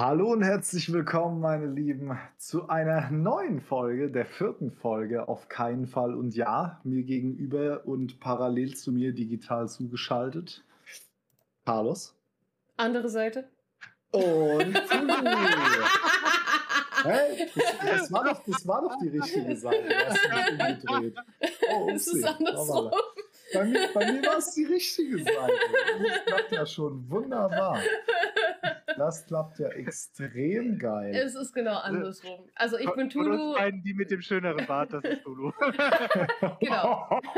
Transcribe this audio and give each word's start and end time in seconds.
Hallo 0.00 0.32
und 0.32 0.42
herzlich 0.42 0.90
willkommen, 0.94 1.40
meine 1.40 1.66
Lieben, 1.66 2.18
zu 2.38 2.70
einer 2.70 3.10
neuen 3.10 3.60
Folge, 3.60 4.10
der 4.10 4.24
vierten 4.24 4.72
Folge 4.72 5.28
auf 5.28 5.50
keinen 5.50 5.86
Fall 5.86 6.14
und 6.14 6.34
ja, 6.34 6.80
mir 6.84 7.02
gegenüber 7.02 7.82
und 7.84 8.18
parallel 8.18 8.74
zu 8.74 8.92
mir 8.92 9.12
digital 9.12 9.68
zugeschaltet. 9.68 10.64
Carlos. 11.66 12.16
Andere 12.78 13.10
Seite. 13.10 13.50
Und 14.10 14.22
Hey, 17.02 17.48
das, 17.54 17.64
das, 17.84 18.12
war 18.12 18.24
doch, 18.24 18.42
das 18.46 18.66
war 18.66 18.80
doch 18.80 18.96
die 19.02 19.08
richtige 19.08 19.54
Seite. 19.54 19.84
Oh, 21.74 21.90
Es 21.94 22.06
ist 22.06 22.24
andersrum. 22.24 22.90
Bei 23.52 23.64
mir, 23.64 23.88
bei 23.92 24.12
mir 24.12 24.22
war 24.26 24.38
es 24.38 24.54
die 24.54 24.64
richtige 24.64 25.18
Seite. 25.18 25.54
Das 26.02 26.24
klappt 26.24 26.52
ja 26.52 26.66
schon 26.66 27.08
wunderbar. 27.10 27.80
Das 28.96 29.26
klappt 29.26 29.58
ja 29.58 29.68
extrem 29.68 30.78
geil. 30.78 31.14
Es 31.14 31.34
ist 31.34 31.52
genau 31.52 31.78
andersrum. 31.78 32.48
Also 32.54 32.76
ich 32.78 32.90
bin 32.94 33.10
Von 33.10 33.26
uns 33.26 33.36
Tulu. 33.38 33.54
beiden, 33.54 33.82
die 33.82 33.94
mit 33.94 34.10
dem 34.10 34.20
schöneren 34.22 34.66
Bart, 34.66 34.92
das 34.92 35.04
ist 35.04 35.22
Tulu. 35.22 35.52
Genau. 36.60 37.20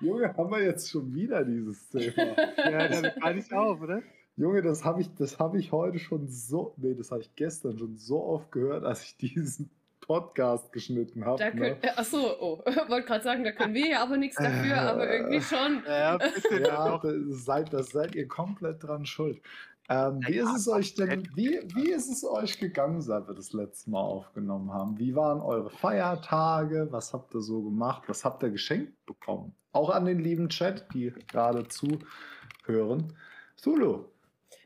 Junge, 0.00 0.34
haben 0.36 0.50
wir 0.50 0.62
jetzt 0.62 0.90
schon 0.90 1.12
wieder 1.14 1.44
dieses 1.44 1.88
Thema. 1.88 2.34
ja, 2.56 2.88
damit 2.88 3.20
kann 3.20 3.38
ich 3.38 3.52
auf, 3.52 3.80
oder? 3.80 4.02
Junge, 4.36 4.62
das 4.62 4.84
habe 4.84 5.02
ich, 5.02 5.14
das 5.14 5.38
habe 5.38 5.58
ich 5.58 5.72
heute 5.72 5.98
schon 5.98 6.28
so, 6.28 6.74
nee, 6.78 6.94
das 6.94 7.10
habe 7.10 7.20
ich 7.20 7.34
gestern 7.34 7.78
schon 7.78 7.96
so 7.96 8.22
oft 8.24 8.50
gehört, 8.52 8.84
als 8.84 9.02
ich 9.04 9.16
diesen 9.16 9.70
Podcast 10.00 10.72
geschnitten 10.72 11.24
habe. 11.24 11.38
Da 11.38 11.50
Ne? 11.50 11.76
äh, 11.82 11.90
achso, 11.90 12.36
oh, 12.40 12.58
wollte 12.88 13.06
gerade 13.06 13.24
sagen, 13.24 13.44
da 13.44 13.52
können 13.52 13.74
wir 13.74 13.88
ja 13.88 14.02
aber 14.02 14.16
nichts 14.16 14.36
dafür, 14.36 14.80
aber 14.80 15.10
irgendwie 15.10 15.40
schon. 15.40 15.82
Ja, 15.86 16.18
bitte 16.18 16.62
Ja, 16.62 17.00
seid, 17.28 17.72
das 17.72 17.90
seid 17.90 18.14
ihr 18.14 18.28
komplett 18.28 18.82
dran 18.82 19.06
schuld. 19.06 19.40
Ähm, 19.88 20.20
wie 20.26 20.36
ist 20.36 20.54
es 20.56 20.68
euch 20.68 20.94
denn, 20.94 21.28
wie, 21.34 21.60
wie 21.74 21.90
ist 21.90 22.08
es 22.10 22.24
euch 22.24 22.60
gegangen, 22.60 23.02
seit 23.02 23.26
wir 23.26 23.34
das 23.34 23.52
letzte 23.52 23.90
Mal 23.90 24.00
aufgenommen 24.00 24.72
haben? 24.72 24.98
Wie 24.98 25.16
waren 25.16 25.40
eure 25.40 25.70
Feiertage? 25.70 26.86
Was 26.90 27.12
habt 27.12 27.34
ihr 27.34 27.40
so 27.40 27.62
gemacht? 27.62 28.04
Was 28.06 28.24
habt 28.24 28.42
ihr 28.44 28.50
geschenkt 28.50 29.04
bekommen? 29.04 29.52
Auch 29.72 29.90
an 29.90 30.04
den 30.04 30.20
lieben 30.20 30.48
Chat, 30.48 30.86
die 30.94 31.12
gerade 31.28 31.66
zuhören. 31.66 33.16
Zulu. 33.56 34.04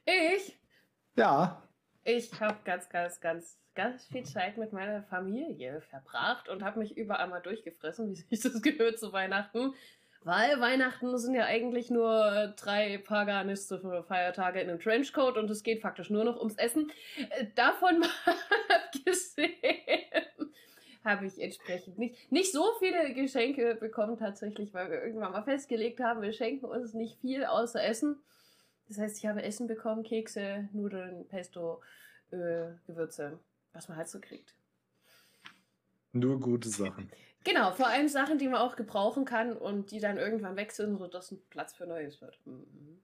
Ich, 0.04 0.58
Ja, 1.16 1.62
ich 2.04 2.38
habe 2.38 2.58
ganz, 2.64 2.86
ganz, 2.90 3.18
ganz, 3.18 3.58
ganz 3.74 4.06
viel 4.06 4.24
Zeit 4.24 4.56
mit 4.56 4.72
meiner 4.72 5.02
Familie 5.02 5.80
verbracht 5.90 6.48
und 6.48 6.62
habe 6.62 6.78
mich 6.78 6.96
überall 6.96 7.28
mal 7.28 7.40
durchgefressen, 7.40 8.08
wie 8.08 8.14
sich 8.36 8.40
das 8.40 8.62
gehört 8.62 8.98
zu 8.98 9.12
Weihnachten. 9.12 9.74
Weil 10.22 10.58
Weihnachten 10.58 11.18
sind 11.18 11.34
ja 11.34 11.44
eigentlich 11.44 11.90
nur 11.90 12.54
drei 12.56 12.96
paganistische 12.96 14.02
Feiertage 14.04 14.60
in 14.60 14.70
einem 14.70 14.80
Trenchcoat 14.80 15.36
und 15.36 15.50
es 15.50 15.62
geht 15.62 15.82
faktisch 15.82 16.08
nur 16.08 16.24
noch 16.24 16.38
ums 16.38 16.56
Essen. 16.56 16.90
Äh, 17.30 17.46
Davon 17.54 17.98
mal 18.00 18.08
abgesehen 18.68 19.52
habe 21.04 21.26
ich 21.26 21.38
entsprechend 21.40 21.98
nicht, 21.98 22.32
nicht 22.32 22.52
so 22.52 22.64
viele 22.78 23.12
Geschenke 23.12 23.74
bekommen 23.74 24.16
tatsächlich, 24.16 24.72
weil 24.72 24.90
wir 24.90 25.02
irgendwann 25.02 25.32
mal 25.32 25.44
festgelegt 25.44 26.00
haben, 26.00 26.22
wir 26.22 26.32
schenken 26.32 26.64
uns 26.64 26.94
nicht 26.94 27.20
viel 27.20 27.44
außer 27.44 27.84
Essen. 27.84 28.22
Das 28.88 28.98
heißt, 28.98 29.18
ich 29.18 29.26
habe 29.26 29.42
Essen 29.42 29.66
bekommen, 29.66 30.02
Kekse, 30.02 30.68
Nudeln, 30.72 31.26
Pesto, 31.28 31.82
Öl, 32.32 32.80
Gewürze, 32.86 33.38
was 33.74 33.88
man 33.88 33.98
halt 33.98 34.08
so 34.08 34.20
kriegt. 34.20 34.54
nur 36.12 36.40
gute 36.40 36.70
Sachen. 36.70 37.10
Genau, 37.44 37.72
vor 37.72 37.88
allem 37.88 38.08
Sachen, 38.08 38.38
die 38.38 38.48
man 38.48 38.62
auch 38.62 38.76
gebrauchen 38.76 39.26
kann 39.26 39.54
und 39.54 39.90
die 39.90 40.00
dann 40.00 40.16
irgendwann 40.16 40.56
weg 40.56 40.72
sind, 40.72 40.96
sodass 40.96 41.30
ein 41.30 41.42
Platz 41.50 41.74
für 41.74 41.86
Neues 41.86 42.22
wird. 42.22 42.38
Mhm. 42.46 43.02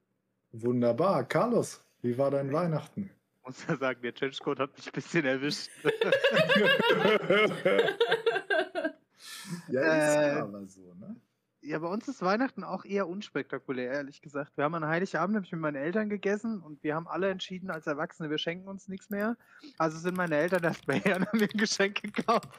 Wunderbar. 0.53 1.27
Carlos, 1.27 1.83
wie 2.01 2.17
war 2.17 2.31
dein 2.31 2.51
Weihnachten? 2.51 3.11
muss 3.43 3.65
ja 3.67 3.75
sagen, 3.77 4.01
der 4.01 4.13
Trenchcoat 4.13 4.59
hat 4.59 4.75
mich 4.75 4.87
ein 4.87 4.91
bisschen 4.93 5.25
erwischt. 5.25 5.69
ja, 9.69 9.81
Äh, 9.81 10.39
aber 10.39 10.65
so, 10.67 10.93
ne? 10.95 11.15
Ja, 11.63 11.77
bei 11.77 11.87
uns 11.87 12.07
ist 12.07 12.23
Weihnachten 12.23 12.63
auch 12.63 12.85
eher 12.85 13.07
unspektakulär, 13.07 13.91
ehrlich 13.91 14.21
gesagt. 14.21 14.57
Wir 14.57 14.63
haben 14.63 14.73
an 14.73 14.87
Heiligabend 14.87 15.37
hab 15.37 15.43
ich 15.43 15.51
mit 15.51 15.61
meinen 15.61 15.75
Eltern 15.75 16.09
gegessen 16.09 16.59
und 16.59 16.83
wir 16.83 16.95
haben 16.95 17.07
alle 17.07 17.29
entschieden 17.29 17.69
als 17.69 17.85
Erwachsene, 17.85 18.31
wir 18.31 18.39
schenken 18.39 18.67
uns 18.67 18.87
nichts 18.87 19.11
mehr. 19.11 19.37
Also 19.77 19.99
sind 19.99 20.17
meine 20.17 20.37
Eltern 20.37 20.63
erstmal 20.63 20.99
her 20.99 21.17
und 21.17 21.27
haben 21.27 21.37
mir 21.37 21.49
ein 21.51 21.57
Geschenk 21.57 22.01
gekauft. 22.01 22.49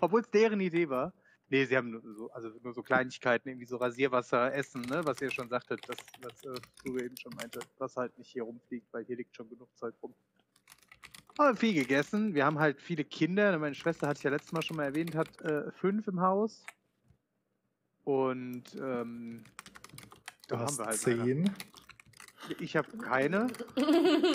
Obwohl 0.00 0.20
es 0.20 0.30
deren 0.30 0.60
Idee 0.60 0.88
war. 0.88 1.12
Nee, 1.48 1.64
sie 1.64 1.76
haben 1.76 1.90
nur 1.90 2.02
so, 2.14 2.30
also 2.30 2.50
nur 2.62 2.72
so 2.72 2.82
Kleinigkeiten, 2.82 3.48
irgendwie 3.48 3.66
so 3.66 3.76
Rasierwasser, 3.76 4.54
Essen, 4.54 4.82
ne, 4.82 5.04
was 5.04 5.20
ihr 5.20 5.30
schon 5.30 5.48
sagtet, 5.48 5.80
das, 5.88 5.96
was 6.22 6.44
äh, 6.44 6.60
du 6.84 6.96
eben 6.98 7.16
schon 7.16 7.34
meinte, 7.34 7.58
was 7.78 7.96
halt 7.96 8.16
nicht 8.16 8.30
hier 8.30 8.44
rumfliegt, 8.44 8.86
weil 8.92 9.04
hier 9.04 9.16
liegt 9.16 9.34
schon 9.36 9.48
genug 9.50 9.68
Zeug 9.76 9.94
rum. 10.02 10.14
Aber 11.36 11.56
viel 11.56 11.74
gegessen. 11.74 12.32
Wir 12.34 12.46
haben 12.46 12.60
halt 12.60 12.80
viele 12.80 13.04
Kinder. 13.04 13.58
Meine 13.58 13.74
Schwester 13.74 14.06
hatte 14.06 14.18
ich 14.18 14.24
ja 14.24 14.30
letztes 14.30 14.52
Mal 14.52 14.62
schon 14.62 14.76
mal 14.76 14.84
erwähnt, 14.84 15.16
hat 15.16 15.40
äh, 15.42 15.72
fünf 15.72 16.06
im 16.06 16.20
Haus. 16.20 16.64
Und 18.04 18.64
ähm, 18.74 19.44
Du 20.48 20.56
da 20.56 20.58
haben 20.58 20.66
hast 20.66 20.78
wir 20.78 20.86
halt 20.86 20.98
zehn. 20.98 21.50
Ich 22.60 22.76
habe 22.76 22.88
keine, 22.98 23.46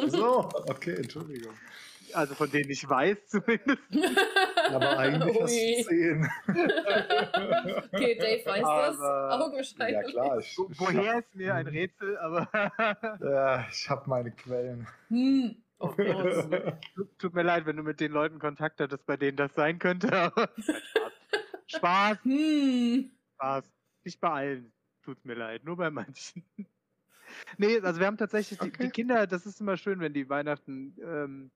So, 0.07 0.49
okay, 0.67 0.95
Entschuldigung. 0.95 1.53
also 2.13 2.33
von 2.33 2.49
denen 2.49 2.71
ich 2.71 2.89
weiß 2.89 3.17
zumindest. 3.27 3.77
Aber 4.71 4.97
eigentlich 4.97 5.39
hast 5.39 5.51
Ui. 5.51 5.75
du 5.77 5.83
zehn. 5.87 6.29
Okay, 7.93 8.15
Dave 8.17 8.45
weiß 8.45 8.61
das. 8.61 8.99
Aber- 8.99 9.45
Augenscheinlich. 9.45 9.95
Ja 9.95 10.03
klar, 10.03 10.39
ich, 10.39 10.57
Wo- 10.57 10.69
Woher 10.77 11.19
ist 11.19 11.35
mir 11.35 11.53
ein 11.53 11.67
Rätsel, 11.67 12.17
aber 12.17 12.49
ja, 13.21 13.67
ich 13.71 13.87
habe 13.89 14.09
meine 14.09 14.31
Quellen. 14.31 14.87
Hm. 15.09 15.55
Course. 15.77 16.77
tut- 17.19 17.33
mir 17.35 17.43
leid, 17.43 17.65
wenn 17.67 17.77
du 17.77 17.83
mit 17.83 17.99
den 17.99 18.11
Leuten 18.11 18.39
Kontakt 18.39 18.79
hattest, 18.81 19.05
bei 19.05 19.15
denen 19.17 19.37
das 19.37 19.53
sein 19.53 19.77
könnte. 19.79 20.11
Aber 20.11 20.49
Spaß, 21.67 22.17
Hm. 22.23 23.11
Spaß. 23.39 23.71
Nicht 24.03 24.19
bei 24.19 24.29
allen. 24.29 24.73
Tut 25.01 25.25
mir 25.25 25.33
leid, 25.35 25.63
nur 25.63 25.77
bei 25.77 25.89
manchen. 25.91 26.43
Nee, 27.57 27.79
also 27.81 27.99
wir 27.99 28.07
haben 28.07 28.17
tatsächlich, 28.17 28.59
die, 28.59 28.71
Okay. 28.71 28.77
die 28.77 28.91
Kinder, 28.91 29.27
das 29.27 29.45
ist 29.45 29.61
immer 29.61 29.77
schön, 29.77 29.99
wenn 29.99 30.13
die 30.13 30.29
Weihnachten 30.29 30.95
ähm, 31.01 31.51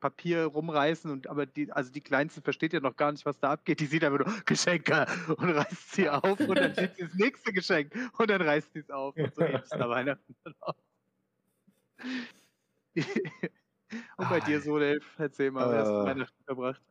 Papier 0.00 0.44
rumreißen 0.46 1.10
und 1.10 1.26
aber 1.28 1.46
die, 1.46 1.72
also 1.72 1.90
die 1.90 2.02
Kleinste 2.02 2.42
versteht 2.42 2.72
ja 2.72 2.80
noch 2.80 2.96
gar 2.96 3.12
nicht, 3.12 3.26
was 3.26 3.40
da 3.40 3.52
abgeht. 3.52 3.80
Die 3.80 3.86
sieht 3.86 4.04
einfach 4.04 4.24
nur 4.26 4.42
Geschenke 4.44 5.06
und 5.36 5.50
reißt 5.50 5.92
sie 5.94 6.08
auf 6.10 6.46
und 6.46 6.60
dann 6.60 6.74
sieht 6.74 6.94
sie 6.96 7.02
das 7.04 7.14
nächste 7.14 7.52
Geschenk 7.52 7.94
und 8.18 8.30
dann 8.30 8.42
reißt 8.42 8.72
sie 8.74 8.80
es 8.80 8.90
auf 8.90 9.18
und 9.20 9.34
so 9.34 9.42
ähnlich 9.42 9.64
ist 9.64 9.76
da 9.78 9.88
Weihnachten 9.88 10.36
dann 10.44 10.54
auch. 10.60 10.74
und 14.16 14.28
bei 14.28 14.40
dir 14.40 14.60
so, 14.60 14.78
Dave, 14.78 15.00
erzähl 15.18 15.50
mal, 15.50 15.70
wer 15.70 15.80
hast 15.80 15.96
du 15.96 16.02
Äh, 16.02 16.04
Weihnachten 16.04 16.44
verbracht? 16.44 16.82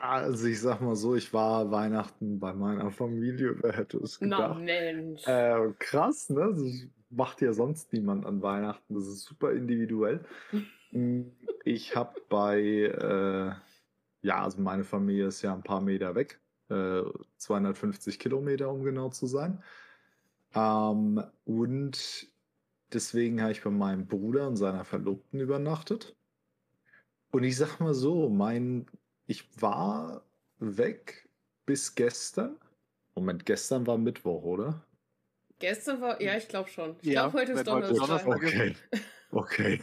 Also 0.00 0.46
ich 0.46 0.60
sag 0.60 0.80
mal 0.80 0.96
so, 0.96 1.14
ich 1.14 1.32
war 1.32 1.70
Weihnachten 1.70 2.38
bei 2.38 2.52
meiner 2.52 2.90
Familie, 2.90 3.56
wer 3.62 3.72
hätte 3.72 3.98
es 3.98 4.20
Na 4.20 4.48
gedacht? 4.48 4.60
Mensch. 4.60 5.26
Äh, 5.26 5.72
krass, 5.78 6.28
ne? 6.30 6.52
Das 6.54 6.86
macht 7.10 7.40
ja 7.40 7.52
sonst 7.52 7.92
niemand 7.92 8.26
an 8.26 8.42
Weihnachten. 8.42 8.94
Das 8.94 9.06
ist 9.06 9.24
super 9.24 9.52
individuell. 9.52 10.24
Mm, 10.90 11.22
Ich 11.64 11.96
habe 11.96 12.20
bei, 12.28 12.60
äh, 12.60 13.52
ja, 14.26 14.42
also 14.42 14.60
meine 14.60 14.84
Familie 14.84 15.26
ist 15.26 15.42
ja 15.42 15.54
ein 15.54 15.62
paar 15.62 15.80
Meter 15.80 16.14
weg, 16.14 16.40
äh, 16.68 17.02
250 17.36 18.18
Kilometer, 18.18 18.70
um 18.70 18.82
genau 18.84 19.08
zu 19.10 19.26
sein. 19.26 19.62
Ähm, 20.54 21.22
und 21.44 22.28
deswegen 22.92 23.40
habe 23.40 23.52
ich 23.52 23.62
bei 23.62 23.70
meinem 23.70 24.06
Bruder 24.06 24.48
und 24.48 24.56
seiner 24.56 24.84
Verlobten 24.84 25.40
übernachtet. 25.40 26.16
Und 27.30 27.44
ich 27.44 27.56
sag 27.56 27.80
mal 27.80 27.94
so, 27.94 28.28
mein, 28.28 28.86
ich 29.32 29.62
war 29.62 30.22
weg 30.58 31.26
bis 31.64 31.94
gestern. 31.94 32.56
Moment, 33.14 33.46
gestern 33.46 33.86
war 33.86 33.96
Mittwoch, 33.98 34.42
oder? 34.42 34.84
Gestern 35.58 36.00
war, 36.02 36.20
ja, 36.20 36.36
ich 36.36 36.48
glaube 36.48 36.68
schon. 36.68 36.96
Ich 37.00 37.08
Ja, 37.08 37.22
glaube, 37.28 37.38
heute 37.38 37.52
ist 37.52 37.66
Donnerstag. 37.66 38.26
Okay. 38.26 38.76
Okay. 39.30 39.80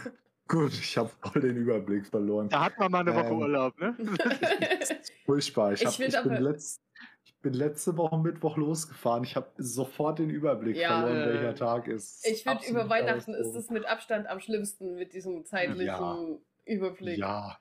Gut, 0.48 0.74
ich 0.74 0.98
habe 0.98 1.10
voll 1.22 1.42
den 1.42 1.58
Überblick 1.58 2.06
verloren. 2.08 2.50
Da 2.50 2.66
hat 2.66 2.78
man 2.78 2.92
mal 2.92 3.00
eine 3.00 3.16
Woche 3.16 3.28
Ähm, 3.28 3.38
Urlaub, 3.40 3.80
ne? 3.80 3.96
Furchtbar. 5.26 5.74
Ich, 5.74 5.82
Ich 5.82 5.88
hab, 5.88 5.94
find 5.96 6.14
ich, 6.14 6.22
bin 6.24 6.32
aber- 6.32 6.42
letzt, 6.42 6.82
ich 7.26 7.36
bin 7.40 7.54
letzte 7.54 7.98
Woche 7.98 8.18
Mittwoch 8.20 8.58
losgefahren. 8.58 9.24
Ich 9.24 9.36
habe 9.36 9.48
sofort 9.58 10.20
den 10.20 10.30
Überblick 10.30 10.76
Ja, 10.76 11.02
verloren, 11.02 11.22
äh, 11.22 11.34
welcher 11.34 11.56
Tag 11.56 11.88
ist. 11.88 12.26
Ich 12.28 12.44
finde, 12.44 12.66
über 12.68 12.88
Weihnachten 12.90 13.34
ist 13.34 13.56
es 13.56 13.70
mit 13.70 13.86
Abstand 13.86 14.28
am 14.28 14.40
schlimmsten 14.40 14.96
mit 14.96 15.14
diesem 15.14 15.46
zeitlichen 15.46 15.86
Ja. 15.86 16.18
Überblick. 16.66 17.18
Ja. 17.18 17.58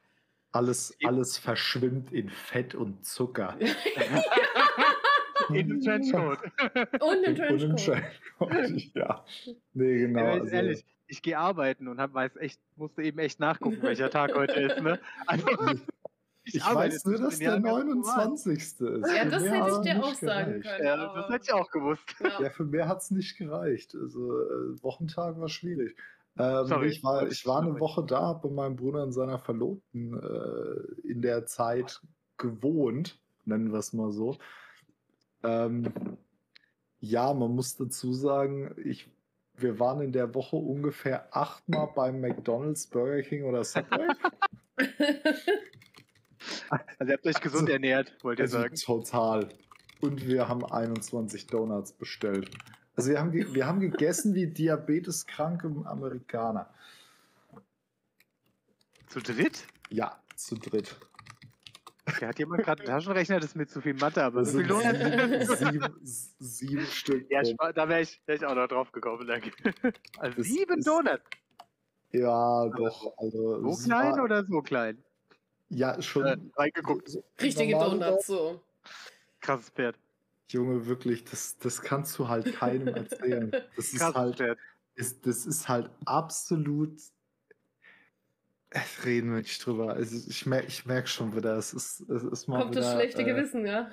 Alles, 0.53 0.97
alles 1.05 1.37
verschwimmt 1.39 2.13
in 2.13 2.31
Fett 2.31 2.75
und 2.75 3.05
Zucker. 3.05 3.57
In 5.51 5.69
dem 5.69 5.81
Trenchcoat. 5.83 6.39
Und 7.01 7.25
im 7.25 7.35
Trenchcoat. 7.37 8.03
Ja. 8.95 9.25
Nee, 9.73 9.99
genau. 9.99 10.21
Ja, 10.21 10.33
Also, 10.33 10.47
ehrlich, 10.55 10.85
ich 11.07 11.23
gehe 11.23 11.39
arbeiten 11.39 11.89
und 11.89 12.01
hab, 12.01 12.13
weiß 12.15 12.37
echt, 12.37 12.61
musste 12.77 13.03
eben 13.03 13.19
echt 13.19 13.41
nachgucken, 13.41 13.83
welcher 13.83 14.11
Tag 14.11 14.35
heute 14.35 14.61
ist. 14.61 14.81
Ne? 14.83 15.01
Also, 15.27 15.47
ich 16.45 16.63
arbeite 16.63 16.95
weiß 16.95 17.05
nur, 17.07 17.19
dass 17.19 17.39
der 17.39 17.49
Jahren 17.49 17.63
ganz 17.63 18.07
normal. 18.07 18.27
29. 18.27 18.57
ist. 18.57 18.81
Ja, 18.81 19.25
das 19.25 19.43
hätte 19.45 19.71
ich 19.71 19.79
dir 19.93 20.05
auch 20.05 20.15
sagen 20.15 20.61
gereicht. 20.61 20.69
können. 20.69 20.87
Ja, 20.87 21.15
das 21.15 21.29
hätte 21.31 21.45
ich 21.45 21.53
auch 21.53 21.71
gewusst. 21.71 22.15
Ja. 22.21 22.43
Ja, 22.43 22.51
für 22.51 22.65
mehr 22.65 22.89
hat 22.89 22.99
es 22.99 23.11
nicht 23.11 23.37
gereicht. 23.37 23.95
Also 23.95 24.41
äh, 24.43 24.83
Wochentag 24.83 25.39
war 25.41 25.49
schwierig. 25.49 25.97
Ähm, 26.39 26.67
Sorry, 26.67 26.89
ich 26.89 27.03
war, 27.03 27.27
ich 27.27 27.47
war 27.47 27.63
eine. 27.63 27.79
Woche 27.81 28.05
da, 28.05 28.33
bei 28.35 28.49
meinem 28.49 28.77
Bruder 28.77 29.03
und 29.03 29.13
seiner 29.13 29.39
Verlobten 29.39 30.15
äh, 30.15 31.09
in 31.09 31.21
der 31.23 31.47
Zeit 31.47 32.01
gewohnt, 32.37 33.21
nennen 33.45 33.73
wir 33.73 33.79
es 33.79 33.93
mal 33.93 34.13
so. 34.13 34.37
Ähm, 35.43 35.93
ja, 37.01 37.33
man 37.35 37.55
muss 37.55 37.77
dazu 37.77 38.13
sagen, 38.13 38.75
ich, 38.85 39.11
wir 39.57 39.79
waren 39.81 40.01
in 40.01 40.13
der 40.13 40.35
Woche 40.35 40.57
ungefähr 40.57 41.29
achtmal 41.37 41.89
beim 41.95 42.21
McDonald's, 42.21 42.87
Burger 42.87 43.23
King 43.23 43.45
oder 43.45 43.65
Subway. 43.65 44.09
Also 46.99 47.11
ihr 47.13 47.17
habt 47.17 47.27
euch 47.27 47.41
gesund 47.41 47.63
Also- 47.63 47.73
ernährt, 47.73 48.17
wollt 48.23 48.39
ihr 48.39 48.45
Also 48.45 48.59
sagen. 48.59 48.75
total. 48.77 49.49
Und 50.01 50.27
wir 50.27 50.49
haben 50.49 50.65
21 50.65 51.47
Donuts 51.49 51.93
bestellt. 51.93 52.51
Also 52.99 53.11
wir 53.11 53.21
haben, 53.21 53.33
wir 53.33 53.65
haben 53.65 53.79
gegessen 53.79 54.35
wie 54.35 54.49
diabeteskranke 54.49 55.71
Amerikaner. 55.85 56.69
Zu 59.07 59.21
dritt? 59.21 59.69
Ja, 59.89 60.21
zu 60.35 60.57
dritt. 60.57 60.97
Der 62.21 62.29
hat 62.31 62.39
jemand 62.41 62.65
gerade 62.65 62.81
einen 62.83 62.89
Taschenrechner, 62.89 63.37
das 63.39 63.51
ist 63.51 63.55
mir 63.55 63.69
zu 63.69 63.81
viel 63.81 63.95
Mathe, 63.95 64.25
aber 64.25 64.41
Das 64.41 64.51
so 64.51 64.59
viel 64.59 65.47
sieben, 65.47 65.47
sieben, 65.47 65.95
sieben 66.41 66.87
Stück. 66.87 67.31
Ja, 67.31 67.43
da 67.73 67.89
wäre 67.89 68.01
ich, 68.01 68.21
wär 68.27 68.35
ich 68.35 68.45
auch 68.45 68.57
noch 68.57 68.67
drauf 68.67 68.91
gekommen, 68.91 69.29
danke. 69.29 69.53
Also 70.19 70.39
Das 70.39 70.47
sieben 70.49 70.79
ist- 70.79 70.89
Donuts. 70.89 71.23
ja 72.11 72.67
doch. 72.71 73.17
Also, 73.17 73.63
So 73.77 73.85
klein 73.87 74.13
war- 74.17 74.25
oder 74.25 74.45
so 74.45 74.61
klein? 74.61 75.05
Ja, 75.69 76.03
schon. 76.03 76.25
Äh, 76.27 76.37
reingeguckt. 76.57 77.17
Richtige 77.41 77.75
Donuts, 77.75 78.27
so. 78.27 78.61
Krasses 79.41 79.71
Pferd. 79.71 79.97
Junge, 80.49 80.87
wirklich, 80.87 81.25
das, 81.25 81.59
das 81.59 81.83
kannst 81.83 82.19
du 82.19 82.29
halt 82.29 82.55
keinem 82.55 82.89
erzählen. 82.89 83.51
Das 83.77 83.93
ist 83.93 84.03
halt, 84.15 84.43
ist, 84.95 85.27
das 85.27 85.47
ist 85.47 85.69
halt 85.69 85.91
absolut. 86.07 86.93
Äh, 88.71 88.81
Reden 89.05 89.31
wir 89.31 89.39
nicht 89.39 89.65
drüber. 89.65 89.95
Also 89.95 90.17
ich 90.29 90.45
merke 90.45 90.67
ich 90.69 90.85
merk 90.85 91.09
schon 91.09 91.35
wieder, 91.35 91.57
es 91.57 91.73
ist, 91.73 92.01
es 92.09 92.23
ist 92.23 92.49
mal 92.49 92.61
Kommt 92.61 92.73
wieder, 92.73 92.81
das 92.83 92.93
schlechte 92.95 93.23
äh, 93.23 93.25
Gewissen, 93.25 93.65
ja? 93.67 93.91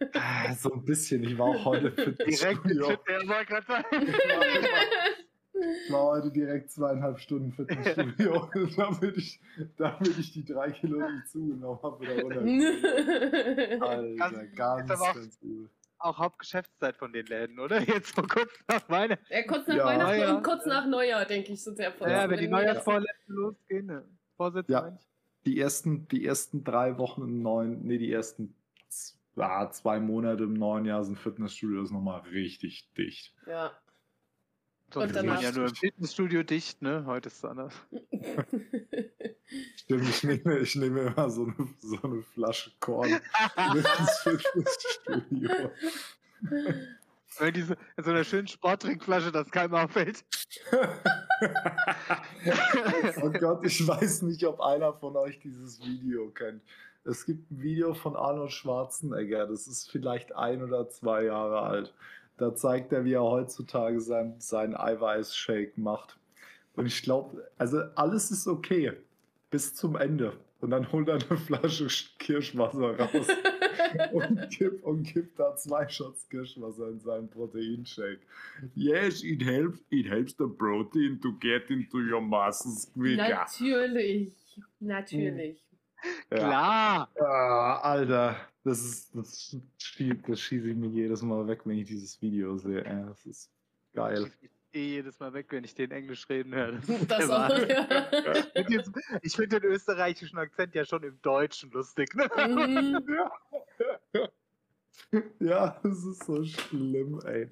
äh, 0.00 0.54
So 0.54 0.72
ein 0.72 0.84
bisschen. 0.84 1.24
Ich 1.24 1.36
war 1.38 1.46
auch 1.46 1.64
heute 1.64 1.92
für 1.92 2.12
Direkt 2.12 2.60
Studio. 2.60 2.96
Der 3.08 3.26
war 3.28 3.44
gerade. 3.44 3.84
Ich 5.86 5.92
war 5.92 6.02
heute 6.04 6.30
direkt 6.30 6.70
zweieinhalb 6.70 7.18
Stunden 7.18 7.52
für 7.52 7.64
das 7.64 7.88
Studio, 7.92 8.48
damit 8.76 9.16
ich, 9.16 9.40
damit 9.76 10.18
ich 10.18 10.32
die 10.32 10.44
drei 10.44 10.70
Kilo 10.72 10.98
nicht 11.10 11.28
zugenommen 11.28 11.80
habe. 11.82 12.00
Wieder 12.00 12.22
runter. 12.22 12.42
Alter, 13.86 14.46
Ganz- 14.54 14.88
ganz, 14.88 15.00
ganz 15.00 15.38
übel. 15.42 15.68
Auch 16.00 16.18
Hauptgeschäftszeit 16.18 16.96
von 16.96 17.12
den 17.12 17.26
Läden, 17.26 17.58
oder? 17.58 17.80
Jetzt 17.82 18.14
vor 18.14 18.26
kurz 18.28 18.52
nach 18.68 18.88
Weihnachten. 18.88 19.24
ja, 19.28 19.42
kurz 19.42 19.66
nach 19.66 19.76
Ja, 19.76 19.84
Weihnachten 19.84 20.20
ja. 20.20 20.36
und 20.36 20.42
kurz 20.44 20.66
nach 20.66 20.86
Neujahr, 20.86 21.24
denke 21.24 21.52
ich, 21.52 21.62
sind 21.62 21.78
der 21.78 21.90
Posten. 21.90 22.10
Ja, 22.10 22.28
wenn 22.30 22.38
die 22.40 22.48
Neujahrsvorsätze 22.48 23.12
losgehen. 23.26 23.86
Ne? 23.86 24.04
Vorsätze 24.36 24.72
Ja. 24.72 24.82
meine 24.82 24.96
ich. 25.00 25.08
Die 25.46 25.60
ersten, 25.60 26.06
die 26.08 26.24
ersten 26.26 26.62
drei 26.64 26.98
Wochen 26.98 27.22
im 27.22 27.42
neuen, 27.42 27.84
nee, 27.86 27.98
die 27.98 28.12
ersten 28.12 28.54
ah, 29.36 29.70
zwei 29.70 29.98
Monate 30.00 30.44
im 30.44 30.54
neuen 30.54 30.84
Jahr 30.84 31.04
sind 31.04 31.18
Fitnessstudios 31.18 31.90
nochmal 31.90 32.20
richtig 32.20 32.92
dicht. 32.94 33.34
Ja. 33.46 33.72
Sonst 34.90 35.04
Und 35.04 35.10
ist 35.10 35.16
man 35.16 35.26
danach- 35.26 35.42
ja 35.42 35.52
nur 35.52 35.66
im 35.68 35.74
Fitnessstudio 35.74 36.42
dicht, 36.42 36.80
ne? 36.80 37.04
Heute 37.06 37.28
ist 37.28 37.36
es 37.38 37.44
anders. 37.44 37.74
Stimmt, 39.76 40.08
ich 40.08 40.24
nehme, 40.24 40.58
ich 40.58 40.74
nehme 40.76 41.00
immer 41.00 41.28
so 41.30 41.44
eine, 41.44 41.54
so 41.78 41.98
eine 42.02 42.22
Flasche 42.22 42.70
Korn 42.80 43.10
mit 43.74 43.84
ins 43.98 44.18
Fitnessstudio. 44.22 45.50
Wenn 47.38 47.54
diese, 47.54 47.76
in 47.96 48.04
so 48.04 48.10
einer 48.10 48.24
schönen 48.24 48.48
Sporttrinkflasche, 48.48 49.30
das 49.30 49.50
keinem 49.50 49.74
auffällt. 49.74 50.24
oh 53.22 53.30
Gott, 53.30 53.64
ich 53.66 53.86
weiß 53.86 54.22
nicht, 54.22 54.44
ob 54.44 54.60
einer 54.60 54.94
von 54.94 55.16
euch 55.16 55.38
dieses 55.40 55.80
Video 55.84 56.30
kennt. 56.30 56.62
Es 57.04 57.26
gibt 57.26 57.50
ein 57.50 57.62
Video 57.62 57.94
von 57.94 58.16
Arnold 58.16 58.52
Schwarzenegger, 58.52 59.46
das 59.46 59.66
ist 59.66 59.90
vielleicht 59.90 60.34
ein 60.34 60.62
oder 60.62 60.88
zwei 60.88 61.24
Jahre 61.24 61.60
alt. 61.62 61.94
Da 62.38 62.54
zeigt 62.54 62.92
er, 62.92 63.04
wie 63.04 63.14
er 63.14 63.22
heutzutage 63.22 64.00
sein, 64.00 64.36
seinen 64.38 64.76
Eiweißshake 64.76 65.72
macht. 65.76 66.16
Und 66.76 66.86
ich 66.86 67.02
glaube, 67.02 67.48
also 67.58 67.82
alles 67.96 68.30
ist 68.30 68.46
okay 68.46 68.92
bis 69.50 69.74
zum 69.74 69.96
Ende. 69.96 70.32
Und 70.60 70.70
dann 70.70 70.90
holt 70.90 71.08
er 71.08 71.14
eine 71.14 71.36
Flasche 71.36 71.88
Kirschwasser 72.18 72.98
raus 72.98 73.26
und 74.12 74.50
gibt, 74.50 74.82
und 74.82 75.02
gibt 75.04 75.38
da 75.38 75.54
zwei 75.56 75.88
Shots 75.88 76.28
Kirschwasser 76.28 76.88
in 76.88 77.00
seinen 77.00 77.28
Proteinshake. 77.28 78.20
Yes, 78.74 79.22
it 79.22 79.42
helps, 79.44 79.80
it 79.90 80.06
helps 80.06 80.34
the 80.36 80.46
protein 80.46 81.20
to 81.20 81.32
get 81.40 81.70
into 81.70 81.98
your 81.98 82.20
muscles 82.20 82.90
quicker. 82.92 83.28
Natürlich. 83.28 84.32
Natürlich. 84.80 85.62
Ja. 86.30 86.36
Klar! 86.36 87.08
Ah, 87.20 87.80
Alter, 87.82 88.36
das 88.68 88.84
ist, 88.84 89.14
das, 89.16 89.58
schie- 89.78 90.20
das 90.26 90.40
schieße 90.40 90.68
ich 90.70 90.76
mir 90.76 90.88
jedes 90.88 91.22
Mal 91.22 91.46
weg, 91.46 91.60
wenn 91.64 91.78
ich 91.78 91.86
dieses 91.88 92.20
Video 92.20 92.56
sehe. 92.56 92.84
Ja, 92.84 93.06
das 93.06 93.24
ist 93.26 93.50
geil. 93.94 94.30
Ich 94.40 94.50
eh 94.80 94.86
jedes 94.96 95.18
Mal 95.18 95.32
weg, 95.32 95.46
wenn 95.50 95.64
ich 95.64 95.74
den 95.74 95.90
Englisch 95.90 96.28
reden 96.28 96.54
höre. 96.54 96.72
Das 96.72 96.88
ist 96.88 97.10
Das 97.10 97.30
auch, 97.30 97.48
ja. 97.58 98.34
Ich 99.22 99.34
finde 99.34 99.60
den 99.60 99.70
österreichischen 99.70 100.38
Akzent 100.38 100.74
ja 100.74 100.84
schon 100.84 101.02
im 101.02 101.20
Deutschen 101.22 101.70
lustig. 101.70 102.14
Ne? 102.14 102.28
Mhm. 102.46 104.28
Ja, 105.40 105.78
das 105.82 106.04
ist 106.04 106.24
so 106.24 106.44
schlimm, 106.44 107.20
ey. 107.24 107.50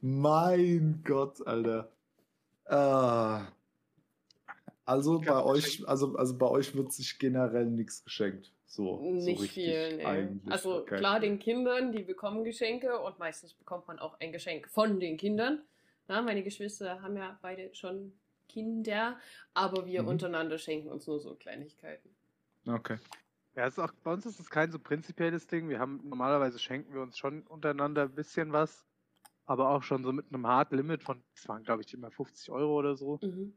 Mein 0.00 1.02
Gott, 1.04 1.46
Alter. 1.46 1.92
Ah. 2.64 3.48
Also 4.84 5.20
bei 5.20 5.42
euch, 5.42 5.86
also, 5.88 6.16
also 6.16 6.38
bei 6.38 6.46
euch 6.46 6.74
wird 6.74 6.92
sich 6.92 7.18
generell 7.18 7.66
nichts 7.66 8.04
geschenkt. 8.04 8.52
So, 8.66 8.98
so 8.98 9.10
Nicht 9.12 9.40
richtig 9.42 9.54
viel, 9.54 9.96
nee. 9.96 10.04
eigentlich. 10.06 10.52
Also 10.52 10.82
Okay. 10.82 10.98
klar, 10.98 11.20
den 11.20 11.38
Kindern, 11.38 11.92
die 11.92 12.02
bekommen 12.02 12.44
Geschenke 12.44 12.98
und 13.00 13.18
meistens 13.18 13.54
bekommt 13.54 13.86
man 13.88 13.98
auch 13.98 14.18
ein 14.20 14.32
Geschenk 14.32 14.68
von 14.68 15.00
den 15.00 15.16
Kindern. 15.16 15.62
Na, 16.08 16.22
meine 16.22 16.42
Geschwister 16.42 17.00
haben 17.02 17.16
ja 17.16 17.38
beide 17.42 17.74
schon 17.74 18.12
Kinder, 18.48 19.18
aber 19.54 19.86
wir 19.86 20.02
Mhm. 20.02 20.08
untereinander 20.08 20.58
schenken 20.58 20.88
uns 20.88 21.06
nur 21.06 21.20
so 21.20 21.34
Kleinigkeiten. 21.34 22.14
Okay. 22.66 22.98
Ja, 23.54 23.66
es 23.66 23.74
ist 23.74 23.78
auch, 23.78 23.92
bei 24.04 24.12
uns 24.12 24.26
ist 24.26 24.40
es 24.40 24.50
kein 24.50 24.70
so 24.70 24.78
prinzipielles 24.78 25.46
Ding. 25.46 25.68
Wir 25.68 25.78
haben 25.80 26.00
normalerweise 26.08 26.58
schenken 26.58 26.92
wir 26.94 27.00
uns 27.02 27.16
schon 27.18 27.42
untereinander 27.46 28.02
ein 28.02 28.14
bisschen 28.14 28.52
was, 28.52 28.86
aber 29.46 29.70
auch 29.70 29.82
schon 29.82 30.04
so 30.04 30.12
mit 30.12 30.26
einem 30.32 30.46
Hard 30.46 30.72
Limit 30.72 31.02
von, 31.02 31.22
das 31.34 31.48
waren 31.48 31.64
glaube 31.64 31.82
ich 31.82 31.94
immer 31.94 32.10
50 32.10 32.50
Euro 32.50 32.74
oder 32.78 32.96
so, 32.96 33.20
Mhm. 33.22 33.56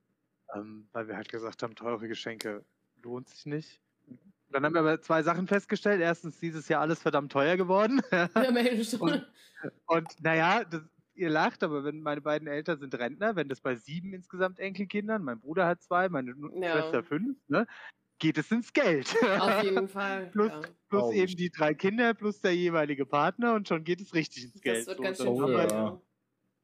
ähm, 0.55 0.89
weil 0.93 1.07
wir 1.07 1.17
halt 1.17 1.29
gesagt 1.29 1.63
haben, 1.63 1.75
teure 1.75 2.07
Geschenke 2.07 2.65
lohnt 3.01 3.29
sich 3.29 3.45
nicht. 3.45 3.81
Dann 4.51 4.65
haben 4.65 4.73
wir 4.73 4.79
aber 4.79 5.01
zwei 5.01 5.21
Sachen 5.23 5.47
festgestellt. 5.47 6.01
Erstens, 6.01 6.39
dieses 6.39 6.67
Jahr 6.67 6.81
alles 6.81 7.01
verdammt 7.01 7.31
teuer 7.31 7.57
geworden. 7.57 8.01
Ja, 8.11 8.51
Mensch. 8.51 8.93
Und- 8.95 9.25
Und 9.87 10.23
naja, 10.23 10.63
das, 10.63 10.81
ihr 11.15 11.29
lacht, 11.29 11.63
aber 11.63 11.83
wenn 11.83 12.01
meine 12.01 12.21
beiden 12.21 12.47
Eltern 12.47 12.79
sind 12.79 12.95
Rentner, 12.95 13.35
wenn 13.35 13.49
das 13.49 13.59
bei 13.59 13.75
sieben 13.75 14.13
insgesamt 14.13 14.57
Enkelkindern, 14.59 15.21
mein 15.23 15.39
Bruder 15.39 15.67
hat 15.67 15.81
zwei, 15.83 16.07
meine 16.09 16.33
Ja. 16.61 16.71
Schwester 16.73 17.03
fünf, 17.03 17.37
ne, 17.49 17.67
geht 18.19 18.37
es 18.37 18.49
ins 18.51 18.71
Geld. 18.73 19.13
Auf 19.39 19.61
jeden 19.63 19.89
Fall. 19.89 20.27
Plus- 20.27 20.51
ja. 20.51 20.61
plus 20.87 21.03
Oh, 21.03 21.11
eben 21.11 21.35
die 21.35 21.49
drei 21.49 21.73
Kinder, 21.73 22.13
plus 22.13 22.39
der 22.41 22.55
jeweilige 22.55 23.05
Partner 23.05 23.53
und 23.53 23.67
schon 23.67 23.83
geht 23.83 23.99
es 24.01 24.13
richtig 24.13 24.45
ins 24.45 24.61
Geld. 24.61 24.87
Das 24.87 24.87
wird 24.87 24.97
So, 24.97 25.03
ganz 25.03 25.17
schön 25.17 25.27
Oh, 25.27 25.49
ja. 25.49 26.01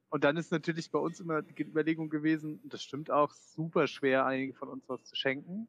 Und 0.08 0.24
dann 0.24 0.36
ist 0.38 0.50
natürlich 0.52 0.90
bei 0.90 0.98
uns 0.98 1.20
immer 1.20 1.42
die 1.42 1.62
Überlegung 1.62 2.08
gewesen, 2.08 2.60
und 2.62 2.72
das 2.72 2.82
stimmt 2.82 3.10
auch, 3.10 3.32
super 3.32 3.86
schwer, 3.86 4.24
einigen 4.24 4.54
von 4.54 4.68
uns 4.68 4.88
was 4.88 5.04
zu 5.04 5.14
schenken. 5.16 5.68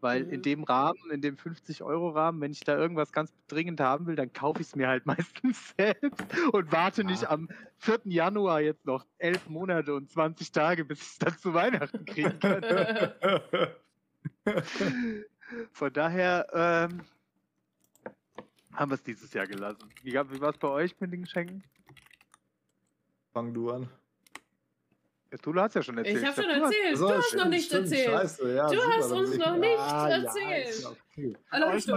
Weil 0.00 0.24
Mhm. 0.24 0.30
in 0.30 0.42
dem 0.42 0.62
Rahmen, 0.64 1.10
in 1.10 1.20
dem 1.20 1.36
50-Euro-Rahmen, 1.36 2.40
wenn 2.40 2.52
ich 2.52 2.60
da 2.60 2.76
irgendwas 2.76 3.10
ganz 3.12 3.32
dringend 3.48 3.80
haben 3.80 4.06
will, 4.06 4.14
dann 4.14 4.32
kaufe 4.32 4.60
ich 4.60 4.68
es 4.68 4.76
mir 4.76 4.86
halt 4.86 5.06
meistens 5.44 5.74
selbst 5.76 6.24
und 6.52 6.70
warte 6.72 7.02
nicht 7.04 7.22
Ja. 7.22 7.30
am 7.30 7.48
4. 7.78 8.00
Januar 8.04 8.60
jetzt 8.60 8.86
noch 8.86 9.04
elf 9.18 9.48
Monate 9.48 9.94
und 9.94 10.08
20 10.10 10.52
Tage, 10.52 10.84
bis 10.84 11.00
ich 11.00 11.08
es 11.08 11.18
dann 11.18 11.36
zu 11.38 11.52
Weihnachten 11.52 12.04
kriegen 12.04 12.38
kann. 12.38 12.64
Von 15.72 15.92
daher 15.92 16.46
ähm, 16.52 17.00
haben 18.74 18.90
wir 18.90 18.94
es 18.94 19.02
dieses 19.02 19.32
Jahr 19.32 19.46
gelassen. 19.46 19.88
Wie, 20.02 20.12
wie 20.12 20.40
war 20.40 20.50
es 20.50 20.58
bei 20.58 20.68
euch 20.68 21.00
mit 21.00 21.12
den 21.12 21.22
Geschenken? 21.22 21.64
Fang 23.32 23.52
du 23.52 23.70
an. 23.70 23.88
Du 25.42 25.54
hast 25.54 25.74
ja 25.74 25.82
schon 25.82 25.98
erzählt. 25.98 26.18
Ich 26.22 26.24
habe 26.26 26.34
schon 26.42 26.44
du 26.44 26.54
hast- 26.64 26.72
erzählt. 26.74 26.96
So, 26.96 27.08
du 27.08 27.14
hast 27.14 27.26
stimmt, 27.26 27.42
noch 27.42 27.50
nicht 27.50 27.66
stimmt, 27.66 27.82
erzählt. 27.92 28.06
Scheiße, 28.10 28.54
ja, 28.54 28.66
Du 28.68 28.74
super, 28.76 28.88
hast 28.96 29.12
uns 29.12 29.36
noch 29.36 29.54
ich- 29.54 29.60
nicht 29.60 29.78
Ah, 29.78 30.08
ja, 30.08 30.16
erzählt. 30.22 30.80
ja 30.82 30.88
okay. 30.88 31.36
Meine 31.50 31.74
jetzt 31.76 31.88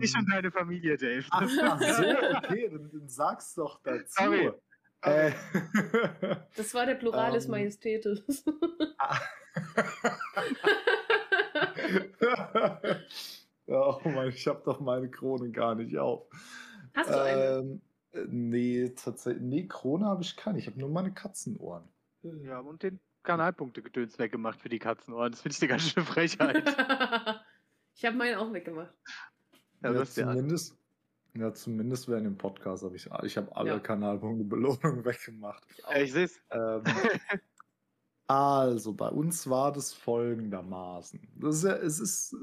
nicht 0.00 0.18
und 0.18 0.30
deine 0.30 0.50
Familie, 0.50 0.96
Dave. 0.98 1.24
Ach, 1.30 1.40
ach 1.62 1.80
so, 1.80 2.02
okay, 2.36 2.68
dann, 2.70 2.90
dann 2.92 3.08
sag's 3.08 3.54
doch 3.54 3.80
dazu. 3.82 4.04
Sorry. 4.22 4.52
Äh, 5.02 5.32
Das 6.56 6.74
war 6.74 6.84
der 6.86 6.94
Plural 6.96 7.32
des 7.32 7.44
Ähm. 7.46 7.50
Majestätes. 7.52 8.22
oh 13.66 14.00
Mann, 14.04 14.28
ich 14.28 14.46
habe 14.46 14.62
doch 14.64 14.80
meine 14.80 15.08
Krone 15.10 15.50
gar 15.50 15.74
nicht 15.74 15.96
auf. 15.98 16.26
Hast 16.94 17.10
du 17.10 17.22
eine? 17.22 17.42
Ähm, 17.58 17.80
äh, 18.12 18.24
nee, 18.28 18.88
tatsächlich. 18.90 19.42
Nee, 19.42 19.66
Krone 19.66 20.06
habe 20.06 20.22
ich 20.22 20.36
keine. 20.36 20.58
Ich 20.58 20.66
habe 20.66 20.78
nur 20.78 20.88
meine 20.90 21.12
Katzenohren. 21.12 21.88
Ja, 22.24 22.60
und 22.60 22.82
den 22.82 23.00
Kanalpunkte-Gedöns 23.22 24.18
weggemacht 24.18 24.60
für 24.60 24.68
die 24.68 24.78
Katzenohren. 24.78 25.32
Das 25.32 25.42
finde 25.42 25.56
ich 25.56 25.62
eine 25.62 25.68
ganz 25.68 25.82
schöne 25.82 26.06
Frechheit. 26.06 26.64
ich 27.94 28.04
habe 28.04 28.16
meinen 28.16 28.36
auch 28.36 28.52
weggemacht. 28.52 28.94
Ja, 29.82 29.92
Ja, 29.92 30.04
zumindest, 30.04 30.76
ja, 31.34 31.52
zumindest 31.52 32.08
während 32.08 32.26
dem 32.26 32.38
Podcast 32.38 32.84
habe 32.84 32.96
ich, 32.96 33.08
ich 33.24 33.36
habe 33.36 33.54
alle 33.54 33.70
Ja. 33.70 33.78
Kanalpunkte 33.78 34.44
Belohnung 34.44 34.78
weggemacht. 35.04 35.64
Ich 35.68 36.02
ich 36.02 36.12
sehe 36.12 36.24
es. 36.24 36.40
Ähm, 36.50 36.82
also, 38.26 38.94
bei 38.94 39.08
uns 39.08 39.48
war 39.48 39.72
das 39.72 39.92
folgendermaßen. 39.92 41.20
Das 41.36 41.56
ist 41.56 41.64
ja, 41.64 41.76
es 41.76 42.00
ist, 42.00 42.36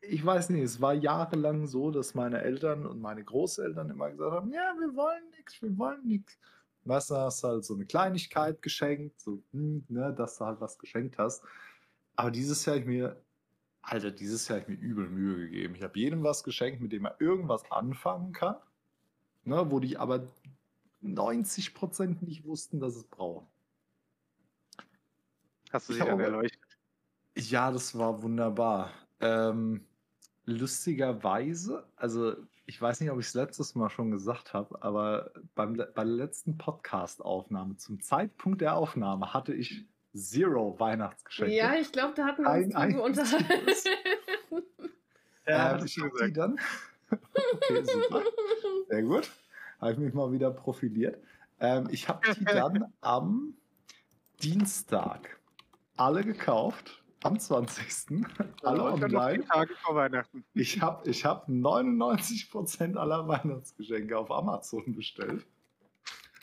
ich 0.00 0.24
weiß 0.24 0.50
nicht, 0.50 0.62
es 0.62 0.80
war 0.80 0.94
jahrelang 0.94 1.66
so, 1.66 1.90
dass 1.90 2.14
meine 2.14 2.42
Eltern 2.42 2.86
und 2.86 3.00
meine 3.00 3.24
Großeltern 3.24 3.90
immer 3.90 4.10
gesagt 4.10 4.32
haben, 4.32 4.52
ja, 4.52 4.74
wir 4.78 4.94
wollen 4.94 5.30
nichts, 5.30 5.60
wir 5.62 5.76
wollen 5.78 6.06
nichts. 6.06 6.38
Weißt 6.86 7.10
du, 7.10 7.16
hast 7.16 7.42
halt 7.42 7.64
so 7.64 7.74
eine 7.74 7.84
Kleinigkeit 7.84 8.62
geschenkt, 8.62 9.20
so, 9.20 9.42
hm, 9.52 9.84
ne, 9.88 10.12
dass 10.14 10.38
du 10.38 10.44
halt 10.46 10.60
was 10.60 10.78
geschenkt 10.78 11.18
hast. 11.18 11.42
Aber 12.14 12.30
dieses 12.30 12.64
Jahr 12.64 12.76
hab 12.76 12.82
ich 12.82 12.86
mir, 12.86 13.20
Alter, 13.82 14.10
dieses 14.10 14.46
Jahr 14.48 14.60
habe 14.60 14.72
ich 14.72 14.78
mir 14.80 14.84
übel 14.86 15.08
Mühe 15.08 15.36
gegeben. 15.36 15.74
Ich 15.74 15.82
habe 15.82 15.98
jedem 15.98 16.22
was 16.22 16.44
geschenkt, 16.44 16.80
mit 16.80 16.92
dem 16.92 17.04
er 17.04 17.20
irgendwas 17.20 17.68
anfangen 17.70 18.32
kann, 18.32 18.56
ne, 19.44 19.70
wo 19.70 19.80
die 19.80 19.96
aber 19.96 20.26
90% 21.02 22.22
nicht 22.24 22.44
wussten, 22.44 22.80
dass 22.80 22.94
es 22.96 23.04
brauchen. 23.04 23.46
Hast 25.72 25.88
du 25.88 25.92
Ich 25.92 25.98
sie 25.98 26.02
hab 26.02 26.10
dann 26.10 26.20
auch- 26.20 26.24
erleuchtet? 26.24 26.60
Ja, 27.36 27.70
das 27.70 27.96
war 27.98 28.22
wunderbar. 28.22 28.92
Ähm, 29.20 29.84
lustigerweise, 30.44 31.86
also 31.96 32.34
ich 32.66 32.80
weiß 32.80 33.00
nicht, 33.00 33.10
ob 33.10 33.20
ich 33.20 33.26
es 33.26 33.34
letztes 33.34 33.74
Mal 33.74 33.90
schon 33.90 34.10
gesagt 34.10 34.52
habe, 34.52 34.82
aber 34.82 35.30
beim, 35.54 35.76
bei 35.76 35.84
der 35.86 36.04
letzten 36.04 36.58
Podcast-Aufnahme, 36.58 37.76
zum 37.76 38.00
Zeitpunkt 38.00 38.60
der 38.60 38.76
Aufnahme, 38.76 39.32
hatte 39.32 39.54
ich 39.54 39.86
zero 40.14 40.78
Weihnachtsgeschenke. 40.78 41.54
Ja, 41.54 41.74
ich 41.74 41.92
glaube, 41.92 42.14
da 42.16 42.26
hatten 42.26 42.42
wir 42.42 42.50
uns 42.50 42.74
Ein 42.74 42.90
drüber 42.90 43.04
unterhalten. 43.04 43.70
Ja, 45.48 45.78
ähm, 45.78 45.84
ich 45.84 45.94
die 45.94 46.32
dann. 46.32 46.58
okay, 47.08 47.84
super. 47.84 48.22
Sehr 48.88 49.02
gut. 49.04 49.30
Habe 49.80 49.92
ich 49.92 49.98
mich 49.98 50.12
mal 50.12 50.32
wieder 50.32 50.50
profiliert. 50.50 51.22
Ähm, 51.60 51.86
ich 51.90 52.08
habe 52.08 52.20
die 52.34 52.44
dann 52.44 52.92
am 53.00 53.54
Dienstag 54.42 55.38
alle 55.96 56.24
gekauft. 56.24 57.04
Am 57.22 57.38
20. 57.38 58.24
alle 58.62 58.82
online. 58.82 59.44
Tage 59.44 59.74
vor 59.82 59.96
Weihnachten. 59.96 60.44
Ich 60.54 60.80
habe 60.80 61.08
ich 61.08 61.24
hab 61.24 61.48
99% 61.48 62.96
aller 62.96 63.26
Weihnachtsgeschenke 63.26 64.16
auf 64.16 64.30
Amazon 64.30 64.94
bestellt. 64.94 65.46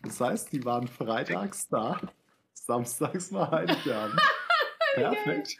Das 0.03 0.19
heißt, 0.19 0.51
die 0.51 0.65
waren 0.65 0.87
freitags 0.87 1.69
da, 1.69 1.99
samstags 2.53 3.31
war 3.31 3.51
Heiligabend. 3.51 4.19
Perfekt. 4.95 5.57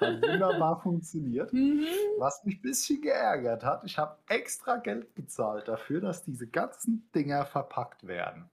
Hat 0.00 0.22
wunderbar 0.22 0.82
funktioniert. 0.82 1.52
Mhm. 1.52 1.86
Was 2.18 2.44
mich 2.44 2.56
ein 2.56 2.62
bisschen 2.62 3.00
geärgert 3.00 3.64
hat, 3.64 3.82
ich 3.84 3.96
habe 3.96 4.18
extra 4.28 4.76
Geld 4.76 5.14
bezahlt 5.14 5.68
dafür, 5.68 6.00
dass 6.00 6.24
diese 6.24 6.46
ganzen 6.46 7.08
Dinger 7.14 7.46
verpackt 7.46 8.06
werden. 8.06 8.50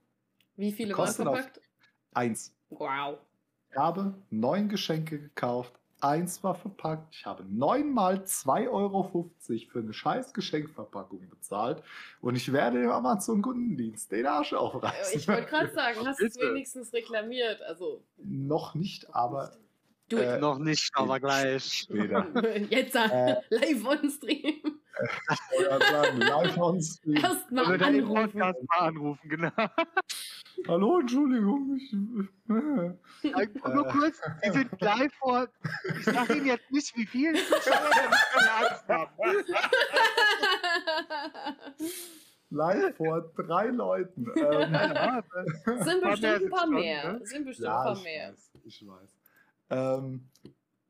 Wie 0.56 0.72
viele 0.72 0.96
waren 0.96 1.12
verpackt? 1.12 1.60
Eins. 2.14 2.54
Wow. 2.70 3.18
Ich 3.70 3.76
habe 3.76 4.14
neun 4.30 4.68
Geschenke 4.68 5.18
gekauft. 5.18 5.74
Eins 6.04 6.44
war 6.44 6.54
verpackt. 6.54 7.14
Ich 7.14 7.24
habe 7.24 7.44
neunmal 7.48 8.16
2,50 8.24 8.70
Euro 8.70 9.30
für 9.72 9.78
eine 9.78 9.92
scheiß 9.94 10.34
Geschenkverpackung 10.34 11.28
bezahlt. 11.30 11.82
Und 12.20 12.36
ich 12.36 12.52
werde 12.52 12.80
dem 12.82 12.90
Amazon-Kundendienst 12.90 14.12
den 14.12 14.26
Arsch 14.26 14.52
aufreißen. 14.52 15.18
Ich 15.18 15.26
wollte 15.28 15.46
gerade 15.46 15.72
sagen, 15.72 16.06
hast 16.06 16.20
du 16.20 16.26
es 16.26 16.36
wenigstens 16.38 16.92
reklamiert? 16.92 17.62
Also, 17.62 18.02
Noch 18.18 18.74
nicht, 18.74 19.14
aber 19.14 19.52
du 20.10 20.18
Äh, 20.18 20.38
Noch 20.40 20.58
nicht, 20.58 20.90
aber 20.94 21.20
gleich. 21.20 21.64
später. 21.88 22.26
Jetzt 22.70 22.94
Äh. 22.96 23.36
live 23.48 23.86
on 23.86 24.10
stream. 24.10 24.60
Ich 24.62 25.58
wollte 25.58 25.68
gerade 25.68 25.86
sagen, 25.86 26.20
live 26.20 26.58
on 26.58 26.82
stream. 26.82 27.16
Erstmal 27.16 27.82
anrufen. 27.82 28.14
Podcast 28.14 28.58
mal 28.68 28.78
anrufen, 28.88 29.28
genau. 29.28 29.50
Hallo, 30.68 31.00
Entschuldigung. 31.00 31.76
Ich, 31.76 31.92
äh, 31.92 31.96
Nur 32.48 33.84
kurz, 33.88 34.20
Sie 34.42 34.50
sind 34.50 34.80
live 34.80 35.12
vor. 35.14 35.48
Ich 35.98 36.04
sag 36.04 36.30
Ihnen 36.30 36.46
jetzt 36.46 36.70
nicht, 36.70 36.96
wie 36.96 37.06
viel 37.06 37.34
Zuschauer, 37.34 37.90
damit 37.94 38.18
Sie 38.32 38.48
Angst 38.50 38.88
haben. 38.88 39.12
live 42.50 42.96
vor 42.96 43.32
drei 43.36 43.66
Leuten. 43.68 44.26
Ähm, 44.36 45.22
Sind 45.84 46.02
bestimmt 46.02 46.44
ein 46.44 46.50
paar 46.50 46.66
mehr 46.66 47.02
sind 47.02 47.20
ne? 47.20 47.26
Sind 47.26 47.44
bestimmt 47.46 47.66
Ja, 47.66 47.78
ein 47.80 47.84
paar 47.84 47.96
ich 47.96 48.04
mehr. 48.04 48.28
weiß, 48.30 48.50
ich 48.64 48.86
weiß. 48.86 49.08
Ähm, 49.70 50.28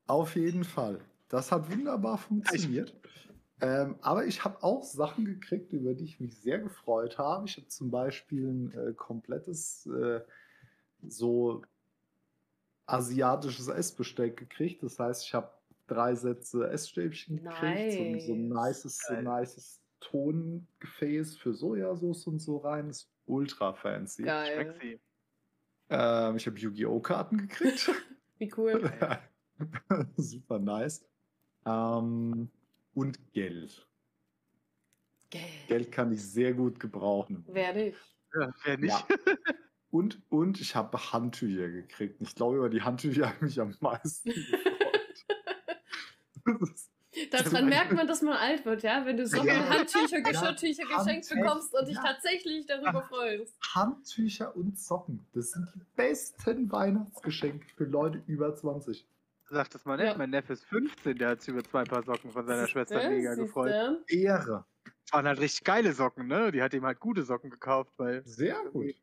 auf 0.07 0.35
jeden 0.35 0.63
Fall. 0.63 0.99
Das 1.29 1.51
hat 1.51 1.71
wunderbar 1.71 2.17
funktioniert. 2.17 2.93
Ähm, 3.61 3.95
aber 4.01 4.25
ich 4.25 4.43
habe 4.43 4.61
auch 4.63 4.83
Sachen 4.83 5.25
gekriegt, 5.25 5.71
über 5.71 5.93
die 5.93 6.03
ich 6.03 6.19
mich 6.19 6.37
sehr 6.37 6.59
gefreut 6.59 7.17
habe. 7.17 7.47
Ich 7.47 7.57
habe 7.57 7.67
zum 7.67 7.89
Beispiel 7.89 8.47
ein 8.47 8.71
äh, 8.73 8.93
komplettes 8.93 9.85
äh, 9.87 10.21
so 11.07 11.61
asiatisches 12.85 13.67
Essbesteck 13.67 14.37
gekriegt. 14.37 14.83
Das 14.83 14.99
heißt, 14.99 15.23
ich 15.25 15.33
habe 15.33 15.49
drei 15.87 16.15
Sätze 16.15 16.69
Essstäbchen 16.69 17.37
gekriegt. 17.37 17.93
So, 17.93 18.27
so 18.27 18.33
ein 18.33 18.49
Nice. 18.49 18.83
nices, 18.83 18.99
so 19.07 19.13
nices 19.15 19.81
Tongefäß 20.01 21.37
für 21.37 21.53
Sojasauce 21.53 22.27
und 22.27 22.39
so 22.39 22.57
rein. 22.57 22.89
ist 22.89 23.09
ultra 23.25 23.73
fancy. 23.73 24.23
Geil. 24.23 24.99
Ähm, 25.89 26.35
ich 26.35 26.45
habe 26.45 26.57
Yu-Gi-Oh! 26.57 26.99
Karten 26.99 27.37
gekriegt. 27.37 27.89
Wie 28.37 28.51
cool. 28.57 28.91
Super 30.17 30.59
nice. 30.59 31.05
Ähm, 31.65 32.49
und 32.95 33.31
Geld. 33.33 33.87
Geld. 35.29 35.67
Geld 35.67 35.91
kann 35.91 36.11
ich 36.11 36.23
sehr 36.23 36.53
gut 36.53 36.79
gebrauchen. 36.79 37.45
Werde 37.47 37.89
ich. 37.89 37.95
Ja, 38.33 38.51
wer 38.63 38.77
nicht? 38.77 39.05
Ja. 39.09 39.17
Und, 39.91 40.21
und 40.29 40.59
ich 40.59 40.75
habe 40.75 40.97
Handtücher 41.13 41.69
gekriegt. 41.69 42.19
Ich 42.19 42.35
glaube, 42.35 42.57
über 42.57 42.69
die 42.69 42.81
Handtücher 42.81 43.27
habe 43.27 43.35
ich 43.37 43.41
mich 43.41 43.61
am 43.61 43.73
meisten 43.79 44.29
gefreut. 44.29 44.65
Daran 47.31 47.69
merkt 47.69 47.93
man, 47.93 48.07
dass 48.07 48.21
man 48.21 48.33
alt 48.33 48.65
wird, 48.65 48.83
ja? 48.83 49.05
Wenn 49.05 49.15
du 49.15 49.25
Socken, 49.25 49.47
Ja. 49.47 49.69
Handtücher, 49.69 50.17
Ja, 50.17 50.29
Geschirrtücher 50.29 50.83
geschenkt 50.83 51.07
Handtücher, 51.07 51.35
bekommst 51.41 51.73
und 51.73 51.87
dich 51.87 51.95
ja. 51.95 52.03
tatsächlich 52.03 52.65
darüber 52.65 53.03
freust. 53.03 53.55
Handtücher 53.73 54.55
und 54.55 54.77
Socken. 54.77 55.25
Das 55.33 55.51
sind 55.51 55.67
die 55.75 55.81
besten 55.95 56.69
Weihnachtsgeschenke 56.71 57.65
für 57.75 57.85
Leute 57.85 58.21
über 58.27 58.53
20. 58.53 59.07
Sag 59.55 59.69
das 59.69 59.85
mal 59.85 59.95
nicht. 59.95 60.07
Ja. 60.07 60.17
Mein 60.17 60.31
Neffe 60.31 60.51
ist 60.51 60.65
15, 60.65 61.17
der 61.17 61.29
hat 61.29 61.41
sich 61.41 61.53
über 61.53 61.63
zwei 61.63 61.85
Paar 61.85 62.03
Socken 62.03 62.29
von 62.29 62.45
seiner 62.45 62.67
Schwester 62.67 62.95
Siehste? 62.99 63.09
mega 63.15 63.29
Siehste? 63.35 63.45
gefreut. 63.45 64.03
Ehre. 64.09 64.65
Das 64.83 65.13
waren 65.13 65.25
halt 65.27 65.39
richtig 65.39 65.63
geile 65.63 65.93
Socken, 65.93 66.27
ne? 66.27 66.51
Die 66.51 66.61
hat 66.61 66.73
ihm 66.73 66.83
halt 66.85 66.99
gute 66.99 67.23
Socken 67.23 67.49
gekauft, 67.49 67.93
weil 67.95 68.21
Sehr 68.25 68.57
gut. 68.73 68.93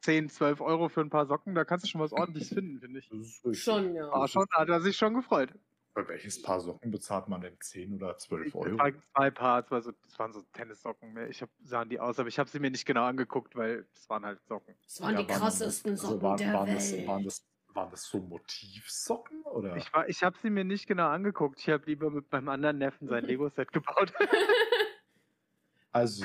10, 0.00 0.30
12 0.30 0.62
Euro 0.62 0.88
für 0.88 1.02
ein 1.02 1.10
paar 1.10 1.26
Socken, 1.26 1.54
da 1.54 1.64
kannst 1.64 1.84
du 1.84 1.90
schon 1.90 2.00
was 2.00 2.12
ordentliches 2.12 2.48
finden, 2.54 2.80
finde 2.80 3.00
ich. 3.00 3.08
Das 3.10 3.18
ist 3.20 3.44
richtig. 3.44 3.62
Schon, 3.62 3.94
ja. 3.94 4.10
War 4.10 4.26
schon, 4.28 4.46
hat 4.50 4.68
er 4.70 4.80
sich 4.80 4.96
schon 4.96 5.12
gefreut. 5.12 5.50
Bei 5.94 6.08
welches 6.08 6.40
Paar 6.40 6.58
Socken 6.60 6.90
bezahlt 6.90 7.28
man 7.28 7.42
denn 7.42 7.54
10 7.60 7.92
oder 7.96 8.16
12 8.16 8.46
Ich 8.46 8.54
Euro? 8.54 8.78
zwei 9.14 9.30
Paar, 9.30 9.60
das, 9.60 9.70
war 9.70 9.82
so, 9.82 9.92
das 10.02 10.18
waren 10.18 10.32
so 10.32 10.40
Tennissocken. 10.54 11.12
mehr. 11.12 11.28
Ich 11.28 11.42
hab, 11.42 11.50
sahen 11.62 11.90
die 11.90 12.00
aus, 12.00 12.18
aber 12.18 12.30
ich 12.30 12.38
habe 12.38 12.48
sie 12.48 12.60
mir 12.60 12.70
nicht 12.70 12.86
genau 12.86 13.04
angeguckt, 13.04 13.54
weil 13.56 13.84
das 13.92 14.08
waren 14.08 14.24
halt 14.24 14.40
Socken. 14.46 14.74
Das 14.84 15.02
waren 15.02 15.16
die 15.18 15.28
waren 15.28 15.38
krassesten 15.38 15.92
das- 15.92 16.00
Socken 16.00 16.22
waren, 16.22 16.36
der 16.38 16.52
waren 16.54 16.66
Welt. 16.68 16.76
Das, 16.78 17.06
waren, 17.06 17.24
das, 17.24 17.44
waren 17.74 17.90
das 17.90 18.04
so 18.04 18.18
Motivsocken? 18.18 19.42
Oder? 19.42 19.76
Ich, 19.76 19.92
war- 19.92 20.08
ich 20.08 20.22
habe 20.22 20.36
sie 20.42 20.50
mir 20.50 20.64
nicht 20.64 20.86
genau 20.86 21.08
angeguckt. 21.08 21.58
Ich 21.60 21.68
habe 21.68 21.84
lieber 21.86 22.10
mit 22.10 22.30
meinem 22.32 22.48
anderen 22.48 22.78
Neffen 22.78 23.08
sein 23.08 23.24
Lego-Set 23.24 23.72
gebaut 23.72 24.12
also, 25.92 26.24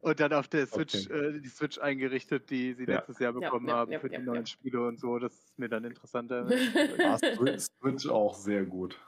und 0.00 0.18
dann 0.20 0.32
auf 0.32 0.48
der 0.48 0.66
Switch 0.66 1.06
Okay. 1.06 1.36
äh, 1.36 1.40
die 1.40 1.48
Switch 1.48 1.78
eingerichtet, 1.78 2.50
die 2.50 2.74
sie 2.74 2.84
Ja. 2.84 2.96
letztes 2.96 3.18
Jahr 3.18 3.32
bekommen 3.32 3.68
ja, 3.68 3.76
haben 3.76 3.92
ja, 3.92 4.00
für 4.00 4.10
ja, 4.12 4.18
die 4.18 4.24
ja. 4.26 4.32
neuen 4.32 4.46
Spiele 4.46 4.86
und 4.86 4.98
so. 4.98 5.18
Das 5.18 5.32
ist 5.32 5.58
mir 5.58 5.68
dann 5.68 5.84
interessanter. 5.84 6.48
war 6.48 7.18
Switch, 7.18 7.66
Switch 7.80 8.08
auch 8.08 8.34
sehr 8.34 8.64
gut. 8.64 8.98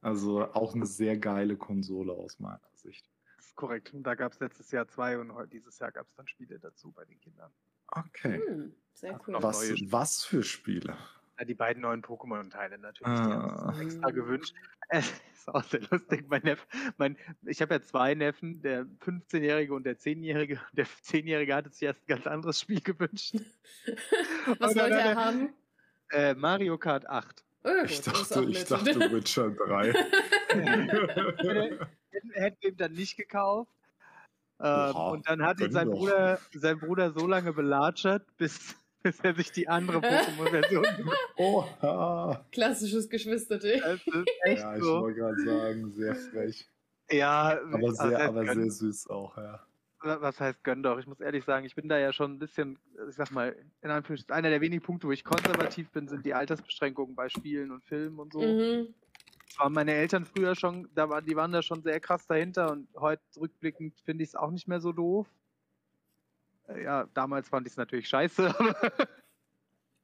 Also 0.00 0.44
auch 0.52 0.74
eine 0.74 0.86
sehr 0.86 1.16
geile 1.16 1.56
Konsole 1.56 2.12
aus 2.12 2.38
meiner 2.38 2.60
Sicht. 2.74 3.08
Das 3.36 3.46
ist 3.46 3.56
korrekt. 3.56 3.94
Und 3.94 4.02
da 4.02 4.14
gab 4.14 4.32
es 4.32 4.40
letztes 4.40 4.70
Jahr 4.70 4.86
zwei 4.88 5.18
und 5.18 5.32
heute, 5.32 5.48
dieses 5.48 5.78
Jahr 5.78 5.92
gab 5.92 6.06
es 6.08 6.14
dann 6.14 6.26
Spiele 6.26 6.58
dazu 6.58 6.92
bei 6.92 7.04
den 7.04 7.18
Kindern. 7.20 7.50
Okay. 7.88 8.40
Hm, 8.46 8.74
sehr 8.92 9.20
cool. 9.26 9.36
Was, 9.40 9.70
was 9.90 10.24
für 10.24 10.42
Spiele? 10.42 10.96
Ja, 11.38 11.44
die 11.44 11.54
beiden 11.54 11.82
neuen 11.82 12.02
Pokémon-Teile 12.02 12.78
natürlich. 12.78 13.12
Die 13.12 13.20
haben 13.20 13.50
Ah. 13.50 13.72
sich 13.74 13.86
extra 13.86 14.10
gewünscht. 14.10 14.54
Es 14.88 15.10
ist 15.34 15.48
auch 15.48 15.64
sehr 15.64 15.80
lustig. 15.90 16.26
Mein 16.28 16.42
Neff, 16.42 16.66
mein, 16.96 17.16
ich 17.42 17.60
habe 17.62 17.74
ja 17.74 17.82
zwei 17.82 18.14
Neffen, 18.14 18.60
der 18.62 18.86
15-Jährige 19.04 19.74
und 19.74 19.84
der 19.84 19.98
10-Jährige. 19.98 20.60
Der 20.72 20.86
10-Jährige 20.86 21.54
hatte 21.54 21.70
sich 21.70 21.82
erst 21.82 22.02
ein 22.02 22.06
ganz 22.06 22.26
anderes 22.26 22.60
Spiel 22.60 22.80
gewünscht. 22.80 23.34
Was 24.58 24.76
wollte 24.76 24.94
er 24.98 25.16
haben? 25.16 25.54
Äh, 26.10 26.34
Mario 26.34 26.78
Kart 26.78 27.08
8. 27.08 27.42
Oh, 27.64 27.70
Ich 27.84 28.02
dachte, 28.02 28.44
ich 28.44 28.64
dachte 28.64 29.10
Witcher 29.12 29.50
3. 29.50 29.92
Hätte 30.52 31.88
hätte 32.32 32.68
ihm 32.68 32.76
dann 32.76 32.92
nicht 32.92 33.16
gekauft. 33.16 33.70
Ähm, 34.64 34.96
Oha, 34.96 35.10
und 35.10 35.28
dann 35.28 35.42
hat 35.42 35.60
ihn 35.60 35.70
sein 35.72 35.90
doch. 35.90 35.98
Bruder, 35.98 36.38
sein 36.54 36.78
Bruder 36.78 37.10
so 37.12 37.26
lange 37.26 37.52
belatschert, 37.52 38.24
bis, 38.38 38.74
bis 39.02 39.20
er 39.20 39.34
sich 39.34 39.52
die 39.52 39.68
andere 39.68 39.98
Pokémon-Version 39.98 40.86
Oha. 41.36 42.46
Klassisches 42.50 43.08
Geschwisterte. 43.10 43.78
Das 43.82 44.00
ist 44.06 44.28
echt 44.44 44.62
Ja, 44.62 44.76
ich 44.76 44.82
so. 44.82 45.00
wollte 45.02 45.20
gerade 45.20 45.44
sagen, 45.44 45.92
sehr 45.92 46.14
frech. 46.14 46.66
Ja, 47.10 47.58
Aber 47.70 47.92
sehr, 47.92 48.18
heißt 48.18 48.28
aber 48.28 48.46
sehr 48.46 48.70
süß 48.70 49.10
auch, 49.10 49.36
ja. 49.36 49.60
was 50.00 50.40
heißt 50.40 50.64
gönn 50.64 50.82
doch? 50.82 50.98
Ich 50.98 51.06
muss 51.06 51.20
ehrlich 51.20 51.44
sagen, 51.44 51.66
ich 51.66 51.74
bin 51.74 51.86
da 51.90 51.98
ja 51.98 52.14
schon 52.14 52.32
ein 52.32 52.38
bisschen, 52.38 52.78
ich 53.10 53.14
sag 53.16 53.30
mal, 53.30 53.54
in 53.82 53.90
Anführungszeichen, 53.90 54.34
einer 54.34 54.48
der 54.48 54.62
wenigen 54.62 54.82
Punkte, 54.82 55.06
wo 55.08 55.12
ich 55.12 55.22
konservativ 55.24 55.90
bin, 55.90 56.08
sind 56.08 56.24
die 56.24 56.32
Altersbeschränkungen 56.32 57.14
bei 57.14 57.28
Spielen 57.28 57.70
und 57.72 57.84
Filmen 57.84 58.18
und 58.18 58.32
so. 58.32 58.40
Mhm. 58.40 58.94
Das 59.54 59.60
waren 59.60 59.72
meine 59.72 59.92
Eltern 59.92 60.24
früher 60.24 60.56
schon, 60.56 60.88
da 60.96 61.08
waren, 61.08 61.24
die 61.24 61.36
waren 61.36 61.52
da 61.52 61.62
schon 61.62 61.80
sehr 61.80 62.00
krass 62.00 62.26
dahinter 62.26 62.72
und 62.72 62.88
heute 62.96 63.22
rückblickend 63.40 64.00
finde 64.00 64.24
ich 64.24 64.30
es 64.30 64.34
auch 64.34 64.50
nicht 64.50 64.66
mehr 64.66 64.80
so 64.80 64.92
doof. 64.92 65.28
Äh, 66.66 66.82
Ja, 66.82 67.06
damals 67.14 67.48
fand 67.48 67.64
ich 67.68 67.74
es 67.74 67.76
natürlich 67.76 68.08
scheiße, 68.08 68.52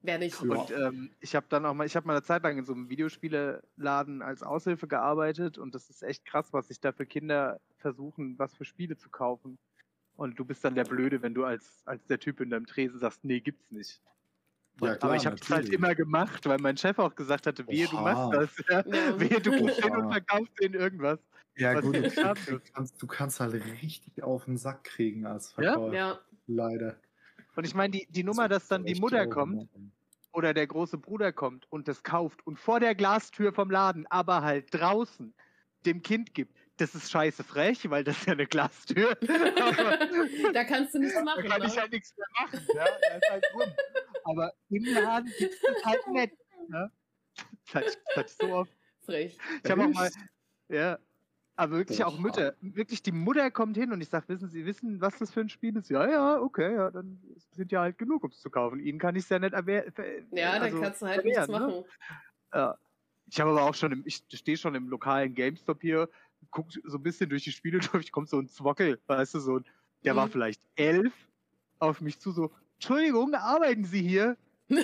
Wer 0.03 0.19
nicht. 0.19 0.41
Ja. 0.41 0.49
Und 0.51 0.71
ähm, 0.71 1.11
ich 1.19 1.35
habe 1.35 1.47
dann 1.49 1.67
auch 1.67 1.75
mal, 1.75 1.85
ich 1.85 1.97
habe 1.97 2.07
mal 2.07 2.13
eine 2.13 2.23
Zeit 2.23 2.45
lang 2.45 2.59
in 2.59 2.65
so 2.65 2.73
einem 2.73 2.89
Videospieleladen 2.91 4.23
als 4.23 4.45
Aushilfe 4.45 4.87
gearbeitet 4.87 5.59
und 5.59 5.75
das 5.75 5.91
ist 5.91 6.05
echt 6.05 6.25
krass, 6.25 6.53
was 6.53 6.69
sich 6.69 6.81
da 6.81 6.93
für 6.93 7.05
Kinder 7.05 7.61
versuchen, 7.77 8.39
was 8.39 8.55
für 8.55 8.65
Spiele 8.65 8.97
zu 8.97 9.11
kaufen. 9.11 9.59
Und 10.15 10.39
du 10.39 10.45
bist 10.45 10.65
dann 10.65 10.77
der 10.77 10.85
Blöde, 10.85 11.23
wenn 11.23 11.35
du 11.35 11.45
als, 11.45 11.83
als 11.87 12.07
der 12.07 12.21
Typ 12.21 12.41
in 12.41 12.51
deinem 12.51 12.67
Tresen 12.67 13.01
sagst, 13.01 13.25
nee, 13.25 13.41
gibt's 13.41 13.73
nicht. 13.73 14.01
Ja, 14.81 14.89
aber 14.89 14.97
klar, 14.97 15.17
ich 15.17 15.27
habe 15.27 15.37
es 15.41 15.51
halt 15.51 15.69
immer 15.69 15.95
gemacht, 15.95 16.47
weil 16.47 16.59
mein 16.59 16.77
Chef 16.77 16.99
auch 16.99 17.15
gesagt 17.15 17.47
hatte, 17.47 17.67
wehe, 17.69 17.87
du 17.87 17.97
machst 17.97 18.33
das. 18.33 18.67
Ja. 18.69 18.85
Ja. 18.87 19.21
Wehe, 19.21 19.41
du 19.41 19.51
gehst 19.51 19.83
hin 19.83 19.97
und 19.97 20.11
verkaufst 20.11 20.53
denen 20.61 20.75
irgendwas. 20.75 21.19
Ja, 21.57 21.81
gut, 21.81 21.97
du, 21.97 22.03
du, 22.03 22.61
kannst, 22.73 23.03
du 23.03 23.07
kannst 23.07 23.41
halt 23.41 23.55
richtig 23.55 24.23
auf 24.23 24.45
den 24.45 24.57
Sack 24.57 24.85
kriegen 24.85 25.27
als 25.27 25.55
Ja? 25.59 25.73
Verkäufer. 25.73 25.95
Ja. 25.95 26.21
Leider. 26.47 26.97
Und 27.57 27.67
ich 27.67 27.75
meine, 27.75 27.91
die, 27.93 28.07
die 28.11 28.25
Nummer, 28.25 28.49
dass 28.49 28.69
dann 28.69 28.85
die 28.85 28.95
Mutter 28.95 29.25
so, 29.25 29.31
kommt, 29.31 29.57
ne? 29.57 29.91
oder 30.33 30.55
der 30.55 30.67
große 30.67 30.99
Bruder 30.99 31.33
kommt 31.33 31.67
und 31.71 31.89
das 31.89 32.03
kauft 32.03 32.47
und 32.47 32.59
vor 32.59 32.81
der 32.81 32.95
Glastür 32.95 33.53
vom 33.53 33.71
Laden, 33.71 34.07
aber 34.09 34.43
halt 34.43 34.73
draußen 34.73 35.35
dem 35.87 36.03
Kind 36.03 36.35
gibt, 36.35 36.57
das 36.77 36.95
ist 36.95 37.11
scheiße 37.11 37.45
frech, 37.45 37.91
weil 37.91 38.05
das 38.05 38.19
ist 38.19 38.27
ja 38.27 38.33
eine 38.33 38.47
Glastür. 38.47 39.11
Aber 39.11 39.19
da 40.53 40.65
kannst 40.65 40.95
du 40.95 40.99
nichts 40.99 41.15
da 41.15 41.23
machen. 41.23 41.45
kann 41.49 41.61
ne? 41.61 41.67
ich 41.67 41.79
halt 41.79 41.93
nichts 41.93 42.15
mehr 42.17 42.27
machen. 42.41 42.67
Ja? 42.75 42.85
Da 42.85 43.17
ist 43.17 43.31
halt 43.31 43.45
rum. 43.55 43.63
Aber 44.25 44.53
im 44.69 44.85
Laden 44.85 45.33
gibt 45.39 45.55
es 45.55 45.85
halt 45.85 46.07
nett. 46.09 46.33
Ne? 46.69 46.91
Das 47.67 47.75
hatte 47.75 47.89
ich, 47.89 47.97
das 48.07 48.17
hatte 48.17 48.31
ich 48.31 48.37
so 48.49 48.55
oft. 48.55 48.73
Frech. 49.01 49.39
Ich 49.65 49.71
habe 49.71 49.85
auch 49.85 49.89
mal, 49.91 50.11
ja, 50.69 50.99
aber 51.57 51.77
wirklich 51.79 52.05
auch. 52.05 52.19
Mütter. 52.19 52.55
Wirklich, 52.61 53.03
die 53.03 53.13
Mutter 53.13 53.51
kommt 53.51 53.77
hin 53.77 53.93
und 53.93 54.01
ich 54.01 54.09
sage, 54.09 54.29
wissen 54.29 54.49
Sie, 54.49 54.65
wissen, 54.67 55.01
was 55.01 55.19
das 55.19 55.31
für 55.31 55.41
ein 55.41 55.49
Spiel 55.49 55.77
ist? 55.77 55.91
Ja, 55.91 56.09
ja, 56.09 56.41
okay, 56.41 56.75
ja, 56.75 56.91
dann 56.91 57.21
sind 57.51 57.73
ja 57.73 57.81
halt 57.81 57.99
genug, 57.99 58.25
um 58.25 58.31
es 58.31 58.41
zu 58.41 58.51
kaufen. 58.51 58.81
Ihnen 58.81 58.99
kann 58.99 59.17
ich 59.17 59.25
es 59.25 59.29
ja 59.31 59.39
nicht 59.39 59.55
erwehren. 59.55 59.93
Ja, 60.33 60.53
dann 60.55 60.63
also, 60.63 60.81
kannst 60.81 61.03
du 61.03 61.07
halt 61.07 61.25
nichts 61.25 61.49
ne? 61.49 61.59
machen. 61.59 61.85
Ja. 62.53 62.79
Ich 63.27 63.41
habe 63.41 63.51
aber 63.51 63.63
auch 63.63 63.75
schon, 63.75 63.93
im, 63.93 64.03
ich 64.07 64.25
stehe 64.33 64.57
schon 64.57 64.75
im 64.75 64.89
lokalen 64.89 65.35
GameStop 65.35 65.81
hier, 65.83 66.09
guck 66.51 66.73
so 66.73 66.99
ein 66.99 67.03
bisschen 67.03 67.31
durch 67.31 67.45
die 67.45 67.53
Spiele 67.53 67.79
durch, 67.93 68.11
kommt 68.11 68.29
so 68.29 68.39
ein 68.39 68.49
Zwockel, 68.49 69.01
weißt 69.07 69.35
du, 69.35 69.41
so 69.41 69.59
ein, 69.59 69.65
der 70.05 70.17
war 70.17 70.27
Mhm. 70.27 70.31
vielleicht 70.33 70.63
elf, 70.77 71.13
auf 71.79 72.01
mich 72.01 72.19
zu 72.19 72.33
so, 72.33 72.53
Entschuldigung, 72.81 73.35
arbeiten 73.35 73.85
Sie 73.85 74.01
hier? 74.03 74.37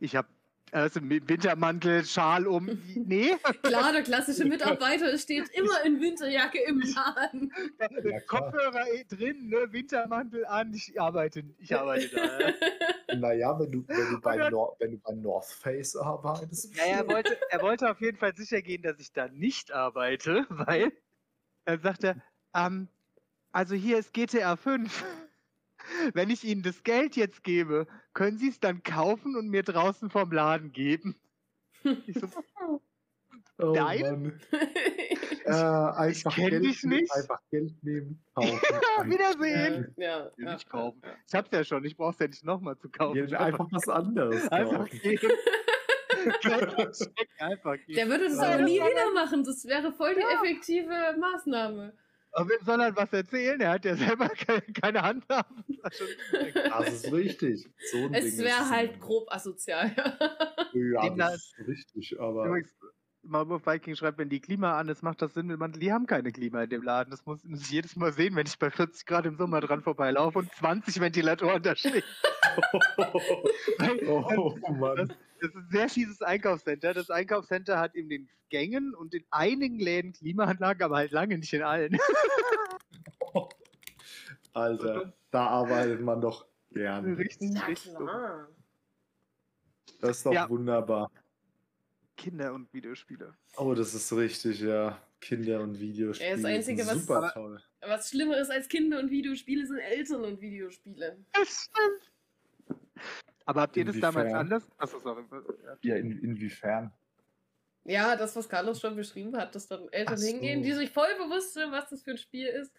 Ich 0.00 0.16
habe 0.16 0.26
also 0.72 1.00
Wintermantel, 1.00 2.04
Schal 2.04 2.48
um, 2.48 2.66
nee, 2.96 3.36
Klar, 3.62 3.92
der 3.92 4.02
klassische 4.02 4.44
Mitarbeiter 4.46 5.16
steht 5.16 5.48
immer 5.50 5.84
in 5.84 6.00
Winterjacke 6.00 6.58
im 6.66 6.80
Laden. 6.80 7.52
Ja. 8.02 8.18
Kopfhörer 8.20 8.88
eh 8.92 9.04
drin, 9.04 9.48
ne, 9.48 9.72
Wintermantel 9.72 10.44
an, 10.46 10.74
ich 10.74 11.00
arbeite, 11.00 11.44
ich 11.58 11.76
arbeite 11.78 12.08
da. 12.08 12.40
Ja. 12.40 12.52
Naja, 13.14 13.60
wenn 13.60 13.70
du, 13.70 13.84
wenn, 13.86 14.10
du 14.10 14.20
bei 14.22 14.38
dann- 14.38 14.50
Nor 14.50 14.74
wenn 14.80 14.90
du 14.92 14.98
bei 14.98 15.12
North 15.12 15.44
Face 15.52 15.94
arbeitest. 15.94 16.74
Ja, 16.74 16.84
er 16.84 17.06
wollte, 17.06 17.36
er 17.50 17.60
wollte 17.62 17.88
auf 17.90 18.00
jeden 18.00 18.16
Fall 18.16 18.34
sicher 18.34 18.60
gehen, 18.62 18.82
dass 18.82 18.98
ich 18.98 19.12
da 19.12 19.28
nicht 19.28 19.70
arbeite, 19.70 20.46
weil 20.48 20.90
dann 21.66 21.80
sagt 21.82 22.02
er, 22.02 22.16
ähm, 22.54 22.88
also 23.52 23.74
hier 23.76 23.98
ist 23.98 24.12
GTA 24.14 24.56
5. 24.56 25.04
Wenn 26.14 26.30
ich 26.30 26.44
Ihnen 26.44 26.62
das 26.62 26.82
Geld 26.82 27.16
jetzt 27.16 27.42
gebe, 27.44 27.86
können 28.14 28.38
Sie 28.38 28.48
es 28.48 28.60
dann 28.60 28.82
kaufen 28.82 29.36
und 29.36 29.48
mir 29.48 29.62
draußen 29.62 30.10
vom 30.10 30.30
Laden 30.32 30.72
geben? 30.72 31.16
Ich 32.06 32.14
so, 32.18 32.28
Oh, 33.58 33.72
Nein. 33.74 34.00
Mann. 34.00 34.40
Äh, 35.44 35.50
einfach, 35.50 36.36
kenn 36.36 36.50
Geld, 36.50 36.64
dich 36.64 36.84
nehmen, 36.84 37.00
nicht. 37.00 37.12
einfach 37.16 37.40
Geld 37.50 37.74
nehmen, 37.82 38.22
kaufen. 38.36 38.60
ja, 38.62 39.04
Wiedersehen! 39.10 39.92
ja, 39.96 40.30
Will 40.36 40.46
ja, 40.46 40.54
ich 40.54 40.68
kaufen. 40.68 41.02
Ich 41.26 41.34
hab's 41.34 41.48
ja 41.52 41.64
schon, 41.64 41.84
ich 41.84 41.96
brauch's 41.96 42.20
ja 42.20 42.28
nicht 42.28 42.44
nochmal 42.44 42.78
zu 42.78 42.88
kaufen. 42.88 43.26
Ja, 43.26 43.40
einfach 43.40 43.66
was 43.72 43.88
anderes 43.88 44.46
einfach 44.52 44.88
gehen. 44.88 45.18
einfach 47.38 47.76
gehen. 47.86 47.96
Der 47.96 48.08
würde 48.08 48.24
das 48.28 48.36
Ja. 48.36 48.54
aber 48.54 48.62
nie 48.62 48.76
wieder 48.80 49.12
machen. 49.14 49.42
Das 49.42 49.64
wäre 49.64 49.92
voll 49.92 50.14
die 50.14 50.20
effektive 50.20 51.16
Maßnahme. 51.18 51.92
Aber 52.34 52.48
wem 52.48 52.64
soll 52.64 52.80
er 52.80 52.96
was 52.96 53.12
erzählen? 53.12 53.60
Er 53.60 53.70
hat 53.72 53.84
ja 53.84 53.94
selber 53.96 54.28
keine, 54.46 54.62
keine 54.62 55.02
Handhaben. 55.02 55.64
Das 55.82 55.92
ist 55.92 55.98
schon- 55.98 56.54
Das 56.54 56.92
ist 56.92 57.12
richtig. 57.12 57.68
So 57.90 58.08
Es 58.12 58.38
wäre 58.38 58.70
halt 58.70 58.92
nämlich. 58.92 59.00
grob 59.00 59.30
asozial. 59.30 59.94
Ja, 60.72 61.10
das 61.16 61.34
ist 61.34 61.68
richtig, 61.68 62.18
aber. 62.18 62.46
Übrigens, 62.46 62.70
Marburg 63.24 63.64
Viking 63.66 63.94
schreibt, 63.94 64.18
wenn 64.18 64.28
die 64.30 64.40
Klima 64.40 64.76
an 64.80 64.88
ist, 64.88 65.02
macht 65.02 65.22
das 65.22 65.32
Sinn, 65.34 65.48
wenn 65.48 65.58
man, 65.58 65.70
die 65.72 65.92
haben 65.92 66.06
keine 66.06 66.32
Klima 66.32 66.64
in 66.64 66.70
dem 66.70 66.82
Laden. 66.82 67.10
Das 67.12 67.24
muss, 67.24 67.44
ich 67.44 67.70
jedes 67.70 67.94
Mal 67.94 68.12
sehen, 68.12 68.34
wenn 68.34 68.46
ich 68.46 68.58
bei 68.58 68.68
40 68.70 69.06
Grad 69.06 69.26
im 69.26 69.36
Sommer 69.36 69.60
dran 69.60 69.80
vorbeilaufe 69.82 70.40
und 70.40 70.52
20 70.54 71.00
Ventilatoren 71.00 71.62
da 71.62 71.76
stehen. 71.76 72.02
oh 74.08 74.56
Mann. 74.72 75.08
Das 75.08 75.16
ist 75.42 75.54
ein 75.56 75.68
sehr 75.70 75.88
schieses 75.88 76.22
Einkaufscenter. 76.22 76.94
Das 76.94 77.10
Einkaufscenter 77.10 77.78
hat 77.78 77.94
in 77.94 78.08
den 78.08 78.28
Gängen 78.48 78.94
und 78.94 79.14
in 79.14 79.24
einigen 79.30 79.78
Läden 79.78 80.12
Klimaanlagen, 80.12 80.82
aber 80.82 80.96
halt 80.96 81.10
lange 81.12 81.38
nicht 81.38 81.52
in 81.52 81.62
allen. 81.62 81.96
Alter, 84.54 85.12
da 85.30 85.46
arbeitet 85.46 86.00
man 86.02 86.20
doch 86.20 86.46
gern. 86.72 87.14
richtig, 87.14 87.50
Na 87.52 87.64
richtig 87.66 87.94
klar. 87.94 88.48
Das 90.00 90.18
ist 90.18 90.26
doch 90.26 90.32
Ja. 90.34 90.48
wunderbar. 90.50 91.10
Kinder 92.16 92.52
und 92.52 92.72
Videospiele. 92.74 93.34
Oh, 93.56 93.74
das 93.74 93.94
ist 93.94 94.12
richtig, 94.12 94.60
ja. 94.60 95.00
Kinder 95.20 95.60
und 95.62 95.80
Videospiele. 95.80 96.30
Ja, 96.30 96.36
das 96.36 96.44
Einzige, 96.44 96.82
sind 96.84 96.94
was- 96.94 97.00
super 97.02 97.16
aber- 97.18 97.32
toll. 97.32 97.62
Was 97.80 98.10
schlimmer 98.10 98.38
ist 98.38 98.50
als 98.50 98.68
Kinder 98.68 98.98
und 99.00 99.10
Videospiele, 99.10 99.66
sind 99.66 99.78
Eltern 99.78 100.22
und 100.24 100.40
Videospiele. 100.40 101.16
Das 101.32 101.68
stimmt. 101.70 102.12
Aber 103.44 103.60
habt 103.62 103.76
ihr 103.76 103.84
das 103.84 103.98
damals 103.98 104.32
Inwiefern? 104.32 104.34
anders? 104.34 104.68
Achso, 104.78 104.98
sorry. 104.98 105.24
Ja. 105.64 105.76
Ja, 105.82 105.96
in, 105.96 106.12
inwiefern? 106.12 106.92
Ja, 107.84 108.16
das, 108.16 108.36
was 108.36 108.48
Carlos 108.48 108.80
schon 108.80 108.94
beschrieben 108.96 109.36
hat, 109.36 109.54
dass 109.54 109.66
dann 109.66 109.88
Eltern 109.90 110.18
so. 110.18 110.26
hingehen, 110.26 110.62
die 110.62 110.72
sich 110.72 110.90
voll 110.90 111.14
bewusst 111.16 111.54
sind, 111.54 111.72
was 111.72 111.88
das 111.90 112.02
für 112.04 112.12
ein 112.12 112.18
Spiel 112.18 112.46
ist, 112.46 112.72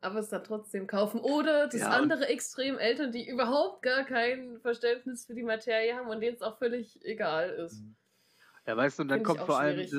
aber 0.00 0.20
es 0.20 0.28
dann 0.28 0.44
trotzdem 0.44 0.86
kaufen. 0.86 1.20
Oder 1.20 1.68
das 1.68 1.74
Ja, 1.80 1.90
andere 1.90 2.26
Extrem, 2.28 2.78
Eltern, 2.78 3.12
die 3.12 3.28
überhaupt 3.28 3.82
gar 3.82 4.04
kein 4.04 4.60
Verständnis 4.60 5.26
für 5.26 5.34
die 5.34 5.42
Materie 5.42 5.96
haben 5.96 6.08
und 6.08 6.20
denen 6.20 6.36
es 6.36 6.42
auch 6.42 6.58
völlig 6.58 7.04
egal 7.04 7.50
ist. 7.50 7.84
Ja, 8.66 8.76
weißt 8.76 8.98
du, 8.98 9.02
und 9.02 9.08
dann 9.08 9.18
Find 9.18 9.26
kommt 9.26 9.44
vor 9.46 9.58
allem, 9.58 9.76
schwierig. 9.76 9.92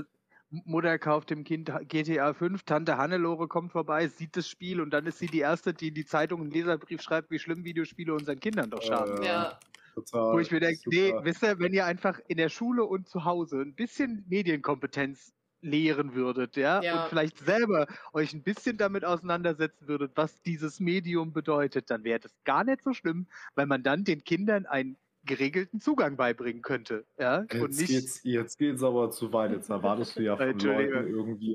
Mutter 0.49 0.99
kauft 0.99 1.29
dem 1.29 1.43
Kind 1.43 1.71
GTA 1.87 2.33
5, 2.33 2.63
Tante 2.63 2.97
Hannelore 2.97 3.47
kommt 3.47 3.71
vorbei, 3.71 4.07
sieht 4.07 4.35
das 4.35 4.49
Spiel 4.49 4.81
und 4.81 4.91
dann 4.91 5.05
ist 5.07 5.19
sie 5.19 5.29
die 5.29 5.39
Erste, 5.39 5.73
die 5.73 5.89
in 5.89 5.93
die 5.95 6.05
Zeitung 6.05 6.41
einen 6.41 6.51
Leserbrief 6.51 7.01
schreibt, 7.01 7.31
wie 7.31 7.39
schlimm 7.39 7.63
Videospiele 7.63 8.13
unseren 8.13 8.39
Kindern 8.39 8.69
doch 8.69 8.81
schaden. 8.81 9.17
Ja, 9.21 9.59
Total. 9.95 10.31
Wo 10.31 10.39
ich 10.39 10.51
mir 10.51 10.59
denke, 10.61 10.81
nee, 10.89 11.13
wisst 11.19 11.43
ihr, 11.43 11.59
wenn 11.59 11.73
ihr 11.73 11.85
einfach 11.85 12.19
in 12.27 12.37
der 12.37 12.49
Schule 12.49 12.85
und 12.85 13.09
zu 13.09 13.25
Hause 13.25 13.61
ein 13.61 13.75
bisschen 13.75 14.25
Medienkompetenz 14.29 15.33
lehren 15.61 16.15
würdet, 16.15 16.55
ja, 16.55 16.79
Ja. 16.79 16.91
und 16.91 17.05
vielleicht 17.05 17.37
selber 17.37 17.85
euch 18.13 18.33
ein 18.33 18.43
bisschen 18.43 18.77
damit 18.77 19.05
auseinandersetzen 19.05 19.87
würdet, 19.87 20.13
was 20.15 20.41
dieses 20.41 20.79
Medium 20.79 21.33
bedeutet, 21.33 21.91
dann 21.91 22.03
wäre 22.03 22.19
das 22.19 22.33
gar 22.45 22.63
nicht 22.63 22.81
so 22.83 22.93
schlimm, 22.93 23.27
weil 23.55 23.67
man 23.67 23.83
dann 23.83 24.03
den 24.03 24.23
Kindern 24.23 24.65
einen 24.65 24.97
geregelten 25.23 25.79
Zugang 25.79 26.17
beibringen 26.17 26.61
könnte, 26.61 27.05
ja, 27.17 27.39
und 27.39 27.53
Jetzt 27.53 27.79
nicht 27.79 27.87
geht's, 27.89 28.23
jetzt 28.23 28.57
geht's 28.57 28.83
aber 28.83 29.11
zu 29.11 29.31
weit. 29.33 29.51
Jetzt 29.51 29.69
erwartest 29.69 30.17
du 30.17 30.23
ja 30.23 30.35
von. 30.35 30.47
Leuten 30.59 31.07
irgendwie 31.07 31.53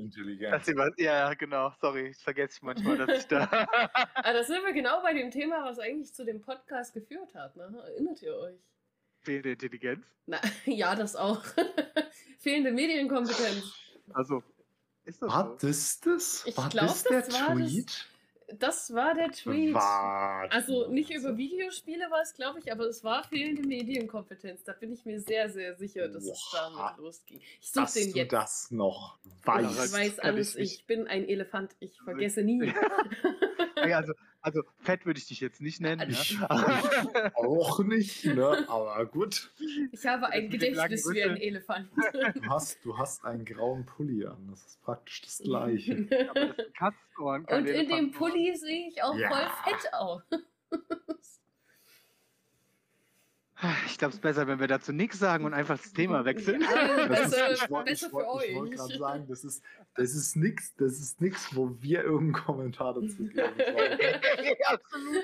was, 0.77 0.93
ja, 0.97 1.33
genau. 1.33 1.73
Sorry, 1.81 2.09
das 2.09 2.21
vergesse 2.21 2.55
ich 2.57 2.61
manchmal, 2.61 2.97
dass 2.97 3.19
ich 3.19 3.27
da. 3.27 3.43
aber 4.15 4.33
das 4.33 4.47
sind 4.47 4.63
wir 4.65 4.73
genau 4.73 5.01
bei 5.01 5.13
dem 5.13 5.31
Thema, 5.31 5.63
was 5.65 5.79
eigentlich 5.79 6.13
zu 6.13 6.23
dem 6.23 6.41
Podcast 6.41 6.93
geführt 6.93 7.33
hat. 7.35 7.55
Ne? 7.57 7.83
Erinnert 7.87 8.21
ihr 8.21 8.35
euch? 8.35 8.59
Fehlende 9.21 9.51
Intelligenz. 9.51 10.05
Na, 10.25 10.39
ja, 10.65 10.95
das 10.95 11.15
auch. 11.15 11.43
Fehlende 12.39 12.71
Medienkompetenz. 12.71 13.73
Also, 14.13 14.43
ist 15.03 15.21
das 15.21 15.29
War 15.29 15.57
das 15.59 15.99
das? 15.99 16.45
Ich 16.45 16.57
war 16.57 16.69
glaub, 16.69 16.87
das 16.87 17.03
der 17.03 17.27
war 17.33 17.55
das- 17.55 17.69
Tweet? 17.71 18.07
Das 18.53 18.93
war 18.93 19.13
der 19.13 19.31
Tweet. 19.31 19.73
Warte. 19.73 20.53
Also 20.53 20.87
nicht 20.89 21.11
über 21.11 21.35
Videospiele 21.35 22.09
war 22.09 22.21
es, 22.21 22.33
glaube 22.33 22.59
ich, 22.59 22.71
aber 22.71 22.85
es 22.85 23.03
war 23.03 23.23
fehlende 23.25 23.67
Medienkompetenz. 23.67 24.63
Da 24.63 24.71
bin 24.71 24.93
ich 24.93 25.05
mir 25.05 25.19
sehr, 25.19 25.49
sehr 25.49 25.75
sicher, 25.75 26.07
dass 26.07 26.23
es 26.23 26.53
Oha. 26.53 26.71
damit 26.73 26.99
losging. 26.99 27.41
Ich 27.59 27.71
suche 27.71 27.91
den 27.93 28.13
du 28.13 28.17
jetzt. 28.19 28.31
das 28.31 28.71
noch 28.71 29.17
weiß. 29.43 29.85
Ich 29.85 29.93
weiß 29.93 30.19
alles, 30.19 30.55
ich 30.55 30.75
ich 30.75 30.85
bin 30.85 31.07
ein 31.07 31.27
Elefant, 31.27 31.75
ich 31.79 31.99
vergesse 32.01 32.41
nie. 32.41 32.73
Ja, 33.75 33.97
also, 33.97 34.13
also 34.47 34.61
fett 34.79 35.05
würde 35.05 35.19
ich 35.19 35.27
dich 35.27 35.41
jetzt 35.41 35.59
nicht 35.61 35.81
nennen. 35.81 36.09
Ich, 36.09 36.31
Ja. 36.39 36.47
ich 37.27 37.35
auch 37.35 37.79
nicht, 37.79 38.23
ne? 38.25 38.65
aber 38.69 39.05
gut. 39.05 39.51
Ich 39.91 40.05
habe 40.05 40.27
ein 40.29 40.49
Gedächtnis 40.49 41.05
wie 41.11 41.21
ein. 41.21 41.35
Elefant. 41.37 41.89
Du 42.35 42.41
hast, 42.49 42.83
du 42.85 42.97
hast 42.97 43.25
einen 43.25 43.43
grauen 43.43 43.85
Pulli 43.85 44.25
an. 44.25 44.47
Das 44.49 44.65
ist 44.65 44.81
praktisch 44.81 45.21
das 45.21 45.39
Gleiche. 45.39 46.07
Aber 46.29 46.45
das 46.53 46.65
Katzenohren, 46.77 47.45
Und 47.45 47.65
in 47.67 47.89
dem. 47.89 48.11
Pulli 48.11 48.55
sehe 48.55 48.87
ich 48.87 49.03
auch 49.03 49.15
Ja. 49.17 49.29
voll 49.29 49.73
fett 49.73 49.93
aus. 49.93 50.21
Ich 53.87 53.97
glaube, 53.97 54.09
es 54.11 54.15
ist 54.17 54.21
besser, 54.21 54.45
wenn 54.47 54.59
wir 54.59 54.67
dazu 54.67 54.93
nichts 54.93 55.17
sagen 55.17 55.45
und 55.45 55.53
einfach 55.53 55.77
das 55.77 55.91
Thema 55.91 56.23
wechseln. 56.25 56.61
Ja, 56.61 57.07
Das 57.07 57.19
ist- 57.21 57.31
besser 57.31 57.51
ich 57.53 57.69
wollt- 57.71 57.85
besser 57.85 58.07
ich 58.07 58.13
wollt- 58.13 58.25
für 58.41 58.45
Ich 58.47 58.55
wollte 58.55 58.71
euch. 58.73 58.77
gerade 58.77 58.97
sagen, 58.99 59.27
das 59.27 59.43
ist, 59.43 59.63
das 59.95 60.11
ist 60.13 60.35
nichts, 60.35 60.75
das 60.75 60.99
ist 60.99 61.19
wo 61.55 61.75
wir 61.81 62.03
irgendeinen 62.03 62.45
Kommentar 62.45 62.93
dazu 62.93 63.17
geben. 63.25 63.33
Absolut. 64.67 65.23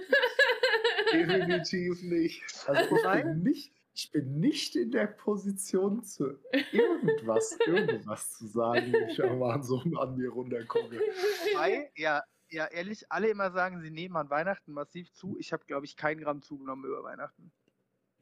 Definitiv 1.11 2.01
nicht. 2.01 2.43
Also 2.67 2.95
ich 2.95 3.03
bin 3.23 3.43
nicht, 3.43 3.71
ich 3.93 4.11
bin 4.11 4.39
nicht 4.39 4.75
in 4.75 4.91
der 4.91 5.07
Position 5.07 6.03
zu 6.03 6.33
irgendwas, 6.71 7.57
irgendwas 7.67 8.31
zu 8.31 8.47
sagen, 8.47 8.91
wenn 8.93 9.09
ich 9.09 9.23
einmal 9.23 9.61
so 9.63 9.79
an 9.99 10.15
mir 10.17 10.29
runtergucke. 10.29 10.99
Wobei, 10.99 11.91
ja, 11.95 12.23
ja, 12.49 12.65
ehrlich, 12.65 13.05
alle 13.11 13.27
immer 13.29 13.51
sagen, 13.51 13.81
sie 13.81 13.91
nehmen 13.91 14.15
an 14.15 14.29
Weihnachten 14.29 14.71
massiv 14.73 15.11
zu. 15.13 15.37
Ich 15.39 15.53
habe, 15.53 15.63
glaube 15.65 15.85
ich, 15.85 15.95
kein 15.95 16.19
Gramm 16.19 16.41
zugenommen 16.41 16.85
über 16.85 17.03
Weihnachten. 17.03 17.51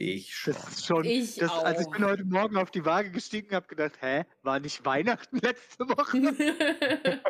Ich 0.03 0.33
schon. 0.35 0.55
Schon. 0.83 1.05
Ich 1.05 1.35
das, 1.35 1.51
Also 1.51 1.81
ich 1.81 1.87
auch. 1.87 1.91
bin 1.91 2.05
heute 2.05 2.25
Morgen 2.25 2.57
auf 2.57 2.71
die 2.71 2.83
Waage 2.85 3.11
gestiegen 3.11 3.49
und 3.49 3.55
habe 3.55 3.67
gedacht, 3.67 4.01
hä, 4.01 4.23
war 4.41 4.59
nicht 4.59 4.83
Weihnachten 4.83 5.37
letzte 5.41 5.83
Woche? 5.87 6.19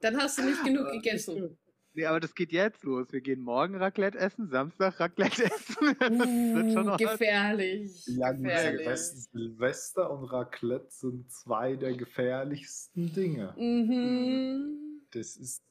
Dann 0.00 0.16
hast 0.16 0.38
du 0.38 0.42
nicht 0.44 0.64
genug 0.64 0.90
gegessen. 0.92 1.58
Nee, 1.92 2.04
aber 2.06 2.20
das 2.20 2.34
geht 2.34 2.52
jetzt 2.52 2.84
los. 2.84 3.06
Wir 3.10 3.20
gehen 3.22 3.40
morgen 3.40 3.74
Raclette 3.76 4.18
essen, 4.18 4.48
Samstag 4.50 5.00
Raclette 5.00 5.44
essen. 5.52 5.96
Das 5.98 6.10
wird 6.10 6.72
schon 6.74 6.88
Uh, 6.90 6.96
gefährlich. 6.96 8.04
Gefährlich. 8.04 8.78
Silvester, 8.78 9.30
Silvester 9.32 10.10
und 10.10 10.24
Raclette 10.24 10.88
sind 10.90 11.30
zwei 11.30 11.76
der 11.76 11.94
gefährlichsten 11.96 13.12
Dinge. 13.14 13.54
Mhm. 13.58 15.02
Das 15.10 15.36
ist 15.36 15.62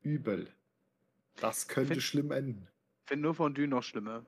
übel. 0.00 0.48
Das 1.36 1.68
könnte 1.68 1.92
Find- 1.94 2.02
schlimm 2.02 2.30
enden. 2.30 2.68
Ich 3.04 3.08
finde 3.10 3.22
nur 3.24 3.34
Fondue 3.34 3.68
noch 3.68 3.82
schlimmer. 3.82 4.24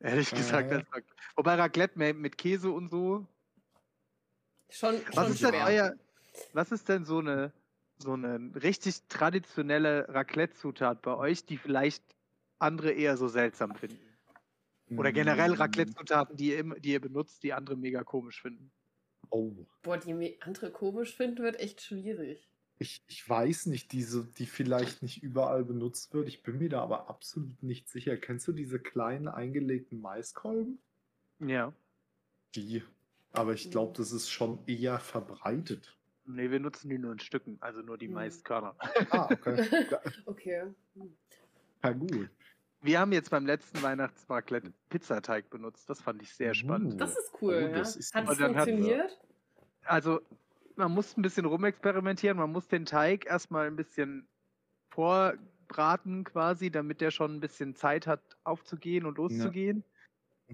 Ehrlich 0.00 0.30
gesagt. 0.30 0.70
Äh. 0.70 0.76
Als 0.76 0.86
Raclette. 0.92 1.06
Wobei 1.36 1.54
Raclette 1.54 2.14
mit, 2.14 2.38
Käse 2.38 2.70
und 2.70 2.88
so. 2.88 3.26
Schon, 4.68 4.94
Was 5.06 5.14
schon 5.14 5.32
ist, 5.32 5.42
denn 5.42 5.54
euer, 5.54 5.94
was 6.52 6.72
ist 6.72 6.88
denn 6.88 7.04
so 7.04 7.18
eine, 7.18 7.52
so 7.98 8.12
eine 8.12 8.52
richtig 8.62 9.02
traditionelle 9.08 10.08
Raclette-Zutat 10.08 11.02
bei 11.02 11.14
euch, 11.16 11.44
die 11.44 11.58
vielleicht 11.58 12.04
andere 12.58 12.92
eher 12.92 13.16
so 13.16 13.28
seltsam 13.28 13.74
finden? 13.74 13.98
Oder 14.96 15.12
generell 15.12 15.50
Mm, 15.50 15.60
Raclette-Zutaten, 15.60 16.36
die, 16.36 16.50
ihr 16.50 16.64
die 16.80 16.92
ihr 16.92 17.00
benutzt, 17.00 17.42
die 17.42 17.52
andere 17.52 17.76
mega 17.76 18.02
komisch 18.02 18.42
finden? 18.42 18.72
Oh. 19.30 19.52
Boah, 19.82 19.98
die 19.98 20.40
andere 20.42 20.70
komisch 20.70 21.14
finden, 21.14 21.42
wird 21.42 21.60
echt 21.60 21.80
schwierig. 21.82 22.48
Ich, 22.82 23.02
ich 23.08 23.28
weiß 23.28 23.66
nicht, 23.66 23.92
diese, 23.92 24.24
die 24.38 24.46
vielleicht 24.46 25.02
nicht 25.02 25.22
überall 25.22 25.64
benutzt 25.66 26.14
wird. 26.14 26.28
Ich 26.28 26.42
bin 26.42 26.56
mir 26.58 26.70
da 26.70 26.80
aber 26.82 27.10
absolut 27.10 27.62
nicht 27.62 27.90
sicher. 27.90 28.16
Kennst 28.16 28.48
du 28.48 28.52
diese 28.52 28.78
kleinen 28.78 29.28
eingelegten 29.28 30.00
Maiskolben? 30.00 30.78
Ja. 31.40 31.74
Die. 32.54 32.82
Aber 33.32 33.52
ich 33.52 33.70
glaube, 33.70 33.92
das 33.98 34.12
ist 34.12 34.30
schon 34.30 34.58
eher 34.66 34.98
verbreitet. 34.98 35.94
Nee, 36.24 36.50
wir 36.50 36.58
nutzen 36.58 36.88
die 36.88 36.96
nur 36.98 37.12
in 37.12 37.18
Stücken, 37.18 37.58
also 37.60 37.80
nur 37.82 37.98
die 37.98 38.06
Hm. 38.06 38.14
Maiskörner. 38.14 38.74
Ah, 39.10 39.28
okay. 39.30 39.66
Ja, 39.90 40.00
Okay. 40.24 40.62
ja 41.84 41.92
gut. 41.92 42.30
Wir 42.80 42.98
haben 42.98 43.12
jetzt 43.12 43.30
beim 43.30 43.44
letzten 43.44 43.82
Weihnachtsraclette 43.82 44.72
Pizzateig 44.88 45.50
benutzt. 45.50 45.90
Das 45.90 46.00
fand 46.00 46.22
ich 46.22 46.32
sehr 46.34 46.54
spannend. 46.54 46.94
Uh. 46.94 46.96
Das 46.96 47.10
ist 47.10 47.30
cool, 47.42 47.54
Oh, 47.56 47.60
ja. 47.60 47.68
das 47.78 47.96
ist 47.96 48.14
Hat 48.14 48.26
es 48.26 48.38
dann 48.38 48.56
hat- 48.56 48.68
funktioniert? 48.68 49.20
Also, 49.84 50.20
man 50.80 50.92
muss 50.92 51.16
ein 51.16 51.22
bisschen 51.22 51.44
rumexperimentieren. 51.44 52.36
Man 52.36 52.52
muss 52.52 52.66
den 52.68 52.86
Teig 52.86 53.26
erstmal 53.26 53.66
ein 53.66 53.76
bisschen 53.76 54.28
vorbraten, 54.90 56.24
quasi, 56.24 56.70
damit 56.70 57.00
der 57.00 57.10
schon 57.10 57.36
ein 57.36 57.40
bisschen 57.40 57.74
Zeit 57.74 58.06
hat, 58.06 58.20
aufzugehen 58.44 59.06
und 59.06 59.18
loszugehen. 59.18 59.84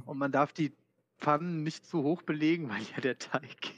Und 0.04 0.18
man 0.18 0.32
darf 0.32 0.52
die 0.52 0.72
Pfannen 1.18 1.62
nicht 1.62 1.86
zu 1.86 2.02
hoch 2.02 2.22
belegen, 2.22 2.68
weil 2.70 2.82
ja 2.82 3.00
der 3.00 3.18
Teig 3.18 3.72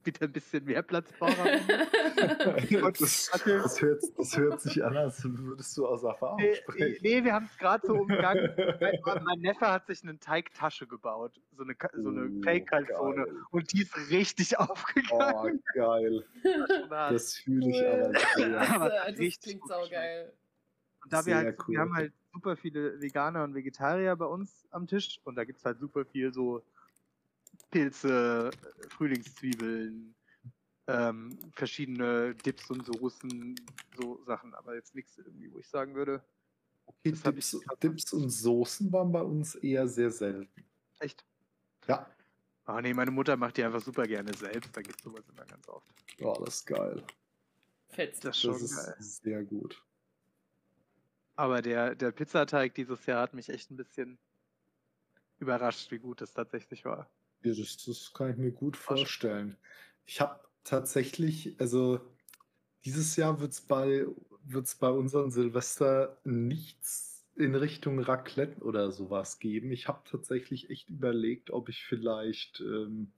wieder 0.04 0.22
ein 0.26 0.32
bisschen 0.32 0.64
mehr 0.64 0.82
Platz 0.82 1.10
braucht. 1.18 1.36
Das, 2.20 3.30
das, 3.32 3.80
hört, 3.80 4.02
das 4.18 4.36
hört 4.36 4.60
sich 4.60 4.84
an, 4.84 4.96
als 4.96 5.22
würdest 5.24 5.76
du 5.76 5.86
aus 5.86 6.02
Erfahrung 6.02 6.36
Nee, 6.40 6.54
sprechen. 6.54 6.98
nee, 7.02 7.24
wir 7.24 7.32
haben 7.32 7.46
es 7.50 7.56
gerade 7.58 7.86
so 7.86 7.94
umgangen. 7.94 8.50
mein, 8.80 9.24
mein 9.24 9.38
Neffe 9.40 9.66
hat 9.66 9.86
sich 9.86 10.02
eine 10.02 10.18
Teigtasche 10.18 10.86
gebaut. 10.86 11.40
So 11.56 11.62
eine, 11.62 11.74
so 11.94 12.08
eine 12.10 12.26
Oh, 12.30 12.42
Fake-Calzone. 12.42 13.24
geil. 13.24 13.36
Und 13.50 13.72
die 13.72 13.82
ist 13.82 14.10
richtig 14.10 14.58
aufgegangen. 14.58 15.60
Oh, 15.62 15.78
geil. 15.78 16.24
Hart. 16.90 17.14
Das 17.14 17.34
fühle 17.36 17.70
ich 17.70 17.76
Cool. 17.80 17.86
aber. 17.86 18.12
Das, 18.12 18.70
Aber 18.70 18.88
das 18.90 19.18
richtig 19.18 19.42
klingt 19.42 19.68
saugeil. 19.68 20.32
Und 21.04 21.12
da 21.12 21.24
wir 21.26 21.36
halt, 21.36 21.58
cool. 21.60 21.72
wir 21.74 21.80
haben 21.80 21.94
halt 21.94 22.12
super 22.32 22.56
viele 22.56 23.00
Veganer 23.00 23.44
und 23.44 23.54
Vegetarier 23.54 24.14
bei 24.16 24.26
uns 24.26 24.66
am 24.70 24.86
Tisch 24.86 25.20
und 25.24 25.36
da 25.36 25.44
gibt 25.44 25.58
es 25.58 25.64
halt 25.64 25.78
super 25.80 26.04
viel 26.04 26.32
so 26.32 26.62
Pilze, 27.70 28.50
äh, 28.52 28.88
Frühlingszwiebeln, 28.88 30.14
ähm, 30.86 31.38
verschiedene 31.52 32.34
Dips 32.34 32.70
und 32.70 32.84
Soßen, 32.86 33.54
so 33.96 34.22
Sachen, 34.24 34.54
aber 34.54 34.74
jetzt 34.74 34.94
nichts 34.94 35.16
irgendwie, 35.18 35.52
wo 35.52 35.58
ich 35.58 35.68
sagen 35.68 35.94
würde, 35.94 36.24
Okay, 36.86 37.12
Dips, 37.12 37.54
ich- 37.54 37.66
Dips 37.82 38.12
und 38.12 38.28
Soßen 38.30 38.92
waren 38.92 39.12
bei 39.12 39.22
uns 39.22 39.54
eher 39.54 39.86
sehr 39.88 40.10
selten. 40.10 40.64
echt. 40.98 41.24
Ja, 41.86 42.10
Ah 42.64 42.80
nee, 42.80 42.94
meine 42.94 43.10
Mutter 43.10 43.36
macht 43.36 43.56
die 43.56 43.64
einfach 43.64 43.80
super 43.80 44.06
gerne 44.06 44.32
selbst, 44.34 44.76
da 44.76 44.82
gibt 44.82 44.96
es 44.98 45.02
sowas 45.04 45.24
immer 45.28 45.44
ganz 45.44 45.66
oft. 45.68 45.88
ja 46.18 46.32
das 46.34 46.56
ist 46.56 46.66
geil. 46.66 47.04
Fetzt. 47.88 48.24
Das 48.24 48.36
ist 48.36 48.42
schon 48.42 48.52
Das 48.52 48.62
ist 48.62 48.76
geil. 48.76 48.96
sehr 49.00 49.44
gut. 49.44 49.84
Aber 51.36 51.62
der, 51.62 51.94
der 51.96 52.12
Pizzateig 52.12 52.74
dieses 52.74 53.06
Jahr 53.06 53.22
hat 53.22 53.34
mich 53.34 53.48
echt 53.48 53.70
ein 53.70 53.76
bisschen 53.76 54.18
überrascht, 55.38 55.90
wie 55.90 55.98
gut 55.98 56.20
das 56.20 56.32
tatsächlich 56.32 56.84
war. 56.84 57.10
Ja, 57.42 57.54
das, 57.54 57.84
das 57.84 58.12
kann 58.12 58.30
ich 58.30 58.36
mir 58.36 58.52
gut 58.52 58.76
vorstellen. 58.76 59.56
Ich 60.04 60.20
habe 60.20 60.40
tatsächlich, 60.64 61.56
also 61.58 62.00
dieses 62.84 63.16
Jahr 63.16 63.40
wird 63.40 63.52
es 63.52 63.60
bei, 63.60 64.06
wird's 64.44 64.74
bei 64.74 64.90
unseren 64.90 65.30
Silvester 65.30 66.18
nichts 66.24 67.26
in 67.36 67.54
Richtung 67.54 67.98
Raclette 68.00 68.60
oder 68.62 68.92
sowas 68.92 69.38
geben. 69.38 69.72
Ich 69.72 69.88
habe 69.88 70.02
tatsächlich 70.10 70.70
echt 70.70 70.90
überlegt, 70.90 71.50
ob 71.50 71.68
ich 71.68 71.84
vielleicht 71.84 72.60
ähm, 72.60 73.12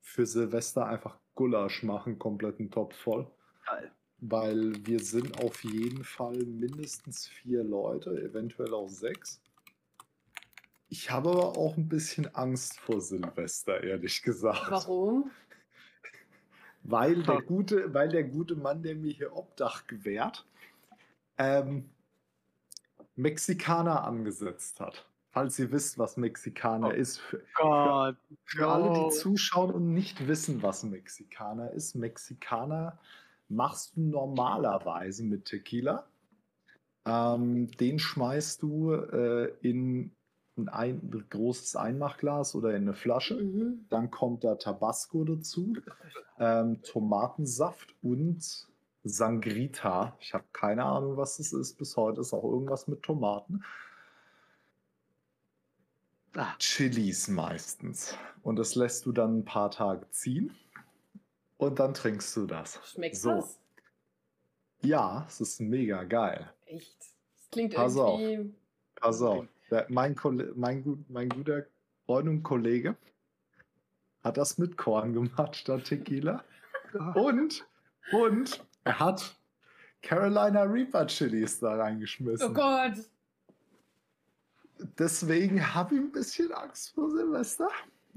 für 0.00 0.26
Silvester 0.26 0.86
einfach 0.86 1.18
Gulasch 1.34 1.82
mache, 1.82 2.16
kompletten 2.16 2.70
Topf 2.70 2.96
voll. 2.96 3.30
Geil. 3.66 3.92
Weil 4.18 4.74
wir 4.86 5.00
sind 5.00 5.38
auf 5.42 5.62
jeden 5.64 6.04
Fall 6.04 6.36
mindestens 6.38 7.26
vier 7.26 7.62
Leute, 7.62 8.10
eventuell 8.10 8.72
auch 8.72 8.88
sechs. 8.88 9.40
Ich 10.96 11.10
habe 11.10 11.30
aber 11.30 11.58
auch 11.58 11.76
ein 11.76 11.88
bisschen 11.88 12.32
Angst 12.36 12.78
vor 12.78 13.00
Silvester, 13.00 13.82
ehrlich 13.82 14.22
gesagt. 14.22 14.70
Warum? 14.70 15.28
Weil 16.84 17.20
der 17.24 17.42
gute, 17.42 17.92
weil 17.92 18.10
der 18.10 18.22
gute 18.22 18.54
Mann, 18.54 18.80
der 18.84 18.94
mir 18.94 19.10
hier 19.10 19.34
Obdach 19.34 19.88
gewährt, 19.88 20.46
ähm, 21.36 21.90
Mexikaner 23.16 24.04
angesetzt 24.04 24.78
hat. 24.78 25.04
Falls 25.30 25.58
ihr 25.58 25.72
wisst, 25.72 25.98
was 25.98 26.16
Mexikaner 26.16 26.90
Oh 26.90 26.92
ist. 26.92 27.18
Für, 27.18 27.42
Gott, 27.56 28.16
für 28.44 28.68
alle, 28.68 28.92
die 28.92 29.16
zuschauen 29.16 29.72
und 29.72 29.92
nicht 29.92 30.28
wissen, 30.28 30.62
was 30.62 30.84
Mexikaner 30.84 31.72
ist. 31.72 31.96
Mexikaner 31.96 33.00
machst 33.48 33.96
du 33.96 34.00
normalerweise 34.00 35.24
mit 35.24 35.46
Tequila. 35.46 36.06
Ähm, 37.04 37.68
den 37.78 37.98
schmeißt 37.98 38.62
du 38.62 38.92
äh, 38.92 39.52
in 39.60 40.12
ein, 40.56 40.68
ein 40.72 41.24
großes 41.30 41.76
Einmachglas 41.76 42.54
oder 42.54 42.70
in 42.70 42.82
eine 42.82 42.94
Flasche. 42.94 43.34
Mhm. 43.36 43.86
Dann 43.90 44.10
kommt 44.10 44.44
da 44.44 44.54
Tabasco 44.54 45.24
dazu, 45.24 45.74
ähm, 46.38 46.82
Tomatensaft 46.82 47.94
und 48.02 48.66
Sangrita. 49.04 50.16
Ich 50.20 50.32
habe 50.34 50.44
keine 50.52 50.84
Ahnung, 50.84 51.16
was 51.16 51.36
das 51.38 51.52
ist. 51.52 51.76
Bis 51.78 51.96
heute 51.96 52.20
ist 52.20 52.32
auch 52.32 52.44
irgendwas 52.44 52.86
mit 52.88 53.02
Tomaten. 53.02 53.62
Ah, 56.36 56.54
Chilis 56.58 57.28
meistens. 57.28 58.16
Und 58.42 58.56
das 58.56 58.74
lässt 58.74 59.06
du 59.06 59.12
dann 59.12 59.38
ein 59.38 59.44
paar 59.44 59.70
Tage 59.70 60.08
ziehen. 60.10 60.52
Und 61.58 61.78
dann 61.78 61.94
trinkst 61.94 62.36
du 62.36 62.46
das. 62.46 62.80
Schmeckt 62.84 63.16
So. 63.16 63.30
das? 63.30 63.58
Ja, 64.82 65.24
es 65.28 65.40
ist 65.40 65.60
mega 65.60 66.02
geil. 66.04 66.50
Echt? 66.66 66.96
Das 66.98 67.50
klingt 67.50 67.74
Pass 67.74 67.96
auf. 67.96 68.20
irgendwie. 68.20 68.54
Pass 68.96 69.22
auf. 69.22 69.46
Mein, 69.88 70.14
Kolle- 70.14 70.52
mein, 70.56 71.04
mein 71.08 71.28
guter 71.28 71.64
Freund 72.06 72.28
und 72.28 72.42
Kollege 72.42 72.96
hat 74.22 74.36
das 74.36 74.58
mit 74.58 74.76
Korn 74.76 75.12
gemacht 75.12 75.56
statt 75.56 75.84
Tequila. 75.84 76.42
Und 77.14 77.66
Und 78.12 78.64
er 78.84 78.98
hat 79.00 79.36
Carolina 80.02 80.62
Reaper 80.62 81.06
Chilis 81.06 81.58
da 81.60 81.74
reingeschmissen. 81.76 82.50
Oh 82.50 82.54
Gott. 82.54 82.94
Deswegen 84.98 85.74
habe 85.74 85.94
ich 85.94 86.00
ein 86.00 86.12
bisschen 86.12 86.52
Angst 86.52 86.94
vor 86.94 87.10
Silvester. 87.10 87.68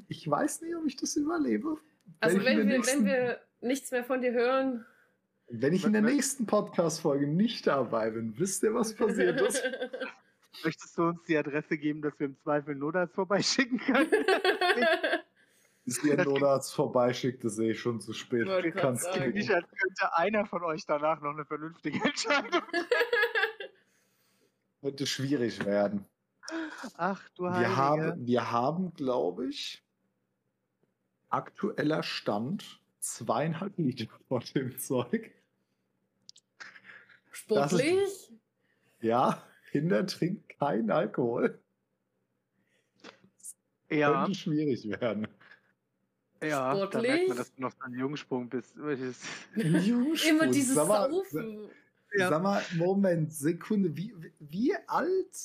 Ich 0.08 0.30
weiß 0.30 0.62
nicht, 0.62 0.76
ob 0.76 0.86
ich 0.86 0.96
das 0.96 1.15
überlebe. 1.15 1.78
Also 2.20 2.38
wenn 2.43 2.58
der 2.58 2.58
wir, 2.58 2.78
nächsten- 2.78 3.00
wenn 3.00 3.06
wir 3.06 3.39
nichts 3.62 3.91
mehr 3.91 4.04
von 4.04 4.22
dir 4.22 4.34
hören. 4.34 4.86
Wenn 5.50 5.74
ich 5.74 5.86
in 5.86 5.93
der 5.93 6.02
nächsten 6.02 6.46
Podcast-Folge 6.46 7.26
nicht 7.28 7.67
dabei 7.67 8.10
bin, 8.12 8.38
wisst 8.38 8.63
ihr, 8.63 8.74
was 8.74 8.93
passiert 8.93 9.39
ist? 9.41 9.63
Möchtest 10.64 10.98
du 10.98 11.04
uns 11.04 11.24
die 11.24 11.38
Adresse 11.38 11.78
geben, 11.78 12.02
dass 12.02 12.20
wir 12.20 12.28
im 12.28 12.38
Zweifel 12.38 12.76
Notarzt 12.76 13.16
vorbeischicken 13.16 13.80
können? 13.80 14.10
Bis 15.86 16.04
ihr 16.04 16.22
Notarzt 16.24 16.74
vorbeischickt, 16.74 17.44
das 17.46 17.56
sehe 17.56 17.72
ich 17.72 17.80
schon 17.80 18.02
zu 18.02 18.14
spät. 18.14 18.46
Grad 18.46 18.76
Kannst 18.76 19.04
sagen. 19.06 19.18
knicken. 19.18 19.34
Nicht, 19.38 19.52
als 19.52 19.68
könnte 19.70 20.18
einer 20.18 20.46
von 20.46 20.64
euch 20.64 20.86
danach 20.86 21.22
noch 21.22 21.32
eine 21.32 21.46
vernünftige 21.46 22.04
Entscheidung. 22.04 22.62
Könnte 24.82 25.08
schwierig 25.08 25.66
werden. 25.66 26.06
Ach 26.98 27.22
du 27.36 27.44
Wir 27.44 27.52
Heilige. 27.52 27.76
haben, 27.76 28.28
wir 28.28 28.52
haben, 28.52 28.94
glaube 28.94 29.48
ich, 29.48 29.84
aktueller 31.30 32.04
Stand 32.04 32.82
zweieinhalb 33.00 33.78
Liter 33.78 34.08
von 34.28 34.44
dem 34.56 34.78
Zeug. 34.78 35.32
Sportlich? 37.32 38.32
Ja, 39.00 39.42
Kinder 39.71 40.06
trinken 40.08 40.47
keinen 40.60 40.91
Alkohol. 40.91 41.60
ja, 43.89 44.23
Könnte 44.25 44.39
schwierig 44.39 44.89
werden. 44.89 45.27
ja, 46.41 46.73
da 46.73 46.88
sportlich. 46.88 47.12
merkt 47.12 47.27
man, 47.30 47.38
dass 47.38 47.53
du 47.53 47.62
noch 47.62 47.71
so 47.71 47.84
ein 47.84 47.93
Jungsprung 47.93 48.49
bist. 48.49 48.75
Jungspund. 49.56 50.23
Immer 50.30 50.47
dieses 50.47 50.75
sag 50.75 50.88
mal, 50.88 51.10
Saufen. 51.10 51.69
Ja. 52.17 52.30
Sag 52.30 52.41
mal, 52.41 52.62
Moment, 52.75 53.34
Sekunde. 53.34 53.95
Wie, 53.95 54.13
wie 54.39 54.75
alt 54.88 55.36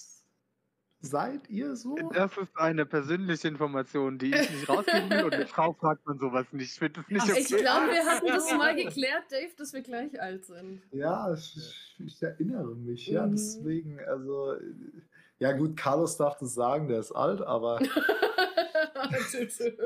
seid 1.02 1.50
ihr 1.50 1.76
so? 1.76 1.96
Das 2.14 2.36
ist 2.36 2.56
eine 2.56 2.86
persönliche 2.86 3.48
Information, 3.48 4.18
die 4.18 4.32
ich 4.34 4.50
nicht 4.50 4.68
rausgeben 4.68 5.10
will 5.10 5.24
und 5.24 5.34
eine 5.34 5.46
Frau 5.54 5.72
fragt 5.74 6.06
man 6.06 6.18
sowas 6.18 6.46
nicht. 6.52 6.72
Ich 6.72 6.78
finde 6.78 7.00
das 7.00 7.08
nicht 7.10 7.22
Ach, 7.22 7.36
ich 7.36 7.52
okay. 7.52 7.62
glaube, 7.62 7.86
wir 7.92 8.04
hatten 8.06 8.26
das 8.26 8.52
mal 8.56 8.74
geklärt, 8.74 9.24
Dave, 9.30 9.50
dass 9.56 9.72
wir 9.72 9.82
gleich 9.82 10.20
alt 10.20 10.44
sind. 10.46 10.80
Ja, 10.92 11.32
ich, 11.34 11.96
ich 11.98 12.22
erinnere 12.22 12.74
mich. 12.74 13.06
Ja, 13.08 13.26
Mhm. 13.26 13.32
deswegen, 13.32 14.00
also. 14.06 14.54
Ja, 15.38 15.52
gut, 15.52 15.76
Carlos 15.76 16.16
darf 16.16 16.38
das 16.38 16.54
sagen, 16.54 16.86
der 16.88 17.00
ist 17.00 17.12
alt, 17.12 17.40
aber. 17.42 17.80
Tschö. 19.30 19.80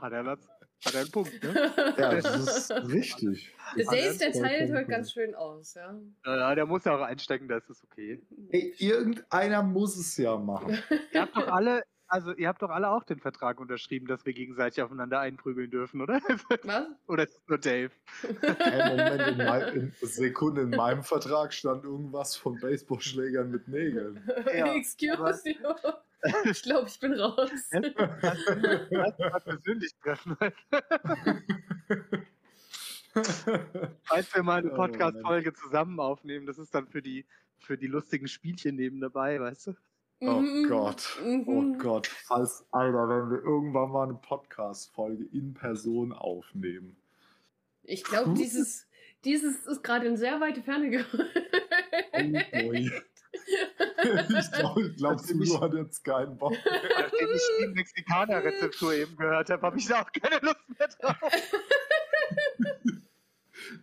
Hat 0.00 0.12
er, 0.12 0.24
was? 0.26 0.38
Hat 0.84 0.94
er 0.94 1.00
einen 1.02 1.10
Punkt, 1.10 1.42
ne? 1.42 1.72
ja, 1.98 2.14
das 2.20 2.70
ist 2.70 2.70
richtig. 2.70 3.54
Der 3.76 3.84
Das 3.84 3.94
Dave, 3.94 4.06
ist 4.06 4.20
der 4.20 4.32
teilt 4.32 4.70
heute 4.72 4.86
ganz 4.86 5.12
korrekt. 5.12 5.28
schön 5.30 5.34
aus, 5.34 5.74
ja. 5.74 5.94
Ja, 6.24 6.36
ja, 6.36 6.54
der 6.54 6.66
muss 6.66 6.84
ja 6.84 6.96
auch 6.96 7.02
einstecken, 7.02 7.48
da 7.48 7.58
ist 7.58 7.68
es 7.68 7.84
okay. 7.84 8.22
Ey, 8.50 8.74
irgendeiner 8.78 9.62
muss 9.62 9.96
es 9.98 10.16
ja 10.16 10.36
machen. 10.38 10.78
Ihr 11.12 11.20
habt 11.20 11.36
doch 11.36 11.48
alle, 11.48 11.82
also 12.10 12.34
ihr 12.34 12.48
habt 12.48 12.60
doch 12.60 12.70
alle 12.70 12.90
auch 12.90 13.04
den 13.04 13.20
Vertrag 13.20 13.60
unterschrieben, 13.60 14.06
dass 14.06 14.26
wir 14.26 14.32
gegenseitig 14.32 14.82
aufeinander 14.82 15.20
einprügeln 15.20 15.70
dürfen, 15.70 16.00
oder? 16.00 16.20
Was? 16.64 16.86
oder 17.06 17.22
ist 17.22 17.36
es 17.36 17.48
nur 17.48 17.58
Dave? 17.58 17.90
Hey, 18.42 18.96
Moment, 18.96 19.28
in, 19.28 19.36
mein, 19.38 19.68
in 20.00 20.08
Sekunde, 20.08 20.62
in 20.62 20.70
meinem 20.70 21.04
Vertrag 21.04 21.54
stand 21.54 21.84
irgendwas 21.84 22.34
von 22.36 22.58
Baseballschlägern 22.60 23.50
mit 23.50 23.68
Nägeln. 23.68 24.28
Ja, 24.52 24.74
Excuse 24.74 25.42
you. 25.48 26.50
Ich 26.50 26.62
glaube, 26.62 26.88
ich 26.88 26.98
bin 26.98 27.14
raus. 27.14 27.50
Lass 27.70 29.18
mal 29.18 29.40
persönlich 29.40 29.92
treffen. 30.02 30.36
Falls 34.02 34.34
wir 34.34 34.42
mal 34.42 34.58
eine 34.58 34.72
Oh, 34.72 34.76
Podcast-Folge 34.76 35.52
zusammen 35.54 36.00
aufnehmen, 36.00 36.46
das 36.46 36.58
ist 36.58 36.74
dann 36.74 36.88
für 36.88 37.00
die, 37.00 37.26
für 37.58 37.78
die 37.78 37.86
lustigen 37.86 38.28
Spielchen 38.28 38.76
neben 38.76 39.00
dabei, 39.00 39.40
weißt 39.40 39.68
du? 39.68 39.74
Oh 40.22 40.40
Mhm. 40.40 40.68
Gott, 40.68 41.18
oh 41.24 41.26
Mhm. 41.62 41.78
Gott. 41.78 42.06
Falls, 42.06 42.66
Alter, 42.72 43.08
wenn 43.08 43.30
wir 43.30 43.42
irgendwann 43.42 43.90
mal 43.90 44.04
eine 44.04 44.14
Podcast-Folge 44.14 45.24
in 45.32 45.54
Person 45.54 46.12
aufnehmen. 46.12 46.96
Ich 47.84 48.04
glaube, 48.04 48.34
dieses, 48.34 48.86
dieses 49.24 49.66
ist 49.66 49.82
gerade 49.82 50.06
in 50.06 50.16
sehr 50.18 50.38
weite 50.40 50.62
Ferne 50.62 50.90
gerückt. 50.90 51.40
Oh, 52.12 52.18
boy. 52.52 52.90
ich 53.32 54.52
glaube, 54.52 54.92
glaub, 54.96 55.20
Zulu 55.20 55.60
hat 55.60 55.72
jetzt 55.74 56.04
keinen 56.04 56.36
Bock. 56.36 56.52
Nachdem 56.52 57.28
ich 57.34 57.42
die 57.60 57.66
Mexikaner-Rezeptur 57.68 58.92
eben 58.94 59.16
gehört 59.16 59.48
habe, 59.50 59.62
habe 59.62 59.78
ich 59.78 59.86
da 59.86 60.02
auch 60.02 60.12
keine 60.12 60.38
Lust 60.42 60.68
mehr 60.78 60.88
drauf. 60.88 61.16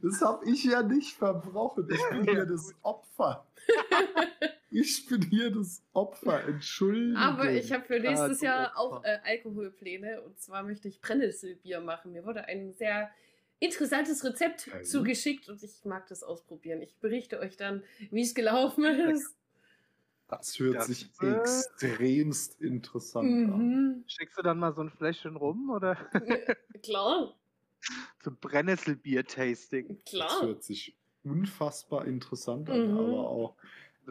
Das 0.04 0.21
habe 0.21 0.50
ich 0.50 0.63
ja 0.63 0.84
nicht 0.84 1.15
verbrochen. 1.17 1.88
Ich 1.89 2.10
bin 2.10 2.23
hier 2.30 2.45
das 2.45 2.73
Opfer. 2.84 3.45
Ich 4.69 5.06
bin 5.08 5.21
hier 5.21 5.51
das 5.51 5.84
Opfer. 5.93 6.43
Entschuldigung. 6.47 7.15
Aber 7.17 7.51
ich 7.51 7.71
habe 7.71 7.86
für 7.86 7.99
nächstes 7.99 8.39
du 8.39 8.45
Jahr 8.45 8.77
auch 8.77 9.03
äh, 9.03 9.19
Alkoholpläne 9.23 10.21
und 10.21 10.39
zwar 10.39 10.63
möchte 10.63 10.88
ich 10.88 11.01
Brennnesselbier 11.01 11.80
machen. 11.80 12.12
Mir 12.12 12.25
wurde 12.25 12.45
ein 12.45 12.73
sehr 12.73 13.10
interessantes 13.60 14.23
Rezept 14.23 14.65
Geil. 14.69 14.84
zugeschickt 14.84 15.49
und 15.49 15.63
ich 15.63 15.84
mag 15.86 16.08
das 16.08 16.21
ausprobieren. 16.23 16.82
Ich 16.82 16.97
berichte 16.99 17.39
euch 17.39 17.58
dann, 17.58 17.84
wie 18.12 18.21
es 18.21 18.36
gelaufen 18.36 18.84
ist. 18.86 19.36
Das 20.27 20.60
hört 20.60 20.75
Das, 20.75 20.88
sich 20.88 21.13
äh, 21.21 21.32
extremst 21.38 22.60
interessant 22.62 23.45
an. 23.45 23.71
Mhm. 23.71 24.03
Schickst 24.06 24.38
du 24.38 24.41
dann 24.41 24.60
mal 24.60 24.73
so 24.73 24.82
ein 24.82 24.89
Fläschchen 24.89 25.36
rum 25.38 25.69
oder 25.69 25.97
Klar, 26.84 27.36
zum 28.19 28.38
Brennnesselbier-Tasting? 28.38 30.01
Das 30.17 30.39
klar. 30.39 30.41
hört 30.41 30.63
sich 30.63 30.97
unfassbar 31.23 32.06
interessant 32.06 32.69
an, 32.69 32.89
Mhm. 32.91 32.97
aber 32.97 33.30
auch. 33.30 33.58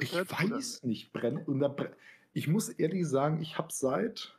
Ich 0.00 0.12
gut 0.12 0.30
weiß 0.30 0.82
nicht, 0.85 1.12
Brenn 1.12 1.38
und 1.38 1.61
da 1.61 1.68
Bre- 1.68 1.92
ich 2.32 2.48
muss 2.48 2.68
ehrlich 2.68 3.06
sagen, 3.09 3.40
ich 3.40 3.56
habe 3.59 3.72
seit 3.72 4.37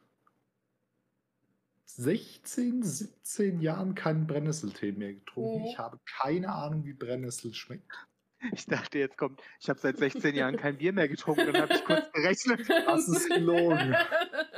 16, 1.86 2.84
17 2.84 3.62
Jahren 3.62 3.96
keinen 3.96 4.28
Brennnesseltee 4.28 4.92
mehr 4.92 5.14
getrunken. 5.14 5.62
Mhm. 5.62 5.68
Ich 5.68 5.78
habe 5.78 6.00
keine 6.20 6.52
Ahnung, 6.54 6.86
wie 6.86 6.94
Brennnessel 6.94 7.54
schmeckt. 7.54 7.92
Ich 8.52 8.68
dachte, 8.68 9.00
jetzt 9.00 9.18
kommt, 9.18 9.42
ich 9.60 9.68
habe 9.68 9.80
seit 9.80 9.98
16 9.98 10.36
Jahren 10.36 10.58
kein 10.58 10.78
Bier 10.78 10.94
mehr 10.94 11.08
getrunken, 11.08 11.52
dann 11.52 11.64
habe 11.64 11.74
ich 11.74 11.84
kurz 11.86 12.12
gerechnet. 12.14 12.70
Das 12.70 13.08
ist 13.08 13.28
gelogen. 13.30 13.96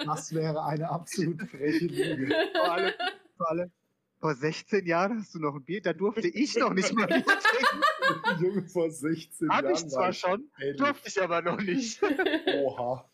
Das 0.05 0.33
wäre 0.33 0.65
eine 0.65 0.89
absolut 0.89 1.41
freche 1.49 1.85
Lüge. 1.85 2.35
Vor 2.55 2.71
allem, 2.73 2.93
vor 3.37 3.49
allem, 3.49 3.71
vor 4.19 4.35
16 4.35 4.85
Jahren 4.85 5.19
hast 5.19 5.33
du 5.33 5.39
noch 5.39 5.55
ein 5.55 5.63
Bier, 5.63 5.81
da 5.81 5.93
durfte 5.93 6.27
ich 6.27 6.57
noch 6.57 6.73
nicht 6.73 6.91
mal 6.93 7.07
Bier 7.07 7.23
trinken. 7.23 7.81
Junge 8.39 8.63
vor 8.63 8.89
16 8.91 9.49
Hab 9.49 9.63
Jahren. 9.63 9.73
ich 9.75 9.87
zwar 9.87 10.01
war 10.03 10.13
schon, 10.13 10.49
elf. 10.59 10.77
durfte 10.77 11.07
ich 11.09 11.21
aber 11.21 11.41
noch 11.41 11.59
nicht. 11.61 12.01
Oha. 12.55 13.09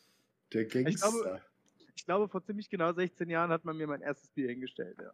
Der 0.53 0.65
Gangster. 0.65 1.09
glaube, 1.11 1.41
Ich 1.95 2.05
glaube, 2.05 2.27
vor 2.29 2.43
ziemlich 2.43 2.69
genau 2.69 2.93
16 2.93 3.29
Jahren 3.29 3.49
hat 3.51 3.65
man 3.65 3.75
mir 3.77 3.87
mein 3.87 4.01
erstes 4.01 4.29
Bier 4.31 4.49
hingestellt. 4.49 4.97
Ja. 5.01 5.11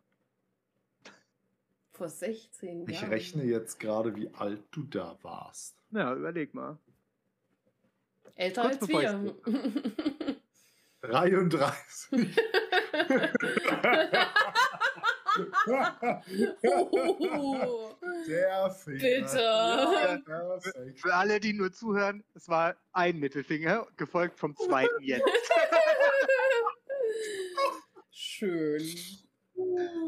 Vor 1.94 2.10
16 2.10 2.80
Jahren. 2.82 2.90
ich 2.90 3.10
rechne 3.10 3.44
jetzt 3.44 3.80
gerade, 3.80 4.16
wie 4.16 4.30
alt 4.34 4.62
du 4.72 4.84
da 4.84 5.18
warst. 5.22 5.76
ja, 5.92 6.14
überleg 6.16 6.54
mal. 6.54 6.78
Älter 8.36 8.62
kurz 8.70 8.82
als 8.82 8.90
wir. 8.90 9.36
33. 11.02 12.10
Oh, 16.64 17.96
Der 18.28 18.70
Finger. 18.72 19.00
Bitte. 19.00 19.38
Ja. 19.38 20.60
Für 20.96 21.14
alle, 21.14 21.40
die 21.40 21.54
nur 21.54 21.72
zuhören, 21.72 22.24
es 22.34 22.48
war 22.48 22.76
ein 22.94 23.20
Mittelfinger, 23.20 23.88
gefolgt 23.98 24.40
vom 24.40 24.56
zweiten 24.56 25.02
jetzt. 25.02 25.24
Schön. 28.12 28.80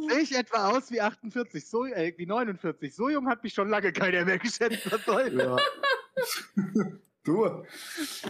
Sehe 0.10 0.20
ich 0.22 0.36
etwa 0.36 0.72
aus 0.72 0.92
wie 0.92 1.02
48, 1.02 1.68
so, 1.68 1.86
äh, 1.86 2.14
wie 2.18 2.26
49. 2.26 2.96
So 2.96 3.10
jung 3.10 3.28
hat 3.28 3.44
mich 3.44 3.54
schon 3.54 3.70
lange 3.70 3.94
keiner 3.94 4.26
mehr 4.26 4.40
geschätzt. 4.40 4.92
Was 4.92 5.06
soll? 5.06 5.34
Ja. 5.40 5.58
du, 7.24 7.64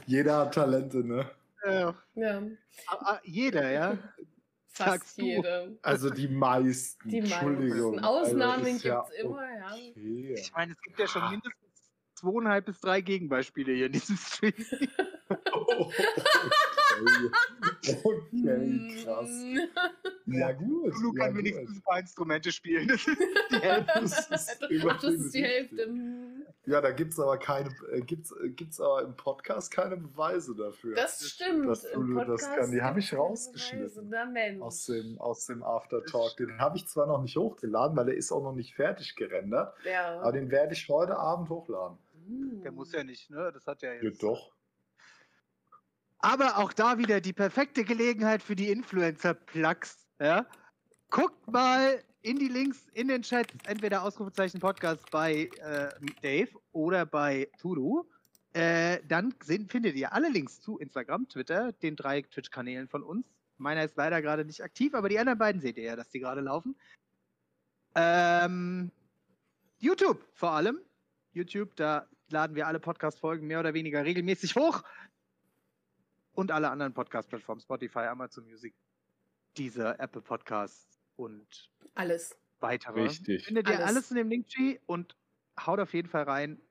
jeder 0.05 0.37
hat 0.37 0.53
Talente, 0.53 0.97
ne? 0.97 1.29
Ja, 1.65 1.95
ah, 2.87 2.97
ah, 2.99 3.19
jeder, 3.23 3.71
ja. 3.71 3.97
Fast 4.73 4.89
Sagst 4.89 5.17
du. 5.21 5.25
jeder. 5.25 5.69
Also 5.81 6.09
die 6.09 6.27
meisten. 6.27 7.09
Die 7.09 7.19
Entschuldigung. 7.19 7.91
meisten. 7.91 8.05
Ausnahmen 8.05 8.65
Also 8.65 8.75
ist 8.75 8.83
gibt's 8.83 9.11
immer, 9.21 9.57
ja. 9.57 9.71
Okay. 9.73 10.35
Ich 10.37 10.53
meine, 10.53 10.71
es 10.73 10.81
gibt 10.81 10.99
ja 10.99 11.07
schon 11.07 11.29
mindestens 11.29 11.63
zweieinhalb 12.15 12.65
bis 12.65 12.79
drei 12.79 13.01
Gegenbeispiele 13.01 13.73
hier 13.73 13.85
in 13.87 13.91
diesem 13.93 14.17
Stream. 14.17 14.53
Okay. 15.55 17.31
okay, 18.03 19.03
krass. 19.03 19.29
Mm. 19.29 19.57
Ja, 20.27 20.51
gut. 20.51 20.93
Lulu 20.93 21.17
ja, 21.17 21.23
kann 21.23 21.33
gut. 21.33 21.37
wenigstens 21.39 21.77
ein 21.77 21.81
paar 21.81 21.99
Instrumente 21.99 22.51
spielen. 22.51 22.87
Das 22.87 23.07
ist 23.07 23.49
die 23.51 23.59
Hälfte. 23.59 23.93
Ach, 23.95 25.01
das 25.01 25.13
ist 25.15 25.33
die 25.33 25.41
richtig. 25.43 25.43
Hälfte. 25.43 25.89
Ja, 26.65 26.79
da 26.79 26.91
gibt 26.91 27.11
es 27.11 27.19
aber 27.19 27.37
keine, 27.37 27.69
äh, 27.91 28.01
gibt's, 28.01 28.31
äh, 28.31 28.49
gibt's 28.49 28.79
aber 28.79 29.01
im 29.01 29.15
Podcast 29.17 29.69
keine 29.69 29.97
Beweise 29.97 30.55
dafür. 30.55 30.95
Das 30.95 31.27
stimmt. 31.27 31.67
dass 31.67 31.81
du 31.81 31.89
Im 31.89 32.15
das 32.15 32.25
Podcast 32.25 32.55
kann. 32.55 32.71
Die 32.71 32.81
habe 32.81 32.99
ich 32.99 33.13
rausgeschnitten. 33.13 34.09
Beweise. 34.09 34.63
Aus 34.63 34.85
dem, 34.85 35.19
aus 35.19 35.45
dem 35.45 35.61
Aftertalk. 35.61 36.37
Den 36.37 36.57
habe 36.59 36.77
ich 36.77 36.87
zwar 36.87 37.07
noch 37.07 37.21
nicht 37.21 37.35
hochgeladen, 37.35 37.97
weil 37.97 38.05
der 38.05 38.15
ist 38.15 38.31
auch 38.31 38.41
noch 38.41 38.55
nicht 38.55 38.75
fertig 38.75 39.15
gerendert, 39.15 39.75
ja. 39.83 40.21
aber 40.21 40.31
den 40.31 40.49
werde 40.51 40.73
ich 40.73 40.87
heute 40.87 41.17
Abend 41.17 41.49
hochladen. 41.49 41.97
Hm. 42.27 42.61
Der 42.63 42.71
muss 42.71 42.93
ja 42.93 43.03
nicht, 43.03 43.29
ne? 43.29 43.51
Das 43.53 43.67
hat 43.67 43.81
ja 43.81 43.93
jetzt. 43.93 44.21
Ja, 44.21 44.29
doch. 44.29 44.53
Aber 46.19 46.59
auch 46.59 46.71
da 46.71 46.97
wieder 46.97 47.19
die 47.19 47.33
perfekte 47.33 47.83
Gelegenheit 47.83 48.41
für 48.41 48.55
die 48.55 48.71
Influencer-Plugs. 48.71 50.07
Ja? 50.21 50.45
Guckt 51.13 51.47
mal 51.47 52.03
in 52.23 52.39
die 52.39 52.47
Links 52.47 52.87
in 52.95 53.07
den 53.07 53.21
Chat, 53.21 53.53
entweder 53.67 54.01
Ausrufezeichen 54.01 54.59
Podcast 54.59 55.11
bei 55.11 55.47
äh, 55.61 55.91
Dave 56.23 56.49
oder 56.71 57.05
bei 57.05 57.47
Turu. 57.59 58.05
Äh, 58.53 58.97
dann 59.07 59.31
sind, 59.43 59.71
findet 59.71 59.95
ihr 59.95 60.11
alle 60.11 60.29
Links 60.29 60.59
zu 60.59 60.79
Instagram, 60.79 61.29
Twitter, 61.29 61.71
den 61.71 61.95
drei 61.95 62.23
Twitch-Kanälen 62.23 62.87
von 62.87 63.03
uns. 63.03 63.27
Meiner 63.59 63.83
ist 63.83 63.95
leider 63.95 64.23
gerade 64.23 64.43
nicht 64.43 64.63
aktiv, 64.63 64.95
aber 64.95 65.07
die 65.07 65.19
anderen 65.19 65.37
beiden 65.37 65.61
seht 65.61 65.77
ihr 65.77 65.83
ja, 65.83 65.95
dass 65.95 66.09
die 66.09 66.19
gerade 66.19 66.41
laufen. 66.41 66.75
Ähm, 67.93 68.91
YouTube 69.77 70.25
vor 70.33 70.53
allem. 70.53 70.79
YouTube, 71.31 71.75
da 71.75 72.07
laden 72.29 72.55
wir 72.55 72.65
alle 72.65 72.79
Podcast-Folgen 72.79 73.45
mehr 73.45 73.59
oder 73.59 73.75
weniger 73.75 74.03
regelmäßig 74.03 74.55
hoch 74.55 74.81
und 76.33 76.49
alle 76.49 76.71
anderen 76.71 76.95
Podcast-Plattformen, 76.95 77.61
Spotify, 77.61 78.07
Amazon 78.07 78.45
Music, 78.45 78.73
dieser 79.55 79.99
Apple 79.99 80.23
Podcasts 80.23 80.92
und 81.15 81.69
Alles. 81.95 82.35
weitere. 82.59 83.01
Richtig. 83.03 83.45
Findet 83.45 83.67
ihr 83.67 83.75
Alles. 83.75 83.87
alles 83.87 84.11
in 84.11 84.17
dem 84.17 84.29
Linktree 84.29 84.79
und 84.85 85.15
haut 85.59 85.79
auf 85.79 85.93
jeden 85.93 86.09
Fall 86.09 86.23
rein. 86.23 86.61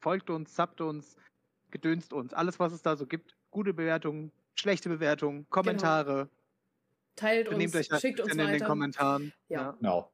Folgt 0.00 0.30
uns, 0.30 0.56
subbt 0.56 0.80
uns, 0.80 1.16
gedönst 1.70 2.12
uns. 2.12 2.34
Alles, 2.34 2.58
was 2.58 2.72
es 2.72 2.82
da 2.82 2.96
so 2.96 3.06
gibt. 3.06 3.36
Gute 3.50 3.74
Bewertungen, 3.74 4.32
schlechte 4.54 4.88
Bewertungen, 4.88 5.48
Kommentare. 5.50 6.28
Teilt 7.16 7.50
Benehmt 7.50 7.74
uns, 7.74 7.90
euch 7.92 8.00
schickt 8.00 8.20
uns 8.20 8.32
in 8.32 8.38
den 8.38 8.46
weiter. 8.48 8.66
Kommentaren. 8.66 9.32
Ja. 9.48 9.72
Genau. 9.72 10.10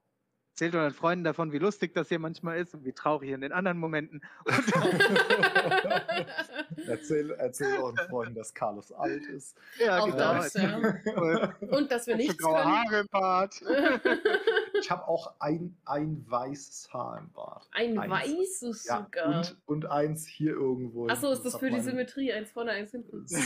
Erzählt 0.57 0.75
euren 0.75 0.95
Freunden 0.95 1.23
davon, 1.23 1.53
wie 1.53 1.59
lustig 1.59 1.93
das 1.93 2.09
hier 2.09 2.19
manchmal 2.19 2.59
ist 2.59 2.73
und 2.73 2.87
wie 2.87 2.93
traurig 2.93 3.29
in 3.29 3.43
den 3.43 3.53
anderen 3.53 3.77
Momenten. 3.77 4.23
Erzähl, 6.87 7.31
erzähl 7.33 7.77
euren 7.77 7.95
Freunden, 8.09 8.35
dass 8.35 8.55
Carlos 8.55 8.91
alt 8.91 9.27
ist. 9.27 9.55
Ja, 9.79 9.99
Auch 9.99 10.07
genau. 10.07 10.17
das, 10.17 10.55
ja. 10.55 11.53
Und 11.61 11.93
dass 11.93 12.07
wir 12.07 12.15
So 12.15 12.23
nichts 12.23 12.39
graue 12.39 12.63
können. 12.63 12.75
Haare 12.75 13.01
im 13.01 13.09
Bart. 13.09 13.63
Ich 14.81 14.91
habe 14.91 15.07
auch 15.09 15.35
ein, 15.41 15.77
ein 15.85 16.25
weißes 16.29 16.93
Haar 16.93 17.19
im 17.19 17.31
Bart. 17.33 17.69
Ein 17.73 17.99
Eins. 17.99 18.11
weißes 18.13 18.85
Ja, 18.87 19.05
sogar. 19.05 19.27
und, 19.39 19.57
und 19.67 19.87
eins 19.91 20.27
hier 20.27 20.53
irgendwo. 20.53 21.07
Achso, 21.09 21.31
ist 21.33 21.43
das 21.45 21.55
auf 21.55 21.61
für 21.61 21.71
die 21.71 21.81
Symmetrie? 21.81 22.33
Eins 22.33 22.51
vorne, 22.51 22.73
eins 22.73 22.91
hinten. 22.91 23.27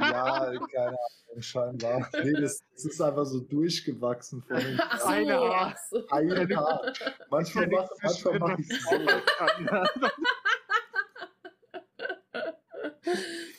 Ja, 0.00 0.52
keine 0.72 0.88
Ahnung, 0.88 1.42
scheinbar. 1.42 2.08
Nee, 2.22 2.32
das, 2.40 2.62
das 2.72 2.84
ist 2.84 3.00
einfach 3.00 3.24
so 3.26 3.40
durchgewachsen 3.40 4.42
von 4.42 4.56
den 4.56 4.78
Ach 4.80 5.00
so, 5.00 5.06
Eine 5.08 5.34
Haar. 5.34 5.74
ach 5.74 5.78
so. 5.90 6.06
einen 6.08 6.56
Haar. 6.56 6.92
Manchmal 7.30 7.66
mache 7.68 7.88
mach 8.38 8.58
ich 8.58 8.68
so. 8.82 8.98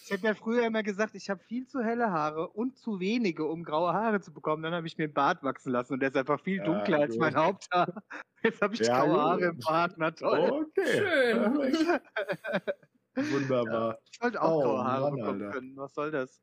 Ich 0.06 0.12
habe 0.12 0.22
ja 0.28 0.36
früher 0.36 0.68
immer 0.68 0.84
gesagt, 0.84 1.16
ich 1.16 1.30
habe 1.32 1.44
viel 1.44 1.66
zu 1.68 1.82
helle 1.82 2.12
Haare 2.12 2.50
und 2.50 2.78
zu 2.78 3.00
wenige, 3.00 3.46
um 3.46 3.64
graue 3.64 3.92
Haare 3.94 4.22
zu 4.22 4.32
bekommen. 4.32 4.62
Dann 4.62 4.74
habe 4.74 4.86
ich 4.86 4.98
mir 5.00 5.06
einen 5.06 5.14
Bart 5.14 5.42
wachsen 5.44 5.72
lassen 5.72 5.94
und 5.94 6.00
der 6.00 6.10
ist 6.10 6.16
einfach 6.18 6.40
viel 6.40 6.58
Ja, 6.58 6.64
dunkler 6.66 7.00
als 7.00 7.14
gut. 7.14 7.22
mein 7.22 7.36
Haupthaar. 7.36 8.04
Jetzt 8.44 8.62
habe 8.62 8.76
ich 8.76 8.82
Ja, 8.82 9.00
graue 9.00 9.10
gut. 9.10 9.20
Haare 9.20 9.46
im 9.46 9.60
Bart. 9.60 9.94
Na 9.98 10.12
toll. 10.12 10.68
Okay. 10.78 10.98
Schön. 11.00 12.00
Wunderbar. 13.32 13.98
Ich 14.12 14.22
wollte 14.22 14.42
auch 14.42 14.52
Oh, 14.58 14.62
graue 14.62 14.84
Haare 14.84 15.02
Mann, 15.12 15.16
bekommen 15.16 15.42
Alter. 15.42 15.54
können. 15.60 15.78
Was 15.78 15.94
soll 15.96 16.12
das? 16.12 16.42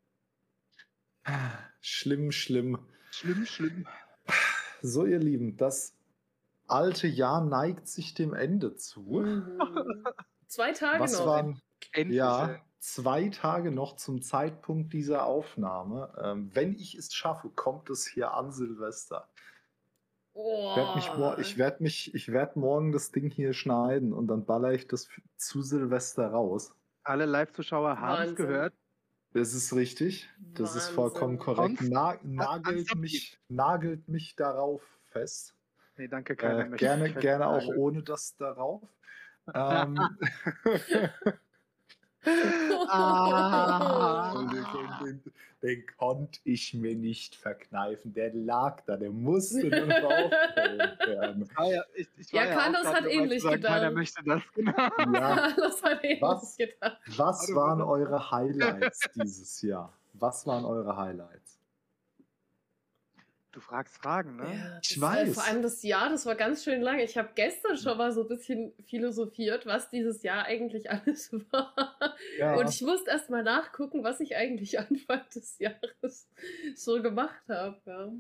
Schlimm, 1.81 2.33
schlimm. 2.33 2.79
Schlimm, 3.13 3.47
schlimm. 3.47 3.87
So, 4.81 5.07
ihr 5.07 5.19
Lieben, 5.21 5.57
das 5.57 5.95
alte 6.67 7.07
Jahr 7.07 7.45
neigt 7.45 7.87
sich 7.87 8.15
dem 8.15 8.35
Ende 8.35 8.75
zu. 8.75 9.03
Mhm. 9.25 9.59
Zwei 10.49 10.73
Tage 10.73 10.99
Was 11.01 11.13
noch. 11.19 11.27
waren, 11.27 11.61
Endlich. 11.93 12.17
ja, 12.19 12.49
ey. 12.49 12.61
Zwei 12.83 13.29
Tage 13.29 13.71
noch 13.71 13.97
zum 13.97 14.23
Zeitpunkt 14.23 14.93
dieser 14.93 15.25
Aufnahme. 15.25 16.13
Ähm, 16.21 16.51
wenn 16.53 16.75
ich 16.75 16.97
es 16.97 17.15
schaffe, 17.15 17.49
kommt 17.49 17.89
es 17.91 18.07
hier 18.07 18.35
an 18.35 18.51
Silvester. 18.51 19.29
Oh. 20.35 20.71
Ich 20.71 20.77
werde 20.77 20.95
mich, 20.97 21.47
ich 21.47 21.59
werd 21.59 21.81
mich, 21.81 22.15
ich 22.15 22.33
werd 22.33 22.57
morgen 22.57 22.91
das 22.91 23.13
Ding 23.13 23.31
hier 23.31 23.53
schneiden 23.53 24.13
und 24.13 24.27
dann 24.27 24.45
baller 24.45 24.73
ich 24.73 24.89
das 24.89 25.09
zu 25.37 25.63
Silvester 25.63 26.29
raus. 26.29 26.75
Alle 27.05 27.27
Live-Zuschauer 27.27 28.01
haben 28.01 28.31
es 28.31 28.35
gehört. 28.35 28.75
Das 29.33 29.55
ist 29.55 29.73
richtig. 29.75 30.29
Das 30.55 30.71
ist 30.71 30.77
Wahnsinn. 30.77 30.95
vollkommen 30.95 31.39
korrekt. 31.39 31.79
Na, 31.83 32.19
nagelt, 32.23 32.95
mich, 32.97 33.39
nagelt 33.49 34.09
mich 34.09 34.35
darauf 34.35 34.83
fest. 35.07 35.55
Nee, 35.97 36.09
danke, 36.09 36.35
keiner 36.35 36.73
Äh, 36.73 36.77
gerne, 36.77 37.13
gerne 37.13 37.47
auch 37.47 37.67
ohne 37.77 38.03
das 38.03 38.37
darauf. 38.37 38.83
Ähm, 39.55 39.99
Ah. 42.89 44.33
den, 44.53 44.65
den, 45.05 45.33
den 45.63 45.85
konnte 45.99 46.41
ich 46.45 46.75
mir 46.75 46.95
nicht 46.95 47.35
verkneifen. 47.35 48.13
Der 48.15 48.33
lag 48.35 48.81
da, 48.87 48.97
der 48.97 49.11
musste 49.11 49.67
nur 49.67 49.87
draufgeholt 49.87 50.99
werden. 51.07 51.49
Ah, 51.57 51.67
ja, 51.67 51.83
ich, 51.95 52.09
ich 52.19 52.31
Ja, 52.33 52.43
war 52.43 52.49
ja 52.49 52.55
Carlos 52.55 52.87
hat 52.87 53.07
ähnlich 53.07 53.43
gedacht. 53.43 53.75
Keiner 53.75 53.91
möchte 53.91 54.23
das, 54.25 54.43
genau. 54.55 54.73
Ja, 54.77 55.53
das 55.57 55.83
hat 55.83 56.05
ich 56.05 56.21
Was? 56.23 56.57
nicht 56.59 56.73
gedacht. 56.73 56.99
was 57.17 57.55
waren 57.55 57.81
eure 57.81 58.31
Highlights 58.31 59.01
dieses 59.15 59.63
Jahr? 59.63 59.93
Was 60.15 60.47
waren 60.47 60.65
eure 60.65 60.97
Highlights? 60.97 61.42
Du 63.53 63.61
fragst 63.61 63.99
Fragen, 63.99 64.37
ne? 64.37 64.45
Ja, 64.45 64.79
Ich 64.83 64.99
war- 65.01 65.13
weiß. 65.15 65.35
Vor 65.35 65.45
allem 65.45 65.61
das 65.63 65.83
Jahr, 65.83 66.09
das 66.09 66.25
war 66.25 66.35
ganz 66.37 66.65
schön 66.65 66.81
lang. 66.81 66.99
Ich 67.01 67.19
habe 67.19 67.29
gestern 67.35 67.77
schon 67.77 67.99
mal 67.99 68.11
so 68.11 68.23
ein 68.23 68.29
bisschen 68.29 68.73
philosophiert, 68.87 69.67
was 69.67 69.91
dieses 69.91 70.23
Jahr 70.23 70.45
eigentlich 70.47 70.91
alles 70.91 71.31
war. 71.51 71.75
Ja. 72.39 72.55
Und 72.57 72.69
ich 72.71 72.81
musste 72.81 73.11
erst 73.11 73.29
mal 73.29 73.43
nachgucken, 73.43 74.03
was 74.03 74.21
ich 74.21 74.37
eigentlich 74.37 74.79
Anfang 74.81 75.21
des 75.35 75.59
Jahres 75.59 76.29
so 76.75 77.03
gemacht 77.03 77.43
habe. 77.49 77.77
Ja. 77.85 78.11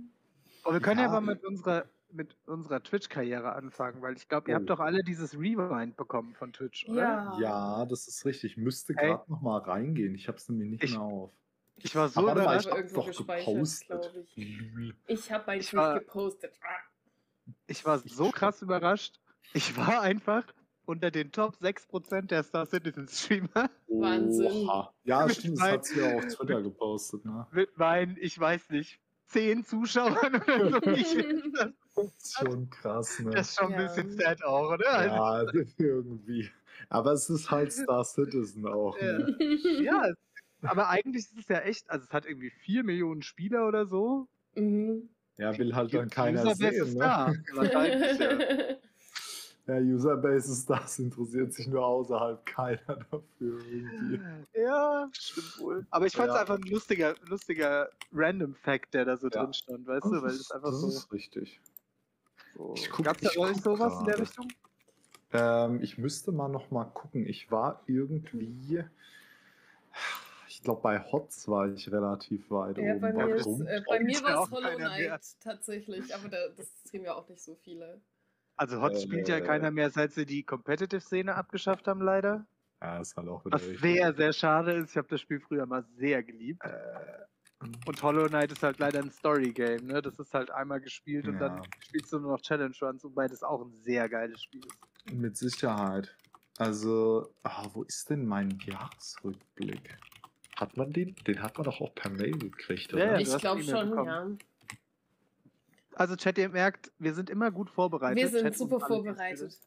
Aber 0.64 0.74
wir 0.74 0.80
können 0.80 1.00
ja, 1.00 1.06
Ja. 1.06 1.12
mal 1.12 1.20
mit 1.22 1.42
unserer, 1.44 1.86
mit 2.10 2.36
unserer 2.46 2.82
Twitch-Karriere 2.82 3.52
anfangen, 3.54 4.02
weil 4.02 4.14
ich 4.16 4.28
glaube, 4.28 4.50
ihr 4.50 4.56
Oh. 4.56 4.58
habt 4.60 4.68
doch 4.68 4.80
alle 4.80 5.02
dieses 5.02 5.32
Rewind 5.34 5.96
bekommen 5.96 6.34
von 6.34 6.52
Twitch, 6.52 6.86
oder? 6.90 7.00
Ja. 7.00 7.38
Ja, 7.40 7.86
das 7.86 8.06
ist 8.06 8.26
richtig. 8.26 8.52
Ich 8.52 8.56
müsste 8.58 8.92
gerade 8.92 9.24
noch 9.30 9.40
mal 9.40 9.58
reingehen. 9.60 10.14
Ich 10.14 10.28
habe 10.28 10.36
es 10.36 10.46
nämlich 10.50 10.72
nicht 10.72 10.84
Ich- 10.84 10.90
mehr 10.92 11.00
auf. 11.00 11.30
Ich 11.76 11.94
war 11.96 12.08
so 12.08 12.20
Aber 12.20 12.32
überrascht. 12.32 12.66
ich 12.66 12.70
habe 12.70 12.80
irgendwo 12.82 13.00
doch 13.02 13.26
gepostet. 13.26 14.12
ich. 14.34 14.36
Lül. 14.36 14.94
Ich 15.06 15.32
habe 15.32 15.44
Tweet 15.52 15.74
war- 15.74 15.98
gepostet. 15.98 16.52
Ah. 16.62 17.48
Ich 17.66 17.84
war 17.84 17.98
so 17.98 18.30
krass 18.30 18.62
überrascht. 18.62 19.18
Ich 19.52 19.76
war 19.76 20.00
einfach 20.02 20.44
unter 20.84 21.10
den 21.10 21.32
Top 21.32 21.56
6% 21.60 22.28
der 22.28 22.42
Star 22.42 22.66
Citizen 22.66 23.08
Streamer 23.08 23.70
Wahnsinn. 23.88 24.46
Oha. 24.68 24.92
Ja, 25.04 25.28
stimmt, 25.28 25.58
das 25.60 25.70
hat 25.70 25.84
sie 25.84 26.00
ja 26.00 26.16
auf 26.16 26.26
Twitter 26.26 26.62
gepostet. 26.62 27.24
Ne? 27.24 27.46
mit 27.52 27.76
meinen, 27.78 28.16
ich 28.20 28.38
weiß 28.38 28.70
nicht, 28.70 29.00
10 29.26 29.64
Zuschauern 29.64 30.36
oder 30.42 30.70
so. 30.70 30.90
Ich, 30.90 31.14
das 31.54 31.70
Das 31.94 32.04
ist 32.16 32.38
schon 32.38 32.70
krass, 32.70 33.18
ne? 33.20 33.30
das 33.30 33.50
ist 33.50 33.58
schon 33.58 33.72
ein 33.74 33.80
Ja. 33.80 33.86
bisschen 33.86 34.10
sad 34.12 34.42
auch, 34.44 34.72
oder? 34.72 34.88
Also, 34.90 35.58
Ja, 35.58 35.64
irgendwie. 35.78 36.50
Aber 36.88 37.12
es 37.12 37.28
ist 37.30 37.50
halt 37.50 37.72
Star 37.72 38.04
Citizen 38.04 38.66
auch. 38.66 38.98
Ne? 39.00 39.36
ja, 39.82 40.06
es- 40.06 40.16
aber 40.62 40.88
eigentlich 40.88 41.24
ist 41.24 41.38
es 41.38 41.48
ja 41.48 41.58
echt, 41.60 41.88
also 41.90 42.04
es 42.04 42.12
hat 42.12 42.26
irgendwie 42.26 42.50
4 42.50 42.84
Millionen 42.84 43.22
Spieler 43.22 43.66
oder 43.68 43.86
so. 43.86 44.28
Mhm. 44.54 45.08
Ja, 45.38 45.56
will 45.58 45.74
halt 45.74 45.92
dann 45.94 46.10
keiner 46.10 46.42
Userbase 46.42 46.56
sehen. 46.72 46.86
ist 46.86 46.94
Ne? 46.94 47.00
da. 47.00 47.32
Ja. 49.66 49.76
Ja, 49.76 49.76
Userbase 49.78 50.50
ist 50.50 50.68
das, 50.68 50.98
interessiert 50.98 51.52
sich 51.52 51.68
nur 51.68 51.86
außerhalb 51.86 52.44
keiner 52.44 52.80
dafür 53.10 53.24
irgendwie. 53.64 54.20
Ja, 54.54 55.08
stimmt 55.12 55.58
wohl. 55.60 55.86
Aber 55.90 56.04
ich 56.06 56.16
fand 56.16 56.30
es 56.30 56.34
Ja. 56.34 56.40
einfach 56.40 56.56
ein 56.56 56.62
lustiger, 56.68 57.14
lustiger 57.28 57.88
Random 58.12 58.56
Fact, 58.56 58.92
der 58.92 59.04
da 59.04 59.16
so 59.16 59.28
Ja. 59.28 59.44
drin 59.44 59.54
stand, 59.54 59.86
weißt 59.86 60.04
du? 60.06 60.20
Weil 60.20 60.30
es 60.30 60.50
einfach 60.50 60.70
das 60.70 60.80
so. 60.80 60.88
ist 60.88 61.12
richtig. 61.12 61.60
so 62.54 62.74
guck- 62.90 63.04
Gab's 63.04 63.20
da 63.20 63.30
ich 63.30 63.36
bei 63.36 63.42
euch 63.42 63.52
guck 63.54 63.62
sowas 63.62 64.00
in 64.00 64.06
der. 64.06 64.18
Richtung? 64.18 64.48
Ähm, 65.32 65.80
ich 65.80 65.96
müsste 65.96 66.32
mal 66.32 66.48
noch 66.48 66.72
mal 66.72 66.84
gucken. 66.86 67.24
Ich 67.26 67.50
war 67.52 67.82
irgendwie, 67.86 68.82
ich 70.62 70.64
glaube 70.64 70.80
bei 70.80 71.00
Hots 71.10 71.48
war 71.48 71.68
ich 71.72 71.90
relativ 71.90 72.48
weit 72.52 72.78
Ja, 72.78 72.94
oben. 72.94 73.00
bei 73.00 73.12
mir, 73.12 73.34
ist, 73.34 73.60
äh, 73.62 73.82
bei 73.84 73.98
mir 73.98 74.22
war 74.22 74.44
es 74.44 74.50
Hollow. 74.52 74.76
Knight 74.76 75.20
tatsächlich, 75.40 76.14
aber 76.14 76.28
da, 76.28 76.38
das 76.56 76.68
sehen 76.84 77.02
ja 77.02 77.14
auch 77.16 77.28
nicht 77.28 77.42
so 77.42 77.56
viele. 77.64 78.00
Also 78.56 78.80
Hot 78.80 78.96
spielt 78.96 79.26
ja 79.26 79.38
Äh, 79.38 79.40
keiner 79.40 79.72
mehr, 79.72 79.90
seit 79.90 80.12
sie 80.12 80.24
die 80.24 80.44
Competitive-Szene 80.44 81.34
abgeschafft 81.34 81.88
haben, 81.88 82.00
leider. 82.00 82.46
Ja, 82.80 83.00
ist 83.00 83.16
halt 83.16 83.26
auch 83.26 83.44
wieder 83.44 83.56
Was 83.56 83.80
sehr, 83.80 84.14
sehr 84.14 84.32
schade 84.32 84.74
ist. 84.74 84.90
Ich 84.92 84.96
habe 84.96 85.08
das 85.08 85.20
Spiel 85.20 85.40
früher 85.40 85.66
mal 85.66 85.84
sehr 85.96 86.22
geliebt. 86.22 86.62
Äh, 86.62 87.24
Und 87.84 88.00
Hollow 88.00 88.28
Knight 88.28 88.52
ist 88.52 88.62
halt 88.62 88.78
leider 88.78 89.00
ein 89.00 89.10
Story-Game, 89.10 89.86
ne? 89.86 90.00
Das 90.00 90.16
ist 90.20 90.32
halt 90.32 90.52
einmal 90.52 90.80
gespielt 90.80 91.26
und 91.26 91.40
Ja. 91.40 91.48
dann 91.48 91.62
spielst 91.80 92.12
du 92.12 92.20
nur 92.20 92.30
noch 92.34 92.40
Challenge 92.40 92.76
Runs, 92.80 93.02
wobei 93.02 93.26
das 93.26 93.42
auch 93.42 93.62
ein 93.62 93.72
sehr 93.72 94.08
geiles 94.08 94.40
Spiel 94.44 94.64
ist. 94.64 95.12
Mit 95.12 95.36
Sicherheit. 95.36 96.16
Also, 96.58 97.34
ah, 97.42 97.68
wo 97.72 97.82
ist 97.82 98.08
denn 98.10 98.24
mein 98.26 98.56
Jahresrückblick? 98.64 99.96
Hat 100.62 100.76
man 100.76 100.92
den? 100.92 101.16
Den 101.26 101.42
hat 101.42 101.58
man 101.58 101.64
doch 101.64 101.80
auch 101.80 101.92
per 101.92 102.08
Mail 102.10 102.38
gekriegt, 102.38 102.92
Ja, 102.92 102.96
oder? 102.96 103.04
ja, 103.14 103.18
ich 103.18 103.36
glaube 103.38 103.62
schon, 103.64 103.90
bekommen. 103.90 104.38
ja. 104.70 104.76
Also, 105.96 106.14
Chat, 106.14 106.38
ihr 106.38 106.48
merkt, 106.48 106.92
wir 107.00 107.14
sind 107.14 107.28
immer 107.30 107.50
gut 107.50 107.68
vorbereitet. 107.68 108.16
Wir 108.16 108.28
sind 108.28 108.42
Chat 108.44 108.56
super 108.56 108.78
vorbereitet. 108.80 109.58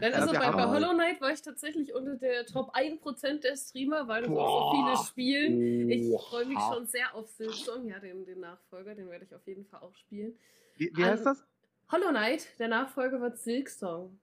Dann 0.00 0.10
Ja, 0.12 0.18
ist 0.18 0.24
es 0.24 0.32
wir 0.32 0.40
bei, 0.40 0.50
bei 0.50 0.62
halt- 0.64 0.70
Hollow 0.70 0.94
Knight 0.94 1.20
war 1.20 1.30
ich 1.30 1.42
tatsächlich 1.42 1.94
unter 1.94 2.16
der 2.16 2.44
Top 2.46 2.74
1% 2.74 3.44
der 3.44 3.56
Streamer, 3.56 4.08
weil 4.08 4.22
das 4.22 4.30
auch 4.32 4.34
so 4.34 4.76
Boah. 4.76 4.94
viele 4.96 5.06
spielen. 5.06 5.90
Ich 5.90 6.20
freue 6.28 6.46
mich 6.46 6.58
schon 6.58 6.86
sehr 6.86 7.14
auf 7.14 7.28
Silksong, 7.28 7.86
ja, 7.86 8.00
den, 8.00 8.24
den 8.26 8.40
Nachfolger, 8.40 8.94
den 8.96 9.08
werde 9.10 9.24
ich 9.26 9.34
auf 9.34 9.46
jeden 9.46 9.64
Fall 9.66 9.80
auch 9.80 9.94
spielen. 9.94 10.36
Wie, 10.76 10.90
wie 10.96 11.04
heißt 11.04 11.24
das? 11.24 11.44
Hollow 11.92 12.08
Knight, 12.08 12.48
der 12.58 12.66
Nachfolger 12.68 13.20
wird 13.20 13.38
Silksong. 13.38 14.18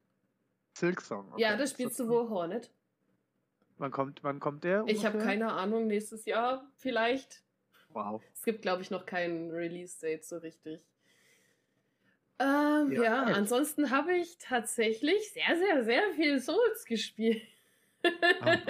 Silksong. 0.74 1.32
okay. 1.32 1.42
ja, 1.44 1.56
das 1.56 1.72
spielst 1.72 1.98
du 2.00 2.08
wohl 2.10 2.28
Hornet. 2.30 2.70
Wann 3.80 3.92
kommt, 3.92 4.24
wann 4.24 4.40
kommt 4.40 4.66
der? 4.66 4.84
Ich 4.88 5.06
habe 5.06 5.18
keine 5.20 5.54
Ahnung, 5.54 5.88
nächstes 5.88 6.26
Jahr 6.26 6.70
vielleicht. 6.76 7.44
Wow. 7.90 8.22
Es 8.34 8.44
gibt, 8.44 8.62
glaube 8.62 8.82
ich, 8.82 8.92
noch 8.92 9.06
kein 9.06 9.50
Release-Date 9.50 10.26
so 10.26 10.38
richtig. 10.38 10.86
Ähm, 12.40 12.92
Ja, 12.92 13.04
ja, 13.04 13.24
ansonsten 13.24 13.90
habe 13.90 14.14
ich 14.14 14.38
tatsächlich 14.38 15.32
sehr, 15.32 15.58
sehr, 15.58 15.84
sehr 15.86 16.04
viel 16.14 16.40
Souls 16.40 16.86
gespielt. 16.86 17.42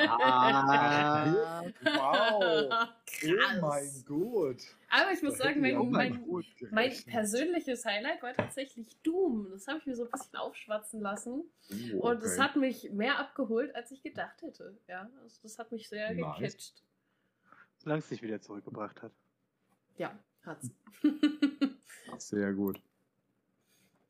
Ah, 0.08 1.64
wow! 1.84 2.70
Krass. 3.06 3.58
Oh 3.58 3.62
mein 3.62 4.04
Gott! 4.06 4.62
Aber 4.90 5.12
ich 5.12 5.22
muss 5.22 5.38
Da 5.38 5.46
sagen, 5.46 5.62
mein, 5.62 5.78
auch 5.78 5.84
mein, 5.90 6.24
mein 6.72 6.92
persönliches 7.06 7.86
Highlight 7.86 8.24
war 8.24 8.34
tatsächlich 8.34 8.98
Doom. 9.04 9.50
Das 9.52 9.68
habe 9.68 9.80
ich 9.80 9.86
mir 9.86 9.96
so 9.96 10.06
ein 10.06 10.10
bisschen 10.12 10.36
aufschwatzen 10.38 11.02
lassen. 11.02 11.44
Oh, 11.96 12.10
Und 12.10 12.24
es 12.24 12.34
okay. 12.34 12.42
hat 12.42 12.56
mich 12.56 12.92
mehr 12.92 13.20
abgeholt, 13.20 13.76
als 13.76 13.92
ich 13.92 14.02
gedacht 14.02 14.42
hätte. 14.42 14.76
Ja, 14.88 15.10
also 15.22 15.40
das 15.44 15.60
hat 15.60 15.72
mich 15.72 15.88
sehr 15.90 16.14
Nice. 16.14 16.38
gecatcht. 16.40 16.84
solange 17.78 18.00
es 18.00 18.10
dich 18.10 18.22
wieder 18.24 18.42
zurückgebracht 18.42 19.02
hat. 19.04 19.12
Ja, 19.98 20.18
hat's. 20.46 20.70
Sehr 22.18 22.54
gut. 22.54 22.82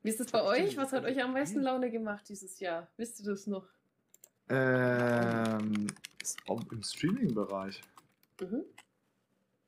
Wie 0.01 0.09
ist 0.09 0.19
es 0.21 0.31
bei 0.31 0.41
euch? 0.41 0.77
Was 0.77 0.93
hat 0.93 1.03
euch 1.03 1.21
am 1.21 1.33
meisten 1.33 1.59
Laune 1.61 1.91
gemacht 1.91 2.29
dieses 2.29 2.59
Jahr? 2.59 2.87
Wisst 2.97 3.19
ihr 3.19 3.25
das 3.25 3.47
noch? 3.47 3.67
Ähm, 4.49 5.87
ist 6.21 6.39
auch 6.47 6.61
im 6.71 6.81
Streaming-Bereich. 6.83 7.81
Mhm. 8.41 8.63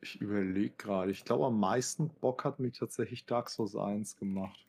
Ich 0.01 0.19
überlege 0.19 0.73
gerade. 0.77 1.11
Ich 1.11 1.23
glaube, 1.23 1.45
am 1.45 1.59
meisten 1.59 2.09
Bock 2.09 2.43
hat 2.43 2.59
mich 2.59 2.77
tatsächlich 2.79 3.25
Dark 3.25 3.49
Souls 3.49 3.75
1 3.75 4.15
gemacht. 4.17 4.65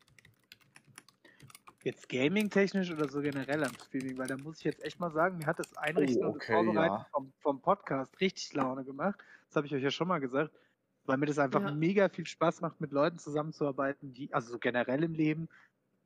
Jetzt 1.84 2.08
gaming-technisch 2.08 2.92
oder 2.92 3.08
so 3.08 3.20
generell 3.22 3.64
am 3.64 3.72
Streaming, 3.74 4.16
weil 4.18 4.28
da 4.28 4.36
muss 4.36 4.58
ich 4.58 4.64
jetzt 4.64 4.84
echt 4.84 5.00
mal 5.00 5.10
sagen, 5.10 5.38
mir 5.38 5.46
hat 5.46 5.58
das 5.58 5.76
Einrichten 5.76 6.22
Oh, 6.22 6.28
und 6.28 6.34
das 6.36 6.42
okay, 6.42 6.52
Vorbereiten 6.52 6.94
ja. 6.94 7.06
vom, 7.10 7.32
vom 7.40 7.60
Podcast 7.60 8.20
richtig 8.20 8.52
Laune 8.54 8.84
gemacht. 8.84 9.18
Das 9.48 9.56
habe 9.56 9.66
ich 9.66 9.74
euch 9.74 9.82
ja 9.82 9.90
schon 9.90 10.06
mal 10.06 10.20
gesagt, 10.20 10.52
weil 11.06 11.16
mir 11.16 11.26
das 11.26 11.38
einfach 11.38 11.60
Ja. 11.62 11.72
mega 11.72 12.08
viel 12.08 12.26
Spaß 12.26 12.60
macht, 12.60 12.80
mit 12.80 12.92
Leuten 12.92 13.18
zusammenzuarbeiten, 13.18 14.12
die, 14.12 14.32
also 14.32 14.52
so 14.52 14.58
generell 14.58 15.02
im 15.02 15.14
Leben, 15.14 15.48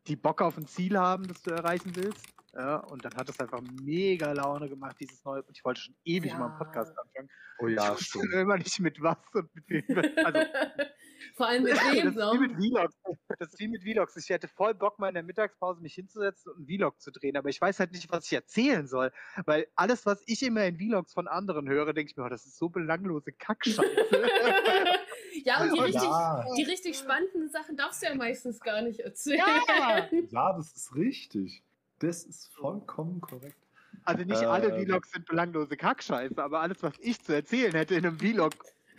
die 0.06 0.16
Bock 0.16 0.40
auf 0.40 0.56
ein 0.56 0.66
Ziel 0.66 0.96
haben, 0.96 1.26
das 1.26 1.42
du 1.42 1.50
erreichen 1.50 1.94
willst. 1.96 2.24
Ja, 2.56 2.76
und 2.76 3.04
dann 3.04 3.14
hat 3.16 3.28
es 3.28 3.38
einfach 3.38 3.60
mega 3.82 4.32
Laune 4.32 4.68
gemacht, 4.70 4.96
dieses 4.98 5.22
neue. 5.24 5.42
Und 5.42 5.54
ich 5.56 5.62
wollte 5.64 5.80
schon 5.82 5.94
ewig 6.04 6.32
mal 6.38 6.46
einen 6.46 6.52
Ja. 6.54 6.58
Podcast 6.64 6.96
anfangen. 6.98 7.28
Oh 7.58 7.66
ich 7.66 7.76
ja, 7.76 7.90
wusste 7.92 8.04
stimmt. 8.04 8.32
immer 8.32 8.56
nicht 8.56 8.80
mit 8.80 9.02
was 9.02 9.18
und 9.34 9.54
mit 9.54 9.68
wem. 9.68 9.84
Also, 10.24 10.40
Vor 11.36 11.46
allem 11.48 11.64
mit 11.64 11.72
das 11.76 11.92
wem 11.92 12.08
ist 12.08 12.16
noch? 12.16 12.32
wie 12.34 12.38
mit 12.38 12.52
Vlogs. 12.56 12.94
Das 13.38 13.48
ist 13.52 13.58
wie 13.60 13.68
mit 13.68 13.82
Vlogs. 13.82 14.16
Ich 14.16 14.28
hätte 14.30 14.48
voll 14.48 14.74
Bock, 14.74 14.98
mal 14.98 15.08
in 15.08 15.14
der 15.14 15.22
Mittagspause 15.22 15.82
mich 15.82 15.94
hinzusetzen 15.94 16.52
und 16.52 16.58
einen 16.58 16.66
Vlog 16.66 16.98
zu 17.00 17.10
drehen, 17.10 17.36
aber 17.36 17.50
ich 17.50 17.60
weiß 17.60 17.78
halt 17.78 17.92
nicht, 17.92 18.10
was 18.10 18.24
ich 18.26 18.32
erzählen 18.32 18.86
soll. 18.86 19.12
Weil 19.44 19.66
alles, 19.74 20.06
was 20.06 20.22
ich 20.26 20.42
immer 20.42 20.64
in 20.64 20.78
Vlogs 20.78 21.12
von 21.12 21.28
anderen 21.28 21.68
höre, 21.68 21.92
denke 21.92 22.10
ich 22.10 22.16
mir, 22.16 22.24
oh, 22.24 22.28
das 22.30 22.46
ist 22.46 22.56
so 22.56 22.70
belanglose 22.70 23.32
Kackscheiße. 23.32 23.82
ja, 25.44 25.62
und 25.62 25.72
die 25.74 25.78
Und 25.78 25.84
richtig, 25.84 26.02
Ja, 26.02 26.44
die 26.56 26.62
richtig 26.64 26.96
spannenden 26.98 27.50
Sachen 27.50 27.76
darfst 27.76 28.02
du 28.02 28.06
ja 28.06 28.14
meistens 28.14 28.60
gar 28.60 28.80
nicht 28.80 29.00
erzählen. 29.00 29.38
Ja! 29.68 30.08
ja, 30.30 30.52
das 30.56 30.72
ist 30.74 30.94
richtig. 30.94 31.62
Das 31.98 32.24
ist 32.24 32.52
vollkommen 32.54 33.20
korrekt. 33.20 33.56
Also 34.04 34.24
nicht 34.24 34.42
alle 34.42 34.68
Ähm. 34.76 34.86
Vlogs 34.86 35.12
sind 35.12 35.26
belanglose 35.26 35.76
Kackscheiße, 35.76 36.42
aber 36.42 36.60
alles, 36.60 36.82
was 36.82 36.94
ich 37.00 37.22
zu 37.22 37.34
erzählen 37.34 37.72
hätte 37.72 37.94
in 37.94 38.06
einem 38.06 38.18
Vlog, 38.18 38.52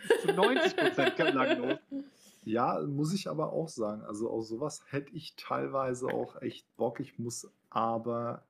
ist 0.08 0.22
zu 0.22 0.28
90% 0.28 1.16
belanglos. 1.16 1.78
Ja, 2.44 2.80
muss 2.80 3.12
ich 3.12 3.28
aber 3.28 3.52
auch 3.52 3.68
sagen. 3.68 4.02
Also 4.02 4.30
auf 4.30 4.46
sowas 4.46 4.82
hätte 4.88 5.14
ich 5.14 5.34
teilweise 5.36 6.06
auch 6.06 6.40
echt 6.40 6.64
Bock. 6.76 7.00
Ich 7.00 7.18
muss 7.18 7.50
aber, 7.70 8.42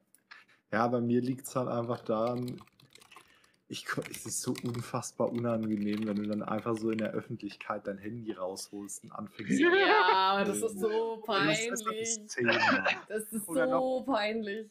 ja, 0.73 0.87
bei 0.89 1.01
mir 1.01 1.21
liegt 1.21 1.47
es 1.47 1.57
halt 1.57 1.69
einfach 1.69 2.01
daran, 2.01 2.61
ich, 3.69 3.87
es 4.11 4.25
ist 4.25 4.41
so 4.43 4.55
unfassbar 4.65 5.31
unangenehm, 5.31 6.07
wenn 6.07 6.17
du 6.17 6.27
dann 6.27 6.43
einfach 6.43 6.77
so 6.77 6.91
in 6.91 6.99
der 6.99 7.11
Öffentlichkeit 7.13 7.87
dein 7.87 7.99
Handy 7.99 8.33
rausholst 8.33 9.05
und 9.05 9.13
anfängst. 9.13 9.61
Ja, 9.61 10.43
das 10.45 10.63
ist 10.63 10.79
so 10.81 10.89
Das 10.89 11.61
ist 11.61 12.37
peinlich. 12.37 12.99
das 13.09 13.25
ist 13.33 13.47
so 13.47 14.03
peinlich. 14.07 14.71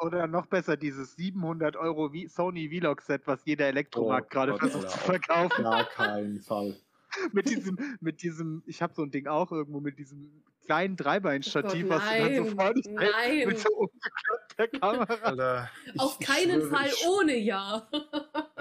Oder 0.00 0.26
noch 0.26 0.46
besser, 0.46 0.76
dieses 0.76 1.14
700 1.16 1.76
Euro 1.76 2.10
Sony 2.26 2.68
Vlog-Set, 2.70 3.26
was 3.26 3.44
jeder 3.44 3.66
Elektromarkt 3.66 4.28
Oh 4.28 4.34
gerade 4.34 4.52
Gott, 4.52 4.60
versucht 4.60 4.84
ja. 4.84 4.88
zu 4.88 4.98
verkaufen. 4.98 5.62
Gar 5.64 5.84
keinen 5.90 6.40
Fall. 6.40 6.76
mit 7.32 7.48
diesem, 7.48 7.96
mit 8.00 8.22
diesem, 8.22 8.62
ich 8.66 8.82
habe 8.82 8.94
so 8.94 9.02
ein 9.02 9.10
Ding 9.10 9.26
auch 9.26 9.52
irgendwo 9.52 9.80
mit 9.80 9.98
diesem 9.98 10.30
kleinen 10.64 10.96
Dreibeinstativ, 10.96 11.86
Oh 11.86 11.90
was 11.90 12.02
du 12.04 12.18
dann 12.18 12.36
so 12.36 12.42
nein, 12.44 12.56
vorne 12.56 12.82
nein. 13.10 13.48
mit 13.48 13.58
so 13.58 13.68
umgeklappter 13.70 14.68
Kamera. 14.78 15.14
Alter, 15.26 15.70
Auf 15.98 16.18
keinen 16.20 16.60
schwöre, 16.60 16.70
Fall 16.70 16.86
ich 16.88 17.06
ohne 17.06 17.36
Ja. 17.36 17.88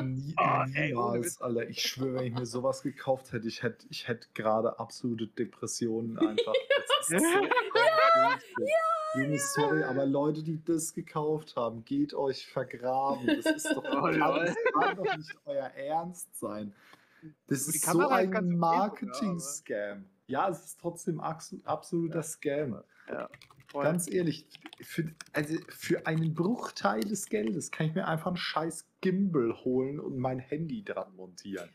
Nie, 0.02 0.34
Ah, 0.38 0.66
ey, 0.74 0.88
niemals, 0.88 1.40
Alter. 1.42 1.70
Ich 1.70 1.82
schwöre, 1.84 2.16
wenn 2.16 2.26
ich 2.26 2.34
mir 2.34 2.46
sowas 2.48 2.82
gekauft 2.82 3.32
hätte, 3.34 3.48
ich 3.48 3.62
hätte, 3.62 3.86
ich 3.90 4.08
hätte 4.08 4.28
gerade 4.34 4.80
absolute 4.80 5.28
Depressionen 5.28 6.18
einfach. 6.18 6.54
Ist 7.02 7.10
so 7.10 7.16
unglaublich. 7.18 8.44
Junge, 9.16 9.38
sorry, 9.40 9.84
aber 9.84 10.06
Leute, 10.06 10.42
die 10.42 10.64
das 10.64 10.94
gekauft 10.94 11.56
haben, 11.58 11.84
geht 11.84 12.14
euch 12.14 12.48
vergraben. 12.48 13.28
Das 13.28 13.46
ist 13.46 13.66
doch, 13.76 13.84
Oh, 13.84 14.08
lol. 14.08 14.46
das 14.46 14.56
kann 14.74 14.96
doch 14.96 15.18
nicht 15.18 15.36
euer 15.46 15.66
Ernst 15.76 16.30
sein. 16.40 16.74
Das 17.48 17.68
ist 17.68 17.86
so 17.86 18.08
ein 18.08 18.58
Marketing-Scam. 18.58 20.06
Ja, 20.28 20.50
es 20.50 20.66
ist 20.66 20.80
trotzdem 20.80 21.20
abso- 21.20 21.64
absoluter 21.66 22.24
Scam. 22.24 22.82
Voll. 23.68 23.84
Ganz 23.84 24.12
ehrlich, 24.12 24.48
für, 24.82 25.14
also 25.32 25.58
für 25.70 26.06
einen 26.06 26.34
Bruchteil 26.34 27.02
des 27.02 27.28
Geldes 27.28 27.72
kann 27.72 27.88
ich 27.88 27.96
mir 27.96 28.06
einfach 28.08 28.28
einen 28.28 28.38
scheiß 28.38 28.86
Gimbal 29.00 29.54
holen 29.64 30.00
und 30.00 30.18
mein 30.18 30.40
Handy 30.40 30.84
dran 30.84 31.16
montieren. 31.16 31.70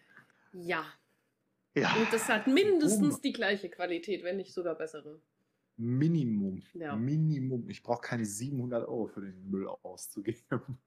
Ja. 0.53 0.85
ja. 1.75 1.95
Und 1.95 2.13
das 2.13 2.29
hat 2.29 2.47
mindestens 2.47 3.15
Boom. 3.15 3.23
die 3.23 3.33
gleiche 3.33 3.71
Qualität, 3.71 4.25
wenn 4.25 4.37
nicht 4.37 4.53
sogar 4.53 4.75
bessere. 4.75 5.21
Minimum. 5.79 6.63
Ja. 6.75 6.97
Minimum. 6.97 7.69
Ich 7.69 7.83
brauche 7.83 8.01
keine 8.03 8.25
700 8.25 8.87
Euro 8.89 9.09
für 9.09 9.21
den 9.23 9.51
Müll 9.51 9.69
auszugeben. 9.69 10.79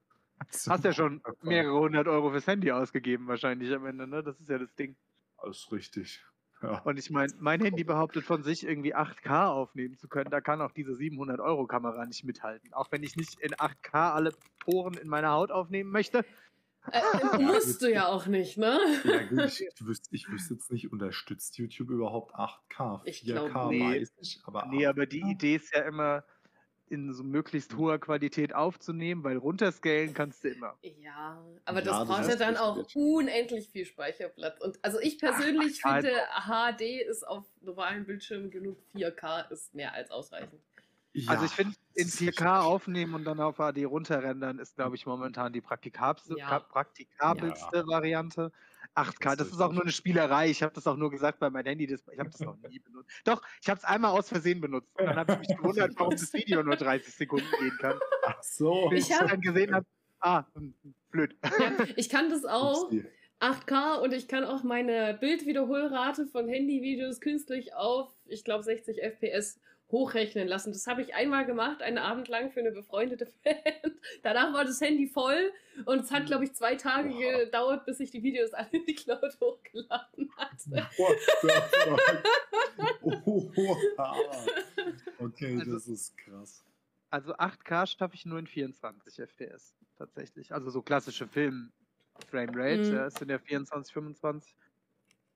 Hast 0.68 0.84
ja 0.84 0.92
schon 0.92 1.22
mehrere 1.42 1.78
hundert 1.78 2.08
Euro 2.08 2.30
fürs 2.30 2.46
Handy 2.46 2.72
ausgegeben, 2.72 3.28
wahrscheinlich 3.28 3.72
am 3.74 3.86
Ende, 3.86 4.06
ne? 4.06 4.22
Das 4.22 4.40
ist 4.40 4.48
ja 4.48 4.58
das 4.58 4.74
Ding. 4.74 4.96
Alles 5.36 5.70
richtig. 5.70 6.24
Ja. 6.62 6.80
Und 6.80 6.98
ich 6.98 7.10
meine, 7.10 7.32
mein 7.38 7.60
Handy 7.62 7.84
behauptet 7.84 8.24
von 8.24 8.42
sich, 8.42 8.66
irgendwie 8.66 8.94
8K 8.94 9.46
aufnehmen 9.46 9.96
zu 9.96 10.08
können. 10.08 10.30
Da 10.30 10.40
kann 10.40 10.60
auch 10.60 10.72
diese 10.72 10.92
700-Euro-Kamera 10.92 12.04
nicht 12.04 12.24
mithalten. 12.24 12.74
Auch 12.74 12.92
wenn 12.92 13.02
ich 13.02 13.16
nicht 13.16 13.40
in 13.40 13.54
8K 13.54 14.12
alle 14.12 14.34
Poren 14.58 14.94
in 14.94 15.08
meiner 15.08 15.30
Haut 15.30 15.50
aufnehmen 15.50 15.90
möchte. 15.90 16.24
Äh, 16.92 17.38
musst 17.38 17.82
du 17.82 17.90
ja 17.90 18.08
auch 18.08 18.26
nicht, 18.26 18.56
ne? 18.58 18.78
Ja, 19.04 19.22
gut, 19.24 19.44
ich, 19.46 19.60
ich, 19.62 19.86
wüsste, 19.86 20.14
ich 20.14 20.28
wüsste 20.30 20.54
jetzt 20.54 20.72
nicht, 20.72 20.90
unterstützt 20.92 21.58
YouTube 21.58 21.90
überhaupt 21.90 22.34
8K? 22.34 22.58
4K 22.70 23.00
Ich 23.04 23.24
glaub, 23.24 23.70
nee. 23.70 23.80
weiß 23.80 24.14
ich, 24.20 24.40
aber 24.44 24.66
Nee, 24.66 24.86
aber 24.86 25.06
die 25.06 25.22
8K? 25.22 25.30
Idee 25.30 25.56
ist 25.56 25.74
ja 25.74 25.82
immer, 25.82 26.24
in 26.90 27.12
so 27.14 27.24
möglichst 27.24 27.76
hoher 27.76 27.98
Qualität 27.98 28.54
aufzunehmen, 28.54 29.24
weil 29.24 29.36
runterscalen 29.38 30.14
kannst 30.14 30.44
du 30.44 30.48
immer. 30.50 30.78
Ja, 30.82 31.44
aber 31.66 31.82
Ja, 31.82 31.82
das 31.82 32.06
das 32.06 32.06
braucht 32.06 32.26
ja 32.28 32.36
dann 32.36 32.56
auch 32.56 32.88
richtig. 32.88 32.94
unendlich 32.94 33.68
viel 33.68 33.84
Speicherplatz. 33.84 34.58
Und 34.62 34.78
also 34.82 34.98
ich 34.98 35.18
persönlich 35.18 35.82
Ach, 35.82 35.82
finde, 35.82 36.08
HD 36.46 37.02
ist 37.02 37.22
auf 37.26 37.44
normalen 37.60 38.06
Bildschirmen 38.06 38.50
genug. 38.50 38.78
4K 38.92 39.40
ist 39.42 39.74
mehr 39.74 39.92
als 39.92 40.10
ausreichend. 40.10 40.62
Ja, 41.14 41.26
Also 41.26 41.44
ich 41.44 41.54
finde, 41.54 41.76
in 41.94 42.10
das 42.12 42.26
ist 42.26 42.26
4K 42.26 42.60
richtig. 42.60 42.62
aufnehmen 42.62 43.14
und 43.14 43.24
dann 43.24 43.40
auf 43.40 43.56
HD 43.58 43.84
runterrendern 43.84 44.58
ist, 44.58 44.74
glaube 44.76 44.96
ich, 44.96 45.06
momentan 45.06 45.52
die 45.52 45.60
praktikabelste, 45.60 46.36
Ja. 46.36 46.38
ka- 46.38 46.60
praktikabelste 46.60 47.86
Variante. 47.86 48.52
8K, 48.96 49.36
das 49.36 49.48
ist 49.48 49.60
auch 49.60 49.72
nur 49.72 49.82
eine 49.82 49.92
Spielerei. 49.92 50.50
Ich 50.50 50.62
habe 50.62 50.72
das 50.74 50.86
auch 50.86 50.96
nur 50.96 51.10
gesagt 51.10 51.38
bei 51.38 51.48
meinem 51.50 51.66
Handy. 51.66 51.86
Das, 51.86 52.02
ich 52.12 52.18
habe 52.18 52.30
das 52.30 52.40
noch 52.40 52.56
nie 52.68 52.78
benutzt. 52.80 53.10
Doch, 53.24 53.42
ich 53.62 53.68
habe 53.68 53.78
es 53.78 53.84
einmal 53.84 54.10
aus 54.10 54.28
Versehen 54.28 54.60
benutzt. 54.60 54.90
Und 54.98 55.06
dann 55.06 55.16
habe 55.16 55.32
ich 55.34 55.38
mich 55.48 55.56
gewundert, 55.56 55.92
warum 55.96 56.10
das 56.12 56.32
Video 56.32 56.62
nur 56.62 56.76
30 56.76 57.14
Sekunden 57.14 57.46
gehen 57.60 57.76
kann. 57.80 57.98
Ach 58.24 58.42
so. 58.42 58.88
Bis 58.90 59.04
Ich 59.04 59.10
ich 59.10 59.20
hab- 59.20 59.28
dann 59.30 59.40
gesehen 59.40 59.74
habe, 59.74 59.86
ah, 60.20 60.44
blöd. 61.10 61.36
Ja, 61.44 61.72
ich 61.96 62.08
kann 62.08 62.30
das 62.30 62.44
auch. 62.44 62.84
Upsi. 62.84 63.04
8K 63.40 64.00
und 64.02 64.12
ich 64.12 64.28
kann 64.28 64.44
auch 64.44 64.62
meine 64.64 65.16
Bildwiederholrate 65.18 66.26
von 66.26 66.46
Handyvideos 66.46 67.20
künstlich 67.22 67.72
auf, 67.74 68.12
ich 68.26 68.44
glaube, 68.44 68.64
60 68.64 69.02
FPS 69.02 69.58
hochrechnen 69.90 70.46
lassen. 70.48 70.72
Das 70.72 70.86
habe 70.86 71.02
ich 71.02 71.14
einmal 71.14 71.44
gemacht, 71.46 71.82
einen 71.82 71.98
Abend 71.98 72.28
lang 72.28 72.50
für 72.52 72.60
eine 72.60 72.70
befreundete 72.72 73.26
Band. 73.44 73.60
Danach 74.22 74.52
war 74.52 74.64
das 74.64 74.80
Handy 74.80 75.06
voll 75.08 75.52
und 75.84 76.00
es 76.00 76.10
hat, 76.10 76.26
glaube 76.26 76.44
ich, 76.44 76.52
zwei 76.54 76.76
Tage 76.76 77.08
Boah. 77.10 77.38
gedauert, 77.44 77.84
bis 77.86 78.00
ich 78.00 78.10
die 78.10 78.22
Videos 78.22 78.52
alle 78.52 78.68
in 78.72 78.84
die 78.86 78.94
Cloud 78.94 79.36
hochgeladen 79.40 80.30
hatte. 80.36 80.86
What 80.96 81.18
the 81.42 81.48
fuck? 83.96 84.10
Okay, 85.18 85.58
Also- 85.58 85.72
das 85.72 85.88
ist 85.88 86.16
krass. 86.18 86.64
Also 87.12 87.34
8K 87.34 87.86
schaffe 87.86 88.14
ich 88.14 88.24
nur 88.24 88.38
in 88.38 88.46
24 88.46 89.18
FPS 89.18 89.74
tatsächlich. 89.98 90.52
Also 90.54 90.70
so 90.70 90.80
klassische 90.80 91.26
Film-Framerate, 91.26 92.84
Mhm. 92.84 92.94
ja, 92.94 93.06
es 93.06 93.14
sind 93.14 93.30
ja 93.30 93.38
24, 93.40 93.92
25. 93.92 94.54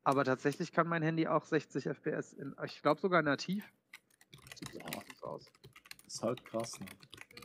Aber 0.05 0.24
tatsächlich 0.24 0.70
kann 0.70 0.86
mein 0.86 1.02
Handy 1.02 1.26
auch 1.26 1.44
60 1.44 1.86
FPS 1.86 2.32
in, 2.34 2.55
ich 2.64 2.80
glaube 2.82 3.00
sogar 3.00 3.22
nativ. 3.22 3.64
Sieht 4.55 4.72
Ja, 4.74 4.84
aus. 5.22 5.50
ist 6.07 6.22
halt 6.22 6.44
krass, 6.44 6.78
ne? 6.80 6.86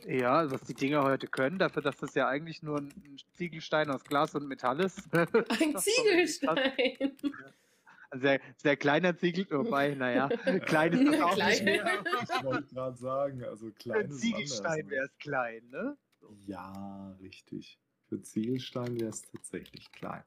Ja, 0.06 0.38
also 0.38 0.54
was 0.54 0.62
die 0.62 0.74
Dinger 0.74 1.02
heute 1.02 1.26
können, 1.26 1.58
dafür, 1.58 1.82
dass 1.82 1.96
das 1.98 2.14
ja 2.14 2.26
eigentlich 2.28 2.62
nur 2.62 2.78
ein 2.78 2.88
ein 3.04 3.16
Ziegelstein 3.34 3.90
aus 3.90 4.04
Glas 4.04 4.34
und 4.34 4.46
Metall 4.46 4.80
ist. 4.80 5.08
Ein. 5.14 5.76
Ziegelstein. 5.76 7.16
Ein 8.12 8.20
sehr, 8.20 8.40
sehr 8.56 8.76
kleiner 8.76 9.16
Ziegel, 9.16 9.46
wobei, 9.50 9.94
naja, 9.94 10.28
klein 10.66 10.92
ist 10.94 11.12
das 11.12 11.20
auch 11.20 11.34
Klein. 11.34 11.48
nicht 11.50 11.64
mehr. 11.64 12.02
Ich 12.22 12.44
wollte 12.44 12.74
gerade 12.74 12.96
sagen, 12.96 13.44
also 13.44 13.66
Für 13.66 13.72
klein 13.72 14.10
ist 14.10 14.20
Ziegelstein 14.20 14.72
anders, 14.72 14.90
wäre 14.90 15.04
es 15.04 15.18
klein, 15.18 15.68
ne? 15.68 15.96
ne? 16.22 16.36
Ja, 16.46 17.16
richtig. 17.20 17.78
Für 18.08 18.20
Ziegelstein 18.22 18.98
wäre 18.98 19.10
es 19.10 19.22
tatsächlich 19.22 19.92
klein. 19.92 20.24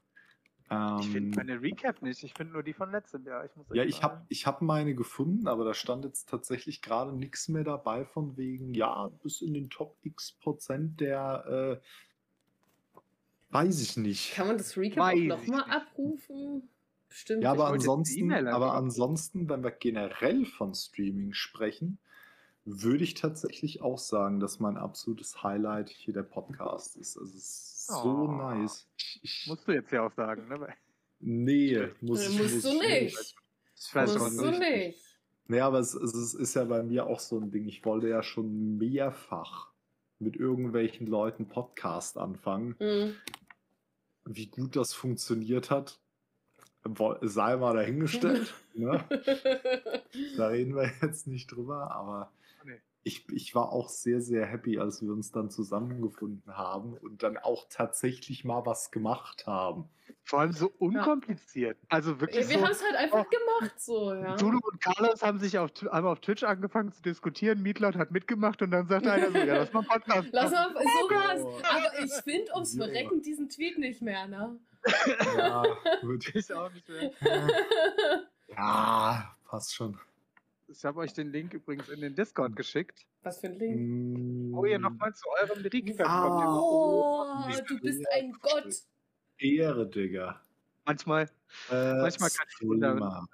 Ähm, 0.70 0.98
Ich 1.00 1.10
finde 1.10 1.38
meine 1.38 1.62
Recap 1.62 2.02
nicht, 2.02 2.24
ich 2.24 2.34
finde 2.34 2.54
nur 2.54 2.64
die 2.64 2.74
von 2.74 2.92
letztem 2.92 3.26
Jahr. 3.26 3.46
Ich 3.46 3.56
muss 3.56 3.66
ja, 3.74 3.84
ich 3.84 4.04
habe 4.04 4.26
ich 4.30 4.48
hab 4.48 4.62
meine 4.62 4.96
gefunden, 4.96 5.48
aber 5.48 5.66
da 5.66 5.74
stand 5.74 6.06
jetzt 6.06 6.30
tatsächlich 6.30 6.82
gerade 6.82 7.14
nichts 7.14 7.48
mehr 7.48 7.64
dabei 7.64 8.06
von 8.06 8.38
wegen, 8.38 8.74
ja, 8.74 9.10
bis 9.22 9.42
in 9.42 9.54
den 9.54 9.70
Top 9.70 9.98
X 10.04 10.32
Prozent 10.32 11.00
der, 11.00 11.80
äh, 11.82 13.02
weiß 13.54 13.82
ich 13.82 13.98
nicht. 13.98 14.34
Kann 14.34 14.48
man 14.48 14.58
das 14.58 14.78
Recap 14.78 14.98
Weiß 14.98 15.14
auch 15.14 15.22
ich 15.22 15.28
nochmal 15.28 15.64
abrufen? 15.70 16.70
Bestimmt. 17.10 17.44
Ja, 17.44 17.52
aber 17.52 17.68
ansonsten, 17.68 18.32
aber 18.32 18.74
ansonsten, 18.74 19.48
wenn 19.48 19.64
wir 19.64 19.72
generell 19.72 20.46
von 20.46 20.74
Streaming 20.74 21.34
sprechen, 21.34 22.00
würde 22.66 23.04
ich 23.04 23.14
tatsächlich 23.16 23.82
auch 23.82 23.98
sagen, 24.00 24.40
dass 24.40 24.60
mein 24.60 24.78
absolutes 24.78 25.44
Highlight 25.44 25.90
hier 25.90 26.14
der 26.14 26.24
Podcast 26.24 26.96
ist. 26.98 27.18
Also 27.18 27.32
es 27.38 27.44
ist 27.44 27.88
so 27.88 28.28
Oh. 28.28 28.32
nice. 28.32 28.88
Ich, 28.98 29.20
ich, 29.24 29.46
Musst 29.48 29.68
du 29.68 29.74
jetzt 29.74 29.92
ja 29.92 30.06
auch 30.06 30.14
sagen, 30.14 30.48
ne? 30.48 30.68
Nee, 31.20 31.88
muss 32.02 32.22
Äh, 32.22 32.30
ich 32.30 32.38
musst 32.42 32.54
muss 32.56 32.64
du 32.64 32.70
ich 32.70 32.80
nicht. 32.82 33.36
Ich 33.76 33.96
weiß 33.96 34.18
Musst 34.18 34.38
schon 34.38 34.38
du 34.54 34.60
nicht. 34.60 34.60
nicht. 34.60 35.00
Nee, 35.48 35.60
aber 35.60 35.80
es, 35.80 35.94
es 35.94 36.14
ist, 36.14 36.34
ist 36.36 36.54
ja 36.54 36.64
bei 36.64 36.84
mir 36.84 37.06
auch 37.08 37.20
so 37.20 37.38
ein 37.38 37.52
Ding. 37.52 37.68
Ich 37.68 37.84
wollte 37.84 38.08
ja 38.08 38.24
schon 38.24 38.78
mehrfach 38.78 39.72
mit 40.20 40.38
irgendwelchen 40.38 41.06
Leuten 41.08 41.50
Podcast 41.50 42.18
anfangen. 42.18 42.76
Hm. 42.80 43.16
Wie 44.26 44.48
gut 44.48 44.78
das 44.78 44.94
funktioniert 44.94 45.70
hat, 45.70 46.00
sei 47.22 47.58
mal 47.58 47.74
dahingestellt. 47.76 48.54
ne? 48.74 49.04
Da 50.38 50.48
reden 50.48 50.76
wir 50.76 50.90
jetzt 51.02 51.28
nicht 51.28 51.48
drüber, 51.52 51.92
aber. 51.92 52.32
Ich, 53.04 53.30
ich 53.32 53.54
war 53.54 53.72
auch 53.72 53.90
sehr, 53.90 54.22
sehr 54.22 54.46
happy, 54.46 54.80
als 54.80 55.02
wir 55.02 55.12
uns 55.12 55.32
dann 55.32 55.50
zusammengefunden 55.50 56.56
haben 56.56 56.94
und 56.94 57.22
dann 57.24 57.38
auch 57.38 57.66
tatsächlich 57.70 58.46
mal 58.46 58.66
was 58.66 58.92
gemacht 58.92 59.46
haben. 59.46 59.90
Vor 60.26 60.40
allem 60.40 60.54
so 60.54 60.72
unkompliziert. 60.80 61.78
Also 61.90 62.22
wirklich 62.22 62.44
Ja, 62.46 62.50
wir 62.50 62.60
so. 62.60 62.64
haben 62.66 62.72
es 62.72 62.82
halt 62.84 62.96
einfach 62.96 63.26
Oh. 63.26 63.60
gemacht, 63.60 63.80
so, 63.82 64.14
ja. 64.14 64.38
Zulu 64.38 64.58
und 64.64 64.80
Carlos 64.82 65.22
haben 65.22 65.38
sich 65.40 65.58
auf, 65.58 65.72
haben 65.92 66.08
auf 66.08 66.22
Twitch 66.22 66.44
angefangen 66.44 66.94
zu 66.94 67.02
diskutieren. 67.02 67.62
Meatload 67.62 67.98
hat 67.98 68.12
mitgemacht 68.12 68.62
und 68.62 68.72
dann 68.72 68.88
sagt 68.88 69.06
einer 69.06 69.32
so: 69.32 69.38
Ja, 69.38 69.58
lass 69.58 69.74
mal 69.74 69.84
Podcast. 69.84 70.30
Lass 70.32 70.52
machen." 70.52 70.74
mal 70.74 70.84
sowas. 70.84 71.42
Oh. 71.44 71.62
Aber 71.70 72.00
ich 72.06 72.12
finde 72.24 72.54
ums 72.54 72.74
Ja. 72.76 72.86
Verrecken 72.86 73.22
diesen 73.22 73.50
Tweet 73.50 73.78
nicht 73.78 74.02
mehr, 74.02 74.28
ne? 74.28 74.58
Ja, 75.38 75.64
gut. 76.02 76.26
Ich 76.36 76.54
auch 76.54 76.72
nicht 76.72 76.88
mehr. 76.88 77.12
ja 78.56 79.36
passt 79.46 79.76
schon. 79.76 80.00
Ich 80.74 80.84
habe 80.86 81.02
euch 81.02 81.14
den 81.14 81.32
Link 81.32 81.54
übrigens 81.54 81.88
in 81.90 82.02
den 82.02 82.16
Discord 82.16 82.56
geschickt, 82.56 83.06
Was 83.22 83.40
für 83.40 83.48
ein 83.48 83.60
Link. 83.60 83.80
Mm, 83.80 84.56
wo 84.56 84.66
ihr 84.66 84.80
nochmal 84.80 85.14
zu 85.14 85.26
eurem 85.42 85.62
Recap 85.62 86.08
Ah. 86.10 86.30
kommt. 86.30 87.60
Oh, 87.62 87.64
du 87.68 87.80
bist 87.80 88.04
ein 88.12 88.32
Gott. 88.42 88.76
Ehre, 89.38 89.88
Digga. 89.88 90.42
Manchmal. 90.86 91.30
Äh, 91.70 91.94
Manchmal 92.02 92.30
kann 92.32 92.48
ich 92.50 92.68
wundern. 92.68 92.98
Streamer. 92.98 93.28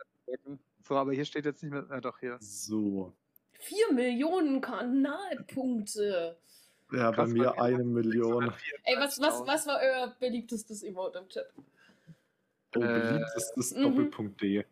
So, 0.86 0.98
aber 0.98 1.14
hier 1.14 1.24
steht 1.24 1.46
jetzt 1.46 1.64
nicht 1.64 1.72
mehr. 1.72 1.88
Ja, 1.90 2.02
doch, 2.02 2.20
hier. 2.20 2.38
So. 2.42 3.14
Vier 3.54 3.94
Millionen 3.94 4.60
Kanalpunkte. 4.60 6.38
Ja, 6.92 7.12
bei 7.12 7.16
Krass, 7.16 7.30
mir 7.30 7.54
bei 7.56 7.70
mir 7.70 7.76
eine 7.78 7.84
Million. 7.86 8.54
Ey, 8.84 8.96
was, 8.98 9.18
was, 9.22 9.48
was 9.48 9.66
war 9.66 9.80
euer 9.82 10.14
beliebtestes 10.20 10.84
Emote 10.84 11.20
im 11.20 11.30
Chat? 11.30 11.48
Oh, 12.76 12.82
Äh, 12.82 13.00
beliebt 13.00 13.30
ist 13.38 13.54
das 13.56 13.74
mhm. 13.76 13.84
Doppelpunkt 13.84 14.42
D. 14.42 14.66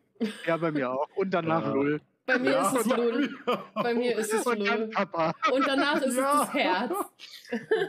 Ja, 0.46 0.58
bei 0.58 0.72
mir 0.72 0.92
auch. 0.92 1.08
Und 1.16 1.30
danach 1.32 1.74
null. 1.74 2.02
Bei 2.28 2.38
mir 2.40 2.60
ist 2.60 2.74
es 2.74 2.88
bei 2.90 2.98
null. 2.98 3.30
mir 3.46 3.64
Bei 3.74 3.94
mir 3.94 4.18
ist 4.18 4.34
es. 4.34 4.44
Papa. 4.94 5.34
Und 5.52 5.66
danach 5.66 6.02
ist 6.02 6.16
Ja. 6.18 6.34
es 6.34 6.40
das 6.42 6.54
Herz. 6.54 6.94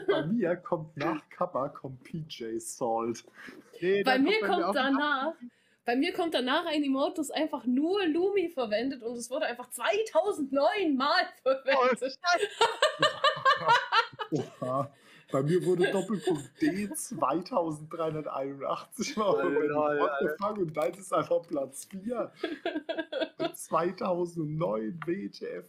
Bei 0.07 0.23
mir 0.25 0.55
kommt 0.55 0.95
nach 0.97 1.27
Kappa 1.29 1.67
kommt 1.69 2.03
PJ 2.03 2.57
Salt. 2.59 3.25
Nee, 3.81 4.01
Bei 4.03 4.17
mir 4.17 4.37
auch 4.43 4.47
kommt 4.47 4.75
danach, 4.75 5.33
bei 5.85 5.95
mir 5.95 6.13
kommt 6.13 6.33
danach 6.33 6.65
ein 6.65 6.83
Emote, 6.83 7.15
das 7.17 7.31
einfach 7.31 7.65
nur 7.65 8.05
Lumi 8.05 8.49
verwendet 8.49 9.03
und 9.03 9.17
es 9.17 9.29
wurde 9.29 9.45
einfach 9.45 9.69
2009 9.69 10.95
Mal 10.95 11.27
verwendet. 11.43 12.17
Oha. 14.31 14.91
Bei 15.31 15.43
mir 15.43 15.63
wurde 15.63 15.91
Doppelpunkt 15.91 16.59
D 16.61 16.89
2381 16.91 19.15
mal 19.17 19.35
fuck? 20.39 20.57
Und 20.57 20.75
deins 20.75 20.97
ist 20.99 21.13
einfach 21.13 21.41
Platz 21.47 21.85
4. 21.85 22.31
2009 23.53 24.99
WTF. 25.05 25.65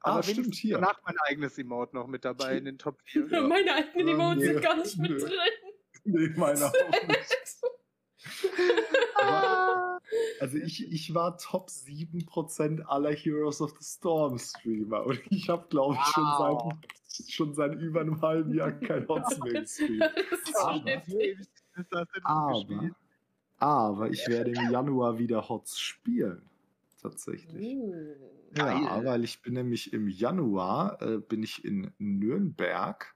Aber 0.00 0.14
Aber 0.14 0.22
stimmt 0.22 0.54
hier. 0.54 0.76
danach 0.76 0.98
mein 1.04 1.16
eigenes 1.28 1.58
Emote 1.58 1.94
noch 1.96 2.06
mit 2.06 2.24
dabei 2.24 2.56
in 2.58 2.64
den 2.64 2.78
Top 2.78 2.98
4. 3.04 3.26
Ja. 3.28 3.40
Meine 3.42 3.74
eigenen 3.74 4.08
Ja, 4.08 4.14
Emotes 4.14 4.38
nee, 4.38 4.46
sind 4.52 4.62
gar 4.62 4.76
nicht 4.76 4.98
mit 4.98 5.20
drin. 5.22 5.32
Nee, 6.04 6.28
meiner 6.36 6.66
auch 6.66 7.08
nicht. 7.08 7.36
Aber, 9.14 9.95
also 10.40 10.56
ich, 10.58 10.90
ich 10.92 11.14
war 11.14 11.36
Top 11.38 11.68
7% 11.68 12.82
aller 12.82 13.12
Heroes 13.12 13.60
of 13.60 13.72
the 13.78 13.84
Storm 13.84 14.38
Streamer 14.38 15.04
und 15.06 15.20
ich 15.30 15.48
habe, 15.48 15.66
glaube 15.68 15.96
ich, 16.00 16.06
schon 16.12 16.24
Wow. 16.24 16.72
seit, 17.08 17.30
schon 17.30 17.54
seit 17.54 17.74
über 17.80 18.00
einem 18.02 18.20
halben 18.22 18.54
Jahr 18.54 18.72
kein 18.72 19.06
Hots 19.08 19.38
mehr 19.38 19.62
gespielt. 19.62 20.02
Aber- 22.24 22.54
schon 22.66 22.94
Aber, 23.58 24.10
ich 24.10 24.26
werde 24.28 24.50
im 24.52 24.70
Januar 24.70 25.18
wieder 25.18 25.48
Hots 25.48 25.78
spielen. 25.78 26.42
Tatsächlich. 27.00 27.72
Hm. 27.72 27.92
Ja, 28.56 29.04
weil 29.04 29.22
ich 29.24 29.42
bin 29.42 29.54
nämlich 29.54 29.92
im 29.92 30.08
Januar 30.08 31.00
äh, 31.02 31.18
bin 31.18 31.42
ich 31.42 31.64
in 31.64 31.92
Nürnberg 31.98 33.14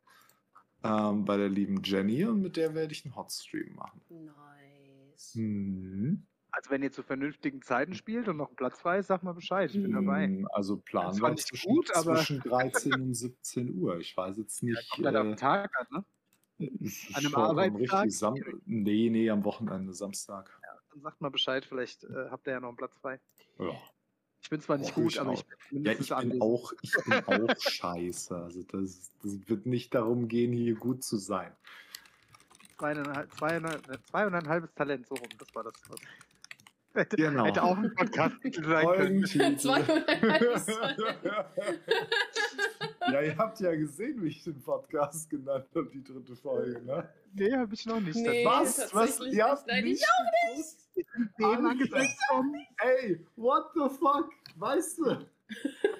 ähm, 0.84 1.24
bei 1.24 1.36
der 1.36 1.48
lieben 1.48 1.82
Jenny 1.82 2.24
und 2.26 2.42
mit 2.42 2.56
der 2.56 2.74
werde 2.74 2.92
ich 2.92 3.04
einen 3.04 3.16
Hotstream 3.16 3.74
machen. 3.74 4.00
Nice. 4.08 5.34
Mhm. 5.34 6.26
Also 6.52 6.70
wenn 6.70 6.82
ihr 6.82 6.90
zu 6.92 7.02
vernünftigen 7.02 7.62
Zeiten 7.62 7.94
spielt 7.94 8.28
und 8.28 8.36
noch 8.38 8.48
einen 8.48 8.56
Platz 8.56 8.78
frei 8.80 8.98
ist, 8.98 9.06
sag 9.06 9.22
mal 9.22 9.32
Bescheid, 9.34 9.70
ich 9.74 9.80
bin 9.82 9.92
dabei. 9.92 10.26
Mm, 10.26 10.46
Also 10.52 10.76
planen 10.78 11.20
wir 11.20 11.30
nicht 11.30 11.46
zwischen, 11.46 11.68
gut, 11.74 11.94
aber- 11.94 12.16
zwischen 12.16 12.40
13 12.40 12.92
und 12.94 13.14
17 13.14 13.74
Uhr. 13.78 13.98
Ich 13.98 14.16
weiß 14.16 14.36
jetzt 14.38 14.62
nicht. 14.62 14.90
Kommt 14.90 15.06
halt 15.06 15.16
äh, 15.16 15.22
den 15.22 15.36
Tag 15.36 15.70
an, 15.78 15.86
ne? 15.90 16.04
an 17.14 17.24
einem 17.26 17.34
Arbeitstag? 17.34 18.02
Richtig. 18.04 18.18
Sam 18.18 18.34
nee, 18.66 19.08
nee, 19.10 19.30
am 19.30 19.44
Wochenende, 19.44 19.92
Samstag. 19.94 20.50
Dann 20.92 21.00
sagt 21.02 21.20
mal 21.20 21.30
Bescheid, 21.30 21.64
vielleicht 21.64 22.04
äh, 22.04 22.28
habt 22.30 22.46
ihr 22.48 22.54
ja 22.54 22.60
noch 22.60 22.68
einen 22.68 22.76
Platz 22.76 22.92
frei. 23.00 23.20
Ja, 23.60 23.70
Ich 24.42 24.50
bin 24.50 24.60
zwar 24.60 24.76
nicht 24.78 24.90
Oh, 24.96 25.02
gut, 25.02 25.16
aber 25.18 25.32
ich 25.34 25.44
bin 25.70 25.84
ja 25.84 25.92
ich 25.92 26.08
bin 26.08 26.12
anwesend. 26.16 26.42
auch, 26.42 26.72
ich 26.82 26.92
bin 27.04 27.12
auch 27.26 27.54
scheiße. 27.60 28.36
Also 28.36 28.62
das, 28.64 29.12
das 29.22 29.48
wird 29.48 29.66
nicht 29.66 29.94
darum 29.94 30.26
gehen, 30.26 30.52
hier 30.52 30.74
gut 30.74 31.04
zu 31.04 31.16
sein. 31.16 31.52
Zweieinhalb, 32.78 33.30
zweieinhalb, 33.34 33.86
ne, 33.88 34.02
zwei 34.10 34.26
und 34.26 34.34
ein 34.34 34.48
halbes 34.48 34.72
Talent, 34.74 35.06
so 35.06 35.14
rum, 35.14 35.28
das 35.38 35.54
war 35.54 35.64
das. 35.64 35.74
Was. 35.88 36.00
Hätte, 36.92 37.16
Genau. 37.16 37.44
hätte 37.44 37.62
auch 37.62 37.76
ein 37.76 37.94
Podcast 37.94 38.34
sein 38.62 38.86
können. 38.86 39.24
Ja, 43.12 43.20
ihr 43.22 43.36
habt 43.36 43.58
ja 43.60 43.74
gesehen, 43.74 44.22
wie 44.22 44.28
ich 44.28 44.44
den 44.44 44.60
Podcast 44.62 45.28
genannt 45.30 45.66
habe, 45.74 45.90
die 45.92 46.02
dritte 46.04 46.36
Folge, 46.36 46.80
ne? 46.84 47.08
Nee, 47.32 47.52
hab 47.56 47.72
ich 47.72 47.84
noch 47.86 47.98
nicht. 48.00 48.14
Nee, 48.16 48.44
Was? 48.44 48.94
Was? 48.94 49.18
Ihr 49.20 49.44
habt 49.44 49.66
nicht. 49.66 49.74
Nein, 49.74 49.86
ich 49.86 50.00
nicht 50.94 51.08
Alter. 51.44 51.68
angesetzt 51.70 52.20
kommen. 52.28 52.54
Ey, 52.78 53.24
what 53.36 53.64
the 53.74 53.88
fuck? 53.98 54.30
Weißt 54.56 54.98
du? 54.98 55.26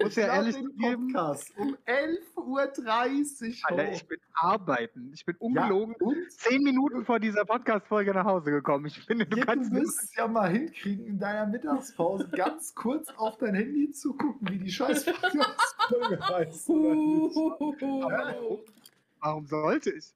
Muss 0.02 0.16
ja 0.16 0.26
ehrlich 0.34 0.56
zugeben, 0.56 1.12
Podcast 1.12 1.52
um 1.58 1.76
11.30 1.86 2.36
Uhr 2.36 3.70
Alter, 3.70 3.92
ich 3.92 4.06
bin 4.06 4.18
arbeiten. 4.34 5.10
Ich 5.14 5.24
bin 5.26 5.36
ungelogen 5.36 5.94
und? 6.00 6.16
zehn 6.32 6.62
Minuten 6.62 7.04
vor 7.04 7.20
dieser 7.20 7.44
Podcast-Folge 7.44 8.14
nach 8.14 8.24
Hause 8.24 8.50
gekommen. 8.50 8.86
Ich 8.86 8.98
finde, 9.00 9.26
du 9.26 9.38
Ja, 9.38 9.44
kannst 9.44 9.70
du 9.70 9.76
wirst 9.76 10.02
es 10.04 10.14
ja 10.14 10.26
mal 10.26 10.50
hinkriegen, 10.50 11.06
in 11.06 11.18
deiner 11.18 11.46
Mittagspause 11.46 12.28
ganz 12.28 12.74
kurz 12.76 13.08
auf 13.16 13.36
dein 13.38 13.54
Handy 13.54 13.90
zu 13.92 14.14
gucken, 14.14 14.48
wie 14.50 14.58
die 14.58 14.70
scheiß 14.72 15.04
Podcast-Folge 15.04 16.28
heißt. 16.28 16.68
Warum 19.20 19.46
sollte 19.46 19.90
ich? 19.90 20.14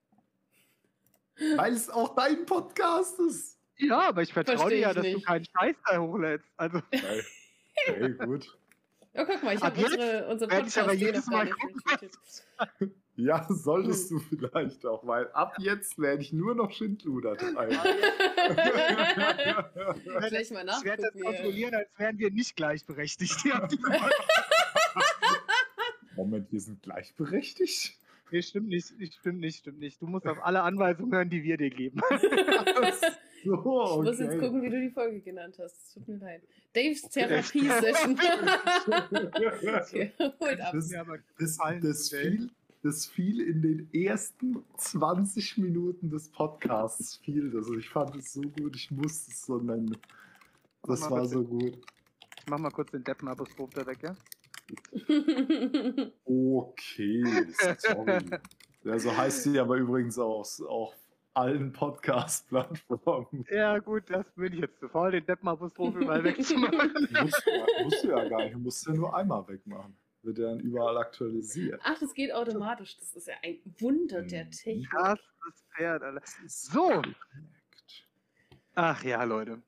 Weil 1.56 1.72
es 1.72 1.90
auch 1.90 2.14
dein 2.14 2.46
Podcast 2.46 3.18
ist. 3.20 3.58
Ja, 3.76 4.08
aber 4.08 4.22
ich 4.22 4.32
vertraue 4.32 4.70
dir 4.70 4.78
ja, 4.78 4.94
dass 4.94 5.04
du 5.04 5.14
nicht. 5.14 5.26
keinen 5.26 5.44
Scheiß 5.44 5.74
da 5.90 5.98
hochlädst. 5.98 6.46
Also, 6.56 6.80
Okay, 7.88 8.12
gut. 8.24 8.56
Oh, 9.16 9.24
guck 9.24 9.42
mal, 9.44 9.54
ich 9.54 9.62
Ab 9.62 9.76
habe 9.76 9.80
jetzt 9.80 9.92
unsere, 9.92 10.26
unsere 10.28 10.50
ich 10.66 10.76
aber 10.76 10.88
Podcast 10.88 11.00
jedes 11.00 11.26
Mal. 11.26 11.50
Ja, 13.16 13.46
solltest 13.48 14.10
du 14.10 14.18
vielleicht 14.18 14.84
auch, 14.84 15.06
weil 15.06 15.30
ab 15.34 15.54
jetzt 15.60 16.00
werde 16.00 16.20
ich 16.20 16.32
nur 16.32 16.56
noch 16.56 16.72
Schindluder 16.72 17.36
treiben. 17.36 17.54
Mal 20.52 20.66
ich 20.66 20.84
werde 20.84 21.02
das 21.02 21.12
kontrollieren, 21.22 21.76
als 21.76 21.88
wären 21.96 22.18
wir 22.18 22.32
nicht 22.32 22.56
gleichberechtigt. 22.56 23.44
Moment, 26.16 26.50
wir 26.50 26.60
sind 26.60 26.82
gleichberechtigt? 26.82 27.96
nee, 28.32 28.42
stimmt 28.42 28.66
nicht, 28.66 28.92
stimmt 29.14 29.38
nicht, 29.38 29.58
stimmt 29.60 29.78
nicht. 29.78 30.02
Du 30.02 30.08
musst 30.08 30.26
auf 30.26 30.42
alle 30.42 30.62
Anweisungen 30.62 31.12
hören, 31.12 31.30
die 31.30 31.44
wir 31.44 31.56
dir 31.56 31.70
geben. 31.70 32.00
So, 33.44 33.54
Ich 34.00 34.04
muss 34.04 34.18
jetzt 34.18 34.30
okay. 34.30 34.38
gucken, 34.38 34.62
wie 34.62 34.70
du 34.70 34.80
die 34.80 34.90
Folge 34.90 35.20
genannt 35.20 35.56
hast. 35.58 35.76
Es 35.76 35.94
tut 35.94 36.08
mir 36.08 36.16
leid. 36.16 36.42
Daves 36.72 37.04
Okay. 37.04 37.26
Therapie-Session. 37.26 38.18
okay, 39.20 40.12
holt 40.40 40.60
ab. 40.60 40.74
Das, 41.82 42.08
fiel, 42.08 42.50
das 42.82 43.06
fiel 43.06 43.40
in 43.40 43.62
den 43.62 43.88
ersten 43.92 44.64
20 44.76 45.58
Minuten 45.58 46.10
des 46.10 46.28
Podcasts 46.28 47.16
fiel 47.16 47.50
das. 47.50 47.68
Und 47.68 47.78
ich 47.78 47.88
fand 47.88 48.16
es 48.16 48.32
so 48.32 48.42
gut, 48.42 48.74
ich 48.76 48.90
musste 48.90 49.30
es 49.30 49.46
so 49.46 49.58
nennen. 49.58 49.96
Das 50.82 51.02
war 51.10 51.22
bitte. 51.22 51.28
so 51.28 51.44
gut. 51.44 51.78
Ich 52.40 52.46
mach 52.50 52.58
mal 52.58 52.70
kurz 52.70 52.90
den 52.90 53.04
Deppen-Apostroph 53.04 53.70
da 53.70 53.86
weg, 53.86 54.02
ja? 54.02 54.16
Okay, 56.24 57.24
sorry. 57.78 58.18
Ja, 58.84 58.98
so 58.98 59.16
heißt 59.16 59.44
sie 59.44 59.58
aber 59.58 59.76
übrigens 59.76 60.18
auch 60.18 60.46
auf 60.68 60.94
allen 61.34 61.72
Podcast-Plattformen. 61.72 63.44
Ja, 63.50 63.78
gut, 63.78 64.04
das 64.08 64.26
bin 64.34 64.52
ich 64.52 64.60
jetzt 64.60 64.78
zu 64.80 64.88
faul, 64.88 65.10
den 65.12 65.26
Deppen-Apostroph 65.26 65.94
überall 65.96 66.22
wegzumachen. 66.24 66.92
Musst, 67.22 67.46
du- 67.46 67.84
musst 67.84 68.04
du 68.04 68.08
ja 68.08 68.28
gar 68.28 68.42
nicht, 68.44 68.54
du 68.54 68.58
musst 68.58 68.86
ja 68.86 68.92
nur 68.94 69.14
einmal 69.16 69.46
wegmachen. 69.48 69.96
Wird 70.22 70.38
ja 70.38 70.46
dann 70.48 70.60
überall 70.60 70.96
aktualisiert. 70.96 71.80
Ach, 71.84 71.98
das 71.98 72.14
geht 72.14 72.32
automatisch. 72.32 72.96
Das 72.98 73.12
ist 73.14 73.26
ja 73.26 73.34
ein 73.42 73.58
Wunder 73.78 74.22
der 74.22 74.46
Mhm. 74.46 74.50
Technik. 74.52 74.88
Das 74.92 75.18
ist 75.50 75.64
Pferd, 75.76 76.02
Alter. 76.02 76.20
Das 76.20 76.38
ist 76.44 76.72
So. 76.72 77.02
Ach 78.74 79.04
ja, 79.04 79.22
Leute. 79.24 79.60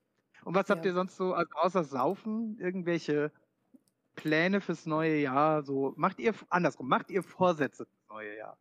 Und 0.45 0.55
was 0.55 0.71
habt 0.71 0.85
Ja. 0.85 0.91
ihr 0.91 0.95
sonst 0.95 1.17
so, 1.17 1.35
also 1.35 1.51
außer 1.57 1.85
Saufen, 1.85 2.59
irgendwelche 2.59 3.31
Pläne 4.15 4.61
fürs 4.61 4.87
neue 4.87 5.17
Jahr? 5.21 5.63
So, 5.63 5.93
macht 5.97 6.19
ihr, 6.21 6.33
andersrum, 6.49 6.89
macht 6.89 7.11
ihr 7.11 7.23
Vorsätze 7.23 7.85
fürs 7.85 8.09
neue 8.09 8.37
Jahr? 8.37 8.57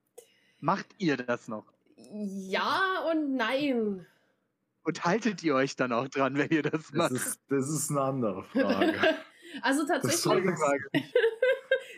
Macht 0.60 0.88
ihr 0.98 1.16
das 1.18 1.48
noch? 1.48 1.66
Ja 2.14 3.06
und 3.12 3.36
nein. 3.36 4.06
Und 4.84 5.04
haltet 5.04 5.42
ihr 5.44 5.56
euch 5.56 5.76
dann 5.76 5.92
auch 5.92 6.08
dran, 6.08 6.38
wenn 6.38 6.50
ihr 6.50 6.62
das 6.62 6.72
Das 6.74 6.92
macht? 6.94 7.12
ist, 7.12 7.40
das 7.50 7.70
ist 7.70 7.90
eine 7.92 8.02
andere 8.02 8.44
Frage. 8.44 8.94
Also 9.62 9.88
Das 9.88 10.02
tatsächlich, 10.02 10.54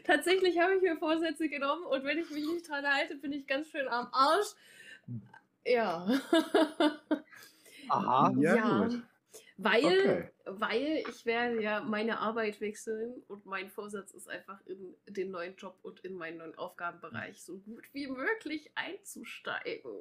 tatsächlich 0.06 0.60
habe 0.60 0.76
ich 0.76 0.82
mir 0.84 0.96
Vorsätze 0.98 1.50
genommen 1.50 1.86
und 1.86 2.04
wenn 2.04 2.20
ich 2.20 2.30
mich 2.30 2.46
nicht 2.46 2.70
dran 2.70 2.86
halte, 2.86 3.16
bin 3.16 3.34
ich 3.34 3.48
ganz 3.48 3.68
schön 3.70 3.88
am 3.88 4.08
Arsch. 4.12 4.48
Ja. 5.66 6.08
Aha. 7.90 8.32
Ja, 8.38 8.56
Ja. 8.56 8.84
gut. 8.86 9.02
Weil, 9.60 9.86
Okay. 9.86 10.30
weil 10.46 11.04
ich 11.10 11.26
werde 11.26 11.62
ja 11.64 11.82
meine 11.82 12.20
Arbeit 12.20 12.62
wechseln 12.62 13.24
und 13.28 13.46
mein 13.48 13.70
Vorsatz 13.70 14.12
ist 14.12 14.30
einfach 14.30 14.60
in 14.68 14.96
den 15.08 15.32
neuen 15.32 15.56
Job 15.56 15.80
und 15.82 16.00
in 16.02 16.14
meinen 16.14 16.38
neuen 16.38 16.56
Aufgabenbereich 16.58 17.42
so 17.42 17.58
gut 17.58 17.84
wie 17.92 18.08
möglich 18.08 18.70
einzusteigen. 18.76 19.92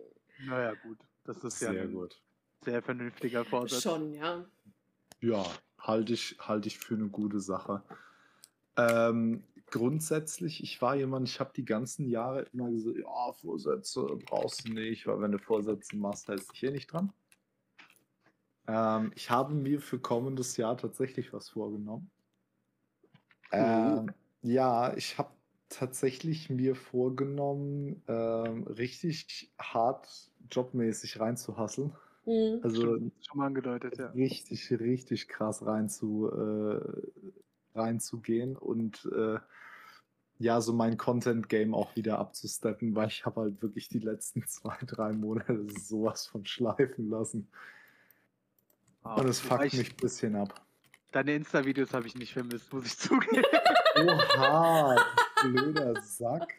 Naja, 0.44 0.74
gut. 0.74 0.98
Das 1.24 1.42
ist 1.42 1.61
ja 1.62 1.72
Sehr 1.72 1.82
ein 1.82 1.92
gut. 1.92 2.20
sehr 2.61 2.82
vernünftiger 2.82 3.44
Vorsatz. 3.46 3.82
Schon, 3.82 4.12
ja. 4.12 4.44
Ja, 5.22 5.44
halte 5.80 6.12
ich, 6.12 6.36
halte 6.38 6.68
ich 6.68 6.78
für 6.78 6.94
eine 6.94 7.09
gute 7.09 7.40
Sache. 7.40 7.82
Ähm, 8.76 9.42
grundsätzlich, 9.70 10.62
ich 10.62 10.82
war 10.82 10.94
jemand, 10.96 11.28
ich 11.28 11.40
habe 11.40 11.52
die 11.57 11.64
ganzen 11.64 12.09
Jahre 12.11 12.42
immer 12.52 12.70
gesagt, 12.70 12.98
ja, 12.98 13.32
Vorsätze 13.32 14.02
brauchst 14.26 14.68
du 14.68 14.72
nicht, 14.74 15.07
weil 15.07 15.20
wenn 15.22 15.32
du 15.32 15.38
Vorsätze 15.38 15.96
machst, 15.96 16.28
hältst 16.28 16.48
du 16.48 16.52
dich 16.52 16.61
hier 16.61 16.70
nicht 16.72 16.92
dran. 16.92 17.11
Ähm, 18.67 19.12
ich 19.14 19.31
habe 19.31 19.55
mir 19.55 19.81
für 19.81 19.99
kommendes 19.99 20.57
Jahr 20.57 20.77
tatsächlich 20.77 21.33
was 21.33 21.51
vorgenommen. 21.51 22.11
Ähm, 23.53 24.12
ja, 24.43 24.95
ich 24.97 25.19
habe 25.19 25.31
tatsächlich 25.69 26.51
mir 26.51 26.75
vorgenommen, 26.75 28.03
ähm, 28.09 28.64
richtig 28.64 29.53
hart 29.59 30.31
jobmäßig 30.51 31.21
reinzuhasseln. 31.21 31.93
Mhm. 32.25 32.61
Also 32.62 32.99
schon 32.99 33.12
mal 33.35 33.47
angedeutet, 33.47 33.99
ja. 33.99 34.09
richtig, 34.09 34.71
richtig 34.73 35.29
krass 35.29 35.64
rein 35.64 35.89
zu, 35.89 36.31
äh, 36.31 36.81
reinzugehen 37.75 38.57
und 38.57 39.09
äh, 39.14 39.39
ja, 40.39 40.61
so 40.61 40.73
mein 40.73 40.99
Content-Game 40.99 41.75
auch 41.75 41.97
wieder 41.97 42.19
abzusteppen, 42.19 42.95
weil 42.95 43.09
ich 43.09 43.25
habe 43.25 43.43
halt 43.43 43.62
wirklich 43.62 43.89
die 43.89 44.01
letzten 44.01 44.43
zwei, 44.47 44.77
drei 44.83 45.12
Monate 45.12 45.67
sowas 45.71 46.27
von 46.27 46.45
schleifen 46.45 47.09
lassen. 47.09 47.49
Und 49.14 49.28
es 49.28 49.44
Wobei 49.44 49.57
fuckt 49.57 49.72
ich- 49.72 49.78
mich 49.78 49.90
ein 49.92 49.96
bisschen 49.96 50.36
ab. 50.36 50.54
Deine 51.12 51.34
Insta-Videos 51.34 51.94
habe 51.94 52.07
ich 52.07 52.14
nicht 52.16 52.32
vermisst, 52.32 52.70
muss 52.72 52.84
ich 52.86 52.98
zugeben. 52.98 53.44
Oha, 53.96 54.96
du 55.42 55.52
blöder 55.52 56.00
Sack. 56.02 56.52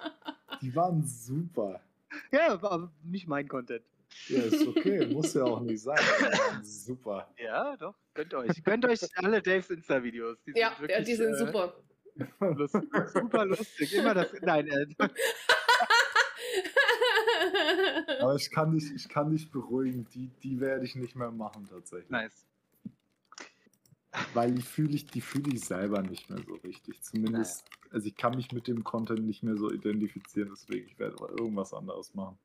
Die 0.62 0.76
waren 0.76 1.06
super. 1.06 1.80
ja, 2.32 2.54
aber 2.54 2.92
nicht 3.04 3.28
mein 3.28 3.48
Content. 3.48 3.84
Ja, 4.30 4.42
ist 4.42 4.66
okay, 4.66 5.06
muss 5.08 5.34
ja 5.34 5.44
auch 5.44 5.60
nicht 5.60 5.82
sein. 5.84 6.00
Die 6.00 6.24
waren 6.40 6.66
super. 6.66 7.30
Ja, 7.38 7.76
doch. 7.78 7.94
Gönnt 8.16 8.34
euch. 8.34 8.64
Gönnt 8.64 8.86
euch 8.86 9.00
alle 9.18 9.42
Daves 9.42 9.70
Insta-Videos. 9.70 10.38
Die 10.48 10.52
Ja, 10.58 10.70
sind 10.70 10.76
ja, 10.76 10.82
wirklich, 10.82 11.06
die 11.08 11.16
sind 11.16 11.34
äh, 11.34 11.38
super. 11.38 11.74
Lustig, 12.40 12.84
super 13.14 13.46
lustig. 13.46 13.94
Immer 13.94 14.14
das. 14.16 14.34
Nein, 14.42 14.68
äh, 14.70 14.88
Aber 18.20 18.36
ich 18.36 18.50
kann 18.52 18.72
dich, 18.72 18.92
ich 18.94 19.10
kann 19.10 19.32
dich 19.32 19.50
beruhigen, 19.50 20.08
die, 20.14 20.30
die 20.44 20.60
werde 20.60 20.86
ich 20.86 20.96
nicht 20.96 21.16
mehr 21.16 21.32
machen 21.32 21.68
tatsächlich. 21.70 22.10
nice. 22.10 22.46
Weil 24.34 24.54
die 24.54 24.62
fühle 24.62 24.96
ich, 24.96 25.06
die 25.06 25.22
fühle 25.22 25.54
ich 25.54 25.62
selber 25.62 26.02
nicht 26.02 26.30
mehr 26.30 26.42
so 26.44 26.56
richtig. 26.56 27.02
Zumindest, 27.04 27.66
also 27.92 28.08
ich 28.08 28.16
kann 28.16 28.36
mich 28.36 28.52
mit 28.52 28.68
dem 28.68 28.84
Content 28.84 29.26
nicht 29.26 29.44
mehr 29.44 29.58
so 29.58 29.72
identifizieren, 29.72 30.50
deswegen 30.52 30.88
ich 30.88 30.98
werde 30.98 31.18
aber 31.20 31.30
irgendwas 31.38 31.74
anderes 31.74 32.14
machen. 32.16 32.38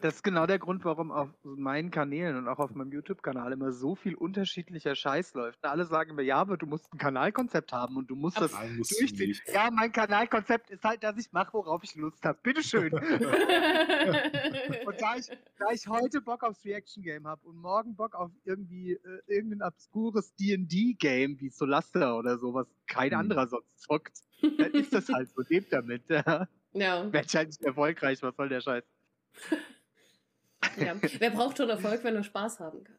Das 0.00 0.16
ist 0.16 0.22
genau 0.22 0.46
der 0.46 0.58
Grund, 0.58 0.84
warum 0.84 1.12
auf 1.12 1.28
meinen 1.42 1.90
Kanälen 1.90 2.36
und 2.36 2.48
auch 2.48 2.58
auf 2.58 2.74
meinem 2.74 2.90
YouTube-Kanal 2.90 3.52
immer 3.52 3.70
so 3.72 3.94
viel 3.94 4.14
unterschiedlicher 4.14 4.94
Scheiß 4.94 5.34
läuft. 5.34 5.64
Alle 5.64 5.84
sagen 5.84 6.14
mir, 6.16 6.22
ja, 6.22 6.36
aber 6.36 6.56
du 6.56 6.66
musst 6.66 6.92
ein 6.92 6.98
Kanalkonzept 6.98 7.72
haben 7.72 7.96
und 7.96 8.08
du 8.10 8.16
musst 8.16 8.40
das 8.40 8.52
Nein, 8.52 8.76
durchziehen. 8.76 9.28
nicht. 9.28 9.42
Ja, 9.52 9.70
mein 9.70 9.92
Kanalkonzept 9.92 10.70
ist 10.70 10.82
halt, 10.84 11.02
dass 11.04 11.16
ich 11.18 11.32
mache, 11.32 11.52
worauf 11.52 11.84
ich 11.84 11.94
Lust 11.96 12.24
habe. 12.24 12.38
Bitteschön. 12.42 12.92
Und 14.86 15.00
da 15.00 15.16
ich, 15.16 15.26
da 15.58 15.66
ich 15.72 15.86
heute 15.86 16.20
Bock 16.20 16.42
aufs 16.42 16.64
Reaction-Game 16.64 17.26
habe 17.26 17.46
und 17.46 17.56
morgen 17.58 17.94
Bock 17.94 18.14
auf 18.14 18.30
irgendwie 18.44 18.92
äh, 18.92 19.20
irgendein 19.26 19.62
obskures 19.62 20.34
D&D-Game 20.36 21.38
wie 21.40 21.48
Solaster 21.50 22.16
oder 22.18 22.38
so, 22.38 22.54
was 22.54 22.66
kein 22.86 23.10
Hm. 23.12 23.18
anderer 23.18 23.46
sonst 23.48 23.78
zockt, 23.80 24.18
dann 24.58 24.72
ist 24.72 24.92
das 24.92 25.08
halt 25.08 25.28
so. 25.30 25.42
Lebt 25.48 25.72
damit. 25.72 26.02
Ja. 26.08 27.12
Werd 27.12 27.26
ich 27.26 27.36
halt 27.36 27.48
nicht 27.48 27.62
erfolgreich, 27.62 28.22
was 28.22 28.36
soll 28.36 28.48
der 28.48 28.60
Scheiß? 28.60 28.84
ja. 30.76 30.94
Wer 31.18 31.30
braucht 31.30 31.56
schon 31.56 31.68
Erfolg, 31.70 32.04
wenn 32.04 32.16
er 32.16 32.24
Spaß 32.24 32.60
haben 32.60 32.84
kann? 32.84 32.96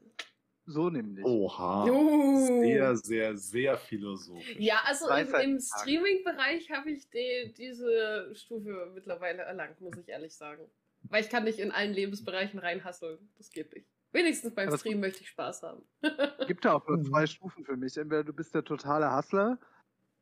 So 0.66 0.90
nämlich. 0.90 1.26
Oha. 1.26 1.86
Uh. 1.90 2.62
Sehr, 2.62 2.96
sehr, 2.96 3.38
sehr 3.38 3.78
philosophisch. 3.78 4.56
Ja, 4.60 4.82
also 4.86 5.10
im, 5.10 5.34
im. 5.36 5.60
Streaming-Bereich 5.60 6.70
habe 6.72 6.92
ich 6.92 7.10
die, 7.10 7.54
diese 7.58 8.34
Stufe 8.36 8.92
mittlerweile 8.94 9.42
erlangt, 9.42 9.82
muss 9.82 9.98
ich 9.98 10.08
ehrlich 10.08 10.34
sagen. 10.36 10.64
Weil 11.04 11.24
ich 11.24 11.30
kann 11.30 11.44
nicht 11.46 11.60
in 11.60 11.72
allen 11.72 11.94
Lebensbereichen 11.94 12.60
reinhasseln. 12.60 13.18
Das 13.38 13.50
geht 13.50 13.74
nicht. 13.74 13.88
Wenigstens 14.12 14.54
beim 14.54 14.68
Aber 14.68 14.78
Stream 14.78 15.00
möchte 15.00 15.22
ich 15.22 15.30
Spaß 15.30 15.64
haben. 15.64 15.84
Gibt 16.48 16.64
da 16.66 16.74
auch 16.74 16.88
nur 16.88 16.98
Mhm. 16.98 17.06
zwei 17.06 17.26
Stufen 17.28 17.66
für 17.66 17.76
mich. 17.76 17.98
Entweder 17.98 18.24
du 18.24 18.34
bist 18.34 18.54
der 18.54 18.64
totale 18.64 19.16
Hustler 19.16 19.58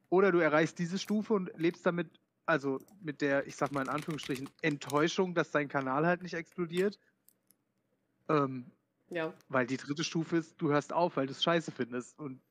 oder 0.10 0.32
du 0.32 0.40
erreichst 0.40 0.80
diese 0.80 0.98
Stufe 0.98 1.34
und 1.34 1.52
lebst 1.58 1.86
damit, 1.86 2.08
also 2.50 2.80
mit 3.02 3.22
der, 3.22 3.46
ich 3.48 3.56
sag 3.56 3.72
mal 3.72 3.84
in 3.84 3.90
Anführungsstrichen, 3.90 4.50
Enttäuschung, 4.62 5.36
dass 5.36 5.52
dein 5.52 5.68
Kanal 5.70 6.06
halt 6.08 6.24
nicht 6.24 6.34
explodiert. 6.34 7.00
Ähm, 8.28 8.66
Ja, 9.10 9.34
weil 9.50 9.68
die 9.68 9.78
dritte 9.78 10.04
Stufe 10.04 10.38
ist, 10.38 10.56
du 10.62 10.70
hörst 10.72 10.92
auf, 10.92 11.16
weil 11.18 11.28
du 11.28 11.32
es 11.32 11.44
scheiße 11.44 11.72
findest. 11.72 12.18
Und 12.20 12.42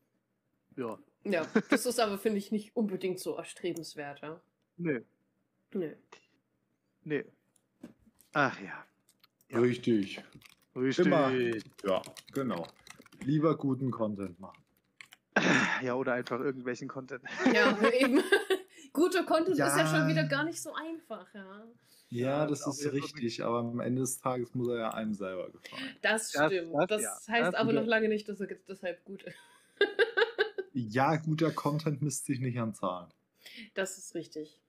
ja, 0.77 0.99
ja. 1.25 1.47
Das 1.69 1.85
ist 1.85 1.99
aber, 1.99 2.17
finde 2.19 2.39
ich, 2.39 2.53
nicht 2.53 2.75
unbedingt 2.77 3.19
so 3.19 3.37
erstrebenswert. 3.37 4.21
Ja? 4.23 4.41
nee, 4.77 5.01
Nee. 5.75 5.97
nee. 7.05 7.25
Ach 8.33 8.59
ja. 8.61 8.85
Ja. 9.51 9.59
Richtig. 9.59 10.23
Richtig. 10.77 11.07
Immer. 11.07 11.33
Ja, 11.85 12.03
genau. 12.33 12.67
Lieber 13.21 13.57
guten 13.57 13.91
Content 13.91 14.39
machen. 14.39 14.63
Ja, 15.83 15.95
oder 15.95 16.13
einfach 16.15 16.41
irgendwelchen 16.41 16.89
Content. 16.89 17.23
Ja, 17.53 17.77
eben. 17.91 18.21
Guter 18.93 19.25
Content 19.25 19.51
ist 19.51 19.59
ja 19.59 19.77
Ja. 19.77 19.87
schon 19.87 20.09
wieder 20.09 20.25
gar 20.25 20.45
nicht 20.45 20.61
so 20.61 20.73
einfach, 20.75 21.27
ja. 21.35 21.65
Ja, 22.11 22.47
das 22.47 22.67
ist 22.67 22.91
richtig, 22.93 23.45
aber 23.45 23.59
am 23.59 23.81
Ende 23.81 24.01
des 24.01 24.19
Tages 24.19 24.55
muss 24.55 24.69
er 24.69 24.79
ja 24.79 24.91
einem 24.95 25.13
selber 25.15 25.51
gefallen. 25.51 25.97
Das 26.01 26.31
Das- 26.33 26.47
stimmt. 26.53 26.73
das 26.75 26.87
Das, 26.89 27.03
ja. 27.03 27.33
heißt 27.35 27.47
Das 27.49 27.55
aber 27.55 27.73
noch 27.75 27.85
lange 27.85 28.09
nicht, 28.09 28.29
dass 28.29 28.41
er 28.41 28.49
jetzt 28.49 28.69
deshalb 28.69 29.05
gut 29.05 29.23
ist. 29.25 29.37
Ja, 30.73 31.17
guter 31.17 31.51
Content 31.51 32.03
misst 32.03 32.27
sich 32.27 32.39
nicht 32.39 32.59
an 32.61 32.73
Zahlen. 32.73 33.09
Das 33.75 33.99
ist 33.99 34.15
richtig. 34.15 34.61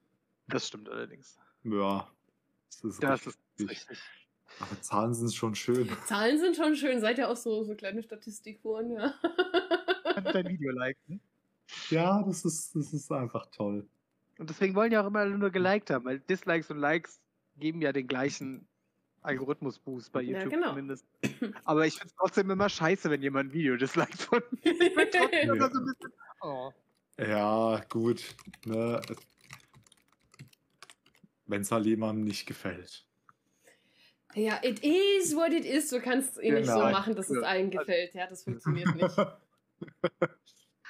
Das 0.47 0.67
stimmt 0.67 0.89
allerdings. 0.89 1.38
Ja, 1.63 2.09
das 2.67 2.84
ist 2.84 3.03
Das 3.03 3.28
richtig. 3.28 3.36
ist 3.57 3.70
richtig. 3.70 3.99
Aber 4.59 4.82
Zahlen 4.82 5.13
sind 5.13 5.34
schon 5.36 5.53
schön. 5.53 5.88
Zahlen 6.07 6.39
sind 6.39 6.55
schon 6.55 6.76
schön. 6.76 6.99
Seid 6.99 7.20
ihr 7.20 7.30
auch 7.30 7.36
so, 7.38 7.63
so 7.63 7.76
kleine 7.76 8.01
Statistikuhren, 8.01 8.91
ja. 8.91 9.13
Kannst 10.03 10.34
dein 10.34 10.47
Video 10.47 10.72
liken. 10.72 11.22
Ja, 11.91 12.24
das 12.24 12.43
ist, 12.43 12.76
das 12.76 12.91
ist 12.91 13.11
einfach 13.11 13.45
toll. 13.51 13.88
Und 14.40 14.50
deswegen 14.50 14.74
wollen 14.74 14.92
ja 14.92 15.02
auch 15.04 15.08
immer 15.08 15.20
alle 15.20 15.38
nur 15.38 15.50
geliked 15.52 15.90
haben, 15.90 16.06
weil 16.06 16.20
Dislikes 16.22 16.72
und 16.72 16.78
Likes 16.80 17.20
geben 17.58 17.82
ja 17.82 17.92
den 17.92 18.08
gleichen 18.08 18.66
Algorithmus-Boost 19.22 20.14
bei 20.14 20.22
Ja, 20.22 20.38
YouTube 20.38 20.54
genau. 20.54 20.70
zumindest. 20.70 21.06
Aber 21.66 21.86
ich 21.86 21.96
finde 21.96 22.08
es 22.08 22.16
trotzdem 22.16 22.50
immer 22.50 22.70
scheiße, 22.70 23.10
wenn 23.10 23.22
jemand 23.22 23.50
ein 23.50 23.54
Video 23.54 23.76
disliked 23.76 24.22
von 24.22 24.42
mir. 24.64 24.72
Ich 24.72 24.96
bin 24.96 25.10
trotzdem 25.12 25.50
immer 25.52 25.70
so 25.70 25.80
ein 25.80 25.86
bisschen. 25.86 26.14
Oh. 26.42 26.72
Ja, 27.20 27.84
gut. 27.90 28.24
Ne? 28.66 29.02
Wenn 31.46 31.62
es 31.62 31.72
halt 31.72 31.86
jemandem 31.86 32.24
nicht 32.24 32.46
gefällt. 32.46 33.06
Ja, 34.36 34.60
it 34.64 34.80
is 34.86 35.36
what 35.36 35.52
it 35.52 35.66
is. 35.66 35.90
Du 35.90 36.00
kannst 36.00 36.38
eh 36.42 36.52
nicht 36.52 36.68
so 36.68 36.76
Genau. 36.76 36.92
machen, 36.92 37.14
dass 37.16 37.30
es 37.30 37.44
allen 37.44 37.72
gefällt. 37.72 38.14
Ja, 38.14 38.28
das 38.28 38.44
funktioniert 38.44 38.96
nicht. 38.96 39.16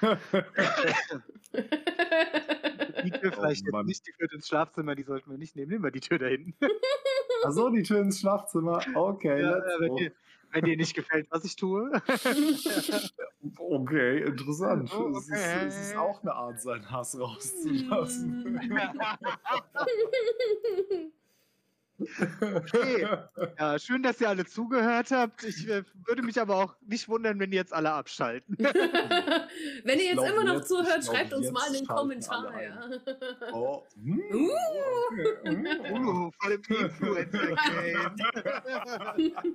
Die 3.04 3.10
Tür 3.10 3.32
vielleicht 3.32 3.62
jetzt 3.64 3.72
Mann. 3.72 3.86
nicht, 3.86 4.06
die 4.06 4.12
führt 4.12 4.32
ins 4.32 4.48
Schlafzimmer, 4.48 4.94
die 4.94 5.02
sollten 5.02 5.30
wir 5.30 5.38
nicht 5.38 5.56
nehmen. 5.56 5.70
Nimm 5.70 5.82
mal 5.82 5.90
die 5.90 6.00
Tür 6.00 6.18
da 6.18 6.26
hinten. 6.26 6.54
Achso, 7.44 7.70
die 7.70 7.82
Tür 7.82 8.00
ins 8.00 8.20
Schlafzimmer. 8.20 8.80
Okay, 8.94 9.40
Ja, 9.42 9.56
let's 9.56 9.80
wenn, 9.80 9.88
go. 9.88 9.96
dir, 9.96 10.12
wenn 10.52 10.64
dir 10.64 10.76
nicht 10.76 10.94
gefällt, 10.94 11.26
was 11.30 11.44
ich 11.44 11.56
tue. 11.56 11.90
Okay, 13.58 14.22
interessant. 14.24 14.90
Oh, 14.94 15.08
Es, 15.16 15.24
ist, 15.28 15.32
okay. 15.32 15.66
es 15.66 15.80
ist 15.80 15.96
auch 15.96 16.20
eine 16.22 16.34
Art, 16.34 16.60
seinen 16.60 16.90
Hass 16.90 17.18
rauszulassen. 17.18 18.60
Okay. 22.40 23.06
Ja, 23.58 23.78
schön, 23.78 24.02
dass 24.02 24.20
ihr 24.20 24.28
alle 24.28 24.44
zugehört 24.46 25.10
habt. 25.10 25.44
Ich 25.44 25.68
äh, 25.68 25.82
würde 26.06 26.22
mich 26.22 26.40
aber 26.40 26.56
auch 26.56 26.74
nicht 26.80 27.08
wundern, 27.08 27.38
wenn 27.38 27.50
die 27.50 27.56
jetzt 27.56 27.72
alle 27.72 27.92
abschalten. 27.92 28.56
Wenn 29.84 29.98
ihr 29.98 30.06
jetzt 30.14 30.24
immer 30.24 30.44
noch 30.44 30.56
jetzt- 30.56 30.68
zuhört, 30.68 31.04
schreibt 31.04 31.32
uns 31.34 31.50
mal 31.50 31.68
einen 31.68 31.86
Kommentar. 31.86 32.50
alle 32.52 32.64
Ja. 32.64 32.90
Oh. 33.52 33.82
hm, 33.94 34.22
Uh. 34.32 34.50
okay, 35.08 35.28
hm, 35.44 36.08
Uh, 36.08 36.30
voll 36.40 36.52
im 36.52 36.62
Influencer-Game. 36.84 38.16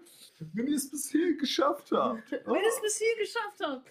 Wenn 0.54 0.68
ihr 0.68 0.76
es 0.76 0.90
bis 0.92 1.10
hier 1.10 1.36
geschafft 1.38 1.92
habt, 1.92 2.32
Wenn 2.32 2.56
ihr 2.56 2.70
es 2.70 2.82
bis 2.82 2.98
hier 2.98 3.16
geschafft 3.18 3.62
habt. 3.64 3.88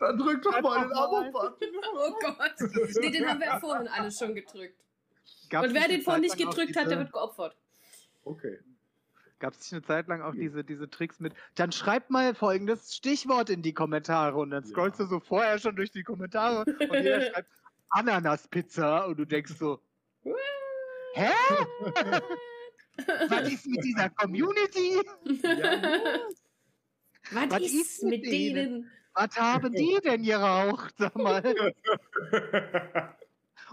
dann 0.00 0.18
drückt 0.18 0.46
doch 0.46 0.60
mal 0.60 0.80
den. 0.82 0.92
Abo-Button. 0.92 1.68
Oh 1.94 2.12
Gott. 2.20 2.54
Nee, 3.00 3.10
den 3.10 3.28
haben 3.28 3.40
wir 3.40 3.46
ja 3.46 3.60
vorhin 3.60 3.88
alles 3.88 4.18
schon 4.18 4.34
gedrückt. 4.34 4.78
Gab's 5.50 5.68
Und 5.68 5.74
wer 5.74 5.88
den 5.88 6.02
vorhin 6.02 6.22
nicht 6.22 6.36
gedrückt 6.38 6.76
hat, 6.76 6.90
der 6.90 6.98
wird 6.98 7.12
geopfert. 7.12 7.56
Okay. 8.24 8.58
Gab 9.38 9.54
es 9.54 9.60
nicht 9.60 9.72
eine 9.72 9.82
Zeit 9.82 10.06
lang 10.06 10.22
auch 10.22 10.34
diese, 10.34 10.62
diese 10.62 10.88
Tricks 10.88 11.18
mit, 11.18 11.34
dann 11.56 11.72
schreibt 11.72 12.10
mal 12.10 12.34
folgendes 12.34 12.94
Stichwort 12.94 13.50
in 13.50 13.62
die 13.62 13.74
Kommentare 13.74 14.36
und 14.38 14.50
dann 14.50 14.64
scrollst 14.64 15.00
Ja. 15.00 15.04
du 15.06 15.10
so 15.10 15.20
vorher 15.20 15.58
schon 15.58 15.74
durch 15.74 15.90
die 15.90 16.04
Kommentare 16.04 16.64
und 16.64 16.66
jeder 16.92 17.22
schreibt 17.22 17.50
Ananaspizza 17.88 19.04
und 19.06 19.18
du 19.18 19.24
denkst 19.24 19.54
so, 19.58 19.80
hä? 21.14 21.30
Was 23.28 23.52
ist 23.52 23.66
mit 23.66 23.82
dieser 23.82 24.10
Community? 24.10 25.00
Was, 27.32 27.50
Was 27.50 27.62
ist, 27.62 28.02
mit 28.04 28.22
mit 28.22 28.26
denen? 28.32 28.90
Was 29.14 29.36
haben 29.36 29.72
die 29.72 29.98
denn 30.04 30.22
geraucht? 30.22 30.94
Sag 30.98 31.16
mal. 31.16 31.42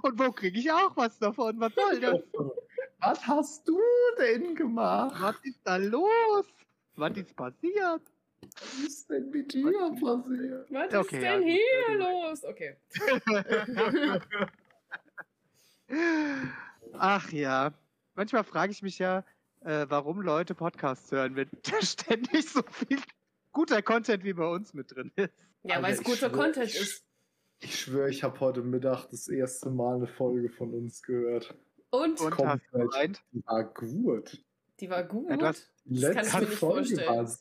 Und 0.01 0.17
wo 0.19 0.31
kriege 0.31 0.59
ich 0.59 0.71
auch 0.71 0.95
was 0.97 1.17
davon? 1.19 1.59
Was 1.59 1.73
soll 1.75 1.99
das? 1.99 2.19
Was 3.01 3.25
hast 3.25 3.67
du 3.67 3.79
denn 4.17 4.55
gemacht? 4.55 5.15
Was 5.21 5.35
ist 5.43 5.59
da 5.63 5.77
los? 5.77 6.45
Was 6.95 7.15
ist 7.17 7.35
passiert? 7.35 8.01
Was 8.41 8.79
ist 8.85 9.09
denn 9.09 9.29
mit 9.29 9.53
dir 9.53 9.71
passiert? 9.71 10.67
Was 10.71 10.93
Okay, 10.93 11.17
ist 11.17 11.23
ja, 11.23 11.31
denn 11.37 11.41
gut, 11.43 11.51
hier 11.51 11.97
ja, 11.99 12.27
los? 12.27 12.43
Okay. 12.43 12.77
Ach 16.93 17.31
ja. 17.31 17.73
Manchmal 18.15 18.43
frage 18.43 18.71
ich 18.71 18.81
mich 18.81 18.99
ja, 18.99 19.23
äh, 19.61 19.85
warum 19.89 20.21
Leute 20.21 20.55
Podcasts 20.55 21.11
hören, 21.11 21.35
wenn 21.35 21.49
da 21.63 21.81
ständig 21.81 22.49
so 22.49 22.61
viel 22.63 22.99
guter 23.51 23.81
Content 23.81 24.23
wie 24.23 24.33
bei 24.33 24.47
uns 24.47 24.73
mit 24.73 24.93
drin 24.93 25.11
ist. 25.15 25.29
Ja, 25.63 25.81
weil 25.81 25.93
es 25.93 26.03
guter 26.03 26.29
schwör, 26.29 26.31
Content 26.31 26.67
ich- 26.67 26.79
ist. 26.79 27.05
Ich 27.61 27.77
schwöre, 27.77 28.09
ich 28.09 28.23
habe 28.23 28.39
heute 28.39 28.61
Mittag 28.61 29.07
das 29.09 29.27
erste 29.27 29.69
Mal 29.69 29.95
eine 29.97 30.07
Folge 30.07 30.49
von 30.49 30.73
uns 30.73 31.01
gehört. 31.03 31.53
Und, 31.91 32.19
Und 32.21 32.37
hast 32.37 32.61
du 32.71 32.79
gemeint? 32.79 33.21
Die 33.31 33.43
war 33.45 33.63
gut. 33.63 34.43
die 34.79 34.89
war 34.89 35.03
gut. 35.03 35.29
Ja, 35.29 35.37
hast- 35.47 35.71
Das 35.85 35.85
kann 35.85 35.93
ich 35.95 36.01
letzte 36.01 36.37
mir 36.39 36.45
nicht 36.49 36.53
Folge 36.59 36.85
vorstellen. 36.95 37.17
war 37.17 37.37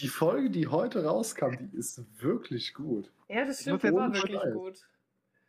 Die 0.00 0.08
Folge, 0.08 0.50
die 0.50 0.66
heute 0.68 1.04
rauskam, 1.04 1.52
die 1.58 1.76
ist 1.76 2.02
wirklich 2.22 2.74
gut. 2.74 3.12
ja, 3.28 3.44
das 3.44 3.60
stimmt, 3.60 3.82
die 3.82 3.92
war 3.92 4.12
wirklich 4.12 4.40
Scheiß. 4.40 4.54
gut. 4.54 4.78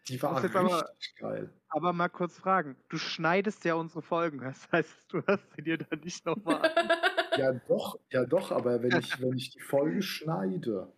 Die 0.09 0.21
war 0.21 0.43
richtig 0.43 0.55
aber- 0.59 0.89
geil. 1.19 1.49
Aber 1.69 1.93
mal 1.93 2.09
kurz 2.09 2.37
fragen. 2.37 2.75
Du 2.89 2.97
schneidest 2.97 3.63
ja 3.63 3.75
unsere 3.75 4.01
Folgen. 4.01 4.39
Das 4.41 4.69
heißt, 4.71 4.91
du 5.13 5.21
hörst 5.25 5.45
sie 5.55 5.63
dir 5.63 5.77
dann 5.77 5.99
nicht 6.01 6.25
nochmal 6.25 6.61
an. 6.61 6.89
Ja, 7.35 7.51
doch, 7.67 7.97
ja 8.11 8.25
doch, 8.25 8.51
aber 8.51 8.83
wenn 8.83 8.91
ich, 8.99 9.19
wenn 9.19 9.35
ich 9.35 9.49
die 9.49 9.59
Folge 9.59 10.03
schneide, 10.03 10.93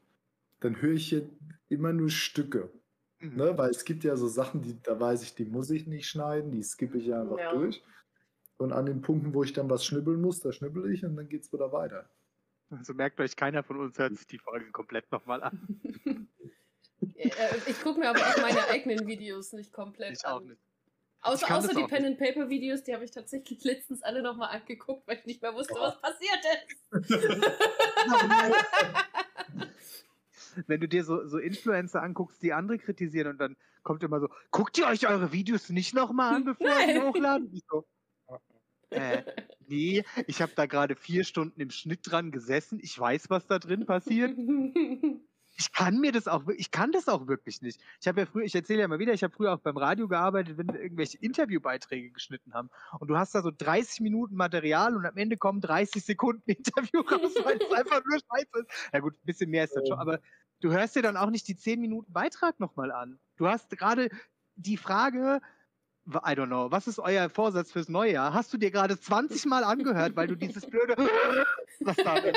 dann 0.60 0.82
höre 0.82 0.96
ich 0.96 1.08
hier 1.08 1.30
immer 1.70 1.94
nur 1.94 2.10
Stücke. 2.10 2.70
Mhm. 3.20 3.36
Ne? 3.38 3.58
Weil 3.58 3.70
es 3.72 3.86
gibt 3.86 4.04
ja 4.04 4.16
so 4.18 4.28
Sachen, 4.28 4.62
die, 4.62 4.82
da 4.82 5.00
weiß 5.00 5.24
ich, 5.24 5.36
die 5.36 5.46
muss 5.46 5.70
ich 5.70 5.88
nicht 5.88 6.08
schneiden, 6.08 6.52
die 6.52 6.64
skippe 6.64 6.98
ich 6.98 7.14
einfach 7.14 7.38
Ja. 7.40 7.54
durch. 7.54 7.82
Und 8.58 8.72
an 8.72 8.86
den 8.86 9.02
Punkten, 9.02 9.34
wo 9.34 9.44
ich 9.44 9.52
dann 9.54 9.70
was 9.70 9.86
schnibbeln 9.86 10.22
muss, 10.22 10.40
da 10.40 10.52
schnibbel 10.54 10.90
ich 10.94 11.04
und 11.06 11.16
dann 11.18 11.28
geht's 11.28 11.52
wieder 11.52 11.72
weiter. 11.74 12.10
Also 12.70 12.94
merkt 12.94 13.20
euch, 13.20 13.36
keiner 13.36 13.64
von 13.64 13.78
uns 13.80 13.98
hört 14.00 14.16
sich 14.18 14.28
die 14.28 14.40
Folge 14.40 14.72
komplett 14.72 15.12
nochmal 15.12 15.44
an. 15.44 15.82
Äh, 17.18 17.30
ich 17.68 17.80
gucke 17.82 18.00
mir 18.00 18.10
aber 18.10 18.20
auch 18.20 18.38
meine 18.42 18.68
eigenen 18.70 19.06
Videos 19.06 19.52
nicht 19.54 19.72
komplett 19.74 20.14
Ich 20.18 20.26
an. 20.26 20.34
auch 20.34 20.40
nicht. 20.42 20.60
Außer, 21.22 21.54
außer 21.56 21.74
die 21.76 21.84
Pen 21.84 22.06
and 22.06 22.18
Paper 22.18 22.50
Videos, 22.50 22.84
die 22.84 22.94
habe 22.94 23.04
ich 23.04 23.12
tatsächlich 23.12 23.64
letztens 23.66 24.02
alle 24.02 24.22
nochmal 24.24 24.50
angeguckt, 24.56 25.06
weil 25.08 25.18
ich 25.18 25.26
nicht 25.26 25.42
mehr 25.42 25.54
wusste, 25.54 25.74
Oh. 25.78 25.82
was 25.82 26.02
passiert 26.02 26.40
ist. 27.02 27.12
Wenn 30.68 30.82
du 30.82 30.88
dir 30.88 31.04
so, 31.04 31.26
so 31.28 31.38
Influencer 31.38 32.02
anguckst, 32.02 32.42
die 32.42 32.54
andere 32.54 32.78
kritisieren 32.78 33.28
und 33.30 33.38
dann 33.38 33.56
kommt 33.84 34.04
immer 34.04 34.20
so, 34.20 34.30
guckt 34.52 34.78
ihr 34.78 34.88
euch 34.88 35.08
eure 35.08 35.32
Videos 35.32 35.70
nicht 35.70 35.94
nochmal 35.94 36.36
an, 36.36 36.46
bevor 36.46 36.68
ihr 36.68 36.88
die 36.88 36.94
Nein. 37.00 37.08
hochladen? 37.08 37.50
Ich 37.54 37.64
so, 37.70 37.86
äh, 38.90 39.24
nee, 39.68 40.04
ich 40.28 40.42
habe 40.42 40.54
da 40.56 40.66
gerade 40.66 40.96
vier 40.96 41.24
Stunden 41.24 41.60
im 41.60 41.70
Schnitt 41.70 42.02
dran 42.04 42.32
gesessen. 42.32 42.80
Ich 42.82 42.98
weiß, 42.98 43.30
was 43.30 43.48
da 43.48 43.60
drin 43.60 43.86
passiert. 43.86 44.38
Ich 45.58 45.72
kann 45.72 46.00
mir 46.00 46.12
das 46.12 46.28
auch, 46.28 46.44
ich 46.58 46.70
kann 46.70 46.92
das 46.92 47.08
auch 47.08 47.28
wirklich 47.28 47.62
nicht. 47.62 47.80
Ich 48.02 48.08
habe 48.08 48.22
ja 48.22 48.26
früher, 48.26 48.44
ich 48.44 48.54
erzähle 48.54 48.82
ja 48.82 48.88
mal 48.90 49.00
wieder, 49.00 49.14
ich 49.14 49.24
habe 49.24 49.34
früher 49.34 49.54
auch 49.54 49.60
beim 49.60 49.78
Radio 49.78 50.08
gearbeitet, 50.08 50.58
wenn 50.58 50.68
wir 50.68 50.82
irgendwelche 50.82 51.18
Interviewbeiträge 51.18 52.12
geschnitten 52.12 52.54
haben. 52.54 52.70
Und 53.00 53.08
du 53.08 53.18
hast 53.18 53.34
da 53.36 53.42
so 53.42 53.52
30 53.56 54.02
Minuten 54.02 54.36
Material 54.36 54.96
und 54.98 55.06
am 55.06 55.16
Ende 55.16 55.38
kommen 55.38 55.62
30 55.62 56.04
Sekunden 56.04 56.44
Interview 56.52 57.02
raus, 57.02 57.34
weil 57.44 57.58
es 57.58 57.72
einfach 57.72 58.04
nur 58.04 58.20
scheiße 58.20 58.60
ist. 58.60 58.90
Ja 58.92 59.00
gut, 59.00 59.14
ein 59.14 59.26
bisschen 59.26 59.50
mehr 59.50 59.64
ist 59.64 59.76
das 59.76 59.88
schon, 59.88 59.98
aber 59.98 60.20
du 60.66 60.74
hörst 60.74 60.96
dir 60.96 61.04
dann 61.04 61.16
auch 61.16 61.30
nicht 61.30 61.48
die 61.48 61.56
10 61.56 61.80
Minuten 61.80 62.12
Beitrag 62.12 62.60
nochmal 62.60 62.92
an. 62.92 63.20
Du 63.38 63.48
hast 63.48 63.70
gerade 63.78 64.10
die 64.56 64.78
Frage, 64.78 65.40
I 66.08 66.32
don't 66.32 66.48
know, 66.48 66.72
was 66.72 66.88
ist 66.88 66.98
euer 66.98 67.30
Vorsatz 67.30 67.72
fürs 67.72 67.88
neue 67.88 68.14
Jahr? 68.14 68.34
Hast 68.34 68.52
du 68.52 68.58
dir 68.58 68.72
gerade 68.72 69.00
20 69.00 69.46
Mal 69.46 69.64
angehört, 69.64 70.16
weil 70.16 70.26
du 70.28 70.36
dieses 70.36 70.66
blöde, 70.66 70.96
was 71.82 71.96
da 71.98 72.16
so 72.18 72.32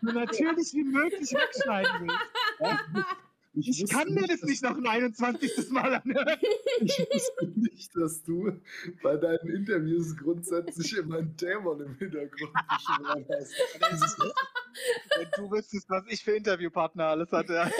natürlich 0.12 0.72
wie 0.72 0.84
möglich 0.84 1.32
wegschneiden 1.32 2.08
willst. 2.08 3.06
Ich 3.56 3.68
wusste 3.82 3.96
kann 3.96 4.12
mir 4.12 4.26
das 4.26 4.42
nicht 4.42 4.62
noch 4.62 4.76
ein 4.76 4.86
21. 4.86 5.70
Mal 5.70 5.94
anhören. 5.94 6.38
Ich 6.80 6.98
wusste 6.98 7.46
nicht, 7.56 7.94
dass 7.96 8.22
du 8.22 8.52
bei 9.02 9.16
deinen 9.16 9.48
Interviews 9.48 10.16
grundsätzlich 10.16 10.96
immer 10.96 11.18
einen 11.18 11.36
Dämon 11.36 11.80
im 11.80 11.94
Hintergrund 11.96 12.52
beschwört 12.52 13.26
hast. 13.30 13.54
Wenn 15.16 15.28
du 15.36 15.50
wüsstest, 15.52 15.88
was 15.88 16.04
ich 16.08 16.24
für 16.24 16.32
Interviewpartner 16.36 17.04
alles 17.06 17.30
hatte. 17.30 17.70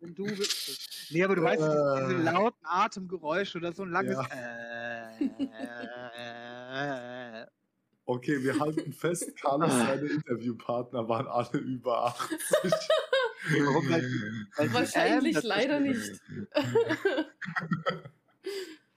und 0.00 0.18
du 0.18 0.24
bist 0.24 0.68
es. 0.68 1.08
Nee, 1.10 1.24
aber 1.24 1.34
du 1.36 1.42
weißt, 1.42 1.60
diese, 1.62 2.06
diese 2.08 2.20
Äh. 2.20 2.32
lauten 2.32 2.64
Atemgeräusche 2.66 3.58
oder 3.58 3.72
so 3.72 3.82
ein 3.84 3.90
langes. 3.90 4.16
Ja. 4.16 4.26
Äh, 5.20 5.28
Okay, 8.10 8.42
wir 8.42 8.58
halten 8.58 8.94
fest, 8.94 9.36
Carlos 9.42 9.70
seine 9.70 10.06
Interviewpartner 10.08 11.06
waren 11.10 11.26
alle 11.26 11.58
über 11.58 12.06
80. 12.06 12.38
Warum? 13.66 13.90
Weil- 13.90 14.10
weil 14.56 14.72
Wahrscheinlich 14.72 15.42
leider 15.42 15.78
nicht. 15.78 16.18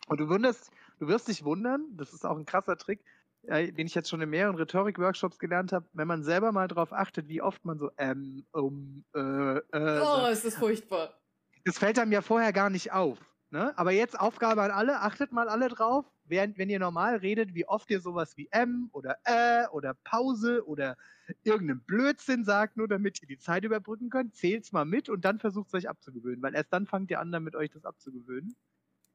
Und 0.07 0.19
du 0.19 0.29
wunderst, 0.29 0.71
du 0.99 1.07
wirst 1.09 1.27
dich 1.27 1.43
wundern, 1.43 1.85
das 1.97 2.13
ist 2.13 2.25
auch 2.25 2.37
ein 2.37 2.45
krasser 2.45 2.77
Trick, 2.77 3.03
äh, 3.43 3.71
den 3.73 3.85
ich 3.87 3.95
jetzt 3.95 4.09
schon 4.09 4.21
in 4.21 4.29
mehreren 4.29 4.55
Rhetorik-Workshops 4.55 5.39
gelernt 5.39 5.73
habe, 5.73 5.85
wenn 5.91 6.07
man 6.07 6.23
selber 6.23 6.53
mal 6.53 6.69
darauf 6.69 6.93
achtet, 6.93 7.27
wie 7.27 7.41
oft 7.41 7.65
man 7.65 7.79
so 7.79 7.91
ähm, 7.97 8.45
um, 8.51 9.03
äh, 9.13 9.19
äh, 9.57 9.61
Oh, 10.01 10.27
ist 10.31 10.45
das 10.45 10.55
furchtbar. 10.55 11.19
das 11.65 11.77
fällt 11.77 11.99
einem 11.99 12.13
ja 12.13 12.21
vorher 12.21 12.53
gar 12.53 12.69
nicht 12.69 12.93
auf. 12.93 13.17
Ne? 13.49 13.77
Aber 13.77 13.91
jetzt 13.91 14.17
Aufgabe 14.17 14.61
an 14.61 14.71
alle, 14.71 15.01
achtet 15.01 15.33
mal 15.33 15.49
alle 15.49 15.67
drauf, 15.67 16.05
während, 16.31 16.57
wenn 16.57 16.69
ihr 16.71 16.79
normal 16.79 17.17
redet, 17.17 17.53
wie 17.53 17.67
oft 17.67 17.91
ihr 17.91 18.01
sowas 18.01 18.35
wie 18.37 18.47
M 18.51 18.89
oder 18.93 19.17
Äh 19.25 19.67
oder 19.67 19.93
Pause 20.03 20.65
oder 20.67 20.97
irgendeinen 21.43 21.81
Blödsinn 21.81 22.43
sagt, 22.43 22.75
nur 22.77 22.87
damit 22.87 23.21
ihr 23.21 23.27
die 23.27 23.37
Zeit 23.37 23.63
überbrücken 23.63 24.09
könnt, 24.09 24.35
zählt's 24.35 24.71
mal 24.71 24.85
mit 24.85 25.09
und 25.09 25.23
dann 25.23 25.39
versucht 25.39 25.67
es 25.67 25.73
euch 25.75 25.89
abzugewöhnen, 25.89 26.41
weil 26.41 26.55
erst 26.55 26.73
dann 26.73 26.87
fangt 26.87 27.11
ihr 27.11 27.19
an, 27.19 27.31
damit 27.31 27.55
euch 27.55 27.69
das 27.69 27.85
abzugewöhnen. 27.85 28.55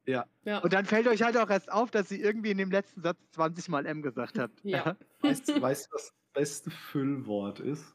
Ja. 0.05 0.25
Und 0.61 0.71
dann 0.71 0.85
fällt 0.85 1.05
euch 1.07 1.21
halt 1.21 1.35
auch 1.35 1.49
erst 1.49 1.69
auf, 1.69 1.91
dass 1.91 2.09
ihr 2.11 2.23
irgendwie 2.23 2.51
in 2.51 2.57
dem 2.57 2.71
letzten 2.71 3.01
Satz 3.01 3.17
20 3.31 3.67
Mal 3.67 3.85
M 3.85 4.01
gesagt 4.01 4.39
habt. 4.39 4.57
Ja. 4.63 4.95
Weißt 5.19 5.49
du, 5.49 5.61
weißt, 5.61 5.89
was 5.91 6.05
das 6.07 6.13
beste 6.33 6.71
Füllwort 6.71 7.59
ist? 7.59 7.93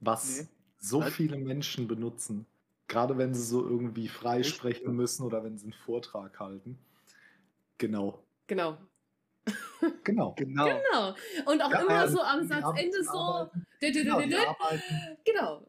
Was 0.00 0.40
Nee. 0.40 0.48
so 0.78 1.00
Was? 1.00 1.12
viele 1.12 1.36
Menschen 1.36 1.86
benutzen. 1.88 2.46
Gerade 2.88 3.18
wenn 3.18 3.34
sie 3.34 3.42
so 3.42 3.66
irgendwie 3.66 4.08
frei 4.08 4.42
sprechen 4.42 4.96
müssen 4.96 5.24
oder 5.24 5.44
wenn 5.44 5.58
sie 5.58 5.64
einen 5.64 5.72
Vortrag 5.74 6.40
halten. 6.40 6.78
Genau. 7.78 8.22
Genau. 8.46 8.78
Genau. 10.04 10.32
Genau. 10.34 10.64
Genau. 10.64 11.14
Und 11.46 11.60
auch 11.62 11.70
Ja, 11.72 11.80
immer 11.80 11.90
ja, 11.92 12.08
so 12.08 12.20
am 12.22 12.46
Satzende 12.46 13.02
so. 13.02 13.50
Genau, 13.80 14.18
dü- 14.18 14.26
die, 14.28 14.36
arbeiten, 14.36 15.18
Genau. 15.24 15.66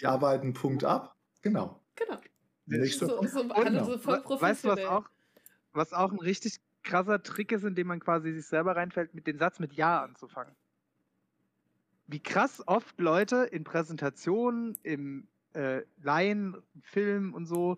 die 0.00 0.06
arbeiten 0.06 0.52
Punkt 0.52 0.84
ab. 0.84 1.14
Genau. 1.42 1.80
Genau. 1.94 2.18
So, 2.88 3.06
Punkt. 3.16 3.30
so, 3.30 3.40
Und 3.42 3.52
alle 3.52 3.84
so 3.84 3.98
voll 3.98 4.14
we- 4.24 4.40
weißt 4.40 4.64
du, 4.64 4.68
was 4.68 4.80
professionell. 4.80 4.86
auch, 4.86 5.04
was 5.72 5.92
auch 5.92 6.10
ein 6.10 6.18
richtig 6.18 6.56
krasser 6.82 7.22
Trick 7.22 7.52
ist, 7.52 7.62
in 7.64 7.74
dem 7.76 7.86
man 7.86 8.00
quasi 8.00 8.32
sich 8.32 8.46
selber 8.46 8.74
reinfällt, 8.74 9.14
mit 9.14 9.26
dem 9.28 9.38
Satz 9.38 9.58
mit 9.60 9.74
Ja 9.74 10.02
anzufangen? 10.02 10.54
Wie 12.06 12.20
krass 12.22 12.62
oft 12.66 12.98
Leute 13.00 13.44
in 13.44 13.64
Präsentationen, 13.64 14.76
im 14.82 15.28
äh, 15.54 15.82
Laien, 16.02 16.56
Film 16.82 17.32
und 17.32 17.46
so, 17.46 17.76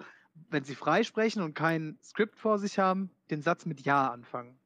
wenn 0.50 0.64
sie 0.64 0.74
freisprechen 0.74 1.42
und 1.42 1.54
kein 1.54 1.98
Skript 2.02 2.38
vor 2.38 2.58
sich 2.58 2.78
haben, 2.78 3.10
den 3.30 3.42
Satz 3.42 3.66
mit 3.66 3.80
Ja 3.82 4.10
anfangen. 4.10 4.58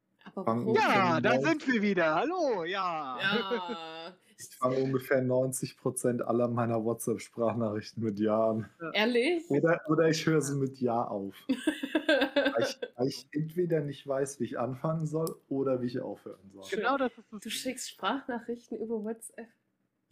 Ja, 0.75 1.19
da 1.19 1.39
sind 1.41 1.67
wir 1.67 1.81
wieder. 1.81 2.15
Hallo, 2.15 2.63
ja. 2.63 3.17
Ja. 3.19 4.13
Ich 4.49 4.57
fange 4.57 4.77
ungefähr 4.77 5.21
90% 5.21 6.21
aller 6.21 6.47
meiner 6.47 6.83
WhatsApp-Sprachnachrichten 6.83 8.03
mit 8.03 8.19
Ja 8.19 8.49
an. 8.49 8.69
Ehrlich? 8.93 9.47
Oder, 9.49 9.81
oder 9.87 10.09
ich 10.09 10.25
höre 10.25 10.41
sie 10.41 10.55
mit 10.55 10.79
Ja 10.79 11.03
auf. 11.03 11.35
Weil 11.47 12.63
ich, 12.63 12.79
weil 12.95 13.07
ich 13.07 13.27
entweder 13.31 13.81
nicht 13.81 14.05
weiß, 14.05 14.39
wie 14.39 14.45
ich 14.45 14.59
anfangen 14.59 15.05
soll 15.05 15.39
oder 15.47 15.81
wie 15.81 15.87
ich 15.87 15.99
aufhören 15.99 16.49
soll. 16.51 16.63
Genau 16.71 16.97
das 16.97 17.11
ist 17.17 17.31
das. 17.31 17.39
Du 17.39 17.49
schickst 17.49 17.89
Sprachnachrichten 17.89 18.77
über 18.79 19.03
WhatsApp. 19.03 19.47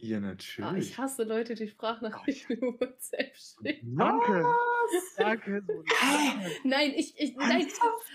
Ja, 0.02 0.16
Ah, 0.16 0.20
natürlich. 0.20 0.90
ich 0.90 0.98
hasse 0.98 1.24
Leute, 1.24 1.54
die 1.54 1.68
Sprachnachrichten 1.68 2.56
über 2.56 2.80
WhatsApp 2.80 3.36
schicken. 3.36 3.96
Danke. 3.96 4.44
Danke. 5.16 5.62
So 5.66 5.84
Nein, 6.64 6.92
ich, 6.96 7.14
ich, 7.18 7.36
nein. 7.36 7.66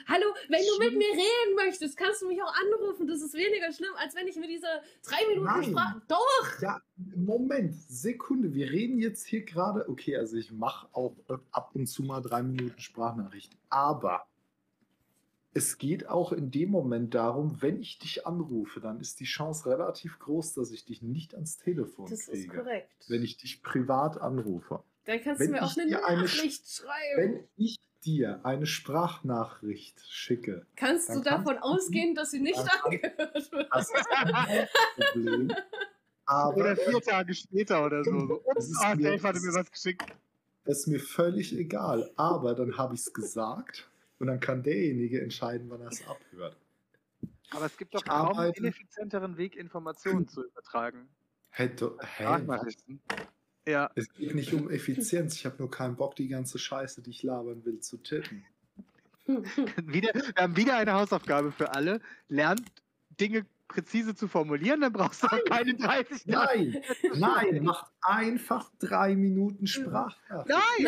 Hallo, 0.08 0.26
wenn 0.50 0.62
du 0.66 0.84
mit 0.84 0.98
mir 0.98 1.08
reden 1.12 1.56
möchtest, 1.56 1.96
kannst 1.96 2.22
du 2.22 2.28
mich 2.28 2.42
auch 2.42 2.54
anrufen. 2.54 3.08
Das 3.08 3.22
ist 3.22 3.34
weniger 3.34 3.72
schlimm, 3.72 3.92
als 3.98 4.16
wenn 4.16 4.28
ich 4.28 4.36
mir 4.36 4.48
diese 4.48 4.68
drei 5.08 5.28
Minuten 5.30 5.46
Nein. 5.46 5.64
Sprache. 5.72 6.02
Doch! 6.08 6.62
Ja, 6.62 6.82
Moment, 7.16 7.74
Sekunde. 7.76 8.54
Wir 8.54 8.72
reden 8.72 8.98
jetzt 9.00 9.26
hier 9.26 9.44
gerade. 9.44 9.88
Okay, 9.88 10.18
also 10.18 10.38
ich 10.38 10.52
mache 10.52 10.88
auch 10.94 11.16
ab 11.52 11.72
und 11.76 11.88
zu 11.88 12.04
mal 12.04 12.22
drei 12.22 12.42
Minuten 12.42 12.80
Sprachnachrichten. 12.80 13.58
Aber 13.70 14.26
es 15.58 15.78
geht 15.78 16.08
auch 16.10 16.32
in 16.34 16.52
dem 16.52 16.70
Moment 16.70 17.16
darum, 17.16 17.62
wenn 17.62 17.80
ich 17.80 17.98
dich 17.98 18.28
anrufe, 18.28 18.82
dann 18.82 19.00
ist 19.00 19.20
die 19.22 19.26
Chance 19.26 19.68
relativ 19.70 20.20
groß, 20.20 20.54
dass 20.54 20.70
ich 20.72 20.84
dich 20.86 21.02
nicht 21.02 21.34
ans 21.34 21.58
Telefon 21.58 22.10
Das 22.10 22.28
ist 22.28 22.30
kriege. 22.50 22.58
korrekt. 22.58 23.06
Wenn 23.08 23.24
ich 23.24 23.38
dich 23.38 23.64
privat 23.64 24.20
anrufe. 24.22 24.84
Dann 25.06 25.22
kannst 25.22 25.40
wenn 25.40 25.48
du 25.48 25.54
mir 25.54 25.64
auch 25.64 25.72
ich 25.72 25.78
eine 25.80 25.88
dir 25.90 26.06
eine 26.06 26.22
Nachricht 26.24 26.68
schreiben. 26.70 27.16
Wenn 27.16 27.44
ich 27.56 27.80
dir 28.04 28.42
eine 28.44 28.66
Sprachnachricht 28.66 30.00
schicke, 30.10 30.66
Kannst 30.76 31.10
du 31.10 31.22
davon 31.22 31.46
kannst 31.56 31.64
du- 31.64 31.68
ausgehen, 31.70 32.16
dass 32.16 32.32
sie 32.32 32.40
nicht 32.42 32.60
angehört 32.84 33.18
wird? 33.52 33.68
das 33.72 33.90
ist 33.90 34.10
kein 34.10 34.68
Problem. 35.14 35.52
Aber 36.26 36.58
Oder 36.58 36.76
vier 36.76 37.02
Tage 37.02 37.34
später 37.34 37.86
oder 37.86 38.04
so. 38.04 38.12
so. 38.28 38.44
Das 38.56 38.66
Ups, 38.66 38.74
ist 38.74 38.78
ah, 38.84 38.96
mir- 38.96 39.12
Dave 39.12 39.24
hatte 39.24 39.40
mir 39.40 39.54
was 39.54 39.72
geschickt. 39.72 40.04
Das 40.66 40.80
ist 40.80 40.88
mir 40.88 41.00
völlig 41.00 41.56
egal. 41.58 42.12
Aber 42.18 42.56
dann 42.56 42.78
habe 42.78 42.96
ich 42.96 43.02
es 43.02 43.14
gesagt 43.14 43.88
und 44.20 44.28
dann 44.28 44.40
kann 44.40 44.64
derjenige 44.64 45.22
entscheiden, 45.22 45.70
wann 45.70 45.82
er 45.82 45.88
es 45.88 46.06
abhört. 46.08 46.58
Aber 47.52 47.66
es 47.66 47.78
gibt 47.78 47.94
doch 47.94 48.04
kaum 48.04 48.38
einen 48.38 48.54
ineffizienteren 48.54 49.38
Weg, 49.38 49.56
Informationen 49.56 50.28
zu 50.28 50.46
übertragen. 50.46 51.08
Hätte, 51.50 51.98
hä? 52.02 52.24
Sprachnachrichten. 52.24 53.02
Ja. 53.68 53.90
Es 53.96 54.12
geht 54.14 54.36
nicht 54.36 54.54
um 54.54 54.70
Effizienz. 54.70 55.36
Ich 55.36 55.46
habe 55.46 55.56
nur 55.58 55.72
keinen 55.72 55.96
Bock, 55.96 56.16
die 56.16 56.28
ganze 56.28 56.60
Scheiße, 56.60 57.02
die 57.02 57.12
ich 57.12 57.24
labern 57.24 57.66
will, 57.66 57.80
zu 57.80 57.98
tippen. 57.98 58.46
Wieder, 59.28 60.14
wir 60.14 60.34
haben 60.38 60.56
wieder 60.56 60.78
eine 60.78 60.94
Hausaufgabe 60.94 61.52
für 61.52 61.74
alle. 61.74 62.00
Lernt 62.28 62.62
Dinge 63.20 63.46
präzise 63.76 64.16
zu 64.16 64.30
formulieren, 64.30 64.80
dann 64.82 64.94
brauchst 64.94 65.24
du 65.24 65.28
auch 65.28 65.44
keine 65.50 65.76
30 65.76 66.26
Nein, 66.28 66.82
nein, 67.16 67.64
macht 67.64 67.92
einfach 68.02 68.72
drei 68.80 69.16
Minuten 69.16 69.68
Sprachnachricht. 69.68 70.48
Nein! 70.48 70.88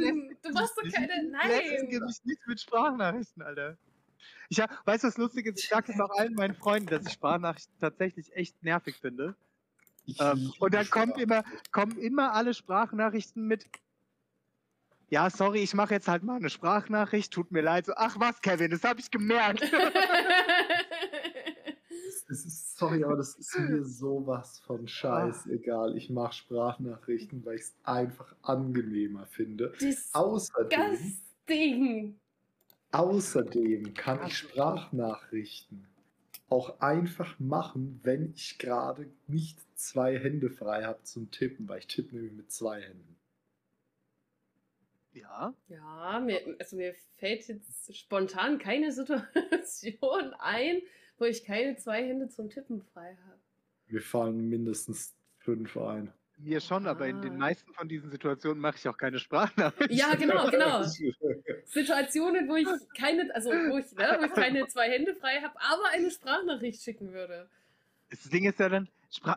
Nein! 0.00 0.36
Du 0.42 0.52
machst 0.52 0.76
doch 0.76 0.92
keine. 0.92 1.30
Nein! 1.30 1.88
mich 1.88 2.24
nicht 2.24 2.46
mit 2.46 2.60
Sprachnachrichten, 2.60 3.42
Alter. 3.42 3.78
Ich 4.48 4.60
hab, 4.60 4.70
weißt 4.86 5.04
du, 5.04 5.08
was 5.08 5.18
lustig 5.18 5.46
ist? 5.46 5.62
Ich 5.62 5.68
sage 5.68 5.92
es 5.92 6.00
auch 6.00 6.10
allen 6.18 6.34
meinen 6.34 6.54
Freunden, 6.54 6.88
dass 6.88 7.06
ich 7.06 7.12
Sprachnachrichten 7.12 7.78
tatsächlich 7.80 8.34
echt 8.34 8.60
nervig 8.62 8.96
finde. 9.00 9.36
Ich 10.04 10.20
Ähm, 10.20 10.52
und 10.58 10.74
dann 10.74 10.88
kommt 10.90 11.18
immer, 11.18 11.44
kommen 11.70 11.96
immer 11.98 12.32
alle 12.32 12.54
Sprachnachrichten 12.54 13.46
mit. 13.46 13.66
Ja, 15.08 15.30
sorry, 15.30 15.60
ich 15.60 15.74
mache 15.74 15.94
jetzt 15.94 16.08
halt 16.08 16.24
mal 16.24 16.36
eine 16.36 16.50
Sprachnachricht. 16.50 17.32
Tut 17.32 17.52
mir 17.52 17.60
leid. 17.62 17.86
So, 17.86 17.92
ach 17.96 18.16
was, 18.18 18.40
Kevin, 18.40 18.72
das 18.72 18.82
habe 18.82 18.98
ich 18.98 19.12
gemerkt. 19.12 19.60
Es 22.28 22.44
ist, 22.44 22.76
sorry, 22.76 23.04
aber 23.04 23.16
das 23.16 23.36
ist 23.36 23.58
mir 23.58 23.84
sowas 23.84 24.58
von 24.60 24.88
scheißegal. 24.88 25.96
Ich 25.96 26.10
mache 26.10 26.34
Sprachnachrichten, 26.34 27.44
weil 27.44 27.56
ich 27.56 27.62
es 27.62 27.74
einfach 27.84 28.34
angenehmer 28.42 29.26
finde. 29.26 29.72
Außerdem, 30.12 30.90
Disgusting! 30.90 32.18
außerdem 32.92 33.94
kann 33.94 34.26
ich 34.26 34.38
Sprachnachrichten 34.38 35.86
auch 36.48 36.80
einfach 36.80 37.38
machen, 37.38 38.00
wenn 38.02 38.32
ich 38.34 38.58
gerade 38.58 39.10
nicht 39.26 39.58
zwei 39.76 40.18
Hände 40.18 40.50
frei 40.50 40.84
habe 40.84 41.02
zum 41.02 41.30
Tippen, 41.30 41.68
weil 41.68 41.80
ich 41.80 41.86
tippe 41.88 42.14
nämlich 42.14 42.32
mit 42.32 42.52
zwei 42.52 42.80
Händen. 42.80 43.16
Ja. 45.12 45.54
Ja, 45.68 46.20
mir, 46.20 46.56
also 46.58 46.76
mir 46.76 46.94
fällt 47.16 47.48
jetzt 47.48 47.96
spontan 47.96 48.58
keine 48.58 48.92
Situation 48.92 50.34
ein, 50.38 50.82
wo 51.18 51.24
ich 51.24 51.44
keine 51.44 51.76
zwei 51.76 52.06
Hände 52.06 52.28
zum 52.28 52.50
Tippen 52.50 52.82
frei 52.92 53.16
habe. 53.26 53.38
Mir 53.88 54.00
fallen 54.02 54.48
mindestens 54.48 55.14
fünf 55.38 55.76
ein. 55.76 56.12
Mir 56.38 56.60
schon, 56.60 56.86
aber 56.86 57.06
in 57.06 57.22
den 57.22 57.34
Ah. 57.34 57.38
meisten 57.38 57.72
von 57.72 57.88
diesen 57.88 58.10
Situationen 58.10 58.60
mache 58.60 58.76
ich 58.76 58.86
auch 58.88 58.98
keine 58.98 59.18
Sprachnachricht. 59.18 59.90
Ja, 59.92 60.14
genau, 60.16 60.50
genau. 60.50 60.82
Situationen, 61.64 62.48
wo 62.48 62.56
ich 62.56 62.68
keine, 62.98 63.34
also 63.34 63.50
wo 63.50 63.78
ich, 63.78 63.90
ne, 63.92 64.16
wo 64.20 64.24
ich 64.26 64.32
keine 64.32 64.66
zwei 64.68 64.90
Hände 64.90 65.14
frei 65.14 65.40
habe, 65.40 65.54
aber 65.60 65.88
eine 65.92 66.10
Sprachnachricht 66.10 66.82
schicken 66.82 67.12
würde. 67.12 67.48
Das 68.10 68.22
Ding 68.24 68.44
ist 68.44 68.58
ja 68.58 68.68
dann, 68.68 68.88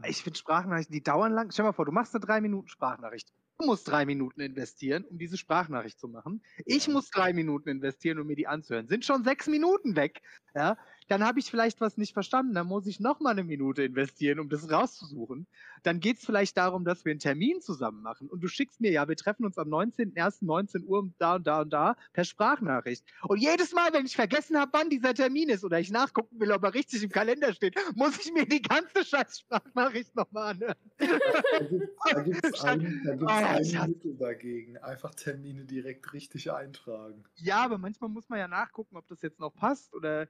ich 0.08 0.22
finde 0.24 0.38
Sprachnachrichten, 0.38 0.94
die 0.94 1.02
dauern 1.04 1.32
lang. 1.32 1.52
Stell 1.52 1.64
dir 1.64 1.70
mal 1.70 1.74
vor, 1.74 1.86
du 1.86 1.92
machst 1.92 2.14
eine 2.14 2.24
drei 2.26 2.42
Minuten 2.42 2.68
Sprachnachricht. 2.68 3.32
Du 3.58 3.66
musst 3.66 3.88
drei 3.88 4.06
Minuten 4.06 4.42
investieren, 4.42 5.04
um 5.06 5.18
diese 5.18 5.38
Sprachnachricht 5.38 6.00
zu 6.00 6.08
machen. 6.08 6.42
Ich 6.66 6.88
muss 6.88 7.10
drei 7.10 7.34
Minuten 7.34 7.70
investieren, 7.70 8.20
um 8.20 8.28
mir 8.28 8.36
die 8.36 8.48
anzuhören. 8.48 8.88
Sind 8.88 9.04
schon 9.06 9.24
sechs 9.24 9.48
Minuten 9.48 9.96
weg. 9.96 10.22
Ja, 10.56 10.78
dann 11.10 11.24
habe 11.24 11.40
ich 11.40 11.50
vielleicht 11.50 11.82
was 11.82 11.98
nicht 11.98 12.14
verstanden, 12.14 12.54
dann 12.54 12.68
muss 12.68 12.86
ich 12.86 13.00
noch 13.00 13.20
mal 13.20 13.32
eine 13.32 13.44
Minute 13.44 13.84
investieren, 13.84 14.40
um 14.40 14.48
das 14.48 14.72
rauszusuchen. 14.72 15.48
Dann 15.84 16.00
geht 16.00 16.20
es 16.20 16.26
vielleicht 16.26 16.56
darum, 16.56 16.86
dass 16.86 17.04
wir 17.04 17.12
einen 17.12 17.20
Termin 17.20 17.62
zusammen 17.62 18.02
machen 18.02 18.30
und 18.30 18.42
du 18.42 18.48
schickst 18.48 18.80
mir, 18.80 18.92
ja, 18.92 19.08
wir 19.08 19.16
treffen 19.16 19.46
uns 19.46 19.58
am 19.58 19.70
19.01. 19.70 20.46
19 20.46 20.86
Uhr 20.86 21.10
da 21.18 21.36
und 21.36 21.48
da 21.48 21.62
und 21.62 21.72
da 21.72 21.96
per 22.14 22.24
Sprachnachricht. 22.24 23.04
Und 23.24 23.40
jedes 23.40 23.74
Mal, 23.74 23.92
wenn 23.94 24.06
ich 24.06 24.16
vergessen 24.16 24.58
habe, 24.58 24.72
wann 24.74 24.90
dieser 24.90 25.14
Termin 25.14 25.50
ist 25.50 25.64
oder 25.64 25.80
ich 25.80 25.92
nachgucken 25.92 26.40
will, 26.40 26.52
ob 26.52 26.64
er 26.64 26.74
richtig 26.74 27.04
im 27.04 27.10
Kalender 27.10 27.54
steht, 27.54 27.76
muss 27.96 28.20
ich 28.20 28.32
mir 28.32 28.46
die 28.46 28.62
ganze 28.62 29.04
scheiß 29.04 29.40
Sprachnachricht 29.40 30.16
nochmal 30.16 30.54
anhören. 30.54 30.76
Da 30.98 32.22
gibt 32.22 32.46
es 32.46 32.62
ein, 32.62 33.02
da 33.04 33.16
gibt's 33.16 33.74
Oh, 33.80 33.88
Mittel 33.88 34.16
dagegen. 34.16 34.78
Einfach 34.78 35.16
Termine 35.16 35.66
direkt 35.66 36.14
richtig 36.14 36.52
eintragen. 36.52 37.24
Ja, 37.36 37.64
aber 37.64 37.78
manchmal 37.78 38.10
muss 38.10 38.30
man 38.30 38.40
ja 38.40 38.48
nachgucken, 38.48 38.96
ob 38.98 39.08
das 39.08 39.22
jetzt 39.22 39.40
noch 39.40 39.54
passt 39.54 39.94
oder 39.94 40.28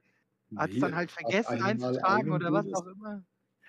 hat 0.56 0.70
es 0.70 0.74
Nee, 0.74 0.80
dann 0.80 0.96
halt 0.96 1.10
vergessen 1.10 1.62
einzutragen 1.62 2.32
oder 2.32 2.52
was 2.52 2.72
auch 2.72 2.86
immer. 2.86 3.24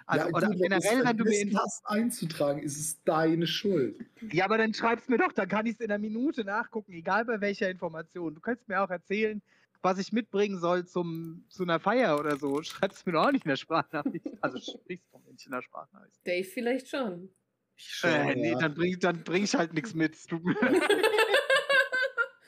Also, 0.06 0.26
ja, 0.26 0.34
oder 0.34 0.48
gut, 0.48 0.56
du's 0.56 0.62
generell, 0.62 1.06
wenn 1.06 1.18
du 1.18 1.24
mir 1.24 1.42
Info 1.42 1.60
hast 1.60 1.84
einzutragen, 1.86 2.64
ist 2.64 2.78
es 2.78 3.04
deine 3.04 3.48
Schuld. 3.48 4.06
Ja, 4.32 4.46
aber 4.46 4.58
dann 4.58 4.74
schreib's 4.74 5.08
mir 5.08 5.18
doch, 5.18 5.32
dann 5.32 5.48
kann 5.48 5.66
ich 5.66 5.76
es 5.76 5.80
in 5.80 5.92
einer 5.92 6.00
Minute 6.00 6.44
nachgucken, 6.44 6.94
egal 6.94 7.26
bei 7.26 7.40
welcher 7.40 7.70
Information. 7.70 8.36
Du 8.36 8.42
kannst 8.42 8.68
mir 8.68 8.82
auch 8.82 8.90
erzählen, 8.90 9.42
was 9.82 9.98
ich 10.00 10.12
mitbringen 10.12 10.60
soll 10.60 10.86
zum, 10.86 11.46
zu 11.50 11.64
einer 11.64 11.80
Feier 11.80 12.20
oder 12.20 12.38
so. 12.38 12.62
Schreib's 12.64 13.06
mir 13.06 13.14
doch 13.14 13.28
auch 13.28 13.32
nicht 13.32 13.46
in 13.46 13.50
der 13.50 13.56
Sprachnachricht. 13.56 14.28
Also 14.42 14.60
sprichst 14.60 15.06
du 15.14 15.32
nicht 15.32 15.46
in 15.46 15.52
der 15.52 15.62
Sprachnachricht. 15.62 16.20
Dave 16.26 16.44
vielleicht 16.44 16.90
schon. 16.90 17.30
Ich 17.76 18.02
Äh, 18.04 18.36
nee, 18.36 18.56
dann 18.60 18.74
bring, 18.76 19.00
dann 19.00 19.24
bring 19.24 19.44
ich 19.44 19.56
halt 19.56 19.74
nichts 19.74 19.94
mit. 19.94 20.16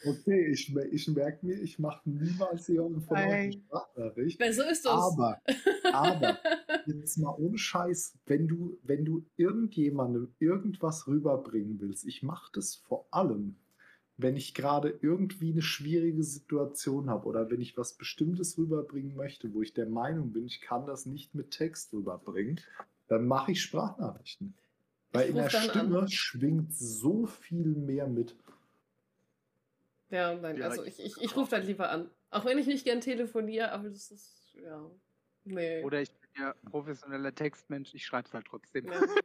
Okay, 0.06 0.48
ich, 0.52 0.76
ich 0.92 1.08
merke 1.08 1.46
mir, 1.46 1.62
ich 1.62 1.80
mache 1.80 2.10
niemals 2.10 2.68
jemanden 2.68 3.02
von 3.02 3.18
euch 3.18 3.24
eine. 3.24 3.54
Sprachnachricht. 3.54 4.40
Weil 4.40 4.54
so 4.54 4.64
ist 4.64 4.86
das. 4.86 4.92
Aber, 4.92 5.42
aber, 5.92 6.40
jetzt 6.86 7.18
mal 7.18 7.36
ohne 7.38 7.58
Scheiß, 7.58 8.18
wenn 8.26 8.48
du, 8.48 8.78
wenn 8.84 9.06
du 9.06 9.26
irgendjemandem 9.38 10.34
irgendwas 10.40 11.08
rüberbringen 11.08 11.80
willst, 11.80 12.06
ich 12.06 12.24
mache 12.24 12.52
das 12.54 12.76
vor 12.76 13.08
allem, 13.12 13.56
wenn 14.18 14.36
ich 14.36 14.54
gerade 14.54 15.00
irgendwie 15.02 15.52
eine 15.52 15.62
schwierige 15.62 16.24
Situation 16.24 17.10
habe 17.10 17.28
oder 17.28 17.50
wenn 17.50 17.62
ich 17.62 17.78
was 17.78 17.94
Bestimmtes 17.94 18.58
rüberbringen 18.58 19.16
möchte, 19.16 19.54
wo 19.54 19.62
ich 19.62 19.74
der 19.74 19.88
Meinung 19.88 20.32
bin, 20.34 20.46
ich 20.46 20.62
kann 20.62 20.86
das 20.86 21.06
nicht 21.06 21.34
mit 21.34 21.52
Text 21.52 21.94
rüberbringen, 21.94 22.60
dann 23.08 23.28
mache 23.28 23.54
ich 23.54 23.62
Sprachnachrichten. 23.62 24.54
Weil 25.12 25.26
Ich 25.26 25.30
in 25.30 25.36
der 25.36 25.50
Stimme 25.50 26.00
an. 26.00 26.08
schwingt 26.10 26.74
so 26.74 27.26
viel 27.28 27.76
mehr 27.76 28.08
mit. 28.08 28.36
Ja, 30.10 30.36
nein, 30.36 30.62
also 30.62 30.84
ich- 30.84 31.00
ich, 31.00 31.18
ich, 31.22 31.36
rufe 31.36 31.52
dann 31.52 31.66
lieber 31.66 31.90
an. 31.90 32.10
Auch 32.30 32.46
wenn 32.46 32.58
ich 32.58 32.68
nicht 32.68 32.84
gern 32.84 33.02
telefoniere, 33.02 33.72
aber 33.72 33.90
das 33.90 34.12
ist, 34.12 34.54
ja. 34.54 34.90
Nee. 35.46 35.84
oder 35.84 36.02
ich 36.02 36.12
bin 36.12 36.30
ja 36.40 36.54
professioneller 36.70 37.34
Textmensch, 37.36 37.94
ich 37.94 38.06
schreib's 38.06 38.34
halt 38.34 38.46
trotzdem. 38.48 38.92
Ja. 38.92 39.02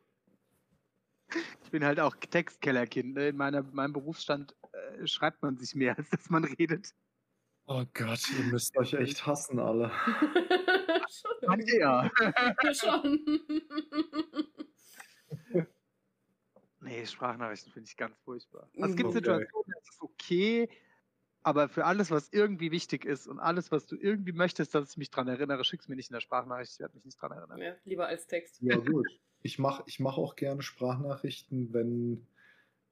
Ich 1.63 1.71
bin 1.73 1.85
halt 1.85 2.01
auch 2.01 2.17
Textkellerkind. 2.17 3.13
Ne? 3.15 3.29
In 3.29 3.37
meiner, 3.37 3.63
meinem 3.63 3.93
Berufsstand 3.93 4.57
äh, 4.73 5.07
schreibt 5.07 5.43
man 5.43 5.59
sich 5.59 5.75
mehr, 5.75 5.95
als 5.99 6.09
dass 6.09 6.31
man 6.31 6.45
redet. 6.45 6.95
Oh 7.67 7.85
Gott, 7.93 8.21
ihr 8.39 8.45
müsst 8.45 8.75
euch 8.79 8.95
echt 8.95 9.27
hassen 9.27 9.59
alle. 9.59 9.91
schon. 11.11 11.31
Manche 11.47 11.79
ja. 11.79 12.11
schon. 12.73 13.41
Nee, 16.89 17.07
Sprachnachrichten 17.07 17.73
finde 17.73 17.89
ich 17.89 17.97
ganz 17.97 18.17
furchtbar. 18.19 18.71
Also 18.79 18.87
es 18.93 18.97
gibt 18.97 19.11
Mhm. 19.11 19.17
Okay. 19.17 19.19
Situationen, 19.19 19.65
da 19.73 19.79
ist 19.79 19.91
es 19.95 20.01
okay, 20.01 20.69
aber 21.43 21.69
für 21.69 21.85
alles, 21.87 22.11
was 22.11 22.31
irgendwie 22.33 22.71
wichtig 22.73 23.05
ist 23.05 23.27
und 23.29 23.41
alles, 23.41 23.73
was 23.73 23.87
du 23.87 23.97
irgendwie 23.97 24.33
möchtest, 24.33 24.75
dass 24.75 24.93
ich 24.93 24.97
mich 24.99 25.11
dran 25.11 25.29
erinnere, 25.29 25.65
schick's 25.65 25.89
mir 25.89 25.97
nicht 25.97 26.11
in 26.11 26.15
der 26.15 26.21
Sprachnachricht, 26.23 26.73
ich 26.75 26.81
werde 26.81 26.95
mich 26.97 27.05
nicht 27.07 27.21
dran 27.21 27.33
erinnern. 27.33 27.61
ja, 27.61 27.77
lieber 27.85 28.07
als 28.07 28.27
Text. 28.27 28.61
Ja, 28.61 28.79
gut. 28.79 29.09
Ich 29.43 29.59
mache 29.59 29.85
ich 29.87 30.01
mach 30.01 30.19
auch 30.19 30.37
gerne 30.37 30.63
Sprachnachrichten, 30.63 31.73
wenn, 31.73 32.27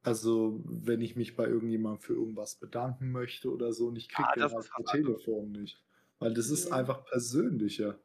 also, 0.02 0.62
wenn 0.66 1.02
ich 1.02 1.16
mich 1.16 1.36
bei 1.36 1.46
irgendjemandem 1.46 2.02
für 2.02 2.14
irgendwas 2.14 2.56
bedanken 2.56 3.12
möchte 3.12 3.52
oder 3.52 3.72
so 3.72 3.88
und 3.88 3.96
ich 3.96 4.08
kriege 4.10 4.30
Ah, 4.30 4.36
das 4.36 4.52
halt 4.54 4.66
ist 4.66 4.72
per. 4.74 4.84
Telefon 4.86 5.52
nicht. 5.52 5.84
Weil 6.20 6.34
das 6.34 6.50
ist 6.50 6.68
Mhm. 6.68 6.72
einfach 6.72 7.04
persönlicher. 7.06 8.00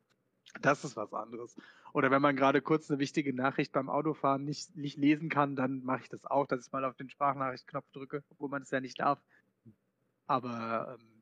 Das 0.62 0.84
ist 0.84 0.96
was 0.96 1.12
anderes. 1.14 1.56
Oder 1.94 2.12
wenn 2.12 2.22
man 2.22 2.36
gerade 2.36 2.62
kurz 2.62 2.89
eine 2.89 3.00
wichtige 3.00 3.34
Nachricht 3.34 3.72
beim 3.72 3.89
Autofahren 3.89 4.44
nicht, 4.46 4.76
nicht 4.76 4.98
lesen 4.98 5.30
kann, 5.30 5.56
dann 5.56 5.84
mache 5.84 6.02
ich 6.04 6.10
das 6.10 6.26
auch, 6.26 6.48
dass 6.48 6.66
ich 6.66 6.72
mal 6.72 6.86
auf 6.86 6.96
den 6.96 7.10
Sprachnachrichtknopf 7.10 7.92
drücke, 7.92 8.24
obwohl 8.30 8.50
man 8.50 8.62
das 8.62 8.72
ja 8.72 8.80
nicht 8.80 9.00
darf. 9.00 9.20
Aber 10.28 10.98
ähm, 11.00 11.22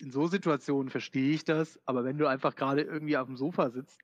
in 0.00 0.10
so 0.10 0.26
Situationen 0.26 0.90
verstehe 0.90 1.32
ich 1.32 1.44
das. 1.44 1.80
Aber 1.86 2.04
wenn 2.04 2.18
du 2.18 2.26
einfach 2.26 2.54
gerade 2.54 2.82
irgendwie 2.82 3.16
auf 3.16 3.26
dem 3.26 3.36
Sofa 3.36 3.70
sitzt, 3.70 4.00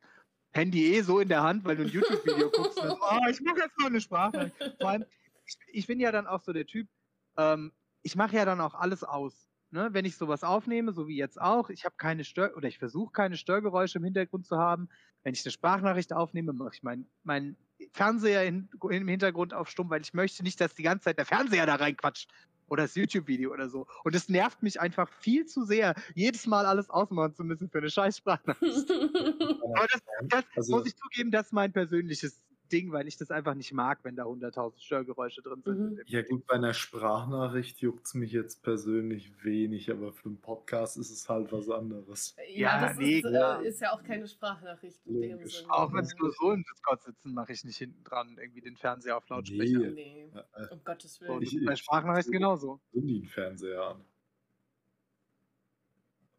Handy 0.53 0.95
eh 0.95 1.03
so 1.03 1.21
in 1.21 1.29
der 1.29 1.43
Hand, 1.43 1.65
weil 1.65 1.77
du 1.77 1.83
ein 1.83 1.89
YouTube-Video 1.89 2.51
guckst, 2.51 2.79
dann, 2.79 2.93
oh, 2.93 3.29
ich 3.29 3.41
mache 3.41 3.61
jetzt 3.61 3.79
mal 3.79 3.87
eine 3.87 4.01
Sprache. 4.01 4.53
Vor 4.81 4.91
allem, 4.91 5.05
ich, 5.45 5.57
ich 5.69 5.87
bin 5.87 6.01
ja 6.01 6.11
dann 6.11 6.27
auch 6.27 6.41
so 6.41 6.53
der 6.53 6.67
Typ, 6.67 6.89
ähm, 7.37 7.73
ich 8.03 8.17
mache 8.17 8.37
ja 8.37 8.45
dann 8.45 8.61
auch 8.61 8.75
alles 8.75 9.05
aus. 9.05 9.50
Ne? 9.73 9.91
Wenn 9.93 10.05
ich 10.05 10.17
sowas 10.17 10.43
aufnehme, 10.43 10.93
so 10.93 11.07
wie 11.07 11.17
jetzt 11.17 11.41
auch, 11.41 11.71
ich 11.71 11.85
habe 11.85 11.95
keine 11.97 12.25
Stör 12.25 12.57
oder 12.57 12.67
ich 12.69 12.79
versuche 12.79 13.13
keine 13.13 13.37
Störgeräusche 13.37 13.99
im 13.99 14.05
Hintergrund 14.05 14.47
zu 14.47 14.57
haben. 14.59 14.89
Wenn 15.23 15.35
ich 15.35 15.45
eine 15.45 15.53
Sprachnachricht 15.53 16.13
aufnehme, 16.13 16.53
mache 16.53 16.71
ich 16.75 16.83
meinen 16.83 17.07
mein 17.23 17.57
Fernseher 17.93 18.45
in, 18.45 18.69
im 18.91 19.09
Hintergrund 19.09 19.55
auf 19.55 19.69
stumm, 19.71 19.91
weil 19.91 20.01
ich 20.03 20.13
möchte 20.15 20.43
nicht, 20.43 20.61
dass 20.61 20.75
die 20.75 20.83
ganze 20.83 21.05
Zeit 21.05 21.19
der 21.19 21.27
Fernseher 21.27 21.67
da 21.67 21.77
reinquatscht. 21.77 22.31
Oder 22.69 22.85
das 22.85 22.95
YouTube-Video 22.95 23.53
oder 23.53 23.69
so. 23.69 23.89
Und 24.05 24.15
es 24.15 24.29
nervt 24.29 24.63
mich 24.63 24.81
einfach 24.81 25.11
viel 25.21 25.45
zu 25.45 25.65
sehr, 25.65 25.95
jedes 26.15 26.47
Mal 26.47 26.67
alles 26.67 26.89
ausmachen 26.89 27.35
zu 27.35 27.43
müssen 27.43 27.69
für 27.69 27.79
eine 27.79 27.91
scheiß 27.91 28.19
Sprachnachricht. 28.19 28.89
Aber 28.91 29.87
das, 29.93 30.03
das 30.29 30.45
Also- 30.57 30.77
muss 30.77 30.87
ich 30.87 30.95
zugeben, 30.97 31.33
das 31.33 31.47
ist 31.47 31.53
mein 31.53 31.73
persönliches 31.73 32.41
Ding, 32.73 32.93
weil 32.93 33.07
ich 33.09 33.17
das 33.17 33.31
einfach 33.31 33.55
nicht 33.55 33.73
mag, 33.73 33.99
wenn 34.03 34.17
da 34.17 34.25
100.000 34.25 34.81
Störgeräusche 34.81 35.43
drin 35.43 35.63
sind. 35.65 35.79
Mhm. 35.97 36.01
Ja, 36.07 36.23
gut, 36.23 36.47
bei 36.47 36.55
einer 36.55 36.73
Sprachnachricht 36.75 37.79
juckt 37.81 38.07
es 38.07 38.15
mich 38.15 38.33
jetzt 38.33 38.63
persönlich 38.63 39.33
wenig, 39.45 39.91
aber 39.91 40.13
für 40.13 40.29
einen 40.31 40.41
Podcast 40.41 40.97
ist 40.97 41.11
es 41.11 41.29
halt 41.29 41.53
was 41.53 41.69
anderes. 41.69 42.35
Ja, 42.49 42.79
Ja, 42.81 42.89
das 42.89 42.97
nee, 42.99 43.19
ist, 43.19 43.25
äh, 43.27 43.69
ist 43.69 43.81
ja 43.81 43.93
auch 43.93 44.03
keine 44.03 44.27
Sprachnachricht 44.27 45.01
in 45.07 45.21
dem. 45.21 45.47
Sinne. 45.47 45.71
Auch 45.71 45.93
wenn 45.93 46.05
es 46.05 46.15
nur 46.19 46.33
so 46.33 46.53
im 46.53 46.63
Discord 46.65 47.03
sitzen, 47.03 47.35
mache 47.35 47.53
ich 47.53 47.65
nicht 47.65 47.77
hinten 47.79 48.03
dran 48.05 48.37
irgendwie 48.41 48.61
den 48.61 48.77
Fernseher 48.77 49.17
auf 49.17 49.29
Lautsprecher. 49.29 49.79
Nee. 49.79 50.29
Nee, 50.33 50.41
Äh, 50.55 50.67
um 50.73 50.81
Gottes 50.85 51.21
Willen. 51.21 51.43
Ich- 51.43 51.57
ist 51.57 51.65
bei 51.67 51.73
ich- 51.73 51.79
Sprachnachrichten 51.81 52.33
genauso. 52.33 52.81
Nimm 52.93 53.07
den 53.07 53.27
Fernseher 53.27 53.83
an. 53.83 54.05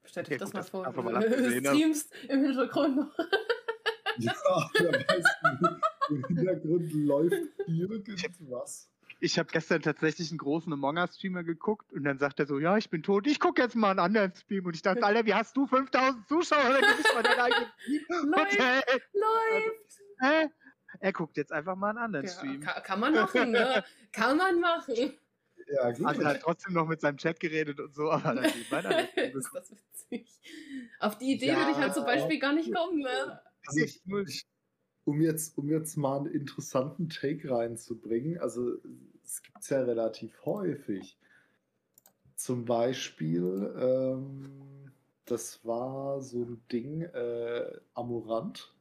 Stellt 0.04 0.32
euch 0.32 0.38
das 0.40 0.50
gut, 0.52 0.54
mal 0.84 0.92
vor, 0.94 1.04
mal 1.04 1.22
streamst 1.60 2.12
im 2.28 2.44
Hintergrund 2.44 2.96
noch. 2.98 3.18
Ja, 4.18 4.34
wer 4.80 4.92
weiß, 4.94 5.26
im 6.10 6.26
Hintergrund 6.28 6.94
läuft 6.94 7.36
irgendwas. 7.68 8.88
Ich 9.24 9.38
habe 9.38 9.50
gestern 9.52 9.82
tatsächlich 9.84 10.32
einen 10.32 10.40
großen 10.40 10.74
Among 10.74 10.98
Us-Streamer 10.98 11.44
geguckt 11.44 11.94
und 11.94 12.04
dann 12.06 12.18
sagt 12.18 12.40
er 12.40 12.48
so, 12.48 12.58
ja, 12.58 12.78
ich 12.78 12.90
bin 12.90 13.04
tot, 13.04 13.28
ich 13.28 13.40
gucke 13.40 13.62
jetzt 13.62 13.76
mal 13.76 13.92
einen 13.92 14.00
anderen 14.00 14.34
Stream. 14.36 14.66
Und 14.66 14.76
ich 14.76 14.82
dachte, 14.82 15.04
Alter, 15.04 15.26
wie 15.28 15.34
hast 15.36 15.56
du 15.56 15.68
5000 15.68 16.28
Zuschauer? 16.28 16.80
Guck 16.80 17.00
ich 17.00 17.14
mal 17.14 17.24
Stream. 17.24 17.68
Läuft. 18.32 18.54
Okay. 18.54 18.82
Läuft! 19.14 20.02
Hä? 20.22 20.50
Er 21.00 21.14
guckt 21.14 21.38
jetzt 21.38 21.54
einfach 21.54 21.76
mal 21.76 21.90
einen 21.90 22.00
anderen 22.00 22.26
Ja, 22.26 22.32
Stream. 22.32 22.62
kann, 22.62 22.84
kann 22.84 23.00
man 23.00 23.14
machen, 23.14 23.52
ne? 23.52 23.84
Kann 24.12 24.38
man 24.38 24.60
machen. 24.60 24.96
Ja, 25.72 25.92
gut. 25.92 26.06
Also 26.06 26.22
er 26.24 26.28
hat 26.30 26.42
trotzdem 26.42 26.74
noch 26.74 26.88
mit 26.88 27.00
seinem 27.00 27.18
Chat 27.18 27.40
geredet 27.40 27.80
und 27.80 27.94
so, 27.94 28.12
aber 28.12 28.34
dann 28.36 28.52
man 28.72 28.86
alles. 28.88 29.08
ist 29.16 29.52
das 29.54 29.72
witzig. 29.72 30.28
Auf 31.00 31.18
die 31.20 31.34
Idee 31.34 31.48
Ja. 31.50 31.58
würde 31.58 31.72
ich 31.72 31.78
halt 31.78 31.94
zum 31.94 32.06
Beispiel 32.06 32.40
gar 32.40 32.54
nicht 32.54 32.74
kommen, 32.74 33.00
ne? 33.00 33.40
Also 33.66 33.84
ich, 33.86 34.02
ich, 34.26 34.46
um, 35.06 35.22
jetzt, 35.22 35.58
um 35.58 35.70
jetzt 35.70 35.98
mal 35.98 36.18
einen 36.20 36.28
interessanten 36.28 37.10
Take 37.10 37.50
reinzubringen, 37.52 38.40
also 38.40 38.78
es 39.24 39.42
gibt 39.44 39.60
es 39.62 39.70
ja 39.70 39.82
relativ 39.84 40.46
häufig. 40.46 41.18
Zum 42.40 42.66
Beispiel, 42.66 43.74
ähm, 43.78 44.92
das 45.26 45.64
war 45.66 46.22
so 46.22 46.44
ein 46.44 46.66
Ding, 46.72 47.02
äh, 47.02 47.80
Amorant. 47.94 48.74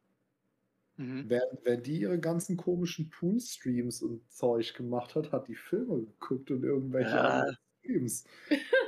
Mhm. 0.99 1.31
Während, 1.31 1.65
während 1.65 1.87
die 1.87 2.01
ihre 2.01 2.19
ganzen 2.19 2.57
komischen 2.57 3.11
Pool-Streams 3.11 4.03
und 4.03 4.31
Zeug 4.33 4.75
gemacht 4.75 5.15
hat, 5.15 5.33
hat 5.33 5.49
die 5.49 5.55
Filme 5.55 6.01
geguckt 6.07 6.51
und 6.51 6.63
irgendwelche 6.65 7.11
Ja. 7.11 7.45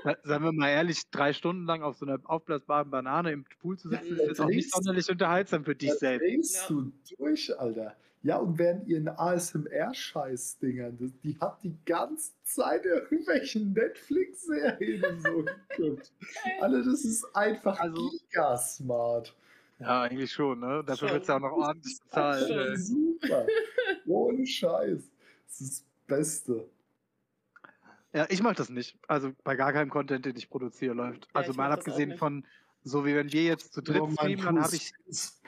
Sa- 0.04 0.16
Seien 0.24 0.42
wir 0.42 0.52
mal 0.52 0.68
ehrlich, 0.68 1.02
drei 1.10 1.32
Stunden 1.32 1.64
lang 1.66 1.82
auf 1.82 1.96
so 1.96 2.06
einer 2.06 2.18
aufblasbaren 2.24 2.90
Banane 2.90 3.32
im 3.32 3.44
Pool 3.60 3.78
zu 3.78 3.88
sitzen, 3.88 4.16
Ja, 4.16 4.22
ist 4.22 4.28
jetzt 4.28 4.40
auch 4.40 4.48
nicht 4.48 4.70
sonderlich 4.72 5.08
unterhaltsam 5.10 5.64
für 5.64 5.74
dich 5.74 5.90
Da 5.90 5.96
selbst. 5.96 6.54
Ja. 6.56 6.66
du 6.68 6.92
durch, 7.18 7.58
Alter. 7.58 7.96
Ja, 8.24 8.36
und 8.36 8.56
während 8.56 8.86
ihren 8.86 9.08
ASMR-Scheiß-Dingern, 9.08 10.96
die 11.24 11.36
hat 11.40 11.58
die 11.62 11.74
ganze 11.84 12.30
Zeit 12.44 12.84
irgendwelchen 12.84 13.72
Netflix-Serien 13.72 15.04
und 15.04 15.20
so 15.22 15.44
geguckt. 15.76 16.12
Alter, 16.60 16.84
das 16.84 17.04
ist 17.04 17.24
einfach 17.34 17.80
Also- 17.80 18.10
gigasmart. 18.10 19.34
Ja, 19.80 20.02
eigentlich 20.02 20.30
schon, 20.30 20.60
ne? 20.60 20.84
Dafür 20.86 21.10
wird 21.10 21.24
es 21.24 21.30
auch 21.30 21.40
noch 21.40 21.50
ordentlich 21.50 21.98
bezahlt. 22.00 22.78
Super. 22.78 23.46
Ohne 24.06 24.46
Scheiß. 24.46 25.00
Das 25.48 25.60
ist 25.60 25.80
das 25.80 25.84
Beste. 26.06 26.68
Ja, 28.12 28.26
ich 28.28 28.42
mache 28.42 28.54
das 28.54 28.68
nicht. 28.68 28.98
Also 29.08 29.32
bei 29.44 29.56
gar 29.56 29.72
keinem 29.72 29.90
Content, 29.90 30.24
den 30.26 30.36
ich 30.36 30.50
produziere, 30.50 30.94
läuft. 30.94 31.24
Ja, 31.26 31.30
also 31.34 31.52
ich 31.52 31.56
mal 31.56 31.72
abgesehen 31.72 32.16
von 32.18 32.46
So 32.84 33.06
wie 33.06 33.14
wenn 33.14 33.32
wir 33.32 33.44
jetzt 33.44 33.72
zu 33.72 33.80
dritt 33.80 34.00
Oh, 34.02 34.10
streamen, 34.10 34.44
dann 34.44 34.60
habe 34.62 34.74
ich, 34.74 34.92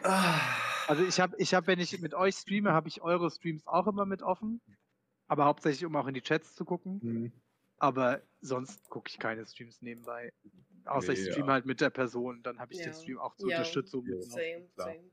Ah. 0.04 0.38
also 0.86 1.02
ich 1.02 1.18
habe, 1.20 1.34
ich 1.38 1.52
habe, 1.52 1.66
wenn 1.66 1.80
ich 1.80 2.00
mit 2.00 2.14
euch 2.14 2.36
streame, 2.36 2.72
habe 2.72 2.88
ich 2.88 3.02
eure 3.02 3.28
Streams 3.30 3.66
auch 3.66 3.86
immer 3.88 4.06
mit 4.06 4.22
offen. 4.22 4.60
Aber 5.26 5.46
hauptsächlich, 5.46 5.84
um 5.84 5.96
auch 5.96 6.06
in 6.06 6.14
die 6.14 6.20
Chats 6.22 6.54
zu 6.54 6.64
gucken. 6.64 7.00
Hm. 7.00 7.32
Aber 7.78 8.22
sonst 8.40 8.88
gucke 8.88 9.08
ich 9.10 9.18
keine 9.18 9.44
Streams 9.46 9.82
nebenbei. 9.82 10.32
Außer 10.84 11.12
ich 11.12 11.18
Nee, 11.24 11.30
streame 11.32 11.46
ja. 11.48 11.52
halt 11.54 11.66
mit 11.66 11.80
der 11.80 11.90
Person, 11.90 12.42
dann 12.42 12.58
habe 12.60 12.72
ich 12.72 12.78
Ja. 12.78 12.84
den 12.86 12.94
Stream 12.94 13.18
auch 13.18 13.34
zur 13.36 13.50
Ja. 13.50 13.56
Unterstützung. 13.58 14.06
Ja. 14.06 14.16
Ich 14.18 14.30
Same, 14.30 14.68
same. 14.76 15.10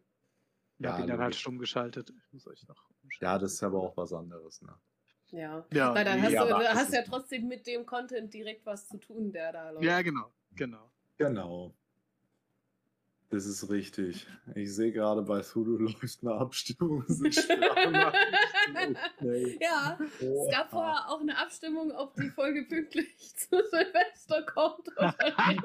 Ja, 0.78 0.94
habe 0.94 1.02
ihn 1.04 1.08
dann 1.08 1.20
halt 1.22 1.36
stumm 1.36 1.58
geschaltet. 1.60 2.12
Ich 2.28 2.34
muss 2.34 2.46
euch 2.48 2.68
noch 2.68 2.78
umschalten. 3.04 3.26
Ja, 3.26 3.40
das 3.40 3.54
ist 3.54 3.64
aber 3.64 3.80
auch 3.80 3.98
was 3.98 4.14
anderes. 4.14 4.62
Ne? 4.62 4.76
Ja. 5.32 5.66
Ja, 5.74 5.96
Weil 5.96 6.06
dann 6.06 6.22
hast 6.22 6.34
du, 6.34 6.40
aber 6.40 6.60
du 6.60 6.70
hast 6.74 6.94
ja 6.94 7.02
trotzdem 7.04 7.48
mit 7.48 7.66
dem 7.66 7.86
Content 7.86 8.34
direkt 8.34 8.66
was 8.66 8.88
zu 8.88 8.98
tun, 8.98 9.32
der 9.32 9.52
da 9.52 9.70
läuft. 9.72 9.86
ja, 9.86 10.02
genau, 10.02 10.32
genau. 10.56 10.92
Genau. 11.18 11.74
Das 13.32 13.46
ist 13.46 13.70
richtig. 13.70 14.28
Ich 14.56 14.76
sehe 14.76 14.92
gerade 14.92 15.22
bei 15.22 15.42
Sudo 15.42 15.72
läuft 15.78 16.22
eine 16.22 16.34
Abstimmung. 16.34 17.06
Ja, 19.60 19.98
Oh, 20.22 20.46
es 20.48 20.52
gab 20.54 20.70
vorher 20.70 21.10
auch 21.10 21.22
eine 21.22 21.38
Abstimmung, 21.38 21.92
ob 21.92 22.14
die 22.16 22.30
Folge 22.30 22.64
pünktlich 22.66 23.16
zu 23.38 23.50
Silvester 23.50 24.44
kommt 24.44 24.88
oder 24.98 25.16
nicht. 25.50 25.64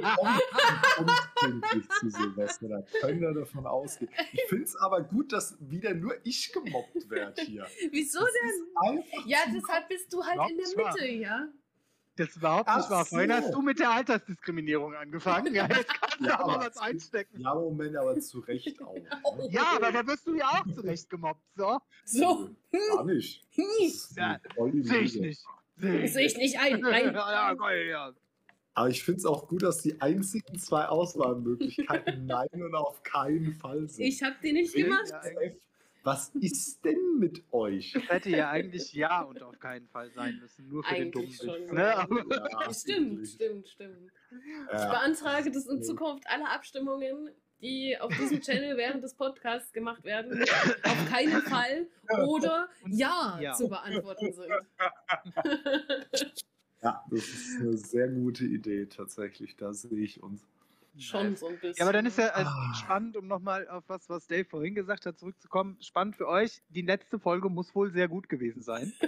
kommt 0.96 1.10
pünktlich 1.36 1.88
zu 2.00 2.10
Silvester. 2.10 2.68
Da 2.68 2.82
können 3.00 3.20
wir 3.20 3.34
davon 3.34 3.66
ausgehen. 3.66 4.10
Ich 4.32 4.44
finde 4.48 4.64
es 4.64 4.76
aber 4.76 5.02
gut, 5.02 5.32
dass 5.32 5.56
wieder 5.60 5.94
nur 5.94 6.14
ich 6.24 6.52
gemobbt 6.52 7.10
werde 7.10 7.42
hier. 7.42 7.66
Wieso 7.90 8.20
Das 8.20 8.28
denn? 8.32 9.02
Ja, 9.26 9.38
deshalb 9.52 9.88
bist 9.88 10.12
du 10.12 10.22
halt 10.22 10.50
in 10.50 10.56
der. 10.58 10.66
Mitte, 10.86 11.06
ja? 11.08 11.48
Das 12.16 12.28
ist 12.30 12.36
überhaupt 12.36 12.66
nicht 12.68 12.76
Ach 12.86 12.90
wahr. 12.90 13.04
Vorhin 13.04 13.28
so. 13.30 13.36
hast 13.36 13.52
du 13.54 13.60
mit 13.62 13.78
der 13.78 13.90
Altersdiskriminierung 13.90 14.94
angefangen. 14.94 15.54
Ja, 15.54 15.66
jetzt 15.68 15.88
kannst 16.00 16.20
du 16.20 16.24
Ja, 16.24 16.40
aber 16.40 16.54
aber- 16.54 16.66
was 16.66 16.76
einstecken. 16.78 17.40
Ja, 17.40 17.54
Moment, 17.54 17.96
aber 17.96 18.18
zu 18.20 18.40
Recht 18.40 18.80
auch. 18.82 18.94
Ne? 18.94 19.48
Ja, 19.50 19.72
aber 19.76 19.92
da 19.92 20.06
wirst 20.06 20.26
du 20.26 20.34
ja 20.34 20.46
auch 20.48 20.64
zurecht 20.74 21.10
gemobbt. 21.10 21.42
So, 21.54 21.78
So, 22.04 22.50
Gar 22.94 23.04
nicht. 23.04 23.44
Ist 23.82 24.16
Ja, 24.16 24.40
sehe 24.56 25.00
ich 25.00 25.16
nicht. 25.20 25.44
Sehe 25.76 26.26
ich 26.26 26.36
nicht 26.38 26.58
ein. 26.58 26.80
Nein. 26.80 27.12
ja, 27.14 27.52
geil, 27.54 27.86
ja. 27.88 28.12
Aber 28.72 28.88
ich 28.90 29.02
finde 29.04 29.18
es 29.20 29.24
auch 29.26 29.48
gut, 29.48 29.62
dass 29.62 29.82
die 29.82 30.00
einzigen 30.00 30.58
zwei 30.58 30.86
Auswahlmöglichkeiten 30.86 32.26
Nein 32.26 32.48
und 32.52 32.74
auf 32.74 33.02
keinen 33.02 33.54
Fall 33.54 33.88
sind. 33.88 34.04
Ich 34.04 34.22
habe 34.22 34.36
die 34.42 34.52
nicht 34.52 34.74
gemacht. 34.74 35.04
Ja, 35.10 35.20
Was 36.06 36.28
ist 36.36 36.84
denn 36.84 37.18
mit 37.18 37.42
euch? 37.52 37.90
Das 37.92 38.08
hätte 38.08 38.30
ja 38.30 38.48
eigentlich 38.48 38.92
ja 38.92 39.22
und 39.22 39.42
auf 39.42 39.58
keinen 39.58 39.88
Fall 39.88 40.08
sein 40.12 40.38
müssen. 40.38 40.68
Nur 40.68 40.84
für 40.84 40.94
den 40.94 41.10
dummen 41.10 41.26
Eigentlich 41.26 41.42
Witz. 41.42 41.72
Ne? 41.72 41.80
Ja, 41.80 42.06
Stimmt, 42.72 43.26
stimmt, 43.26 43.68
stimmt. 43.68 44.12
Ich 44.30 44.72
Ja. 44.72 44.88
beantrage, 44.88 45.50
dass 45.50 45.66
in 45.66 45.82
Zukunft 45.82 46.22
alle 46.28 46.48
Abstimmungen, 46.48 47.30
die 47.60 47.98
auf 47.98 48.14
diesem 48.16 48.40
Channel 48.40 48.76
während 48.76 49.02
des 49.02 49.14
Podcasts 49.14 49.72
gemacht 49.72 50.04
werden, 50.04 50.30
auf 50.84 51.04
keinen 51.06 51.42
Fall 51.42 51.88
oder 52.24 52.68
Ja, 52.86 53.40
Ja. 53.42 53.54
zu 53.54 53.68
beantworten 53.68 54.32
sind. 54.32 54.52
ja, 56.82 57.04
das 57.10 57.18
ist 57.18 57.60
eine 57.60 57.76
sehr 57.76 58.06
gute 58.10 58.44
Idee 58.44 58.86
tatsächlich. 58.86 59.56
Da 59.56 59.72
sehe 59.72 60.04
ich 60.04 60.22
uns. 60.22 60.46
Schon 60.98 61.36
so 61.36 61.46
ein 61.48 61.54
bisschen. 61.60 61.74
Ja, 61.76 61.84
aber 61.84 61.92
dann 61.92 62.06
ist 62.06 62.18
ja 62.18 62.26
also 62.28 62.50
Ah. 62.50 62.74
spannend, 62.74 63.16
um 63.16 63.26
nochmal 63.26 63.68
auf 63.68 63.84
was, 63.88 64.08
was 64.08 64.26
Dave 64.26 64.44
vorhin 64.44 64.74
gesagt 64.74 65.06
hat, 65.06 65.18
zurückzukommen. 65.18 65.76
Spannend 65.80 66.16
für 66.16 66.26
euch, 66.28 66.62
die 66.68 66.82
letzte 66.82 67.18
Folge 67.18 67.48
muss 67.50 67.74
wohl 67.74 67.90
sehr 67.92 68.08
gut 68.08 68.28
gewesen 68.28 68.62
sein. 68.62 68.92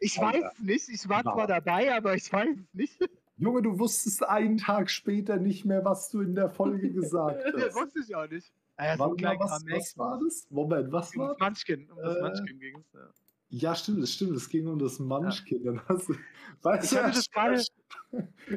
Ich 0.00 0.16
weiß 0.18 0.44
es 0.52 0.58
nicht, 0.60 0.88
ich 0.88 1.08
war 1.08 1.22
zwar 1.22 1.46
dabei, 1.46 1.94
aber 1.94 2.14
ich 2.14 2.32
weiß 2.32 2.56
es 2.56 2.72
nicht. 2.74 2.98
Junge, 3.36 3.62
du 3.62 3.78
wusstest 3.78 4.22
einen 4.24 4.58
Tag 4.58 4.88
später 4.90 5.36
nicht 5.38 5.64
mehr, 5.64 5.84
was 5.84 6.08
du 6.10 6.20
in 6.20 6.34
der 6.36 6.50
Folge 6.50 6.90
gesagt 6.92 7.42
Das 7.52 7.64
hast. 7.64 7.74
wusste 7.74 8.00
ich 8.06 8.14
auch 8.14 8.28
nicht. 8.30 8.52
Ah, 8.76 8.86
Ja, 8.86 8.96
mal, 8.96 9.10
was, 9.38 9.64
was 9.66 9.98
war 9.98 10.20
das? 10.24 10.46
Moment, 10.50 10.92
was 10.92 11.14
Um 11.16 11.22
war 11.22 11.28
das 11.30 11.38
Munchkin, 11.40 11.90
um 11.90 11.98
das 12.02 12.16
Äh, 12.16 12.22
Munchkin 12.22 12.60
ging 12.60 12.76
es. 12.78 12.92
Ja. 12.92 13.10
Ja, 13.56 13.74
stimmt, 13.76 14.02
das 14.02 14.12
stimmt. 14.12 14.36
Es 14.36 14.48
ging 14.48 14.66
um 14.66 14.78
das 14.80 14.98
Munchkin. 14.98 15.62
Dann 15.64 15.80
hast 15.88 16.08
du, 16.08 16.14
weißt 16.62 16.92
Ich 16.92 16.98
hatte 16.98 17.12
das 17.14 17.30
gerade- 17.30 17.62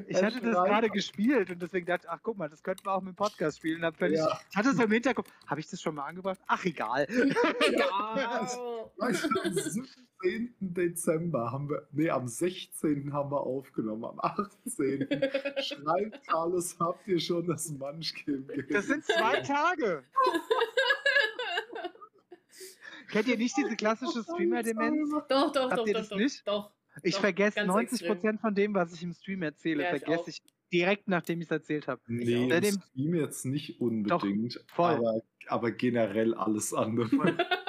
Ich 0.08 0.24
hatte 0.24 0.42
das 0.42 0.56
gerade 0.56 0.90
gespielt 0.90 1.52
und 1.52 1.62
deswegen 1.62 1.86
dachte 1.86 2.06
ich, 2.06 2.10
ach 2.10 2.20
guck 2.24 2.36
mal, 2.38 2.50
das 2.50 2.64
könnten 2.64 2.84
wir 2.86 2.94
auch 2.94 3.02
mit 3.02 3.14
dem 3.14 3.16
Podcast 3.16 3.58
spielen. 3.58 3.84
Hab 3.86 3.96
völlig, 3.96 4.18
Ja. 4.18 4.40
Ich 4.50 4.58
hatte 4.58 4.74
so 4.74 4.82
im 4.84 4.92
Hinterkopf, 4.92 5.30
habe 5.46 5.60
ich 5.60 5.68
das 5.70 5.80
schon 5.82 5.94
mal 5.96 6.06
angebracht? 6.06 6.40
Ach 6.48 6.64
egal. 6.66 7.06
Ja. 7.78 8.48
Weißt 8.98 9.26
du, 9.26 9.42
am 9.44 9.54
17. 9.54 10.56
Dezember 10.60 11.52
haben 11.52 11.70
wir, 11.70 11.88
nee, 11.92 12.10
am 12.10 12.28
16. 12.28 13.14
haben 13.14 13.30
wir 13.32 13.42
aufgenommen. 13.42 14.04
Am 14.06 14.20
18. 14.20 15.08
schreibt 15.62 16.28
Carlos, 16.28 16.76
habt 16.80 17.08
ihr 17.08 17.20
schon 17.20 17.46
das 17.46 17.70
Munchkin? 17.70 18.48
Das 18.72 18.88
sind 18.88 19.04
zwei 19.06 19.42
Tage. 19.42 20.04
Kennt 23.10 23.28
ihr 23.28 23.38
nicht 23.38 23.56
diese 23.58 23.76
klassische 23.76 24.24
Streamer-Demenz? 24.24 25.10
Doch, 25.12 25.28
doch, 25.28 25.52
doch, 25.54 25.72
Habt 25.72 25.88
ihr 25.88 25.94
doch, 25.94 26.00
das 26.02 26.10
doch, 26.10 26.18
nicht? 26.18 26.48
doch. 26.48 26.72
Ich 27.04 27.14
Doch, 27.14 27.22
vergesse 27.22 27.56
ganz 27.58 27.68
90 27.68 27.92
extrem. 28.02 28.14
Prozent 28.14 28.42
von 28.42 28.56
dem, 28.56 28.74
was 28.74 28.92
ich 28.94 29.04
im 29.04 29.14
Stream 29.14 29.44
erzähle, 29.44 29.84
Ja, 29.84 29.94
ich 29.96 30.02
vergesse 30.02 30.24
auch. 30.24 30.28
ich 30.28 30.42
direkt, 30.74 31.08
nachdem 31.08 31.40
ich 31.42 31.46
es 31.46 31.52
erzählt 31.52 31.88
habe. 31.88 32.02
Nee, 32.08 32.44
im 32.46 32.50
dem- 32.62 32.82
Stream 32.82 33.16
jetzt 33.16 33.46
nicht 33.46 33.80
unbedingt, 33.80 34.60
voll. 34.68 34.96
aber, 34.96 35.22
aber 35.48 35.72
generell 35.72 36.34
alles 36.34 36.74
andere. 36.74 37.12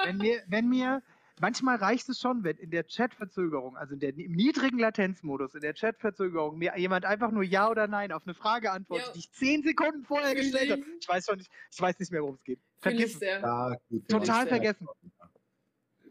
Wenn 0.03 0.17
mir, 0.17 0.41
wenn 0.47 0.67
mir, 0.67 1.03
manchmal 1.39 1.75
reicht 1.77 2.09
es 2.09 2.19
schon, 2.19 2.43
wenn 2.43 2.57
in 2.57 2.71
der 2.71 2.87
Chat-Verzögerung, 2.87 3.77
also 3.77 3.93
in 3.93 3.99
der, 3.99 4.17
im 4.17 4.31
niedrigen 4.31 4.79
Latenzmodus, 4.79 5.53
in 5.53 5.61
der 5.61 5.75
Chat-Verzögerung, 5.75 6.57
mir 6.57 6.73
jemand 6.77 7.05
einfach 7.05 7.29
nur 7.31 7.43
Ja 7.43 7.69
oder 7.69 7.87
Nein 7.87 8.11
auf 8.11 8.23
eine 8.25 8.33
Frage 8.33 8.71
antwortet, 8.71 9.05
Ja. 9.07 9.13
die 9.13 9.19
ich 9.19 9.31
zehn 9.31 9.61
Sekunden 9.61 10.03
vorher 10.05 10.33
gestellt 10.33 10.71
habe. 10.71 10.81
ich. 10.99 11.07
Weiß 11.07 11.27
schon 11.27 11.37
nicht, 11.37 11.51
ich 11.71 11.79
weiß 11.79 11.99
nicht 11.99 12.11
mehr, 12.11 12.23
worum 12.23 12.33
es 12.35 12.43
geht. 12.43 12.57
Fühl 12.81 12.91
Vergiss 12.93 13.05
ich 13.09 13.13
es. 13.13 13.19
sehr. 13.19 13.39
Ja, 13.41 13.75
gut, 13.89 14.07
Total 14.09 14.47
vergessen. 14.47 14.87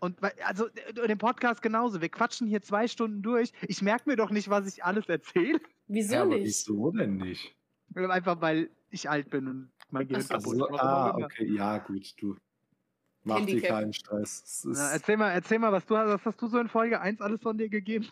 Und 0.00 0.20
weil- 0.22 0.34
also 0.44 0.68
den 0.68 1.18
Podcast 1.18 1.62
genauso. 1.62 2.00
Wir 2.00 2.08
quatschen 2.08 2.46
hier 2.46 2.62
zwei 2.62 2.88
Stunden 2.88 3.22
durch. 3.22 3.52
Ich 3.66 3.82
merke 3.82 4.08
mir 4.08 4.16
doch 4.16 4.30
nicht, 4.30 4.48
was 4.48 4.66
ich 4.66 4.84
alles 4.84 5.08
erzähle. 5.08 5.60
Wieso 5.86 6.14
Ja, 6.14 6.22
aber 6.22 6.36
nicht? 6.36 6.44
wieso 6.46 6.90
denn 6.92 7.16
nicht? 7.16 7.54
Einfach 7.94 8.40
weil 8.40 8.70
ich 8.90 9.08
alt 9.10 9.30
bin 9.30 9.46
und 9.48 9.70
mein 9.90 10.06
Gehirn 10.08 10.22
Ach 10.30 10.40
so. 10.40 10.50
kaputt. 10.50 10.70
Also, 10.70 10.74
auch 10.74 10.78
ah, 10.80 11.16
okay, 11.16 11.46
ja, 11.52 11.78
gut, 11.78 12.14
du. 12.20 12.36
Mach 13.24 13.44
dir 13.44 13.60
keinen 13.60 13.92
Stress. 13.92 14.62
Na, 14.66 14.92
erzähl 14.92 15.16
mal, 15.16 15.30
erzähl 15.32 15.58
mal, 15.58 15.72
was 15.72 15.84
du 15.84 15.96
hast. 15.96 16.08
Was 16.08 16.24
hast 16.24 16.40
du 16.40 16.46
so 16.46 16.58
in 16.58 16.68
Folge 16.68 17.00
1 17.00 17.20
alles 17.20 17.40
von 17.42 17.58
dir 17.58 17.68
gegeben? 17.68 18.06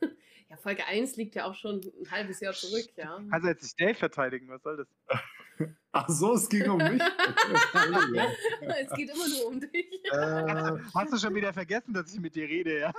Ja, 0.50 0.58
Folge 0.58 0.86
1 0.86 1.16
liegt 1.16 1.34
ja 1.34 1.46
auch 1.46 1.54
schon 1.54 1.80
ein 1.80 2.10
halbes 2.10 2.38
Jahr 2.40 2.52
zurück, 2.52 2.86
ja. 2.96 3.18
Kannst 3.30 3.44
du 3.44 3.48
jetzt 3.48 3.62
nicht 3.62 3.80
Dave 3.80 3.94
verteidigen? 3.94 4.46
Was 4.48 4.62
soll 4.62 4.76
das? 4.76 4.86
Ach 5.92 6.08
so, 6.08 6.34
es 6.34 6.48
ging 6.48 6.68
um 6.68 6.78
mich. 6.78 7.00
Es 8.76 8.90
geht 8.96 9.10
immer 9.10 9.28
nur 9.28 9.46
um 9.46 9.60
dich. 9.60 10.04
äh, 10.10 10.78
Hast 10.94 11.12
du 11.12 11.18
schon 11.18 11.34
wieder 11.34 11.52
vergessen, 11.52 11.92
dass 11.94 12.12
ich 12.12 12.20
mit 12.20 12.34
dir 12.34 12.48
rede, 12.48 12.80
ja? 12.80 12.92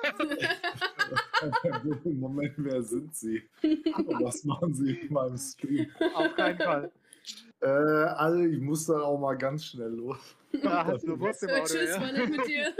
Moment, 2.05 2.53
wer 2.57 2.81
sind 2.83 3.13
Sie? 3.15 3.43
Und 3.61 4.23
was 4.23 4.43
machen 4.45 4.73
Sie 4.73 4.91
in 4.93 5.13
meinem 5.13 5.37
Stream? 5.37 5.87
Auf 6.13 6.33
keinen 6.35 6.57
Fall. 6.57 6.91
Äh, 7.61 7.67
also, 7.67 8.39
ich 8.43 8.59
muss 8.61 8.85
dann 8.85 9.01
auch 9.01 9.17
mal 9.19 9.37
ganz 9.37 9.65
schnell 9.65 9.89
los. 9.89 10.17
Ja, 10.51 10.85
hast 10.85 11.03
du 11.05 11.19
Wurst 11.19 11.43
im 11.43 11.49
Auto, 11.49 11.65
tschüss, 11.65 11.89
ja? 11.89 12.01
war 12.01 12.27
mit 12.27 12.47
dir. 12.47 12.73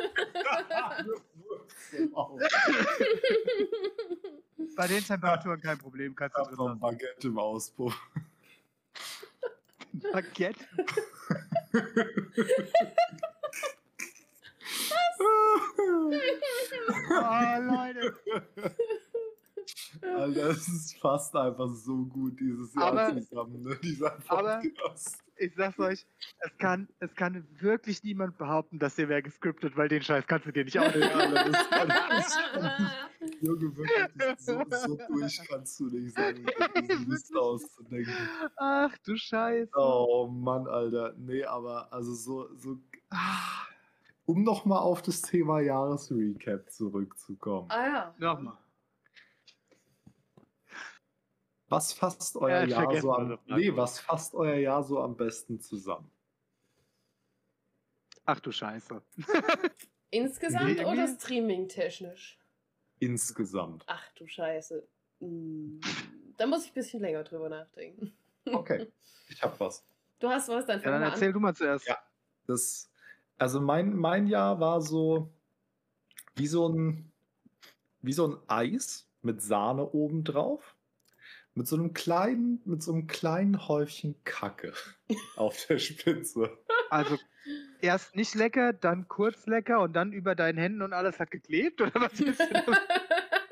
Bei 4.75 4.87
den 4.87 5.03
Temperaturen 5.03 5.59
kein 5.61 5.77
Problem, 5.77 6.15
kannst 6.15 6.37
du 6.37 6.55
drin. 6.55 6.79
Baguette 6.79 7.27
im 7.27 7.37
Auspuff. 7.37 7.99
Baguette? 10.01 10.65
Oh, 17.09 17.59
Leute. 17.61 18.15
Alter, 20.01 20.49
es 20.49 20.67
ist 20.67 20.97
fast 20.99 21.35
einfach 21.35 21.69
so 21.69 22.05
gut 22.05 22.39
dieses 22.39 22.73
Jahr 22.75 22.85
Aber- 22.97 23.21
zusammen, 23.21 23.61
ne? 23.63 23.77
Dieser 23.81 24.11
Podcast. 24.11 25.23
Ich 25.37 25.53
sag's 25.55 25.77
euch, 25.79 26.05
es 26.39 26.57
kann, 26.57 26.87
es 26.99 27.13
kann 27.15 27.45
wirklich 27.59 28.03
niemand 28.03 28.37
behaupten, 28.37 28.79
dass 28.79 28.97
ihr 28.97 29.09
wäre 29.09 29.21
gescriptet, 29.21 29.75
weil 29.75 29.89
den 29.89 30.01
Scheiß 30.01 30.25
kannst 30.27 30.47
du 30.47 30.51
dir 30.51 30.63
nicht 30.63 30.75
ich 30.75 30.81
Junge, 33.41 33.75
wirklich, 33.75 34.39
so, 34.39 34.63
so 34.69 34.97
durch 35.07 35.41
kannst 35.47 35.79
du 35.79 35.87
nicht 35.87 36.15
sein, 36.15 36.45
Mist 37.07 37.35
auszudenken. 37.35 38.13
Ach 38.57 38.95
du 39.05 39.17
Scheiße. 39.17 39.71
Oh 39.75 40.27
Mann, 40.27 40.67
Alter. 40.67 41.13
Nee, 41.17 41.43
aber 41.43 41.91
also 41.91 42.13
so, 42.13 42.47
so. 42.57 42.77
ah. 43.09 43.63
Um 44.27 44.43
nochmal 44.43 44.79
auf 44.79 45.03
das 45.03 45.21
Thema 45.21 45.59
Jahresrecap 45.59 46.71
zurückzukommen. 46.71 47.67
ah 47.69 47.87
ja. 47.87 48.15
Nochmal. 48.17 48.57
Was 51.75 51.91
fasst 51.91 52.37
euer 52.37 52.63
Ja, 52.63 52.83
Jahr 52.89 53.01
so 53.01 53.11
am. 53.11 53.37
Nee, 53.47 53.75
was 53.75 53.99
fasst 53.99 54.33
euer 54.33 54.55
Jahr 54.55 54.81
so 54.81 55.01
am 55.01 55.17
besten 55.17 55.59
zusammen? 55.59 56.09
Ach 58.23 58.39
du 58.39 58.49
Scheiße. 58.49 59.01
Insgesamt 60.09 60.77
Nee, 60.77 60.85
oder 60.85 61.05
streaming-technisch? 61.05 62.39
Insgesamt. 62.99 63.83
Ach 63.87 64.09
du 64.13 64.25
Scheiße. 64.25 64.87
Hm, 65.19 65.81
Da 66.37 66.47
muss 66.47 66.63
ich 66.63 66.71
ein 66.71 66.75
bisschen 66.75 67.01
länger 67.01 67.25
drüber 67.25 67.49
nachdenken. 67.49 68.17
Okay, 68.45 68.87
ich 69.27 69.43
hab 69.43 69.59
was. 69.59 69.85
Du 70.19 70.29
hast 70.29 70.47
was, 70.47 70.65
dann 70.65 70.77
Ja, 70.77 70.83
fang 70.83 70.91
dann 70.93 71.01
mal 71.01 71.09
erzähl 71.09 71.27
an. 71.27 71.33
du 71.33 71.39
mal 71.41 71.55
zuerst. 71.55 71.87
Ja. 71.87 71.97
Das, 72.47 72.89
also 73.37 73.59
mein, 73.59 73.97
mein 73.97 74.27
Jahr 74.27 74.61
war 74.61 74.81
so 74.81 75.29
wie 76.35 76.47
so 76.47 76.69
ein, 76.69 77.11
wie 78.01 78.13
so 78.13 78.27
ein 78.27 78.37
Eis 78.47 79.09
mit 79.23 79.41
Sahne 79.41 79.91
oben 79.91 80.23
drauf. 80.23 80.74
Mit 81.55 81.67
so 81.67 81.77
einem 81.77 81.93
kleinen, 81.93 82.61
mit 82.65 82.83
so 82.83 82.91
einem 82.91 83.07
kleinen 83.07 83.67
Häufchen 83.67 84.15
Kacke 84.25 84.73
auf 85.37 85.65
der 85.67 85.79
Spitze. 85.79 86.57
Also 86.89 87.17
erst 87.81 88.15
nicht 88.15 88.35
lecker, 88.35 88.73
dann 88.73 89.07
kurz 89.07 89.45
lecker 89.45 89.81
und 89.81 89.93
dann 89.93 90.11
über 90.11 90.35
deinen 90.35 90.57
Händen 90.57 90.81
und 90.81 90.93
alles 90.93 91.19
hat 91.19 91.31
geklebt? 91.31 91.81
Oder 91.81 91.93
was 91.95 92.19
ist 92.19 92.39
denn 92.39 92.63
das? 92.65 92.77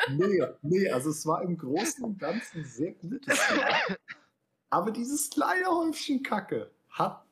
Nee, 0.10 0.44
nee, 0.64 0.90
also 0.90 1.12
es 1.12 1.26
war 1.26 1.42
im 1.44 1.58
Großen 1.58 2.04
und 2.04 2.20
Ganzen 2.20 2.66
sehr 2.66 2.92
gutes 2.92 3.38
Jahr. 3.38 3.98
Aber 4.70 4.92
dieses 4.92 5.30
kleine 5.30 5.66
Häufchen 5.68 6.22
Kacke 6.22 6.70
hat 6.90 7.26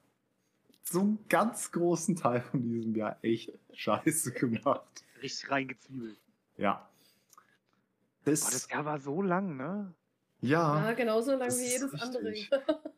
so 0.84 1.02
einen 1.02 1.28
ganz 1.28 1.70
großen 1.74 2.16
Teil 2.16 2.40
von 2.40 2.62
diesem 2.64 2.96
Jahr 2.96 3.18
echt 3.24 3.52
scheiße 3.74 4.32
gemacht. 4.32 5.04
Richtig 5.22 5.52
reingezwiebelt. 5.52 6.18
Ja. 6.56 6.90
Boah, 8.24 8.32
Das, 8.32 8.50
das 8.50 8.70
Jahr 8.70 8.86
war 8.86 9.00
so 9.00 9.22
lang, 9.22 9.58
ne? 9.58 9.94
Ja, 10.42 10.86
Ja, 10.88 10.94
genauso 10.94 11.32
lang 11.32 11.40
Das 11.50 11.60
wie 11.60 11.66
jedes 11.68 11.94
andere. 12.02 12.34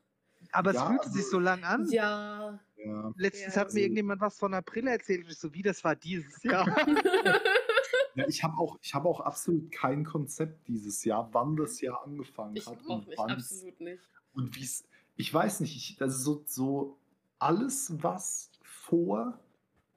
Aber 0.52 0.70
es 0.70 0.76
Ja, 0.76 0.86
fühlte 0.88 1.04
also- 1.06 1.16
sich 1.18 1.28
so 1.30 1.40
lang 1.40 1.64
an. 1.64 1.90
ja. 1.90 2.60
ja. 2.78 3.14
Letztens 3.18 3.56
Ja, 3.56 3.62
hat 3.62 3.66
also- 3.68 3.76
mir 3.78 3.82
irgendjemand 3.82 4.22
was 4.22 4.38
von 4.38 4.54
April 4.54 4.88
erzählt 4.88 5.24
und 5.26 5.32
ich 5.32 5.38
so, 5.40 5.54
wie, 5.54 5.62
das 5.64 5.84
war 5.84 5.96
dieses 5.96 6.42
Jahr. 6.44 6.68
ja 8.16 8.28
ich 8.28 8.44
habe 8.44 8.58
auch, 8.58 8.78
ich 8.82 8.94
hab 8.94 9.06
auch 9.06 9.20
absolut 9.22 9.72
kein 9.72 10.04
Konzept 10.06 10.68
dieses 10.68 11.04
Jahr, 11.04 11.30
wann 11.34 11.56
das 11.56 11.82
Jahr 11.82 12.04
angefangen 12.04 12.56
ich 12.56 12.68
hat 12.68 12.78
auch 12.88 12.98
und 12.98 13.08
nicht, 13.08 13.20
absolut 13.20 13.80
nicht. 13.82 14.04
und 14.34 14.56
wie 14.56 14.64
es, 14.64 14.84
ich 15.16 15.34
weiß 15.34 15.60
nicht, 15.62 15.76
ich, 15.76 16.02
also 16.02 16.18
so, 16.18 16.44
so 16.46 16.98
alles, 17.40 17.92
was 18.04 18.52
vor 18.62 19.40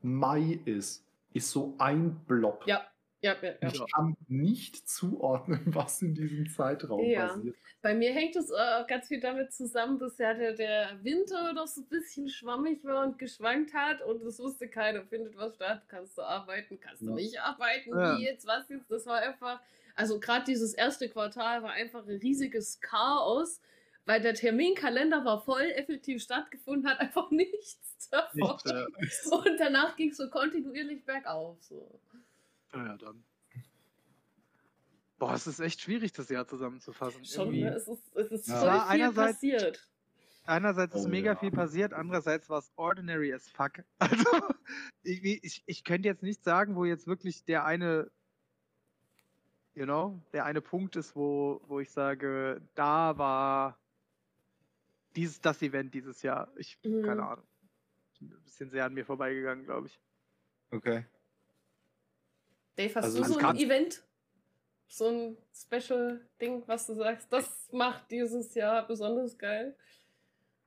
Mai 0.03 0.61
ist, 0.65 1.05
ist 1.35 1.51
so 1.51 1.75
ein 1.79 2.17
Blob. 2.27 2.63
Ja, 2.67 2.81
ja, 3.23 3.35
ja. 3.43 3.55
ja. 3.61 3.69
Ich 3.69 3.87
kann 3.93 4.17
nicht 4.29 4.89
zuordnen, 4.89 5.61
was 5.75 6.03
in 6.03 6.15
diesem 6.15 6.49
Zeitraum 6.49 7.05
Ja. 7.05 7.29
passiert. 7.29 7.57
Bei 7.83 7.95
mir 7.95 8.13
hängt 8.13 8.37
es 8.37 8.51
äh, 8.51 8.55
auch 8.55 8.87
ganz 8.87 9.09
viel 9.09 9.21
damit 9.21 9.53
zusammen, 9.53 9.99
dass 9.99 10.19
ja 10.19 10.35
der, 10.35 10.53
der 10.55 11.03
Winter 11.05 11.53
noch 11.53 11.67
so 11.67 11.83
ein 11.83 11.89
bisschen 11.89 12.29
schwammig 12.29 12.85
war 12.85 13.05
und 13.07 13.19
geschwankt 13.19 13.73
hat 13.75 14.03
und 14.03 14.23
es 14.23 14.39
wusste 14.39 14.69
keiner, 14.69 15.05
findet 15.05 15.37
was 15.37 15.55
statt, 15.55 15.83
kannst 15.89 16.19
du 16.19 16.23
arbeiten, 16.23 16.81
kannst 16.81 17.03
du 17.03 17.11
Ja. 17.11 17.15
nicht 17.15 17.41
arbeiten, 17.41 17.91
Ja. 17.91 18.19
wie 18.19 18.25
jetzt, 18.25 18.47
was 18.47 18.69
jetzt, 18.69 18.91
das 18.91 19.07
war 19.07 19.19
einfach, 19.19 19.61
also 19.95 20.19
gerade 20.21 20.45
dieses 20.45 20.75
erste 20.75 21.09
Quartal 21.09 21.63
war 21.63 21.71
einfach 21.73 22.07
ein 22.07 22.17
riesiges 22.19 22.81
Chaos, 22.81 23.61
weil 24.05 24.21
der 24.21 24.35
Terminkalender 24.35 25.25
war 25.25 25.41
voll, 25.43 25.63
effektiv 25.75 26.23
stattgefunden 26.23 26.89
hat 26.91 27.01
einfach 27.01 27.31
nichts 27.31 28.09
davon. 28.11 28.57
Nicht, 28.57 28.67
äh, 28.67 29.29
Und 29.31 29.59
danach 29.59 29.97
ging 29.97 30.11
es 30.11 30.17
so 30.17 30.29
kontinuierlich 30.29 31.05
bergauf. 31.05 31.57
So. 31.63 32.01
Ja, 32.75 32.97
dann. 32.97 33.25
Boah, 35.19 35.33
es 35.35 35.47
ist 35.47 35.61
echt 35.61 35.81
schwierig, 35.81 36.13
das 36.13 36.29
Jahr 36.29 36.47
zusammenzufassen. 36.47 37.25
Schon, 37.25 37.51
ne? 37.53 37.75
es 37.75 37.89
ist, 37.89 38.15
es 38.17 38.31
ist 38.33 38.49
Ja. 38.49 38.61
voll 38.61 38.71
viel 38.71 38.81
einerseits- 39.03 39.33
passiert. 39.37 39.89
Einerseits 40.49 40.95
ist 40.95 41.07
Oh, 41.07 41.09
mega 41.09 41.33
ja. 41.33 41.37
viel 41.37 41.51
passiert, 41.51 41.93
andererseits 41.93 42.49
war 42.49 42.59
es 42.61 42.71
ordinary 42.77 43.33
as 43.33 43.49
fuck. 43.49 43.83
Also, 43.99 44.25
ich, 45.03 45.25
ich, 45.43 45.63
ich 45.67 45.85
könnte 45.85 46.07
jetzt 46.09 46.23
nicht 46.23 46.45
sagen, 46.45 46.77
wo 46.77 46.85
jetzt 46.85 47.07
wirklich 47.09 47.45
der 47.45 47.65
eine, 47.65 48.11
you 49.75 49.85
know, 49.85 50.21
der 50.33 50.45
eine 50.45 50.61
Punkt 50.61 50.95
ist, 50.97 51.17
wo, 51.17 51.61
wo 51.67 51.81
ich 51.81 51.91
sage, 51.91 52.61
da 52.77 53.17
war 53.19 53.79
dieses, 55.17 55.41
das 55.41 55.63
Event 55.63 55.95
dieses 55.95 56.23
Jahr. 56.23 56.53
Ich, 56.57 56.79
Mhm. 56.85 57.03
keine 57.03 57.23
Ahnung. 57.27 57.47
Ein 58.21 58.43
bisschen 58.45 58.71
sehr 58.71 58.85
an 58.85 58.95
mir 58.95 59.05
vorbeigegangen, 59.05 59.65
glaube 59.65 59.89
ich. 59.89 59.99
Okay. 60.71 61.07
Dave, 62.77 62.95
hast 62.95 63.05
Also 63.05 63.19
du 63.19 63.25
so 63.25 63.39
ein 63.39 63.57
Event? 63.57 64.03
So 64.89 65.09
ein 65.09 65.37
Special-Ding, 65.53 66.63
was 66.67 66.87
du 66.87 66.95
sagst, 66.95 67.33
das 67.33 67.69
macht 67.73 68.11
dieses 68.11 68.55
Jahr 68.55 68.87
besonders 68.87 69.37
geil? 69.37 69.77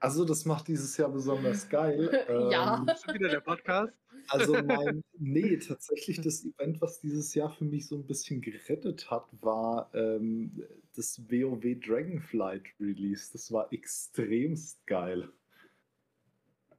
Also, 0.02 0.24
das 0.24 0.46
macht 0.46 0.68
dieses 0.68 0.96
Jahr 0.98 1.10
besonders 1.10 1.68
geil. 1.70 2.10
Ja. 2.52 2.78
Ähm, 2.78 2.96
Schon 3.04 3.16
wieder 3.16 3.30
der 3.30 3.42
Podcast. 3.42 3.94
Also 4.30 4.54
mein, 4.64 5.04
nee, 5.18 5.58
tatsächlich 5.58 6.22
das 6.22 6.46
Event, 6.46 6.82
was 6.82 7.00
dieses 7.00 7.34
Jahr 7.34 7.50
für 7.50 7.66
mich 7.66 7.88
so 7.88 7.96
ein 7.96 8.06
bisschen 8.06 8.42
gerettet 8.42 9.10
hat, 9.10 9.28
war 9.42 9.90
ähm, 9.94 10.64
das 10.96 11.20
WoW 11.30 11.80
Dragonflight 11.80 12.64
Release. 12.80 13.32
Das 13.32 13.52
war 13.52 13.72
extremst 13.72 14.86
geil. 14.86 15.30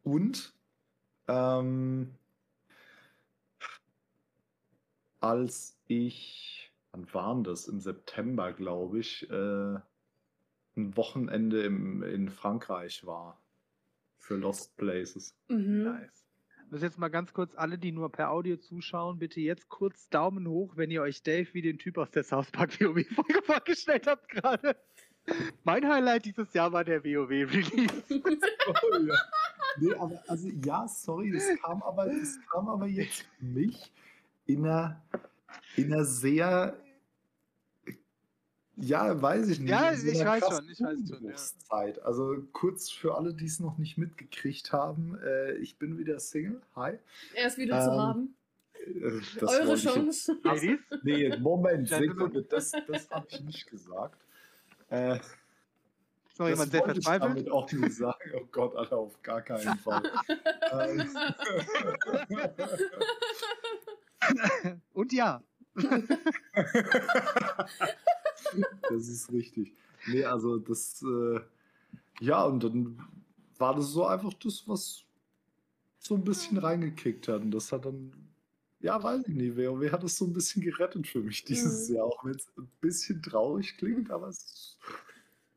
Und 0.03 0.55
ähm, 1.29 2.15
als 5.21 5.79
ich, 5.87 6.73
wann 6.93 7.13
waren 7.13 7.45
das? 7.45 7.69
Im 7.69 7.81
September, 7.81 8.53
glaube 8.53 9.01
ich, 9.01 9.29
äh, 9.31 9.79
ein 10.77 10.97
Wochenende 10.97 11.63
im, 11.63 12.03
in 12.03 12.29
Frankreich 12.29 13.05
war 13.07 13.41
für 14.19 14.37
Lost 14.37 14.77
Places. 14.77 15.35
Mhm. 15.49 15.85
Nice. 15.85 16.27
Ich 16.67 16.73
muss 16.73 16.83
jetzt 16.83 16.99
mal 16.99 17.09
ganz 17.09 17.33
kurz 17.33 17.57
alle, 17.57 17.79
die 17.79 17.91
nur 17.91 18.13
per 18.13 18.31
Audio 18.31 18.57
zuschauen, 18.57 19.19
bitte 19.19 19.41
jetzt 19.41 19.69
kurz 19.69 20.09
Daumen 20.09 20.47
hoch, 20.47 20.77
wenn 20.77 20.91
ihr 20.91 21.03
euch 21.03 21.23
Dave 21.23 21.49
wie 21.53 21.63
den 21.63 21.79
Typ 21.79 21.99
aus 21.99 22.13
der 22.13 22.23
South 22.23 22.53
Park 22.53 22.81
WoW 22.81 23.05
Folge 23.09 23.43
vorgestellt 23.43 24.07
habt 24.07 24.29
gerade. 24.29 24.77
Mein 25.65 25.87
Highlight 25.87 26.25
dieses 26.25 26.53
Jahr 26.55 26.73
war 26.73 26.85
der 26.85 27.05
WoW 27.05 27.29
Release. 27.29 28.03
Oh, 28.69 28.97
ja. 28.99 29.15
Nee, 29.79 29.95
aber 29.95 30.23
also 30.29 30.49
ja, 30.65 30.87
sorry, 30.87 31.33
das 31.33 31.49
kam 31.61 31.83
aber, 31.83 32.07
das 32.07 32.39
kam 32.53 32.69
aber 32.69 32.87
jetzt 32.87 33.23
für 33.23 33.45
mich 33.45 33.91
in 34.53 34.67
einer, 34.67 35.01
in 35.77 35.93
einer 35.93 36.05
sehr, 36.05 36.77
ja, 38.77 39.21
weiß 39.21 39.49
ich 39.49 39.61
nicht. 39.61 39.71
Ja, 39.71 39.93
ich 39.93 40.21
einer 40.21 40.31
weiß 40.31 40.45
schon, 40.49 40.69
ich 40.71 40.81
weiß 40.81 40.99
schon, 41.09 41.25
ja. 41.25 41.35
Also 42.03 42.37
kurz 42.53 42.91
für 42.91 43.15
alle, 43.17 43.35
die 43.35 43.45
es 43.47 43.61
noch 43.61 43.79
nicht 43.79 43.99
mitgekriegt 43.99 44.73
haben, 44.73 45.19
äh, 45.23 45.53
ich 45.55 45.77
bin 45.79 45.99
wieder 45.99 46.19
Single. 46.19 46.61
Hi. 46.77 46.99
Er 47.35 47.47
ist 47.47 47.59
wieder 47.59 47.81
zu 47.81 47.91
Ähm, 47.91 47.99
haben. 47.99 48.35
Äh, 48.87 49.21
das 49.39 49.51
Eure 49.51 49.77
Chance. 49.77 50.39
Ladies? 50.45 50.79
Nee, 51.03 51.37
Moment. 51.39 51.89
Sekunde, 51.89 52.43
das, 52.43 52.73
das 52.89 53.11
habe 53.11 53.27
ich 53.29 53.41
nicht 53.43 53.67
gesagt. 53.69 54.19
Äh, 54.91 55.17
Ist 55.17 56.39
noch 56.39 56.49
jemand 56.49 56.63
das 56.63 56.71
sehr 56.71 56.81
wollte 56.81 56.99
ich 56.99 57.05
verzweifelt? 57.05 57.37
damit 57.37 57.51
auch 57.51 57.71
nicht 57.71 57.95
sagen. 57.97 58.31
Oh 58.35 58.47
Gott, 58.51 58.75
Alter, 58.77 58.97
auf 58.97 59.23
gar 59.23 59.43
keinen 59.43 59.77
Fall. 59.85 60.03
Und 64.93 65.13
ja. 65.13 65.43
das 68.89 69.09
ist 69.09 69.33
richtig. 69.33 69.73
Nee, 70.07 70.25
also 70.25 70.59
das, 70.59 71.03
äh, 71.03 71.41
ja, 72.21 72.43
und 72.45 72.65
dann 72.65 72.99
war 73.59 73.75
das 73.75 73.87
so 73.89 74.07
einfach 74.07 74.33
das, 74.35 74.67
was 74.67 75.05
so 75.99 76.15
ein 76.15 76.25
bisschen 76.25 76.59
reingekickt 76.59 77.29
hat. 77.29 77.43
Und 77.43 77.51
das 77.51 77.71
hat 77.73 77.85
dann, 77.85 78.13
ja, 78.81 79.03
weiß 79.03 79.29
ich 79.29 79.35
nicht, 79.35 79.57
WoW 79.57 79.93
hat 79.93 80.03
es 80.05 80.17
so 80.17 80.25
ein 80.25 80.33
bisschen 80.33 80.63
gerettet 80.63 81.07
für 81.07 81.21
mich 81.21 81.45
dieses 81.45 81.89
Mhm. 81.89 81.97
Jahr, 81.97 82.07
auch 82.07 82.25
wenn 82.25 82.35
es 82.35 82.49
ein 82.57 82.71
bisschen 82.81 83.23
traurig 83.23 83.77
klingt, 83.77 84.11
aber 84.11 84.29
es, 84.29 84.79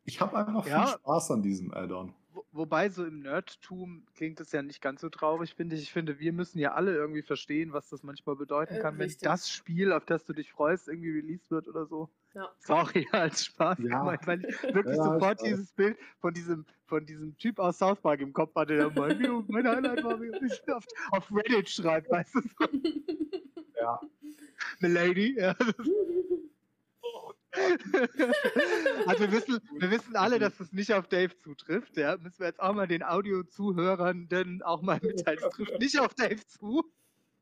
ich 0.06 0.19
habe 0.19 0.38
einfach 0.38 0.68
Ja. 0.68 0.85
viel 0.85 0.94
Spaß 0.95 1.31
an 1.31 1.41
diesem 1.41 1.73
Add-on. 1.73 2.14
Wo- 2.54 2.60
Wobei 2.64 2.90
so 2.90 3.04
im 3.06 3.20
Nerdtum 3.20 4.06
klingt 4.16 4.40
es 4.40 4.52
ja 4.52 4.62
nicht 4.62 4.82
ganz 4.82 5.02
so 5.02 5.10
traurig, 5.10 5.54
finde 5.56 5.76
ich. 5.76 5.82
Ich 5.84 5.92
finde, 5.92 6.20
wir 6.20 6.32
müssen 6.32 6.60
ja 6.60 6.74
alle 6.74 6.96
irgendwie 6.96 7.22
verstehen, 7.24 7.74
was 7.74 7.90
das 7.90 8.04
manchmal 8.04 8.36
bedeuten 8.36 8.76
Äh, 8.76 8.80
kann, 8.80 8.98
wenn 8.98 9.06
richtig. 9.06 9.24
das 9.28 9.50
Spiel, 9.50 9.92
auf 9.92 10.06
das 10.06 10.24
du 10.26 10.34
dich 10.34 10.52
freust, 10.54 10.88
irgendwie 10.88 11.12
released 11.12 11.52
wird 11.52 11.68
oder 11.68 11.86
so. 11.86 12.10
Ja. 12.34 12.50
Sorry, 12.60 13.06
als 13.12 13.46
Spaß 13.46 13.80
Ja. 13.80 14.00
gemeint, 14.00 14.26
weil 14.28 14.46
ich 14.46 14.64
wirklich 14.74 14.98
Ja, 14.98 15.04
sofort 15.04 15.40
ich 15.42 15.46
weiß. 15.46 15.50
dieses 15.56 15.72
Bild 15.74 15.98
von 16.20 16.34
diesem, 16.34 16.66
von 16.86 17.06
diesem 17.06 17.38
Typ 17.38 17.60
aus 17.60 17.78
South 17.80 18.00
Park 18.02 18.22
im 18.22 18.34
Kopf 18.34 18.56
hatte, 18.56 18.76
der 18.76 18.90
mein, 18.92 19.20
mein 19.50 19.68
Highlight 19.68 20.04
war, 20.04 20.22
wie 20.22 20.32
er 20.68 20.78
auf, 20.78 20.86
auf 21.12 21.32
Reddit 21.36 21.70
schreibt, 21.70 22.10
weißt 22.10 22.36
du, 22.36 22.42
so, 22.42 22.48
Ja. 23.80 24.00
Milady. 24.80 25.36
Ja. 25.38 25.56
Also 29.08 29.20
wir 29.24 29.32
wissen, 29.32 29.60
wir 29.80 29.92
wissen 29.92 30.16
alle, 30.16 30.40
dass 30.40 30.60
es 30.60 30.72
nicht 30.74 30.94
auf 30.94 31.08
Dave 31.08 31.36
zutrifft. 31.38 31.98
Ja, 31.98 32.18
müssen 32.18 32.40
wir 32.40 32.48
jetzt 32.48 32.60
auch 32.60 32.74
mal 32.74 32.88
den 32.88 33.04
Audio-Zuhörern 33.04 34.28
denn 34.30 34.62
auch 34.62 34.82
mal 34.82 35.00
mitteilen. 35.02 35.40
Es 35.44 35.50
trifft 35.50 35.80
nicht 35.80 36.00
auf 36.00 36.14
Dave 36.16 36.46
zu. 36.48 36.84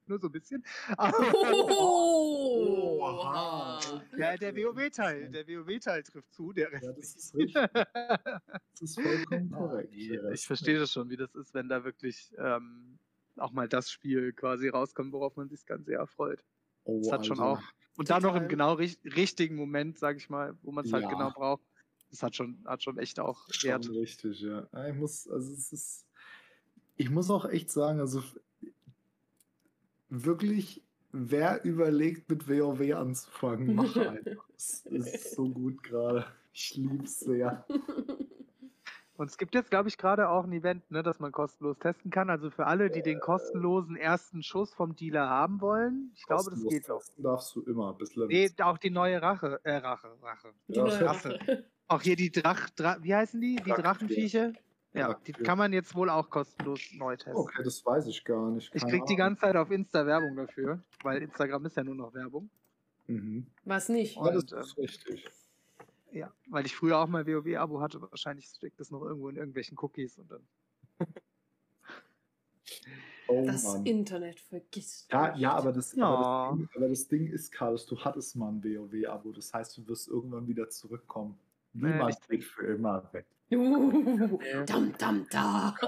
Nur 0.07 0.19
so 0.19 0.27
ein 0.27 0.31
bisschen. 0.31 0.63
Aber, 0.97 1.17
Oh. 1.33 2.99
Oha. 3.01 3.79
ja, 4.17 4.35
der 4.37 4.55
WoW-Teil, 4.55 5.29
der 5.29 5.47
WoW-Teil 5.47 6.03
trifft 6.03 6.33
zu, 6.33 6.51
der 6.51 6.71
Rest 6.71 6.83
Ja, 6.85 6.91
das 6.93 6.97
nicht. 6.97 7.15
ist 7.15 7.35
richtig. 7.35 7.63
Das 7.63 8.81
ist 8.81 8.99
vollkommen 8.99 9.51
korrekt. 9.51 9.93
Rest 9.93 10.33
ich 10.41 10.47
verstehe 10.47 10.79
das 10.79 10.91
schon, 10.91 11.09
wie 11.09 11.17
das 11.17 11.33
ist, 11.35 11.53
wenn 11.53 11.69
da 11.69 11.83
wirklich 11.83 12.33
ähm, 12.37 12.97
auch 13.37 13.51
mal 13.51 13.67
das 13.69 13.91
Spiel 13.91 14.33
quasi 14.33 14.67
rauskommt, 14.69 15.13
worauf 15.13 15.35
man 15.37 15.49
sich 15.49 15.59
das 15.59 15.65
Ganze 15.65 15.93
Jahr 15.93 16.07
freut. 16.07 16.43
Oh, 16.83 16.99
Das 17.03 17.11
hat 17.11 17.25
schon 17.25 17.39
Alter. 17.39 17.51
auch. 17.61 17.61
Und 17.97 18.09
dann 18.09 18.23
noch 18.23 18.35
im 18.35 18.47
genau 18.47 18.73
richt 18.73 18.99
richtigen 19.03 19.55
Moment, 19.55 19.99
sag 19.99 20.17
ich 20.17 20.29
mal, 20.29 20.55
wo 20.63 20.71
man 20.71 20.85
es 20.85 20.93
halt 20.93 21.03
Ja. 21.03 21.09
genau 21.09 21.29
braucht. 21.31 21.61
Das 22.09 22.23
hat 22.23 22.35
schon, 22.35 22.57
hat 22.65 22.83
schon 22.83 22.97
echt 22.97 23.19
auch 23.19 23.47
Schon 23.51 23.69
Wert. 23.69 23.89
richtig, 23.89 24.41
ja. 24.41 24.67
Ich 24.89 24.95
muss, 24.95 25.27
also 25.29 25.53
es 25.53 25.71
ist, 25.71 26.05
ich 26.97 27.09
muss 27.09 27.29
auch 27.29 27.45
echt 27.45 27.69
sagen, 27.71 27.99
also 27.99 28.21
wirklich, 30.09 30.81
wer 31.11 31.63
überlegt, 31.63 32.29
mit 32.29 32.47
WoW 32.49 32.81
anzufangen, 32.95 33.75
mach 33.75 33.95
einfach. 33.95 34.45
Es 34.57 34.85
ist 34.85 35.35
so 35.35 35.49
gut 35.49 35.83
gerade. 35.83 36.25
Ich 36.53 36.75
liebe 36.75 37.03
es 37.03 37.19
sehr. 37.19 37.65
Und 39.21 39.29
es 39.29 39.37
gibt 39.37 39.53
jetzt, 39.53 39.69
glaube 39.69 39.87
ich, 39.87 39.99
gerade 39.99 40.29
auch 40.29 40.45
ein 40.45 40.51
Event, 40.51 40.89
ne, 40.89 41.03
das 41.03 41.19
man 41.19 41.31
kostenlos 41.31 41.77
testen 41.77 42.09
kann. 42.09 42.31
Also 42.31 42.49
für 42.49 42.65
alle, 42.65 42.89
die 42.89 43.03
den 43.03 43.19
kostenlosen 43.19 43.95
ersten 43.95 44.41
Schuss 44.41 44.73
vom 44.73 44.95
Dealer 44.95 45.29
haben 45.29 45.61
wollen. 45.61 46.11
Ich 46.15 46.25
glaube, 46.25 46.49
das 46.49 46.63
geht 46.67 46.87
noch. 46.87 47.03
darfst 47.17 47.55
du 47.55 47.61
immer, 47.61 47.93
bis 47.93 48.15
Nee, 48.15 48.49
auch 48.63 48.79
die 48.79 48.89
neue 48.89 49.21
Rache, 49.21 49.59
äh, 49.63 49.75
Rache, 49.75 50.17
Rache. 50.23 50.49
Die 50.67 50.73
Ja, 50.73 50.85
neue 50.85 51.05
Rache. 51.05 51.39
Rache. 51.39 51.65
Auch 51.87 52.01
hier 52.01 52.15
die 52.15 52.31
Drach, 52.31 52.71
Dra 52.71 52.97
wie 53.01 53.13
heißen 53.13 53.39
die? 53.39 53.57
Die 53.57 53.69
Drachenviecher. 53.69 54.47
Ja, 54.47 54.53
die 54.93 54.99
Drachenviecher. 54.99 55.43
kann 55.43 55.57
man 55.59 55.71
jetzt 55.71 55.93
wohl 55.93 56.09
auch 56.09 56.27
kostenlos 56.31 56.79
neu 56.93 57.15
testen. 57.15 57.35
Okay, 57.35 57.61
das 57.63 57.85
weiß 57.85 58.07
ich 58.07 58.23
gar 58.25 58.49
nicht. 58.49 58.73
Ich 58.73 58.81
Keine 58.81 58.91
krieg 58.91 59.05
die 59.05 59.17
ganze 59.17 59.41
Zeit 59.41 59.55
auf 59.55 59.69
Insta 59.69 60.03
Werbung 60.03 60.35
dafür, 60.35 60.81
weil 61.03 61.21
Instagram 61.21 61.63
ist 61.67 61.77
ja 61.77 61.83
nur 61.83 61.93
noch 61.93 62.11
Werbung. 62.15 62.49
Mhm. 63.05 63.45
Was 63.65 63.87
nicht? 63.87 64.15
Ja, 64.15 64.31
das 64.31 64.51
Und, 64.51 64.51
ist 64.53 64.77
richtig. 64.79 65.27
Ja, 66.11 66.33
weil 66.49 66.65
ich 66.65 66.75
früher 66.75 66.99
auch 66.99 67.07
mal 67.07 67.25
WoW-Abo 67.25 67.81
hatte. 67.81 68.01
Wahrscheinlich 68.01 68.45
steckt 68.45 68.79
das 68.79 68.91
noch 68.91 69.01
irgendwo 69.01 69.29
in 69.29 69.37
irgendwelchen 69.37 69.77
Cookies 69.79 70.17
und 70.17 70.31
dann. 70.31 70.47
Oh 73.27 73.45
Das 73.45 73.63
Mann. 73.63 73.85
Internet 73.85 74.39
vergisst. 74.41 75.09
Ja, 75.11 75.35
ja, 75.37 75.53
aber 75.53 75.71
das, 75.71 75.95
Ja. 75.95 76.05
Aber, 76.05 76.49
das 76.49 76.57
Ding, 76.57 76.69
aber 76.75 76.89
das 76.89 77.07
Ding 77.07 77.27
ist, 77.27 77.51
Carlos, 77.51 77.85
du 77.85 77.97
hattest 77.97 78.35
mal 78.35 78.49
ein 78.49 78.63
WoW-Abo. 78.63 79.31
Das 79.31 79.53
heißt, 79.53 79.77
du 79.77 79.87
wirst 79.87 80.09
irgendwann 80.09 80.47
wieder 80.47 80.69
zurückkommen. 80.69 81.37
Nee, 81.73 81.87
Niemand 81.87 82.09
nicht 82.09 82.29
geht 82.29 82.43
für 82.43 82.65
immer 82.65 83.07
weg. 83.13 83.25
Uh, 83.51 84.39
dam, 84.65 84.93
dam, 84.97 85.27
da. 85.29 85.75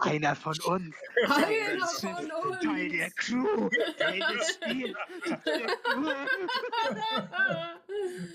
Einer 0.00 0.34
von 0.34 0.56
uns. 0.66 0.96
Einer 1.28 1.86
von 1.86 2.30
uns. 2.30 2.60
Teil 2.62 2.88
der 2.88 3.10
Crew. 3.10 3.68
Teil 3.98 4.20
des 4.20 4.54
Spiels. 4.54 4.96
Teil 5.44 5.46
der 5.58 5.66
Crew. 5.82 6.08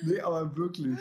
Nee, 0.04 0.20
aber 0.22 0.56
wirklich. 0.56 0.98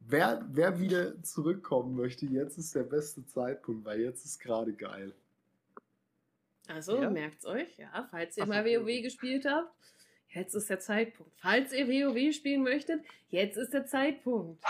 Wer, 0.00 0.44
wer 0.50 0.78
wieder 0.80 1.22
zurückkommen 1.22 1.94
möchte, 1.96 2.26
jetzt 2.26 2.58
ist 2.58 2.74
der 2.74 2.82
beste 2.84 3.24
Zeitpunkt, 3.26 3.84
weil 3.84 4.00
jetzt 4.00 4.24
ist 4.24 4.40
gerade 4.40 4.72
geil. 4.72 5.12
Also, 6.68 7.00
Ja? 7.00 7.10
merkt's 7.10 7.44
euch, 7.46 7.76
ja, 7.78 8.06
falls 8.10 8.36
ihr 8.36 8.42
Ach 8.44 8.48
mal. 8.48 8.64
WoW 8.64 9.02
gespielt 9.02 9.44
habt, 9.46 9.72
jetzt 10.34 10.54
ist 10.54 10.70
der 10.70 10.80
Zeitpunkt. 10.80 11.32
Falls 11.40 11.72
ihr 11.72 11.86
WoW 11.88 12.34
spielen 12.34 12.62
möchtet, 12.62 13.04
jetzt 13.30 13.56
ist 13.56 13.72
der 13.72 13.86
Zeitpunkt. 13.86 14.62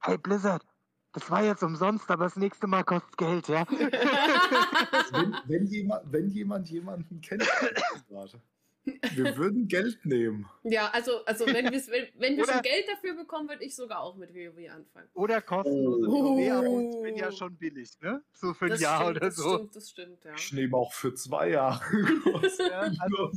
Hey 0.00 0.18
Blizzard, 0.18 0.64
das 1.12 1.30
war 1.30 1.42
jetzt 1.42 1.62
umsonst, 1.62 2.10
aber 2.10 2.24
das 2.24 2.36
nächste 2.36 2.66
Mal 2.66 2.84
kostet 2.84 3.16
Geld, 3.16 3.48
ja? 3.48 3.66
Wenn, 5.12 5.36
wenn, 5.46 5.66
jemand, 5.66 6.12
wenn 6.12 6.28
jemand 6.28 6.68
jemanden 6.68 7.20
kennt, 7.20 7.44
gerade. 8.08 8.40
Wir 9.14 9.36
würden 9.36 9.66
Geld 9.68 10.04
nehmen. 10.06 10.46
Ja, 10.62 10.88
also, 10.92 11.24
also 11.24 11.44
wenn, 11.46 11.64
wenn, 11.66 12.06
wenn 12.18 12.36
wir 12.36 12.44
schon 12.46 12.62
Geld 12.62 12.86
dafür 12.88 13.14
bekommen, 13.14 13.48
würde 13.48 13.64
ich 13.64 13.74
sogar 13.74 14.00
auch 14.00 14.16
mit 14.16 14.32
WoW 14.34 14.70
anfangen. 14.70 15.08
Oder 15.14 15.42
kostenlose 15.42 16.06
Oh. 16.08 16.36
WoW-Abos 16.36 17.02
sind 17.02 17.16
ja 17.18 17.32
schon 17.32 17.56
billig, 17.56 17.90
ne? 18.00 18.22
So 18.32 18.54
für 18.54 18.66
ein 18.66 18.70
Das 18.70 18.80
Jahr 18.80 19.00
stimmt, 19.00 19.10
oder 19.16 19.20
das 19.26 19.36
so. 19.36 19.54
stimmt, 19.56 19.76
das 19.76 19.90
stimmt, 19.90 20.24
ja. 20.24 20.34
Ich 20.36 20.52
nehme 20.52 20.76
auch 20.76 20.92
für 20.92 21.14
zwei 21.14 21.50
Jahre 21.50 21.82
Ja, 22.70 22.80
also, 23.00 23.32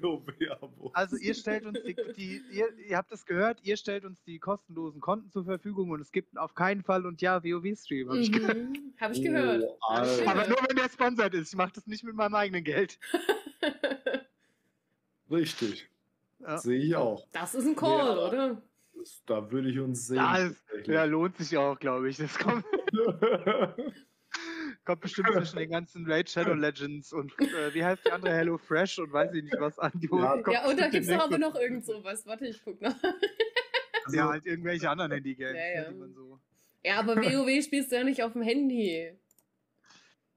WoW-Abo. 0.00 0.90
also 0.94 1.16
ihr 1.16 1.34
stellt 1.34 1.66
uns 1.66 1.78
die, 1.82 1.96
die 2.16 2.42
ihr, 2.52 2.68
ihr 2.88 2.96
habt 2.96 3.12
es 3.12 3.24
gehört, 3.26 3.60
ihr 3.62 3.76
stellt 3.76 4.04
uns 4.04 4.22
die 4.24 4.38
kostenlosen 4.38 5.00
Konten 5.00 5.30
zur 5.30 5.44
Verfügung 5.44 5.90
und 5.90 6.00
es 6.00 6.12
gibt 6.12 6.36
auf 6.38 6.54
keinen 6.54 6.82
Fall 6.82 7.04
und 7.06 7.20
ja 7.20 7.42
WoW-Stream, 7.44 8.08
hab 8.08 8.16
ich 8.16 8.32
gehört. 8.32 8.56
Mhm, 8.56 8.94
Habe 9.00 9.12
ich 9.14 9.22
gehört. 9.22 9.64
Oh, 9.64 9.78
Hab 9.94 10.04
ich 10.06 10.10
Alter. 10.10 10.30
Aber 10.30 10.42
gehört. 10.44 10.48
nur 10.60 10.68
wenn 10.68 10.76
der 10.76 10.90
sponsert 10.90 11.34
ist. 11.34 11.50
Ich 11.52 11.56
mache 11.56 11.72
das 11.74 11.86
nicht 11.86 12.04
mit 12.04 12.14
meinem 12.14 12.34
eigenen 12.34 12.64
Geld. 12.64 12.98
Richtig. 15.34 15.88
Ja. 16.40 16.58
Sehe 16.58 16.78
ich 16.80 16.94
auch. 16.96 17.26
Das 17.32 17.54
ist 17.54 17.66
ein 17.66 17.76
Call, 17.76 17.98
Ja. 18.16 18.28
oder? 18.28 18.62
Das, 18.96 19.22
da 19.26 19.50
würde 19.50 19.68
ich 19.70 19.78
uns 19.78 20.06
sehen. 20.06 20.18
Tatsächlich. 20.18 20.86
Ja, 20.86 21.04
lohnt 21.04 21.36
sich 21.36 21.56
auch, 21.56 21.78
glaube 21.78 22.08
ich. 22.08 22.16
Das 22.18 22.38
kommt, 22.38 22.64
kommt 24.84 25.00
bestimmt 25.00 25.28
zwischen 25.32 25.58
den 25.58 25.70
ganzen 25.70 26.10
Raid 26.10 26.28
Shadow 26.30 26.54
Legends 26.54 27.12
und 27.12 27.32
äh, 27.40 27.74
wie 27.74 27.84
heißt 27.84 28.04
die 28.06 28.12
andere 28.12 28.34
Hello 28.34 28.58
Fresh 28.58 28.98
und 28.98 29.12
weiß 29.12 29.32
ich 29.34 29.42
nicht 29.44 29.56
was 29.58 29.78
an. 29.78 29.92
Die 29.94 30.06
Ja, 30.10 30.36
kommt 30.42 30.48
Ja, 30.54 30.68
und 30.68 30.78
da 30.78 30.88
gibt 30.88 31.06
es 31.06 31.10
doch 31.10 31.24
aber 31.24 31.38
noch 31.38 31.54
irgend 31.56 31.84
sowas. 31.86 32.24
Warte, 32.26 32.46
ich 32.46 32.62
guck 32.64 32.80
nach. 32.80 32.94
Also, 34.04 34.16
Ja, 34.16 34.28
halt 34.28 34.46
irgendwelche 34.46 34.88
anderen 34.90 35.12
Handy-Games, 35.12 35.56
Ja, 35.58 35.82
ja. 35.82 35.90
die 35.90 35.96
man 35.96 36.12
so. 36.14 36.38
Ja, 36.84 36.98
aber 36.98 37.16
WoW 37.16 37.62
spielst 37.64 37.90
du 37.92 37.96
ja 37.96 38.04
nicht 38.04 38.22
auf 38.22 38.32
dem 38.34 38.42
Handy. 38.42 39.16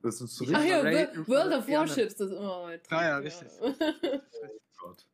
das 0.02 0.22
ist 0.22 0.36
so 0.38 0.46
Ach 0.46 0.52
Ach 0.54 0.60
richtig. 0.62 0.72
ja, 0.72 0.80
Raid- 0.82 1.28
World 1.28 1.54
of. 1.54 1.68
Warships. 1.68 2.16
Das, 2.16 2.32
oh, 2.32 2.70
Ja, 2.90 3.04
ja, 3.04 3.18
richtig. 3.18 3.50
Gott. 4.78 5.08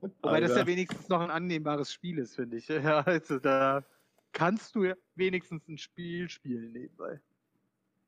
Wobei 0.00 0.40
das 0.40 0.50
Alter. 0.52 0.62
ja 0.62 0.66
wenigstens 0.66 1.08
noch 1.08 1.20
ein 1.20 1.30
annehmbares 1.30 1.92
Spiel 1.92 2.18
ist, 2.18 2.36
finde 2.36 2.56
ich. 2.56 2.68
Ja, 2.68 3.00
also 3.00 3.38
da 3.38 3.84
kannst 4.32 4.74
du 4.74 4.84
ja 4.84 4.94
wenigstens 5.14 5.66
ein 5.68 5.76
Spiel 5.78 6.28
spielen 6.30 6.72
nebenbei. 6.72 7.20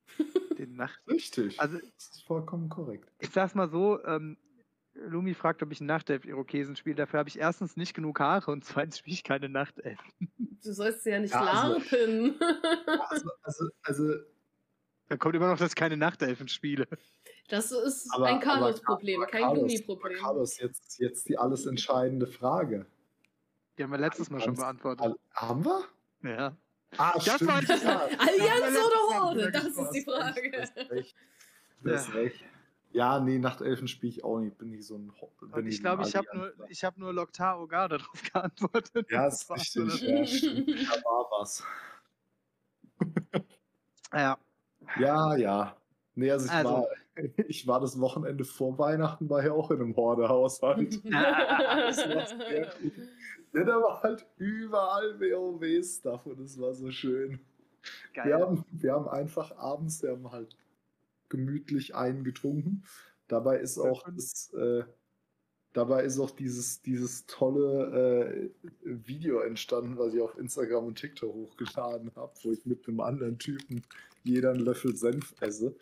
Den 0.59 0.77
Nacht. 0.77 1.01
Richtig. 1.09 1.61
Also 1.61 1.79
das 1.79 2.09
ist 2.11 2.23
vollkommen 2.25 2.69
korrekt. 2.69 3.11
ich 3.19 3.31
sag's 3.31 3.55
mal 3.55 3.69
so, 3.69 4.03
ähm, 4.05 4.37
Lumi 4.95 5.33
fragt, 5.35 5.63
ob 5.63 5.73
ich 5.73 5.81
einen 5.81 5.87
Nachtelf-Irokesen 5.89 6.77
spiele. 6.77 6.97
Dafür 6.97 7.19
habe 7.21 7.29
ich 7.29 7.39
erstens 7.39 7.77
nicht 7.77 7.95
genug 7.95 8.21
Haare 8.21 8.51
und 8.51 8.63
zweitens 8.65 8.99
spiele 8.99 9.15
ich 9.15 9.25
keine 9.25 9.49
Nachtelf. 9.49 9.99
Du 10.19 10.73
sollst 10.73 11.03
sie 11.05 11.11
ja 11.11 11.19
nicht 11.19 11.33
Ja, 11.33 11.41
also- 11.41 11.79
larpen. 11.79 12.39
Also, 13.11 13.31
also, 13.43 13.69
also 13.83 14.15
Da 15.09 15.17
kommt 15.17 15.35
immer 15.35 15.49
noch, 15.51 15.59
dass 15.59 15.71
ich 15.71 15.77
keine 15.77 15.97
Nachtelfen 15.97 16.49
spiele. 16.49 16.87
Das 17.49 17.71
ist 17.73 18.09
aber, 18.15 18.27
ein 18.27 18.41
Carlos-Problem, 18.41 19.27
kein 19.31 19.45
aber 19.45 19.67
Carlos, 20.19 20.59
jetzt, 20.59 20.99
jetzt 20.99 21.29
die 21.29 21.37
alles 21.37 21.67
entscheidende 21.67 22.27
Frage. 22.27 22.87
Die 23.77 23.83
haben 23.83 23.91
wir 23.91 23.99
letztes 23.99 24.31
Mal 24.31 24.41
schon 24.41 24.55
beantwortet. 24.55 25.15
Haben 25.35 25.65
wir? 25.65 25.85
Ja. 26.23 26.57
Ah, 26.97 27.13
Das 27.15 27.25
stimmt. 27.25 27.51
war 27.51 27.61
die 27.61 27.67
Frage. 27.67 28.13
Ja, 28.13 28.19
Allianz 28.19 28.75
Ja, 28.75 28.85
oder 28.85 29.11
ja, 29.11 29.21
Horde? 29.23 29.41
ja, 29.41 29.51
Das 29.51 29.77
ja, 29.77 29.83
ist 29.85 29.91
die 29.93 30.03
Frage. 30.03 30.51
Du 30.51 30.61
hast 30.61 30.77
recht. 30.91 31.17
Du 31.83 31.93
hast 31.95 32.15
recht. 32.15 32.45
Ja, 32.93 33.19
nee, 33.21 33.39
Nachtelfen 33.39 33.89
spiele 33.89 34.13
ich 34.13 34.25
auch 34.25 34.39
nicht. 34.39 34.59
Bin 34.59 34.69
nicht 34.71 34.85
so 34.85 34.97
ein 34.97 35.11
bin 35.55 35.67
ich 35.67 35.81
glaube, 35.81 36.03
ich 36.07 36.15
habe 36.15 36.27
nur, 36.35 36.53
ich 36.69 36.85
hab 36.85 36.99
nur 36.99 37.13
Loktar 37.15 37.59
Ogar 37.61 37.89
darauf 37.89 38.23
geantwortet. 38.33 39.11
Ja, 39.11 39.25
Das 39.25 39.43
ist 39.43 39.49
war 39.49 39.57
richtig. 39.57 40.03
Ja, 40.03 40.27
stimmt. 40.27 40.69
Da 40.69 40.97
war 41.05 41.27
was. 41.41 41.65
Ja. 44.13 44.39
Ja, 44.99 45.37
ja. 45.37 45.77
Nee, 46.15 46.31
also 46.31 46.45
ich, 46.47 46.53
Also. 46.53 46.71
War, 46.71 46.87
ich 47.49 47.67
war 47.67 47.81
das 47.81 48.01
Wochenende 48.01 48.45
vor 48.45 48.79
Weihnachten 48.79 49.29
war 49.29 49.45
ja 49.45 49.53
auch 49.53 49.71
in 49.71 49.81
einem 49.81 49.97
Horde-Haushalt. 49.97 51.01
Ja, 53.55 53.65
da 53.65 53.75
war 53.83 54.03
halt 54.03 54.25
überall 54.39 55.21
WoW-Stuff 55.21 56.25
und 56.25 56.41
es 56.41 56.59
war 56.59 56.73
so 56.73 56.91
schön. 56.91 57.39
Geil. 58.15 58.27
Wir 58.27 58.39
haben, 58.39 58.65
wir 58.71 58.93
haben 58.93 59.09
einfach 59.09 59.55
abends, 59.59 60.03
wir 60.03 60.13
haben 60.13 60.31
halt 60.33 60.57
gemütlich 61.29 61.95
einen 61.95 62.25
getrunken. 62.25 62.85
Dabei 63.29 63.59
ist 63.59 63.79
auch 63.79 64.05
das, 64.09 64.53
äh, 64.55 64.85
dabei 65.73 66.05
ist 66.05 66.19
auch 66.19 66.31
dieses, 66.31 66.81
dieses 66.81 67.27
tolle 67.27 68.51
äh, 68.63 68.71
Video 68.83 69.41
entstanden, 69.41 69.99
was 69.99 70.15
ich 70.15 70.21
auf 70.21 70.39
Instagram 70.39 70.87
und 70.87 70.99
TikTok 70.99 71.35
hochgeladen 71.35 72.11
habe, 72.17 72.33
wo 72.43 72.53
ich 72.53 72.65
mit 72.65 72.89
einem 72.89 73.01
anderen 73.01 73.39
Typen 73.39 73.83
jeder 74.23 74.51
einen 74.51 74.61
Löffel 74.61 74.97
Senf 74.97 75.35
esse. 75.41 75.75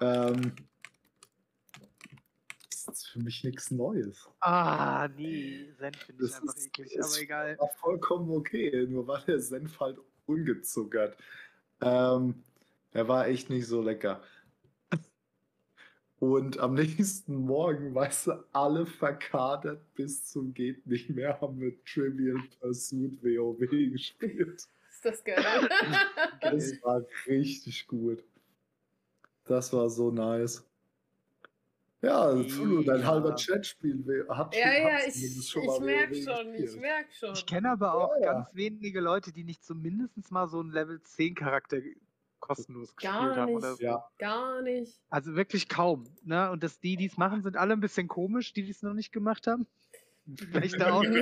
Ähm, 0.00 0.52
das 2.70 2.88
ist 2.88 3.06
für 3.08 3.18
mich 3.20 3.42
nichts 3.44 3.70
Neues. 3.70 4.28
Ah, 4.40 5.08
nee. 5.16 5.68
Senf 5.78 5.96
finde 5.98 6.24
ich 6.24 6.30
Das 6.30 6.40
einfach 6.40 6.56
ist- 6.56 6.66
eklig, 6.66 6.92
ist 6.94 7.12
aber 7.14 7.22
egal. 7.22 7.58
War 7.58 7.68
vollkommen 7.80 8.30
okay, 8.30 8.86
nur 8.88 9.06
war 9.06 9.20
der 9.24 9.40
Senf 9.40 9.78
halt 9.80 9.98
ungezuckert. 10.26 11.16
Ähm, 11.80 12.42
er 12.92 13.08
war 13.08 13.26
echt 13.26 13.50
nicht 13.50 13.66
so 13.66 13.82
lecker. 13.82 14.22
Und 16.18 16.58
am 16.58 16.72
nächsten 16.74 17.36
Morgen, 17.36 17.94
weißt 17.94 18.28
du, 18.28 18.44
alle 18.52 18.86
verkatert 18.86 19.82
bis 19.94 20.24
zum 20.24 20.54
geht 20.54 20.86
nicht 20.86 21.10
mehr, 21.10 21.38
haben 21.42 21.60
wir 21.60 21.74
Trivial 21.84 22.40
Pursuit 22.58 23.22
WoW 23.22 23.58
gespielt. 23.92 24.66
Ist 24.90 25.04
das 25.04 25.22
geil? 25.22 25.68
Das 26.40 26.82
war 26.82 27.04
richtig 27.26 27.86
gut. 27.86 28.24
Das 29.46 29.72
war 29.72 29.88
so 29.90 30.10
nice. 30.10 30.64
Ja, 32.02 32.30
Zulu, 32.46 32.82
dein 32.84 33.00
Ja. 33.00 33.06
halber 33.06 33.34
Chat 33.36 33.66
spielt. 33.66 34.06
Hat 34.28 34.54
ja, 34.54 34.72
ja, 34.72 34.98
ich, 35.08 35.16
ich 35.24 35.48
schon 35.48 35.64
mal 35.66 35.80
merk 35.80 36.10
WoW 36.10 36.22
schon, 36.24 36.54
ich 36.54 36.60
gespielt. 36.62 36.80
merk 36.82 37.06
schon. 37.12 37.32
Ich 37.32 37.46
kenne 37.46 37.70
aber 37.70 37.94
auch 37.94 38.14
Ja, 38.16 38.20
ja. 38.26 38.32
ganz 38.34 38.54
wenige 38.54 39.00
Leute, 39.00 39.32
die 39.32 39.44
nicht 39.44 39.64
zumindest 39.64 40.30
mal 40.30 40.46
so 40.46 40.60
einen 40.60 40.70
Level 40.72 41.00
10 41.02 41.34
Charakter 41.34 41.78
kostenlos 42.38 42.94
Gar 42.96 43.12
gespielt 43.12 43.36
haben. 43.36 43.46
nicht. 43.46 43.56
Oder 43.56 43.74
so. 43.74 43.82
Ja, 43.82 44.08
Gar 44.18 44.62
nicht. 44.62 45.00
Also 45.10 45.34
wirklich 45.34 45.68
kaum. 45.68 46.04
Ne? 46.22 46.50
Und 46.50 46.62
dass 46.62 46.78
die, 46.78 46.96
die 46.96 47.06
es 47.06 47.16
machen, 47.16 47.42
sind 47.42 47.56
alle 47.56 47.72
ein 47.72 47.80
bisschen 47.80 48.08
komisch, 48.08 48.52
die 48.52 48.62
die 48.62 48.70
es 48.70 48.82
noch 48.82 48.92
nicht 48.94 49.10
gemacht 49.12 49.46
haben. 49.46 49.66
Vielleicht 50.52 50.80
auch. 50.82 51.02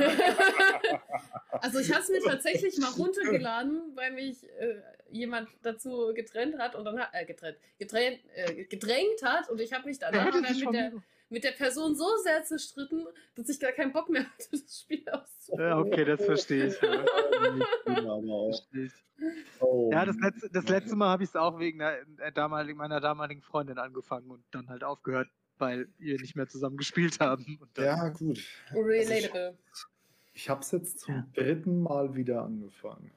Also 1.60 1.78
ich 1.78 1.90
habe 1.92 2.02
es 2.02 2.08
mir 2.10 2.20
tatsächlich 2.20 2.76
mal 2.78 2.90
runtergeladen, 2.90 3.80
weil 3.94 4.12
mich 4.12 4.42
äh, 4.58 4.82
jemand 5.10 5.48
dazu 5.62 6.12
getrennt 6.14 6.58
hat 6.58 6.74
und 6.74 6.84
dann 6.84 6.98
hat, 6.98 7.10
äh, 7.12 7.24
getrennt, 7.24 7.58
getrennt, 7.78 8.20
äh, 8.34 8.64
gedrängt 8.64 9.22
hat 9.22 9.48
und 9.50 9.60
ich 9.60 9.72
habe 9.72 9.86
mich 9.86 9.98
dann 9.98 10.12
mit 10.12 10.74
der, 10.74 10.92
mit 11.28 11.44
der 11.44 11.52
Person 11.52 11.94
so 11.94 12.06
sehr 12.22 12.42
zerstritten, 12.44 13.06
dass 13.34 13.48
ich 13.48 13.60
gar 13.60 13.72
keinen 13.72 13.92
Bock 13.92 14.08
mehr 14.08 14.24
hatte, 14.24 14.48
das 14.52 14.80
Spiel 14.80 15.04
auszuprobieren. 15.10 15.70
Ja, 15.70 15.78
okay, 15.78 16.04
das 16.04 16.24
verstehe 16.24 16.66
ich. 16.66 16.74
Ja. 17.86 18.20
Oh. 19.60 19.90
ja 19.92 20.04
das, 20.04 20.16
letzte, 20.18 20.50
das 20.50 20.68
letzte 20.68 20.96
Mal 20.96 21.08
habe 21.08 21.22
ich 21.22 21.28
es 21.28 21.36
auch 21.36 21.60
wegen 21.60 21.78
der, 21.78 22.04
der 22.04 22.32
damaligen, 22.32 22.76
meiner 22.76 23.00
damaligen 23.00 23.42
Freundin 23.42 23.78
angefangen 23.78 24.28
und 24.28 24.42
dann 24.50 24.68
halt 24.68 24.82
aufgehört, 24.82 25.28
weil 25.56 25.86
wir 25.98 26.20
nicht 26.20 26.34
mehr 26.34 26.48
zusammen 26.48 26.76
gespielt 26.76 27.20
haben. 27.20 27.60
ja, 27.78 28.08
gut. 28.08 28.40
Relatable. 28.72 29.46
Also 29.46 29.58
ich 29.72 29.84
ich 30.34 30.50
habe 30.50 30.60
es 30.60 30.72
jetzt 30.72 30.98
zum 30.98 31.32
dritten 31.32 31.80
Mal 31.80 32.14
wieder 32.16 32.42
angefangen. 32.42 33.12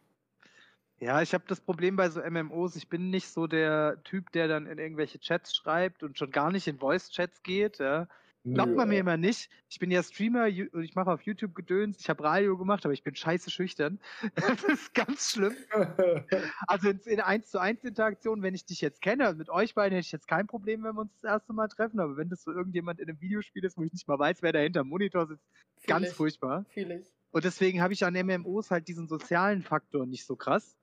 Ja, 0.99 1.21
ich 1.21 1.33
habe 1.33 1.43
das 1.47 1.61
Problem 1.61 1.95
bei 1.95 2.09
so 2.09 2.21
MMOs, 2.21 2.75
ich 2.75 2.89
bin 2.89 3.09
nicht 3.09 3.29
so 3.29 3.45
der 3.45 4.01
Typ, 4.03 4.31
der 4.31 4.47
dann 4.47 4.65
in 4.65 4.79
irgendwelche 4.79 5.19
Chats 5.19 5.55
schreibt 5.55 6.01
und 6.01 6.17
schon 6.17 6.31
gar 6.31 6.51
nicht 6.51 6.67
in 6.67 6.79
Voice-Chats 6.79 7.43
geht. 7.43 7.77
Ja. 7.77 8.07
Glaubt 8.53 8.75
man 8.75 8.87
mir 8.87 8.99
immer 8.99 9.17
nicht. 9.17 9.49
Ich 9.69 9.77
bin 9.79 9.91
ja 9.91 10.01
Streamer 10.01 10.45
und 10.45 10.83
ich 10.83 10.95
mache 10.95 11.11
auf 11.11 11.21
YouTube 11.23 11.53
Gedöns. 11.53 11.99
Ich 11.99 12.09
habe 12.09 12.23
Radio 12.23 12.57
gemacht, 12.57 12.85
aber 12.85 12.93
ich 12.93 13.03
bin 13.03 13.13
scheiße 13.13 13.51
schüchtern. 13.51 13.99
Das 14.35 14.63
ist 14.63 14.93
ganz 14.93 15.31
schlimm. 15.31 15.55
Also 16.67 16.89
in, 16.89 16.99
in 16.99 17.19
1 17.19 17.49
zu 17.51 17.59
1 17.59 17.83
Interaktion, 17.83 18.41
wenn 18.41 18.55
ich 18.55 18.65
dich 18.65 18.79
jetzt 18.79 19.01
kenne, 19.01 19.25
also 19.25 19.37
mit 19.37 19.49
euch 19.49 19.75
beiden 19.75 19.95
hätte 19.95 20.05
ich 20.05 20.11
jetzt 20.11 20.27
kein 20.27 20.47
Problem, 20.47 20.83
wenn 20.83 20.95
wir 20.95 21.01
uns 21.01 21.13
das 21.21 21.29
erste 21.29 21.53
Mal 21.53 21.67
treffen. 21.67 21.99
Aber 21.99 22.15
wenn 22.15 22.29
das 22.29 22.43
so 22.43 22.51
irgendjemand 22.51 22.99
in 22.99 23.09
einem 23.09 23.19
Videospiel 23.19 23.65
ist, 23.65 23.77
wo 23.77 23.83
ich 23.83 23.91
nicht 23.91 24.07
mal 24.07 24.17
weiß, 24.17 24.41
wer 24.41 24.53
dahinter 24.53 24.81
am 24.81 24.87
Monitor 24.87 25.27
sitzt, 25.27 25.45
Fühl 25.77 25.87
ganz 25.87 26.07
ich. 26.07 26.13
furchtbar. 26.13 26.65
Fühl 26.69 26.91
ich. 26.91 27.07
Und 27.31 27.43
deswegen 27.43 27.81
habe 27.81 27.93
ich 27.93 28.05
an 28.05 28.13
MMOs 28.13 28.71
halt 28.71 28.87
diesen 28.87 29.07
sozialen 29.07 29.61
Faktor 29.61 30.05
nicht 30.05 30.25
so 30.25 30.35
krass. 30.37 30.77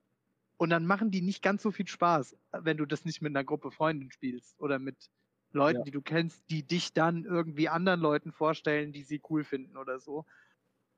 Und 0.57 0.69
dann 0.69 0.85
machen 0.85 1.11
die 1.11 1.21
nicht 1.21 1.41
ganz 1.41 1.63
so 1.63 1.71
viel 1.71 1.87
Spaß, 1.87 2.37
wenn 2.51 2.77
du 2.77 2.85
das 2.85 3.03
nicht 3.05 3.21
mit 3.21 3.31
einer 3.31 3.43
Gruppe 3.43 3.71
Freunden 3.71 4.11
spielst 4.11 4.59
oder 4.59 4.79
mit 4.79 5.09
Leuten, 5.51 5.79
ja. 5.79 5.83
die 5.85 5.91
du 5.91 6.01
kennst, 6.01 6.49
die 6.49 6.63
dich 6.63 6.93
dann 6.93 7.25
irgendwie 7.25 7.69
anderen 7.69 7.99
Leuten 7.99 8.31
vorstellen, 8.31 8.93
die 8.93 9.03
sie 9.03 9.21
cool 9.29 9.43
finden 9.43 9.77
oder 9.77 9.99
so. 9.99 10.25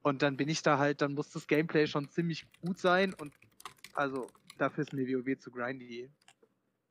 Und 0.01 0.21
dann 0.21 0.37
bin 0.37 0.49
ich 0.49 0.61
da 0.61 0.77
halt, 0.77 1.01
dann 1.01 1.13
muss 1.13 1.31
das 1.31 1.47
Gameplay 1.47 1.87
schon 1.87 2.09
ziemlich 2.09 2.47
gut 2.61 2.79
sein 2.79 3.13
und 3.13 3.33
also 3.93 4.27
dafür 4.57 4.83
ist 4.83 4.93
mir 4.93 5.07
WoW 5.07 5.39
zu 5.39 5.51
grindy, 5.51 6.09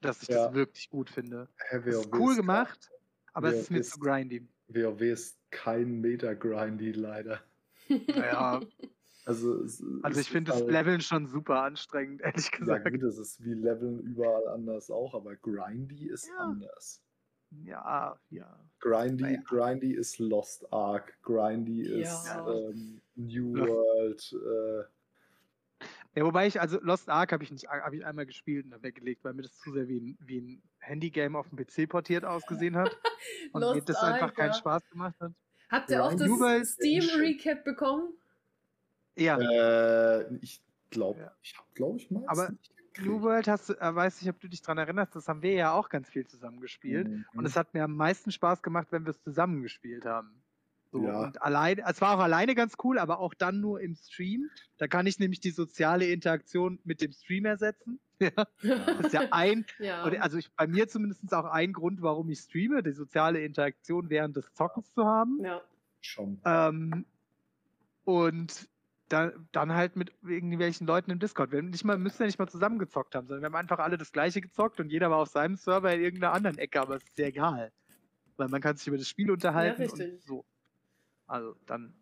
dass 0.01 0.23
ich 0.23 0.29
ja. 0.29 0.47
das 0.47 0.55
wirklich 0.55 0.91
gut 0.91 1.09
finde. 1.09 1.49
Ja, 1.71 1.79
das 1.79 2.07
ist 2.07 2.15
cool 2.15 2.37
gemacht, 2.37 2.91
aber 3.33 3.49
WoW 3.49 3.55
es 3.55 3.63
ist 3.63 3.71
mir 3.71 3.83
zu 3.83 4.01
grindy. 4.01 4.47
WoW 4.69 5.01
ist 5.01 5.39
kein 5.51 6.01
Meta-Grindy 6.01 6.93
leider. 6.93 7.43
Naja, 7.89 8.61
Also, 9.27 9.65
es, 9.65 9.83
also 10.03 10.21
ich 10.21 10.31
finde 10.31 10.53
das 10.53 10.61
halt, 10.61 10.71
Leveln 10.71 11.01
schon 11.01 11.27
super 11.27 11.65
anstrengend, 11.65 12.21
ehrlich 12.23 12.49
gesagt. 12.53 12.85
Ja 12.85 12.91
gut, 12.91 13.03
das 13.03 13.19
ist 13.19 13.45
wie 13.45 13.55
Leveln 13.55 13.99
überall 13.99 14.47
anders 14.49 14.89
auch, 14.89 15.15
aber 15.15 15.35
Grindy 15.35 16.09
ist 16.09 16.29
ja. 16.29 16.39
anders. 16.39 17.03
Ja, 17.65 18.17
ja. 18.31 18.61
Grindy, 18.79 19.35
ja. 19.35 19.41
Grindy 19.43 19.95
ist 19.95 20.21
Lost 20.21 20.73
Ark, 20.73 21.19
Grindy 21.23 21.83
ist 21.83 22.29
ähm, 22.47 23.01
New 23.17 23.55
World. 23.55 24.33
Äh, 24.33 24.85
ja, 26.15 26.25
wobei 26.25 26.47
ich, 26.47 26.61
also 26.61 26.79
Lost 26.81 27.09
Ark 27.09 27.33
habe 27.33 27.43
ich 27.43 27.51
nicht, 27.51 27.67
habe 27.67 27.97
ich 27.97 28.07
einmal 28.07 28.27
gespielt 28.27 28.65
und 28.65 28.71
dann 28.71 28.83
weggelegt, 28.85 29.25
weil 29.25 29.35
mir 29.35 29.43
das 29.43 29.59
zu 29.59 29.73
sehr 29.73 29.89
wie 29.89 30.01
ein, 30.01 30.19
wie 30.21 30.41
ein 30.41 30.63
Handygame 30.79 31.37
auf 31.37 31.49
dem 31.49 31.59
PC 31.59 31.89
portiert 31.89 32.25
ausgesehen 32.25 32.77
hat. 32.77 32.97
und 33.53 33.61
mir 33.61 33.83
das 33.83 33.97
Ark, 33.97 34.15
einfach 34.15 34.35
keinen 34.35 34.55
Spaß 34.55 34.89
gemacht 34.89 35.17
hat. 35.19 35.33
Habt 35.69 35.91
ihr 35.91 36.05
auch 36.05 36.15
das 36.15 36.75
Steam 36.75 37.05
Recap 37.19 37.65
bekommen? 37.65 38.15
Ja. 39.17 39.39
Äh, 39.39 40.35
ich 40.41 40.63
glaube, 40.91 41.21
ja. 41.21 41.33
ich 41.43 41.57
habe, 41.57 41.69
glaube 41.75 41.99
ich, 41.99 42.11
mal. 42.11 42.25
Aber 42.27 42.51
New 42.99 43.23
World 43.23 43.49
hast 43.49 43.69
du, 43.69 43.75
äh, 43.75 43.95
weiß 43.95 44.21
nicht, 44.21 44.31
ob 44.31 44.41
du 44.41 44.49
dich 44.49 44.63
daran 44.63 44.79
erinnerst, 44.79 45.15
das 45.15 45.29
haben 45.29 45.43
wir 45.43 45.53
ja 45.53 45.73
auch 45.73 45.89
ganz 45.89 46.09
viel 46.09 46.27
zusammen 46.27 46.61
gespielt. 46.61 47.09
Mhm. 47.09 47.25
Und 47.35 47.47
es 47.47 47.57
hat 47.57 47.75
mir 47.75 47.85
am 47.85 47.97
meisten 47.97 48.31
Spaß 48.31 48.63
gemacht, 48.63 48.89
wenn 48.91 49.05
wir 49.05 49.11
es 49.11 49.23
zusammen 49.23 49.63
gespielt 49.63 50.05
haben. 50.05 50.43
So, 50.93 51.03
ja. 51.03 51.25
Und 51.25 51.43
allein, 51.43 51.79
es 51.79 52.01
war 52.01 52.17
auch 52.17 52.23
alleine 52.23 52.55
ganz 52.55 52.75
cool, 52.85 52.99
aber 52.99 53.19
auch 53.19 53.35
dann 53.35 53.61
nur 53.61 53.81
im 53.81 53.95
Stream. 53.97 54.49
Da 54.79 54.87
kann 54.87 55.07
ich 55.07 55.19
nämlich 55.19 55.41
die 55.41 55.51
soziale 55.51 56.07
Interaktion 56.07 56.79
mit 56.85 57.01
dem 57.01 57.13
Stream 57.13 57.45
ersetzen. 57.45 58.01
Ja. 58.19 58.31
Das 58.63 59.01
ist 59.01 59.13
ja 59.13 59.29
ein, 59.31 59.67
ja. 59.79 60.03
also 60.03 60.39
ich, 60.39 60.51
bei 60.53 60.67
mir 60.67 60.89
zumindest 60.89 61.35
auch 61.35 61.45
ein 61.45 61.75
Grund, 61.75 62.01
warum 62.01 62.31
ich 62.31 62.39
streame, 62.39 62.83
die 62.83 62.93
soziale 62.93 63.45
Interaktion 63.45 64.09
während 64.09 64.37
des 64.37 64.55
Zockens 64.55 64.91
zu 64.95 65.05
haben. 65.05 65.39
Ja. 65.45 65.61
Schon. 66.01 66.41
Ähm, 66.47 67.05
und 68.05 68.71
da, 69.09 69.33
dann 69.53 69.73
halt 69.73 69.97
mit 69.97 70.13
irgendwelchen 70.23 70.87
Leuten 70.87 71.11
im 71.11 71.19
Discord. 71.19 71.53
Wir 71.53 71.63
nicht 71.63 71.85
mal, 71.85 71.99
müssen 71.99 72.23
ja 72.23 72.27
nicht 72.27 72.39
mal 72.39 72.49
zusammengezockt 72.49 73.15
haben, 73.15 73.27
sondern 73.27 73.43
wir 73.43 73.47
haben 73.47 73.63
einfach 73.63 73.79
alle 73.79 73.99
das 73.99 74.13
gleiche 74.13 74.41
gezockt 74.41 74.81
und 74.81 74.91
jeder 74.91 75.11
war 75.11 75.19
auf 75.19 75.29
seinem 75.29 75.57
Server 75.57 75.93
in 75.93 76.01
irgendeiner 76.01 76.33
anderen 76.33 76.59
Ecke, 76.59 76.81
aber 76.81 76.97
es 76.97 77.05
ist 77.05 77.17
sehr 77.17 77.29
egal. 77.29 77.73
Weil 78.37 78.49
man 78.49 78.61
kann 78.61 78.77
sich 78.77 78.89
über 78.89 78.99
das 78.99 79.09
Spiel 79.09 79.31
unterhalten 79.31 79.83
ja, 79.83 79.91
und 79.91 80.23
so. 80.23 80.45
Also 81.27 81.57
dann, 81.67 81.95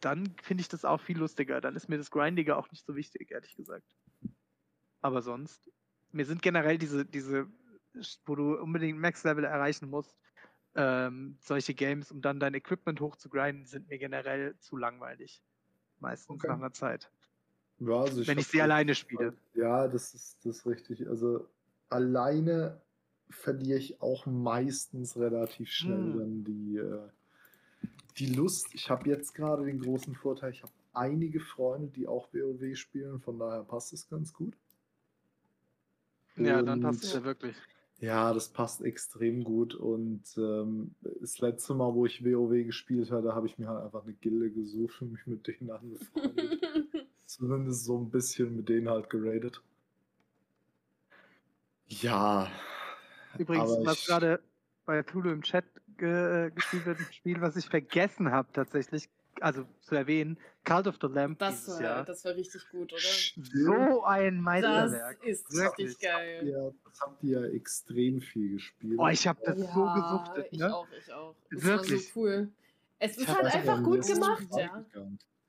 dann 0.00 0.34
finde 0.42 0.60
ich 0.60 0.68
das 0.68 0.84
auch 0.84 1.00
viel 1.00 1.18
lustiger. 1.18 1.60
Dann 1.60 1.74
ist 1.74 1.88
mir 1.88 1.98
das 1.98 2.10
Grindige 2.10 2.56
auch 2.56 2.70
nicht 2.70 2.84
so 2.84 2.94
wichtig, 2.96 3.30
ehrlich 3.30 3.56
gesagt. 3.56 3.96
Aber 5.00 5.22
sonst, 5.22 5.70
mir 6.12 6.26
sind 6.26 6.42
generell 6.42 6.78
diese, 6.78 7.04
diese, 7.04 7.48
wo 8.26 8.36
du 8.36 8.54
unbedingt 8.56 8.98
Max-Level 8.98 9.44
erreichen 9.44 9.88
musst, 9.88 10.16
ähm, 10.74 11.36
solche 11.40 11.74
Games, 11.74 12.12
um 12.12 12.22
dann 12.22 12.40
dein 12.40 12.54
Equipment 12.54 13.00
hochzugrinden, 13.00 13.66
sind 13.66 13.88
mir 13.88 13.98
generell 13.98 14.56
zu 14.58 14.76
langweilig 14.76 15.42
meistens 16.02 16.34
okay. 16.36 16.48
nach 16.48 16.56
einer 16.56 16.72
Zeit. 16.72 17.10
Ja, 17.78 18.00
also 18.00 18.20
ich 18.20 18.28
Wenn 18.28 18.38
ich 18.38 18.46
sie 18.46 18.60
alleine 18.60 18.94
spiele. 18.94 19.34
Ja, 19.54 19.88
das 19.88 20.14
ist, 20.14 20.36
das 20.44 20.58
ist 20.58 20.66
richtig. 20.66 21.08
Also 21.08 21.46
alleine 21.88 22.80
verliere 23.30 23.78
ich 23.78 24.00
auch 24.02 24.26
meistens 24.26 25.16
relativ 25.16 25.70
schnell 25.70 26.12
hm. 26.12 26.18
dann 26.18 26.44
die, 26.44 26.76
äh, 26.76 27.08
die 28.18 28.34
Lust. 28.34 28.74
Ich 28.74 28.90
habe 28.90 29.08
jetzt 29.08 29.34
gerade 29.34 29.64
den 29.64 29.80
großen 29.80 30.14
Vorteil, 30.14 30.52
ich 30.52 30.62
habe 30.62 30.72
einige 30.92 31.40
Freunde, 31.40 31.88
die 31.88 32.06
auch 32.06 32.28
WoW 32.32 32.76
spielen, 32.76 33.20
von 33.20 33.38
daher 33.38 33.64
passt 33.64 33.92
es 33.92 34.08
ganz 34.08 34.32
gut. 34.32 34.54
Ja, 36.36 36.60
Und 36.60 36.66
dann 36.66 36.80
passt 36.80 37.04
es 37.04 37.12
ja 37.14 37.24
wirklich. 37.24 37.56
Ja, 38.02 38.34
das 38.34 38.48
passt 38.48 38.82
extrem 38.82 39.44
gut. 39.44 39.76
Und 39.76 40.24
ähm, 40.36 40.96
das 41.20 41.38
letzte 41.38 41.72
Mal, 41.72 41.94
wo 41.94 42.04
ich 42.04 42.24
WoW 42.24 42.66
gespielt 42.66 43.12
hatte, 43.12 43.32
habe 43.32 43.46
ich 43.46 43.58
mir 43.58 43.68
halt 43.68 43.84
einfach 43.84 44.02
eine 44.02 44.12
Gilde 44.14 44.50
gesucht 44.50 45.00
und 45.00 45.12
mich 45.12 45.24
mit 45.28 45.46
denen 45.46 45.70
angefreundet. 45.70 46.60
Zumindest 47.26 47.84
so 47.84 47.96
ein 47.96 48.10
bisschen 48.10 48.56
mit 48.56 48.68
denen 48.68 48.88
halt 48.88 49.08
geradet. 49.08 49.62
Ja. 51.86 52.50
Übrigens, 53.38 53.70
was 53.84 54.04
gerade 54.04 54.42
bei 54.84 55.04
Tulu 55.04 55.30
im 55.30 55.42
Chat 55.42 55.64
ge 55.96 56.50
gespielt 56.56 56.86
wird, 56.86 56.98
ein 56.98 57.12
Spiel, 57.12 57.40
was 57.40 57.54
ich 57.54 57.68
vergessen 57.68 58.32
habe 58.32 58.48
tatsächlich, 58.52 59.08
also 59.42 59.66
zu 59.80 59.94
erwähnen, 59.94 60.38
Cult 60.64 60.86
of 60.86 60.98
the 61.00 61.08
Lamb. 61.08 61.38
Das 61.38 61.68
war, 61.68 61.82
Jahr. 61.82 62.04
das 62.04 62.24
war 62.24 62.34
richtig 62.34 62.68
gut, 62.70 62.92
oder? 62.92 63.00
So 63.00 64.04
ein 64.04 64.40
Meisterwerk. 64.40 65.18
Das 65.20 65.28
ist 65.28 65.52
Wirklich. 65.52 65.88
richtig 65.88 66.08
geil. 66.08 66.48
Ja, 66.48 66.70
das 66.84 67.00
habt 67.00 67.22
ihr 67.24 67.40
ja 67.40 67.46
extrem 67.48 68.20
viel 68.20 68.54
gespielt. 68.54 68.98
Oh, 68.98 69.08
ich 69.08 69.26
habe 69.26 69.40
das 69.44 69.58
ja, 69.58 69.74
so 69.74 69.84
gesuchtet. 69.94 70.52
Ne? 70.52 70.66
Ich 70.66 70.72
auch, 70.72 70.86
ich 70.96 71.12
auch. 71.12 71.34
Das 71.50 71.64
Wirklich. 71.64 71.92
war 71.92 71.98
so 71.98 72.20
cool. 72.20 72.52
Es 72.98 73.16
ist 73.16 73.28
halt 73.28 73.54
einfach 73.54 73.82
gut 73.82 74.06
gemacht, 74.06 74.46
ja. 74.56 74.84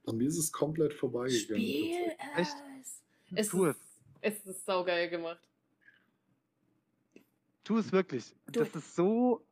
An 0.05 0.17
mir 0.17 0.27
ist 0.27 0.37
es 0.37 0.51
komplett 0.51 0.93
vorbeigegangen. 0.93 1.61
Spiel 1.61 2.11
es. 2.35 2.39
Echt? 2.39 2.55
Es 3.35 3.49
tu 3.49 3.65
ist, 3.65 3.77
es. 4.21 4.39
Es 4.39 4.45
ist 4.45 4.65
saugeil 4.65 5.09
gemacht. 5.09 5.47
Tu 7.63 7.77
es 7.77 7.91
wirklich. 7.91 8.35
Du. 8.47 8.59
Das 8.59 8.75
ist 8.75 8.95
so. 8.95 9.45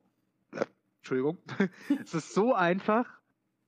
Entschuldigung. 0.98 1.38
es 2.04 2.14
ist 2.14 2.34
so 2.34 2.54
einfach, 2.54 3.21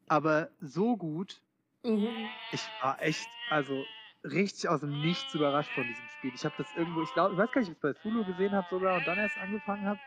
aber 0.07 0.49
so 0.59 0.97
gut. 0.97 1.41
Mhm. 1.83 2.29
Ich 2.51 2.61
war 2.81 3.01
echt, 3.01 3.27
also 3.49 3.83
richtig 4.23 4.69
aus 4.69 4.81
dem 4.81 5.01
Nichts 5.01 5.33
überrascht 5.33 5.71
von 5.73 5.85
diesem 5.85 6.07
Spiel. 6.17 6.31
Ich 6.33 6.45
habe 6.45 6.55
das 6.57 6.67
irgendwo, 6.75 7.01
ich 7.01 7.13
glaube, 7.13 7.33
ich 7.33 7.39
weiß 7.39 7.51
gar 7.51 7.61
nicht, 7.61 7.69
ob 7.69 7.77
ich 7.77 7.83
es 7.83 7.95
bei 7.95 8.01
Zulu 8.01 8.25
gesehen 8.25 8.53
habe 8.53 8.67
sogar 8.69 8.97
und 8.97 9.07
dann 9.07 9.17
erst 9.17 9.37
angefangen 9.37 9.85
habe. 9.85 9.99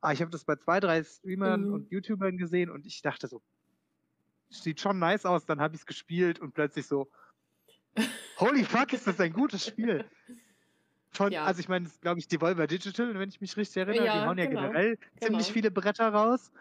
Aber 0.00 0.12
ich 0.12 0.20
habe 0.20 0.30
das 0.30 0.44
bei 0.44 0.56
zwei, 0.56 0.78
drei 0.78 1.02
Streamern 1.02 1.64
mhm. 1.64 1.72
und 1.72 1.90
YouTubern 1.90 2.36
gesehen 2.36 2.70
und 2.70 2.86
ich 2.86 3.02
dachte 3.02 3.26
so, 3.26 3.42
sieht 4.50 4.80
schon 4.80 4.98
nice 4.98 5.26
aus. 5.26 5.46
Dann 5.46 5.60
habe 5.60 5.74
ich 5.74 5.80
es 5.80 5.86
gespielt 5.86 6.38
und 6.38 6.54
plötzlich 6.54 6.86
so, 6.86 7.10
holy 8.38 8.64
fuck, 8.64 8.92
ist 8.92 9.06
das 9.06 9.18
ein 9.20 9.32
gutes 9.32 9.66
Spiel. 9.66 10.04
Von, 11.12 11.32
ja. 11.32 11.44
Also 11.44 11.60
ich 11.60 11.68
meine, 11.68 11.86
das 11.86 12.00
glaube 12.00 12.20
ich 12.20 12.28
Devolver 12.28 12.68
Digital, 12.68 13.18
wenn 13.18 13.28
ich 13.28 13.40
mich 13.40 13.56
richtig 13.56 13.78
erinnere, 13.78 14.06
ja, 14.06 14.20
die 14.20 14.26
hauen 14.28 14.38
ja 14.38 14.46
genau. 14.46 14.62
generell 14.62 14.96
genau. 14.96 15.26
ziemlich 15.26 15.52
viele 15.52 15.70
Bretter 15.72 16.08
raus. 16.08 16.52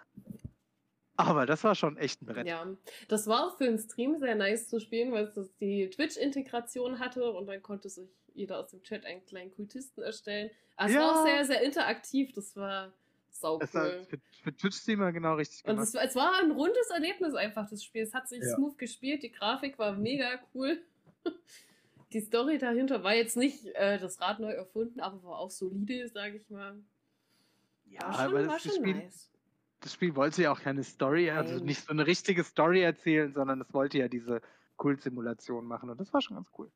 Aber 1.20 1.46
das 1.46 1.66
war 1.66 1.76
schon 1.76 1.98
echt 1.98 2.22
ein 2.22 2.28
Brett. 2.28 2.48
Ja, 2.48 2.66
das 3.10 3.28
war 3.28 3.46
auch 3.46 3.58
für 3.58 3.66
den 3.66 3.78
Stream 3.78 4.18
sehr 4.20 4.36
nice 4.36 4.70
zu 4.70 4.80
spielen, 4.80 5.12
weil 5.12 5.26
es 5.26 5.54
die 5.60 5.90
Twitch-Integration 5.90 7.00
hatte 7.00 7.30
und 7.32 7.46
dann 7.46 7.62
konnte 7.62 7.90
sich 7.90 8.10
jeder 8.34 8.58
aus 8.58 8.70
dem 8.70 8.82
Chat 8.84 9.06
einen 9.06 9.26
kleinen 9.26 9.52
Kultisten 9.52 10.02
erstellen. 10.02 10.50
Also 10.78 10.96
ja. 10.96 11.02
es 11.02 11.06
war 11.06 11.20
auch 11.20 11.26
sehr, 11.26 11.46
sehr 11.46 11.62
interaktiv. 11.62 12.32
Das 12.32 12.56
war 12.56 12.94
sau 13.32 13.56
cool. 13.56 13.60
War 13.60 13.90
für, 14.06 14.18
für 14.44 14.56
Twitch-Streamer 14.56 15.12
genau 15.12 15.36
richtig 15.36 15.64
gemacht. 15.64 15.80
Und 15.80 15.84
es, 15.84 15.94
es, 15.94 16.16
war 16.16 16.40
ein 16.42 16.52
rundes 16.52 16.90
Erlebnis 16.90 17.36
einfach, 17.36 17.70
das 17.70 17.84
Spiel. 17.84 18.04
Es 18.04 18.14
hat 18.14 18.30
sich 18.30 18.42
ja. 18.42 18.56
smooth 18.56 18.78
gespielt, 18.78 19.22
die 19.22 19.32
Grafik 19.32 19.78
war 19.78 19.92
mega 19.92 20.40
cool. 20.54 20.82
Die 22.12 22.22
Story 22.22 22.58
dahinter 22.58 23.04
war 23.04 23.14
jetzt 23.14 23.38
nicht 23.38 23.66
äh, 23.76 24.00
das 24.00 24.20
Rad 24.20 24.40
neu 24.40 24.50
erfunden, 24.50 25.00
aber 25.00 25.22
war 25.22 25.38
auch 25.38 25.52
solide, 25.52 26.08
sage 26.08 26.38
ich 26.38 26.50
mal. 26.50 26.76
Ja, 27.86 28.02
war 28.02 28.14
schon, 28.14 28.24
aber 28.24 28.34
war 28.34 28.44
das, 28.46 28.64
das 28.64 28.74
schon 28.74 28.84
Spiel, 28.84 28.96
nice. 28.96 29.30
Das 29.82 29.94
Spiel 29.94 30.16
wollte 30.16 30.42
ja 30.44 30.52
auch 30.52 30.62
keine 30.62 30.84
Story, 30.84 31.30
also 31.32 31.64
nicht 31.64 31.82
so 31.86 31.92
eine 31.92 32.06
richtige 32.06 32.44
Story 32.44 32.82
erzählen, 32.82 33.34
sondern 33.34 33.62
es 33.62 33.74
wollte 33.74 33.98
ja 33.98 34.08
diese 34.08 34.42
Kult-Simulation 34.78 35.66
machen 35.66 35.90
und 35.90 36.00
das 36.00 36.14
war 36.14 36.22
schon 36.22 36.36
ganz 36.38 36.50
cool. 36.58 36.70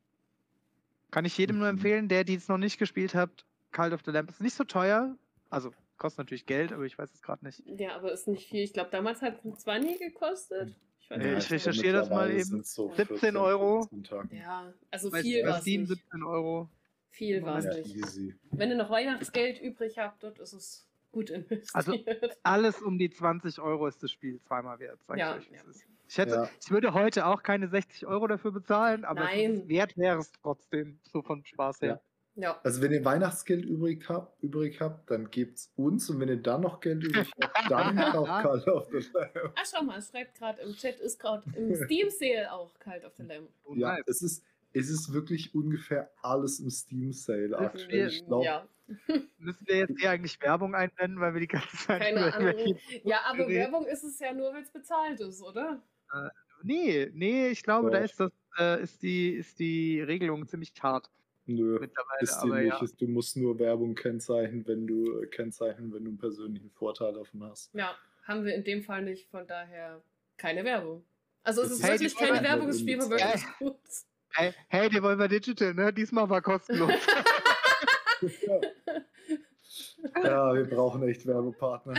Kann 1.11 1.25
ich 1.25 1.37
jedem 1.37 1.57
nur 1.59 1.67
Mhm. 1.71 1.77
empfehlen, 1.77 2.07
der 2.07 2.23
die 2.23 2.35
es 2.35 2.47
noch 2.47 2.57
nicht 2.57 2.77
gespielt 2.77 3.13
hat. 3.13 3.45
Cult 3.71 3.93
of 3.93 4.01
the 4.05 4.11
Lamp 4.11 4.29
ist 4.29 4.41
nicht 4.41 4.55
so 4.55 4.63
teuer, 4.63 5.15
also 5.49 5.71
kostet 5.97 6.19
natürlich 6.19 6.45
Geld, 6.45 6.71
aber 6.71 6.83
ich 6.83 6.97
weiß 6.97 7.13
es 7.13 7.21
gerade 7.21 7.45
nicht. 7.45 7.61
Ja, 7.65 7.95
aber 7.95 8.11
ist 8.11 8.27
nicht 8.27 8.47
viel. 8.47 8.63
Ich 8.63 8.73
glaube, 8.73 8.89
damals 8.91 9.21
hat 9.21 9.43
es 9.45 9.59
20 9.59 9.99
gekostet. 9.99 10.75
Ich 10.99 11.09
weiß 11.09 11.21
Ja, 11.23 11.35
nicht. 11.35 11.45
ich 11.45 11.51
recherchiere 11.51 11.93
das 11.93 12.09
mal 12.09 12.31
eben. 12.31 12.63
so 12.63 12.91
17 12.95 13.35
Euro. 13.37 13.81
14 13.83 14.03
Tage. 14.03 14.35
Ja, 14.37 14.73
also 14.91 15.11
Bei, 15.11 15.21
viel 15.21 15.43
war 15.45 15.55
es 15.57 15.61
Steam 15.61 15.81
nicht. 15.81 15.89
17 15.89 16.23
Euro. 16.23 16.69
Viel 17.09 17.41
war 17.43 17.59
es 17.59 17.65
Ja, 17.65 17.73
nicht. 17.75 17.95
easy. 17.95 18.35
Wenn 18.51 18.69
ihr 18.71 18.75
noch 18.77 18.89
Weihnachtsgeld 18.89 19.61
übrig 19.61 19.99
habt, 19.99 20.23
dort 20.23 20.39
ist 20.39 20.53
es 20.53 20.87
gut 21.13 21.29
investiert. 21.29 21.69
Also, 21.73 21.95
Alles 22.43 22.81
um 22.81 22.97
die 22.97 23.09
20 23.09 23.59
Euro 23.61 23.87
ist 23.87 24.03
das 24.03 24.11
Spiel 24.11 24.41
zweimal 24.41 24.77
wert. 24.79 24.99
Sag 25.07 25.17
Ja, 25.17 25.37
ich, 25.37 25.43
euch, 25.43 25.51
wie 25.51 25.55
es 25.55 25.63
ja. 25.63 25.69
ist. 25.69 25.85
Ich, 26.09 26.17
hätte, 26.17 26.35
Ja. 26.35 26.49
ich 26.61 26.69
würde 26.71 26.93
heute 26.93 27.25
auch 27.25 27.41
keine 27.41 27.69
60 27.69 28.05
Euro 28.05 28.27
dafür 28.27 28.51
bezahlen, 28.51 29.05
aber 29.05 29.21
wert 29.21 29.95
wäre 29.97 30.19
es 30.19 30.31
trotzdem, 30.33 30.99
so 31.03 31.21
von 31.21 31.45
Spaß 31.45 31.81
her. 31.81 32.01
ja. 32.35 32.59
Also 32.63 32.81
wenn 32.81 32.91
ihr 32.91 33.05
Weihnachtsgeld 33.05 33.63
übrig 33.65 34.09
habt, 34.09 34.41
übrig 34.43 34.81
habt, 34.81 35.09
dann 35.09 35.31
gebt's 35.31 35.71
uns 35.75 36.09
und 36.09 36.19
wenn 36.19 36.29
ihr 36.29 36.41
dann 36.41 36.61
noch 36.61 36.81
Geld 36.81 37.03
übrig 37.03 37.31
habt, 37.41 37.71
dann 37.71 37.95
kauft 37.95 38.27
Call 38.43 38.69
of 38.69 38.87
the 38.91 39.07
Lamb. 39.13 39.53
Ach, 39.55 39.65
schau 39.71 39.83
mal, 39.83 39.97
es 39.99 40.09
schreibt 40.09 40.35
gerade 40.37 40.61
im 40.61 40.73
Chat, 40.75 40.99
ist 40.99 41.19
gerade 41.19 41.43
im 41.55 41.73
Steam 41.85 42.09
Sale 42.09 42.51
auch 42.51 42.73
Cult 42.79 43.05
of 43.05 43.13
the 43.15 43.23
Lamb. 43.23 43.47
Oh, 43.63 43.73
Ja, 43.75 43.97
es 44.05 44.21
ist, 44.21 44.43
es 44.73 44.89
ist 44.89 45.13
wirklich 45.13 45.53
ungefähr 45.53 46.11
alles 46.21 46.59
im 46.59 46.69
Steam 46.69 47.13
Sale 47.13 47.57
aktuell. 47.57 48.07
Ich 48.07 48.25
glaube, 48.25 48.45
ja, 48.45 48.67
Müssen 49.37 49.65
wir 49.67 49.77
jetzt 49.77 49.99
hier 49.99 50.09
eigentlich 50.11 50.39
Werbung 50.41 50.75
einblenden, 50.75 51.19
weil 51.19 51.33
wir 51.33 51.41
die 51.41 51.47
ganze 51.47 51.75
Zeit 51.77 52.01
keine 52.01 52.33
Ahnung. 52.33 52.77
Ja, 53.03 53.21
aber 53.25 53.47
reden? 53.47 53.59
Werbung 53.59 53.85
ist 53.85 54.03
es 54.03 54.19
ja 54.19 54.33
nur, 54.33 54.53
wenn 54.53 54.63
es 54.63 54.71
bezahlt 54.71 55.19
ist, 55.21 55.41
oder? 55.41 55.81
Nee, 56.63 57.09
nee, 57.13 57.49
ich 57.49 57.63
glaube, 57.63 57.91
da 57.91 57.99
Doch. 57.99 58.05
ist 58.05 58.19
das, 58.19 58.31
äh, 58.59 58.83
ist 58.83 59.01
die, 59.01 59.31
ist 59.31 59.59
die 59.59 60.01
Regelung 60.01 60.47
ziemlich 60.47 60.73
hart 60.81 61.09
nö, 61.45 61.77
mittlerweile. 61.79 62.21
ist 62.21 62.39
die 62.41 62.49
nicht. 62.49 62.81
ja. 62.81 62.97
Du 62.99 63.07
musst 63.07 63.35
nur 63.35 63.57
Werbung 63.59 63.95
kennzeichnen, 63.95 64.65
wenn 64.67 64.87
du 64.87 65.21
äh, 65.21 65.27
kennzeichnen, 65.27 65.93
wenn 65.93 66.03
du 66.03 66.09
einen 66.11 66.17
persönlichen 66.17 66.69
Vorteil 66.71 67.13
davon 67.13 67.43
hast. 67.43 67.73
Ja, 67.73 67.95
haben 68.23 68.45
wir 68.45 68.53
in 68.55 68.63
dem 68.63 68.83
Fall 68.83 69.03
nicht, 69.03 69.29
von 69.29 69.47
daher 69.47 70.01
keine 70.37 70.63
Werbung. 70.63 71.03
Also 71.43 71.63
es 71.63 71.69
Das 71.69 71.79
ist 71.79 71.83
ist 71.83 71.89
wirklich 71.89 72.15
keine 72.15 72.47
Werbung, 72.47 72.67
das 72.67 72.79
Spiel 72.79 72.99
war 72.99 73.09
wirklich 73.09 73.43
gut. 73.59 73.79
Hey, 74.35 74.53
hey, 74.69 74.89
Devolver 74.89 75.27
Digital, 75.27 75.73
ne? 75.73 75.93
Diesmal 75.93 76.29
war 76.29 76.41
kostenlos. 76.41 76.91
Ja, 80.23 80.53
wir 80.53 80.65
brauchen 80.65 81.01
echt 81.07 81.25
Werbepartner. 81.25 81.95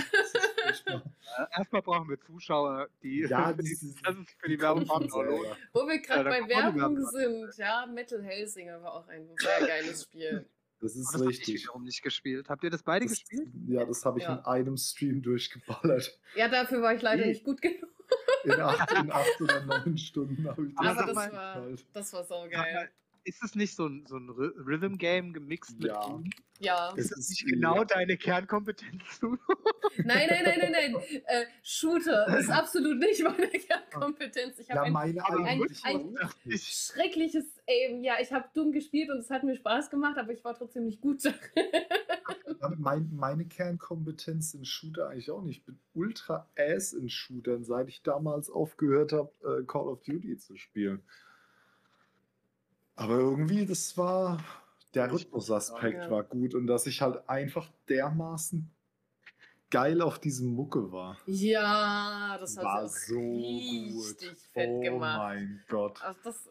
Erstmal 1.57 1.83
brauchen 1.83 2.09
wir 2.09 2.21
Zuschauer, 2.21 2.89
die 3.03 3.21
Ja, 3.29 3.53
das 3.53 3.67
ist- 3.67 3.97
das 4.05 4.15
ist 4.17 4.31
für 4.39 4.49
die 4.49 4.57
lohnt. 4.57 4.87
selber. 4.89 5.57
Wo 5.73 5.87
wir 5.89 5.99
gerade 6.01 6.31
Ja, 6.31 6.41
bei 6.41 6.49
Werbung 6.49 6.81
Werbung. 6.81 7.07
sind, 7.11 7.57
ja, 7.57 7.87
Metal 7.87 8.23
Hellsinger 8.23 8.81
war 8.83 8.93
auch 8.95 9.09
ein 9.09 9.29
sehr 9.39 9.67
geiles 9.69 10.05
Spiel. 10.05 10.47
Das 10.81 10.95
Oh, 10.95 11.01
ist 11.01 11.07
das 11.15 11.15
hab 11.15 11.31
ich 11.31 11.39
richtig. 11.39 11.63
wiederum 11.63 11.85
nicht 11.85 12.03
gespielt. 12.03 12.49
Habt 12.49 12.63
ihr 12.63 12.71
das 12.71 12.83
beide 12.83 13.07
Das, 13.07 13.15
gespielt? 13.19 13.49
ja, 13.67 13.85
das 13.85 14.05
habe 14.05 14.19
ich 14.19 14.25
Ja. 14.25 14.35
in 14.37 14.45
einem 14.45 14.77
Stream 14.77 15.23
durchgeballert. 15.23 16.19
Ja, 16.37 16.49
dafür 16.49 16.83
war 16.83 16.95
ich 16.95 17.03
leider 17.03 17.23
Nee. 17.23 17.31
nicht 17.33 17.45
gut 17.45 17.61
genug. 17.63 17.89
In 18.45 18.61
acht, 18.61 18.93
in 18.93 19.11
acht 19.13 19.41
oder 19.41 19.61
neun 19.65 19.97
Stunden 19.99 20.47
habe 20.49 20.67
ich 20.67 20.79
Aber 20.79 20.91
Aber 20.91 21.07
das 21.07 21.15
mal- 21.15 21.33
war, 21.33 21.55
halt. 21.55 21.87
das 21.93 22.13
war 22.13 22.25
so 22.25 22.47
geil. 22.51 22.91
Ist 23.27 23.43
es 23.43 23.55
nicht 23.55 23.75
so 23.75 23.87
ein, 23.87 24.05
so 24.07 24.17
ein 24.17 24.29
Ry- 24.29 24.53
Rhythm-Game 24.67 25.33
gemixt 25.33 25.79
mit 25.81 25.89
Ja. 25.89 26.01
Doom? 26.07 26.29
Ja. 26.61 26.91
Ist 26.95 27.11
das 27.11 27.19
ist- 27.21 27.31
nicht 27.31 27.47
genau 27.47 27.77
ja. 27.77 27.85
deine 27.85 28.17
Kernkompetenz? 28.17 29.03
Nein, 29.97 30.27
nein, 30.29 30.43
nein, 30.45 30.59
nein, 30.61 30.73
nein. 30.93 30.95
Äh, 31.27 31.47
Shooter 31.63 32.39
ist 32.39 32.51
absolut 32.51 32.99
nicht 32.99 33.23
meine 33.23 33.49
Kernkompetenz. 33.49 34.59
Ich 34.59 34.69
habe 34.71 34.79
Ja, 34.81 34.83
ein 34.85 34.93
meine 34.93 35.25
ein- 35.25 35.63
ein- 35.85 36.17
nicht. 36.45 36.67
schreckliches 36.67 37.45
Aim. 37.67 38.03
Ja, 38.03 38.15
ich 38.21 38.33
habe 38.33 38.49
dumm 38.55 38.73
gespielt 38.73 39.11
und 39.11 39.19
es 39.19 39.31
hat 39.31 39.43
mir 39.45 39.57
Spaß 39.57 39.89
gemacht, 39.91 40.19
aber 40.19 40.33
ich 40.33 40.43
war 40.45 40.55
trotzdem 40.55 40.85
nicht 40.85 41.01
gut. 41.01 41.23
Aber 42.61 42.77
Mein, 42.77 43.11
meine 43.15 43.45
Kernkompetenz 43.47 44.55
in 44.55 44.65
Shooter 44.65 45.09
eigentlich 45.11 45.31
auch 45.31 45.43
nicht. 45.43 45.59
Ich 45.61 45.65
bin 45.65 45.79
ultra 45.95 46.49
ass 46.59 46.93
in 46.93 47.09
Shootern, 47.09 47.65
seit 47.65 47.89
ich 47.89 48.03
damals 48.03 48.51
aufgehört 48.51 49.13
habe, 49.13 49.33
äh, 49.63 49.65
Call 49.67 49.89
of 49.89 50.03
Duty 50.03 50.37
zu 50.39 50.57
spielen. 50.57 51.03
Aber 52.97 53.15
irgendwie, 53.19 53.67
das 53.67 53.97
war. 53.97 54.43
Der 54.95 55.11
Rhythmusaspekt 55.11 56.05
Ja. 56.05 56.11
war 56.11 56.23
gut 56.23 56.55
und 56.55 56.69
dass 56.69 56.87
ich 56.87 57.03
halt 57.03 57.29
einfach 57.29 57.69
dermaßen 57.89 58.71
geil 59.69 60.01
auf 60.01 60.21
diesem 60.21 60.55
Mucke 60.55 60.93
war. 60.93 61.19
Ja, 61.27 62.37
das 62.39 62.57
hat 62.57 62.65
war 62.65 62.89
sie 62.89 62.95
auch 63.17 63.19
so 63.19 63.19
richtig 63.37 64.29
gut. 64.29 64.39
fett 64.53 64.71
oh 64.71 64.81
gemacht. 64.83 65.19
mein 65.19 65.65
Gott. 65.69 66.01
Also 66.01 66.21
das 66.23 66.49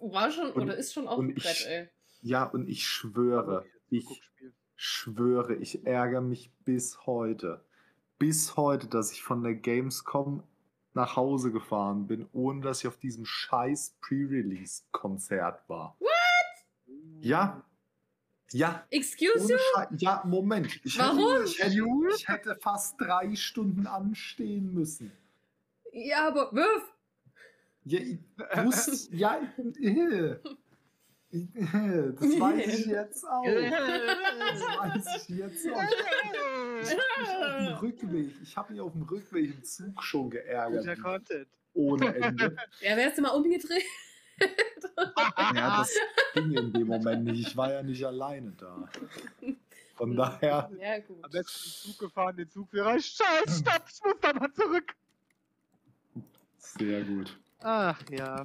war 0.00 0.30
schon 0.32 0.50
Und- 0.50 0.62
oder 0.64 0.76
ist 0.76 0.92
schon 0.92 1.06
auch 1.06 1.18
und 1.18 1.28
ein 1.28 1.34
Brett, 1.36 1.52
ich- 1.60 1.66
ey. 1.68 1.88
Ja, 2.22 2.42
und 2.44 2.68
ich 2.68 2.84
schwöre, 2.84 3.64
ich 3.90 4.22
schwöre, 4.74 5.54
ich 5.54 5.86
ärgere 5.86 6.20
mich 6.20 6.50
bis 6.64 7.06
heute. 7.06 7.64
Bis 8.18 8.56
heute, 8.56 8.88
dass 8.88 9.12
ich 9.12 9.22
von 9.22 9.44
der 9.44 9.54
Gamescom 9.54 10.42
nach 10.98 11.16
Hause 11.16 11.52
gefahren 11.52 12.06
bin, 12.08 12.28
ohne 12.32 12.60
dass 12.60 12.80
ich 12.80 12.88
auf 12.88 12.98
diesem 12.98 13.24
scheiß 13.24 13.96
Pre-Release-Konzert 14.00 15.68
war. 15.68 15.96
Ja. 17.20 17.62
Ja. 18.50 18.84
Excuse 18.90 19.52
you? 19.52 19.58
Ja, 19.98 20.22
Moment. 20.26 20.80
Ich 20.84 20.98
Warum? 20.98 21.18
Hätte, 21.18 21.44
ich, 21.44 21.58
hätte, 21.60 21.84
ich 22.16 22.28
hätte 22.28 22.56
fast 22.56 23.00
drei 23.00 23.34
Stunden 23.36 23.86
anstehen 23.86 24.74
müssen. 24.74 25.12
Ja, 25.92 26.28
aber 26.28 26.52
wirf! 26.52 26.92
Ja, 27.84 28.00
ich 28.00 28.18
wusste, 28.64 29.16
ja, 29.16 29.40
das 31.30 32.40
weiß 32.40 32.66
ich 32.78 32.86
jetzt 32.86 33.24
auch. 33.28 33.44
Das 33.44 35.04
weiß 35.04 35.28
ich 35.28 35.36
jetzt 35.36 35.66
auch. 35.70 35.82
Ich 36.80 36.90
habe 36.96 37.20
mich 37.20 37.30
auf 37.30 37.58
dem 37.58 37.74
Rückweg, 37.76 38.30
ich 38.42 38.56
habe 38.56 38.72
mich 38.72 38.80
auf 38.80 38.92
dem 38.92 39.02
Rückweg 39.02 39.54
im 39.54 39.62
Zug 39.64 40.02
schon 40.02 40.30
Guter 40.30 40.42
geärgert. 40.42 41.02
Content. 41.02 41.48
Ohne 41.74 42.14
Ende. 42.14 42.56
Ja, 42.80 42.96
wärst 42.96 43.18
du 43.18 43.22
mal 43.22 43.30
umgedreht? 43.30 43.84
Ja, 45.54 45.78
das 45.78 45.92
ging 46.34 46.52
in 46.52 46.72
dem 46.72 46.86
Moment 46.86 47.24
nicht. 47.24 47.48
Ich 47.48 47.56
war 47.56 47.72
ja 47.72 47.82
nicht 47.82 48.04
alleine 48.04 48.52
da. 48.52 48.88
Von 49.96 50.14
daher, 50.16 50.70
Ja, 50.80 50.98
gut. 51.00 51.24
Am 51.24 51.30
besten 51.30 51.58
im 51.88 51.92
Zug 51.92 51.98
gefahren, 51.98 52.36
den 52.36 52.48
Zugführer. 52.48 52.92
Scheiß, 53.00 53.58
stopp, 53.60 53.82
ich 53.92 54.00
muss 54.04 54.14
da 54.20 54.32
mal 54.32 54.52
zurück. 54.52 54.94
sehr 56.58 57.02
gut. 57.02 57.36
Ach 57.60 58.00
ja. 58.10 58.44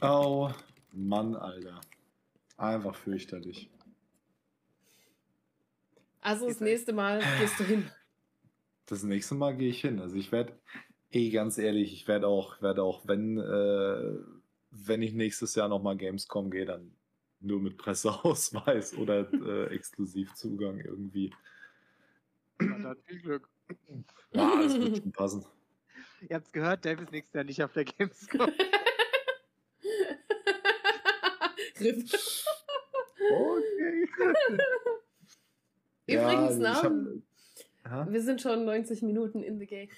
Oh, 0.00 0.50
Mann, 0.92 1.36
Alter. 1.36 1.80
Einfach 2.56 2.94
fürchterlich. 2.94 3.70
Also 6.20 6.48
das 6.48 6.60
nächste 6.60 6.92
Mal 6.92 7.22
gehst 7.40 7.60
du 7.60 7.64
hin. 7.64 7.90
Das 8.86 9.02
nächste 9.02 9.34
Mal 9.34 9.56
gehe 9.56 9.70
ich 9.70 9.80
hin. 9.80 9.98
Also 9.98 10.16
ich 10.16 10.30
werde, 10.30 10.58
eh 11.10 11.30
ganz 11.30 11.56
ehrlich, 11.56 11.94
ich 11.94 12.06
werde 12.06 12.26
auch, 12.26 12.60
werde 12.60 12.82
auch, 12.82 13.08
wenn, 13.08 13.38
äh, 13.38 14.18
wenn 14.72 15.00
ich 15.00 15.14
nächstes 15.14 15.54
Jahr 15.54 15.70
nochmal 15.70 15.96
Gamescom 15.96 16.50
gehe, 16.50 16.66
dann 16.66 16.94
nur 17.40 17.60
mit 17.60 17.78
Presseausweis 17.78 18.94
oder 18.98 19.32
äh, 19.32 19.74
Exklusivzugang 19.74 20.80
irgendwie. 20.80 21.32
Na, 22.58 22.78
dann 22.78 22.96
viel 23.06 23.22
Glück. 23.22 23.48
Ja, 24.32 24.62
das 24.62 24.78
wird 24.78 24.98
schon 24.98 25.12
passen. 25.12 25.46
Ihr 26.28 26.36
habt's 26.36 26.52
gehört, 26.52 26.84
Dave 26.84 27.04
ist 27.04 27.12
nächstes 27.12 27.34
Jahr 27.34 27.44
nicht 27.44 27.62
auf 27.62 27.72
der 27.72 27.84
Gamescom. 27.84 28.50
Riff. 31.84 32.44
Okay. 33.30 34.08
Übrigens, 36.06 36.58
ich 36.58 36.64
hab- 36.66 36.92
ne? 36.92 37.22
Hä? 37.86 38.04
Wir 38.08 38.22
sind 38.22 38.40
schon 38.40 38.64
90 38.64 39.02
Minuten 39.02 39.42
in 39.42 39.58
the 39.58 39.66
game. 39.66 39.88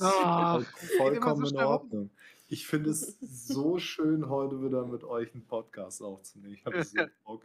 Ah, 0.00 0.60
Vollkommen 0.96 1.36
immer 1.38 1.46
so 1.46 1.58
in. 1.58 1.64
Ordnung. 1.64 2.10
Ich 2.48 2.66
finde 2.66 2.90
es 2.90 3.18
so 3.20 3.78
schön, 3.78 4.28
heute 4.28 4.62
wieder 4.62 4.86
mit 4.86 5.02
euch 5.04 5.32
einen 5.34 5.44
Podcast 5.44 6.02
aufzunehmen. 6.02 6.54
Ich 6.54 6.64
habe 6.64 6.82
so 6.84 6.96
Bock. 7.24 7.42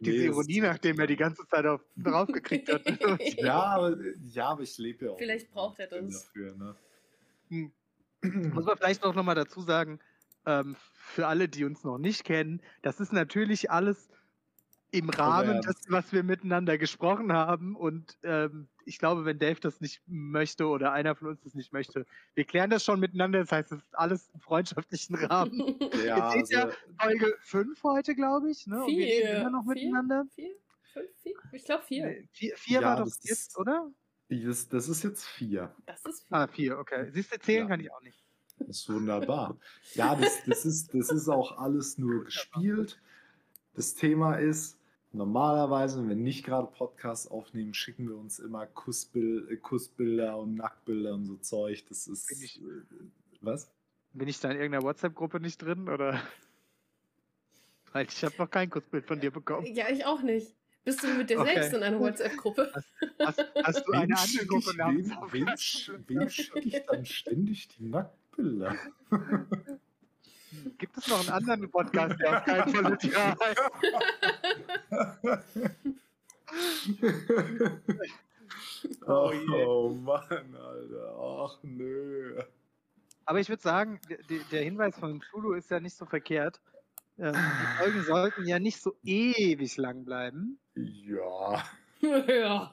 Diese 0.00 0.16
Nee, 0.18 0.24
Ironie, 0.26 0.60
nachdem 0.60 0.98
er 1.00 1.06
die 1.06 1.16
ganze 1.16 1.46
Zeit 1.46 1.66
auf, 1.66 1.80
drauf 1.96 2.28
gekriegt 2.28 2.72
hat. 2.72 2.82
Ja, 3.38 3.62
aber, 3.62 3.96
ja, 4.32 4.48
aber 4.48 4.62
ich 4.62 4.78
lebe 4.78 5.06
ja 5.06 5.10
auch. 5.12 5.18
Vielleicht 5.18 5.50
braucht 5.50 5.78
er 5.80 5.86
das. 5.88 6.24
Dafür, 6.26 6.54
ne? 6.56 6.74
Hm. 7.48 7.72
Muss 8.54 8.64
man 8.64 8.76
vielleicht 8.78 9.02
auch 9.02 9.14
nochmal 9.14 9.34
dazu 9.34 9.60
sagen, 9.62 9.98
ähm, 10.46 10.76
für 10.94 11.26
alle, 11.26 11.48
die 11.48 11.64
uns 11.64 11.84
noch 11.84 11.98
nicht 11.98 12.24
kennen, 12.24 12.62
das 12.82 13.00
ist 13.00 13.12
natürlich 13.12 13.70
alles 13.70 14.08
im 14.92 15.08
Rahmen 15.08 15.56
Ernst. 15.56 15.68
des, 15.68 15.76
was 15.88 16.12
wir 16.12 16.24
miteinander 16.24 16.76
gesprochen 16.76 17.32
haben. 17.32 17.76
Und 17.76 18.18
ähm, 18.24 18.68
ich 18.84 18.98
glaube, 18.98 19.24
wenn 19.24 19.38
Dave 19.38 19.60
das 19.60 19.80
nicht 19.80 20.02
möchte 20.06 20.66
oder 20.66 20.90
einer 20.92 21.14
von 21.14 21.28
uns 21.28 21.42
das 21.42 21.54
nicht 21.54 21.72
möchte, 21.72 22.06
wir 22.34 22.44
klären 22.44 22.70
das 22.70 22.84
schon 22.84 22.98
miteinander. 22.98 23.38
Das 23.38 23.52
heißt, 23.52 23.70
es 23.70 23.78
ist 23.78 23.94
alles 23.98 24.30
im 24.34 24.40
freundschaftlichen 24.40 25.14
Rahmen. 25.14 25.78
Ja, 26.04 26.34
Jetzt 26.34 26.44
ist 26.44 26.52
ja 26.52 26.64
also, 26.64 26.76
Folge 26.98 27.36
5 27.42 27.82
heute, 27.84 28.14
glaube 28.16 28.50
ich. 28.50 28.66
Ne? 28.66 28.82
Und 28.82 28.88
wir 28.88 29.06
Vier. 29.06 29.28
reden 29.28 29.40
immer 29.42 29.50
noch 29.50 29.62
Vier? 29.64 29.74
miteinander. 29.74 30.24
Vier? 30.34 30.50
Fünf? 30.92 31.06
Vier? 31.22 31.34
Ich 31.52 31.64
glaube 31.64 31.84
vier. 31.84 32.06
Nee, 32.06 32.28
Vier, 32.32 32.56
vier 32.56 32.80
Ja, 32.80 32.86
war 32.88 32.96
doch 32.96 33.04
das 33.04 33.20
jetzt, 33.22 33.56
oder? 33.58 33.92
das, 34.28 34.68
das 34.68 34.88
ist 34.88 35.04
jetzt 35.04 35.24
vier. 35.24 35.72
Das 35.86 36.04
ist 36.04 36.26
vier. 36.26 36.36
Ah, 36.36 36.48
vier, 36.48 36.78
okay. 36.78 37.10
Siehst 37.12 37.32
du, 37.32 37.38
zählen 37.38 37.64
Ja. 37.64 37.68
kann 37.68 37.80
ich 37.80 37.92
auch 37.92 38.00
nicht. 38.02 38.19
Das 38.60 38.78
ist 38.78 38.88
wunderbar. 38.88 39.56
Ja, 39.94 40.14
das, 40.14 40.44
das, 40.46 40.64
ist, 40.64 40.94
das 40.94 41.10
ist 41.10 41.28
auch 41.28 41.58
alles 41.58 41.98
nur 41.98 42.24
gespielt. 42.24 43.00
Das 43.74 43.94
Thema 43.94 44.36
ist, 44.36 44.76
normalerweise, 45.12 45.98
wenn 46.00 46.08
wir 46.08 46.16
nicht 46.16 46.44
gerade 46.44 46.68
Podcasts 46.68 47.26
aufnehmen, 47.26 47.74
schicken 47.74 48.08
wir 48.08 48.16
uns 48.16 48.38
immer 48.38 48.66
Kussbil 48.66 49.48
äh, 49.50 49.56
Kussbilder 49.56 50.36
und 50.38 50.54
Nacktbilder 50.56 51.14
und 51.14 51.24
so 51.24 51.36
Zeug. 51.36 51.84
Das 51.88 52.06
ist. 52.06 52.28
Bin 52.28 52.42
ich- 52.42 52.60
äh, 52.60 52.64
was? 53.40 53.70
Bin 54.12 54.28
ich 54.28 54.40
da 54.40 54.50
in 54.50 54.56
irgendeiner 54.56 54.82
WhatsApp-Gruppe 54.84 55.40
nicht 55.40 55.62
drin, 55.62 55.88
oder? 55.88 56.20
Weil 57.92 58.06
ich 58.06 58.22
habe 58.24 58.34
noch 58.38 58.50
kein 58.50 58.68
Kurzbild 58.70 59.06
von 59.06 59.20
dir 59.20 59.30
bekommen. 59.30 59.66
Ja, 59.74 59.88
ich 59.88 60.04
auch 60.04 60.22
nicht. 60.22 60.54
Bist 60.84 61.02
du 61.02 61.08
mit 61.08 61.28
dir 61.30 61.38
Okay. 61.40 61.54
selbst 61.54 61.74
in 61.76 61.82
einer 61.82 61.98
WhatsApp-Gruppe? 62.00 62.72
Hast, 63.18 63.44
hast 63.64 63.86
du 63.86 63.92
eine 63.92 64.16
andere 64.16 64.46
Gruppe 64.46 64.76
namens 64.76 65.10
wem, 65.10 65.46
wem, 65.46 65.48
sch- 65.54 65.92
wem 66.06 66.28
schicke 66.28 66.58
ich 66.60 66.84
dann 66.86 67.04
ständig 67.04 67.68
die 67.68 67.82
Nacktbilder? 68.40 68.76
Gibt 70.78 70.96
es 70.96 71.06
noch 71.08 71.20
einen 71.20 71.28
anderen 71.30 71.70
Podcast, 71.70 72.18
der 72.20 72.38
auf 72.38 72.44
keinen 72.44 72.74
Fall 72.74 72.98
Ja 73.02 73.36
heißt? 73.40 73.60
oh, 79.06 79.32
Oh 79.32 79.64
oh 79.66 79.90
Mann, 79.94 80.56
Alter. 80.56 81.16
Ach 81.18 81.58
nö. 81.62 82.42
Aber 83.26 83.38
ich 83.38 83.48
würde 83.48 83.62
sagen, 83.62 84.00
der, 84.50 84.62
Hinweis 84.62 84.98
von 84.98 85.20
Tulu 85.20 85.52
ist 85.52 85.70
ja 85.70 85.78
nicht 85.78 85.96
so 85.96 86.04
verkehrt. 86.04 86.60
Ähm, 87.16 87.32
die 87.34 87.78
Folgen 87.78 88.02
sollten 88.02 88.44
ja 88.46 88.58
nicht 88.58 88.82
so 88.82 88.96
ewig 89.04 89.76
lang 89.76 90.04
bleiben. 90.04 90.58
Ja. 90.74 91.62
ja. 92.00 92.72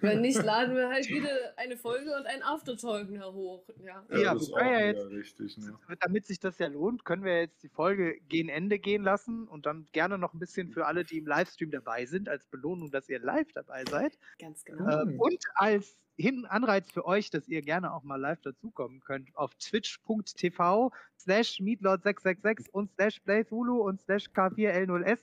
Wenn 0.00 0.20
nicht, 0.22 0.42
laden 0.42 0.74
wir 0.76 0.88
halt 0.88 1.08
wieder 1.08 1.30
eine 1.56 1.76
Folge 1.76 2.14
und 2.16 2.26
ein 2.26 2.42
Aftertalk 2.42 3.08
hoch. 3.32 3.64
Ja. 3.82 4.04
Ja, 4.10 4.34
das 4.34 4.42
ist 4.44 4.52
auch 4.52 4.58
ja 4.58 4.80
jetzt- 4.86 5.06
richtig. 5.10 5.58
Ne? 5.58 5.78
Damit 6.00 6.26
sich 6.26 6.38
das 6.40 6.58
ja 6.58 6.68
lohnt, 6.68 7.04
können 7.04 7.24
wir 7.24 7.40
jetzt 7.40 7.62
die 7.62 7.68
Folge 7.68 8.18
gegen 8.28 8.48
Ende 8.48 8.78
gehen 8.78 9.02
lassen 9.02 9.46
und 9.48 9.66
dann 9.66 9.86
gerne 9.92 10.18
noch 10.18 10.34
ein 10.34 10.38
bisschen 10.40 10.70
für 10.70 10.86
alle, 10.86 11.04
die 11.04 11.18
im 11.18 11.26
Livestream 11.26 11.70
dabei 11.70 12.06
sind, 12.06 12.28
als 12.28 12.46
Belohnung, 12.46 12.90
dass 12.90 13.08
ihr 13.08 13.18
live 13.20 13.52
dabei 13.52 13.84
seid. 13.84 14.18
Ganz 14.38 14.64
genau. 14.64 15.02
Ähm, 15.02 15.20
und 15.20 15.42
als 15.54 15.96
Hin 16.16 16.44
Anreiz 16.44 16.90
für 16.90 17.06
euch, 17.06 17.30
dass 17.30 17.48
ihr 17.48 17.62
gerne 17.62 17.94
auch 17.94 18.02
mal 18.02 18.16
live 18.20 18.40
dazukommen 18.42 19.00
könnt, 19.00 19.34
auf 19.36 19.54
twitch.tv 19.54 20.92
slash 21.18 21.60
meatlord666 21.60 22.68
und 22.70 22.90
slash 22.92 23.20
playthulu 23.20 23.80
und 23.80 24.00
slash 24.02 24.26
k4l0s. 24.34 25.20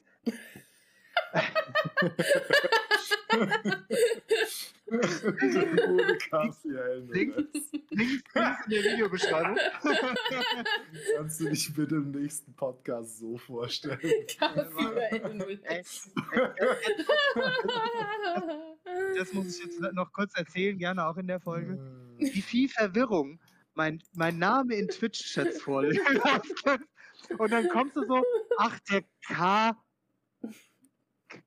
Ohne. 4.89 6.17
Links, 6.29 6.63
links, 7.11 7.35
links 7.89 8.23
in 8.33 8.69
der 8.69 8.83
Videobeschreibung. 8.83 9.57
Kannst 11.15 11.39
du 11.41 11.49
dich 11.49 11.73
bitte 11.73 11.95
im 11.95 12.11
nächsten 12.11 12.53
Podcast 12.55 13.19
so 13.19 13.37
vorstellen? 13.37 13.99
K4L0. 13.99 15.59
Ey, 15.63 15.83
Das 19.17 19.33
muss 19.33 19.57
ich 19.57 19.65
jetzt 19.65 19.81
noch 19.93 20.11
kurz 20.13 20.33
erzählen, 20.35 20.77
gerne 20.77 21.05
auch 21.05 21.17
in 21.17 21.27
der 21.27 21.39
Folge. 21.39 21.77
Wie 22.17 22.41
viel 22.41 22.69
Verwirrung 22.69 23.39
mein, 23.73 24.01
mein 24.13 24.37
Name 24.39 24.75
in 24.75 24.87
Twitch-Chats 24.87 25.61
vorliegt. 25.61 26.01
Und 27.37 27.51
dann 27.51 27.67
kommst 27.69 27.95
du 27.95 28.05
so, 28.05 28.23
ach, 28.57 28.79
der 28.91 29.03
K. 29.27 29.75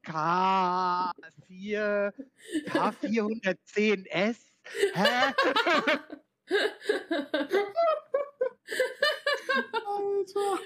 K4, 0.05 2.13
K410S. 2.69 4.37
Hä? 4.95 5.35
Alter. 9.87 10.59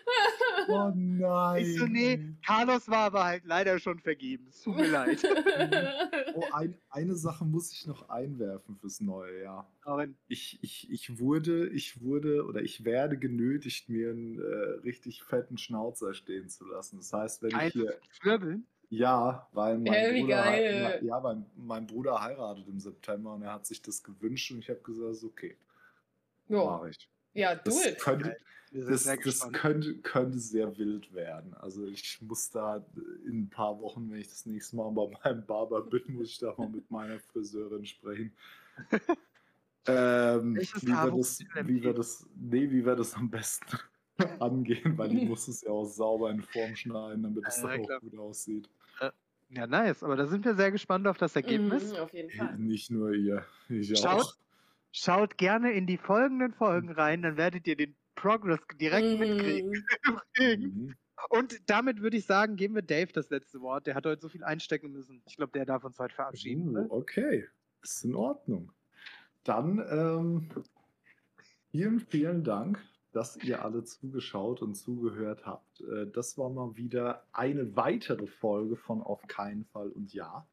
Oh 0.69 0.93
nein. 0.95 1.65
Ich 1.65 1.78
so, 1.78 1.86
nee, 1.86 2.35
Carlos 2.45 2.89
war 2.89 3.07
aber 3.07 3.24
halt 3.24 3.45
leider 3.45 3.78
schon 3.78 3.99
vergeben. 4.01 4.47
Es 4.49 4.62
tut 4.62 4.77
mir 4.77 4.89
leid. 4.89 5.23
Oh, 6.36 6.43
ein, 6.53 6.77
eine 6.91 7.15
Sache 7.15 7.45
muss 7.45 7.70
ich 7.70 7.86
noch 7.86 8.09
einwerfen 8.09 8.77
fürs 8.77 9.01
neue 9.01 9.43
Jahr. 9.43 9.70
Ich, 10.27 10.59
ich, 10.62 10.91
ich 10.91 11.20
wurde, 11.20 11.69
ich 11.69 12.03
wurde 12.03 12.45
oder 12.45 12.61
ich 12.61 12.85
werde 12.85 13.16
genötigt, 13.16 13.89
mir 13.89 14.11
einen 14.11 14.41
äh, 14.41 14.45
richtig 14.82 15.23
fetten 15.23 15.59
Schnauzer 15.59 16.12
stehen 16.12 16.49
zu 16.49 16.66
lassen. 16.66 16.97
Das 16.97 17.12
heißt, 17.12 17.43
wenn 17.43 17.51
ich 17.51 17.57
eins 17.57 17.73
hier. 17.73 17.95
Schwirbeln. 18.11 18.66
Ja, 18.98 19.48
weil 19.52 19.78
mein, 19.78 20.14
wie 20.14 20.20
Bruder, 20.22 20.36
geil. 20.44 21.00
ja, 21.02 21.22
weil 21.22 21.44
mein 21.56 21.86
Bruder 21.86 22.20
heiratet 22.22 22.68
im 22.68 22.78
September 22.80 23.34
und 23.34 23.42
er 23.42 23.52
hat 23.54 23.66
sich 23.66 23.82
das 23.82 24.02
gewünscht 24.02 24.50
und 24.52 24.58
ich 24.60 24.68
habe 24.70 24.80
gesagt, 24.80 25.12
ist 25.12 25.24
okay, 25.24 25.56
ja. 26.48 26.64
mache 26.64 26.90
ich. 26.90 27.10
ja, 27.34 27.54
do 27.56 27.62
Das, 27.64 27.86
it. 27.86 27.98
könnte, 27.98 28.36
das, 28.72 29.04
sehr 29.04 29.16
das 29.16 29.50
könnte, 29.52 29.98
könnte 30.02 30.38
sehr 30.38 30.76
wild 30.78 31.12
werden. 31.14 31.54
Also 31.54 31.86
ich 31.86 32.20
muss 32.22 32.50
da 32.50 32.84
in 33.26 33.42
ein 33.44 33.50
paar 33.50 33.80
Wochen, 33.80 34.10
wenn 34.10 34.20
ich 34.20 34.28
das 34.28 34.46
nächste 34.46 34.76
Mal 34.76 34.90
bei 34.92 35.10
meinem 35.24 35.46
Barber 35.46 35.82
bin, 35.82 36.02
muss 36.14 36.30
ich 36.30 36.38
da 36.38 36.54
mal 36.56 36.68
mit 36.68 36.90
meiner 36.90 37.18
Friseurin 37.20 37.84
sprechen. 37.86 38.36
ähm, 39.86 40.68
wie, 40.80 41.02
wir 41.02 41.12
das, 41.12 41.38
du 41.38 41.68
wie 41.68 41.82
wir 41.82 41.94
das, 41.94 42.26
nee, 42.36 42.70
wie 42.70 42.84
wir 42.84 42.96
das 42.96 43.14
am 43.14 43.30
besten 43.30 43.78
angehen, 44.40 44.96
weil 44.98 45.10
die 45.10 45.20
muss 45.20 45.48
es 45.48 45.62
ja 45.62 45.70
auch 45.70 45.86
sauber 45.86 46.30
in 46.30 46.42
Form 46.42 46.74
schneiden, 46.76 47.22
damit 47.22 47.48
es 47.48 47.62
Ja, 47.62 47.70
auch 47.70 47.94
gut 48.00 48.16
aussieht. 48.18 48.70
Ja, 49.50 49.66
nice. 49.66 50.02
Aber 50.02 50.16
da 50.16 50.26
sind 50.26 50.44
wir 50.44 50.54
sehr 50.54 50.72
gespannt 50.72 51.06
auf 51.06 51.18
das 51.18 51.36
Ergebnis. 51.36 51.92
Mhm, 51.92 51.98
auf 51.98 52.12
jeden 52.12 52.30
Fall. 52.30 52.56
Nicht 52.58 52.90
nur 52.90 53.12
ihr, 53.12 53.44
ich 53.68 53.96
Schaut, 53.98 54.22
auch. 54.22 54.34
schaut 54.90 55.38
gerne 55.38 55.72
in 55.72 55.86
die 55.86 55.96
folgenden 55.96 56.52
Folgen 56.52 56.90
rein, 56.90 57.22
dann 57.22 57.36
werdet 57.36 57.66
ihr 57.66 57.76
den 57.76 57.94
Progress 58.14 58.60
direkt 58.80 59.18
mitkriegen. 59.18 59.70
Mhm. 59.70 60.20
Mhm. 60.64 60.94
Und 61.30 61.70
damit 61.70 62.00
würde 62.00 62.16
ich 62.16 62.26
sagen, 62.26 62.56
geben 62.56 62.74
wir 62.74 62.82
Dave 62.82 63.12
das 63.12 63.30
letzte 63.30 63.60
Wort. 63.60 63.86
Der 63.86 63.94
hat 63.94 64.04
heute 64.04 64.20
so 64.20 64.28
viel 64.28 64.42
einstecken 64.44 64.90
müssen. 64.92 65.22
Ich 65.26 65.36
glaube, 65.36 65.52
der 65.52 65.64
darf 65.64 65.84
uns 65.84 65.98
heute 65.98 66.14
verabschieden. 66.14 66.68
Uh, 66.68 66.80
oder? 66.80 66.90
okay, 66.90 67.46
ist 67.82 68.04
in 68.04 68.14
Ordnung. 68.14 68.72
Dann 69.44 69.78
ähm, 69.88 70.48
vielen, 71.70 72.00
vielen 72.00 72.44
Dank, 72.44 72.82
dass 73.15 73.36
ihr 73.36 73.65
alle 73.65 73.85
zugeschaut 73.85 74.61
und 74.61 74.74
zugehört 74.74 75.47
habt. 75.47 75.81
Äh, 75.81 76.07
das 76.12 76.36
war 76.36 76.51
mal 76.51 76.77
wieder 76.77 77.24
eine 77.32 77.77
weitere 77.77 78.27
Folge 78.27 78.77
von 78.77 79.03
Auf 79.03 79.27
keinen 79.28 79.65
Fall 79.66 79.89
und 79.89 80.12
Ja. 80.12 80.47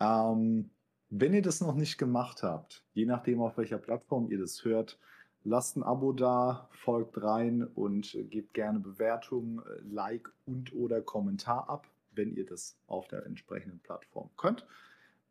Ähm, 0.00 0.70
wenn 1.10 1.34
ihr 1.34 1.42
das 1.42 1.60
noch 1.60 1.74
nicht 1.74 1.98
gemacht 1.98 2.42
habt, 2.42 2.84
je 2.94 3.04
nachdem 3.04 3.40
auf 3.40 3.56
welcher 3.58 3.78
Plattform 3.78 4.30
ihr 4.30 4.38
das 4.38 4.64
hört, 4.64 4.98
lasst 5.44 5.76
ein 5.76 5.82
Abo 5.82 6.12
da, 6.12 6.68
folgt 6.72 7.22
rein 7.22 7.62
und 7.62 8.18
gebt 8.30 8.54
gerne 8.54 8.80
Bewertungen, 8.80 9.58
äh, 9.58 9.80
Like 9.82 10.32
und 10.46 10.74
oder 10.74 11.02
Kommentar 11.02 11.68
ab, 11.68 11.86
wenn 12.12 12.34
ihr 12.34 12.46
das 12.46 12.78
auf 12.86 13.08
der 13.08 13.26
entsprechenden 13.26 13.78
Plattform 13.80 14.30
könnt. 14.38 14.66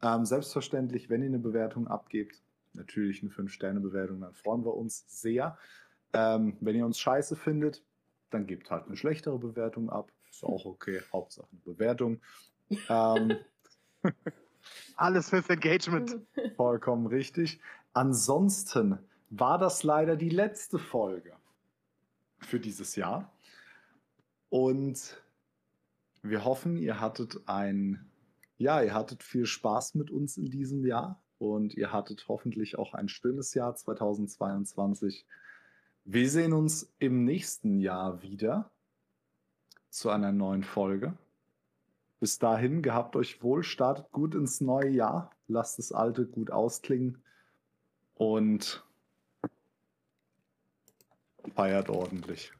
Ähm, 0.04 0.26
selbstverständlich, 0.26 1.10
wenn 1.10 1.22
ihr 1.22 1.30
eine 1.30 1.40
Bewertung 1.40 1.88
abgebt, 1.88 2.44
natürlich 2.74 3.24
eine 3.24 3.32
5-Sterne-Bewertung, 3.32 4.22
dann 4.22 4.34
freuen 4.34 4.64
wir 4.66 4.76
uns 4.76 5.06
sehr. 5.08 5.58
Ähm, 6.14 6.58
wenn 6.62 6.76
ihr 6.76 6.86
uns 6.86 7.00
scheiße 7.00 7.36
findet, 7.36 7.84
dann 8.30 8.48
gebt 8.48 8.72
halt 8.72 8.88
eine 8.88 8.96
schlechtere 8.96 9.38
Bewertung 9.38 9.90
ab. 9.90 10.12
Ist 10.30 10.44
auch 10.44 10.66
okay. 10.66 11.02
Hauptsache 11.12 11.48
eine 11.52 11.62
Bewertung. 11.62 12.22
Ähm, 12.90 13.38
Alles 14.96 15.30
fürs 15.30 15.50
Engagement. 15.50 16.18
vollkommen 16.56 17.08
richtig. 17.08 17.60
Ansonsten 17.94 19.00
war 19.30 19.58
das 19.58 19.84
leider 19.84 20.16
die 20.16 20.30
letzte 20.30 20.80
Folge 20.80 21.34
für 22.40 22.60
dieses 22.60 22.96
Jahr. 22.96 23.32
Und 24.50 25.22
wir 26.22 26.46
hoffen, 26.46 26.78
ihr 26.78 27.00
hattet 27.00 27.42
ein, 27.48 28.10
ja, 28.58 28.82
ihr 28.82 28.94
hattet 28.94 29.24
viel 29.24 29.46
Spaß 29.46 29.96
mit 29.96 30.12
uns 30.12 30.38
in 30.38 30.50
diesem 30.52 30.86
Jahr 30.86 31.22
und 31.40 31.74
ihr 31.74 31.92
hattet 31.92 32.26
hoffentlich 32.28 32.78
auch 32.78 32.94
ein 32.94 33.10
schönes 33.10 33.54
Jahr 33.54 33.76
2022. 33.76 35.26
Wir 36.06 36.30
sehen 36.30 36.52
uns 36.52 36.94
im 37.00 37.24
nächsten 37.24 37.80
Jahr 37.80 38.22
wieder 38.22 38.70
zu 39.90 40.10
einer 40.10 40.34
neuen 40.34 40.64
Folge. 40.64 41.18
Bis 42.20 42.40
dahin, 42.40 42.82
gehabt 42.82 43.16
euch 43.16 43.42
wohl, 43.42 43.64
startet 43.64 44.12
gut 44.12 44.36
ins 44.36 44.60
neue 44.60 44.90
Jahr, 44.90 45.32
lasst 45.48 45.78
das 45.80 45.92
alte 45.92 46.26
gut 46.26 46.52
ausklingen 46.52 47.24
und 48.16 48.84
feiert 51.56 51.90
ordentlich. 51.90 52.52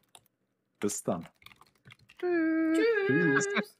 Bis 0.80 1.02
dann. 1.02 1.28
Tschüss. 2.18 2.86
Tschüss. 3.06 3.46
Tschüss. 3.54 3.78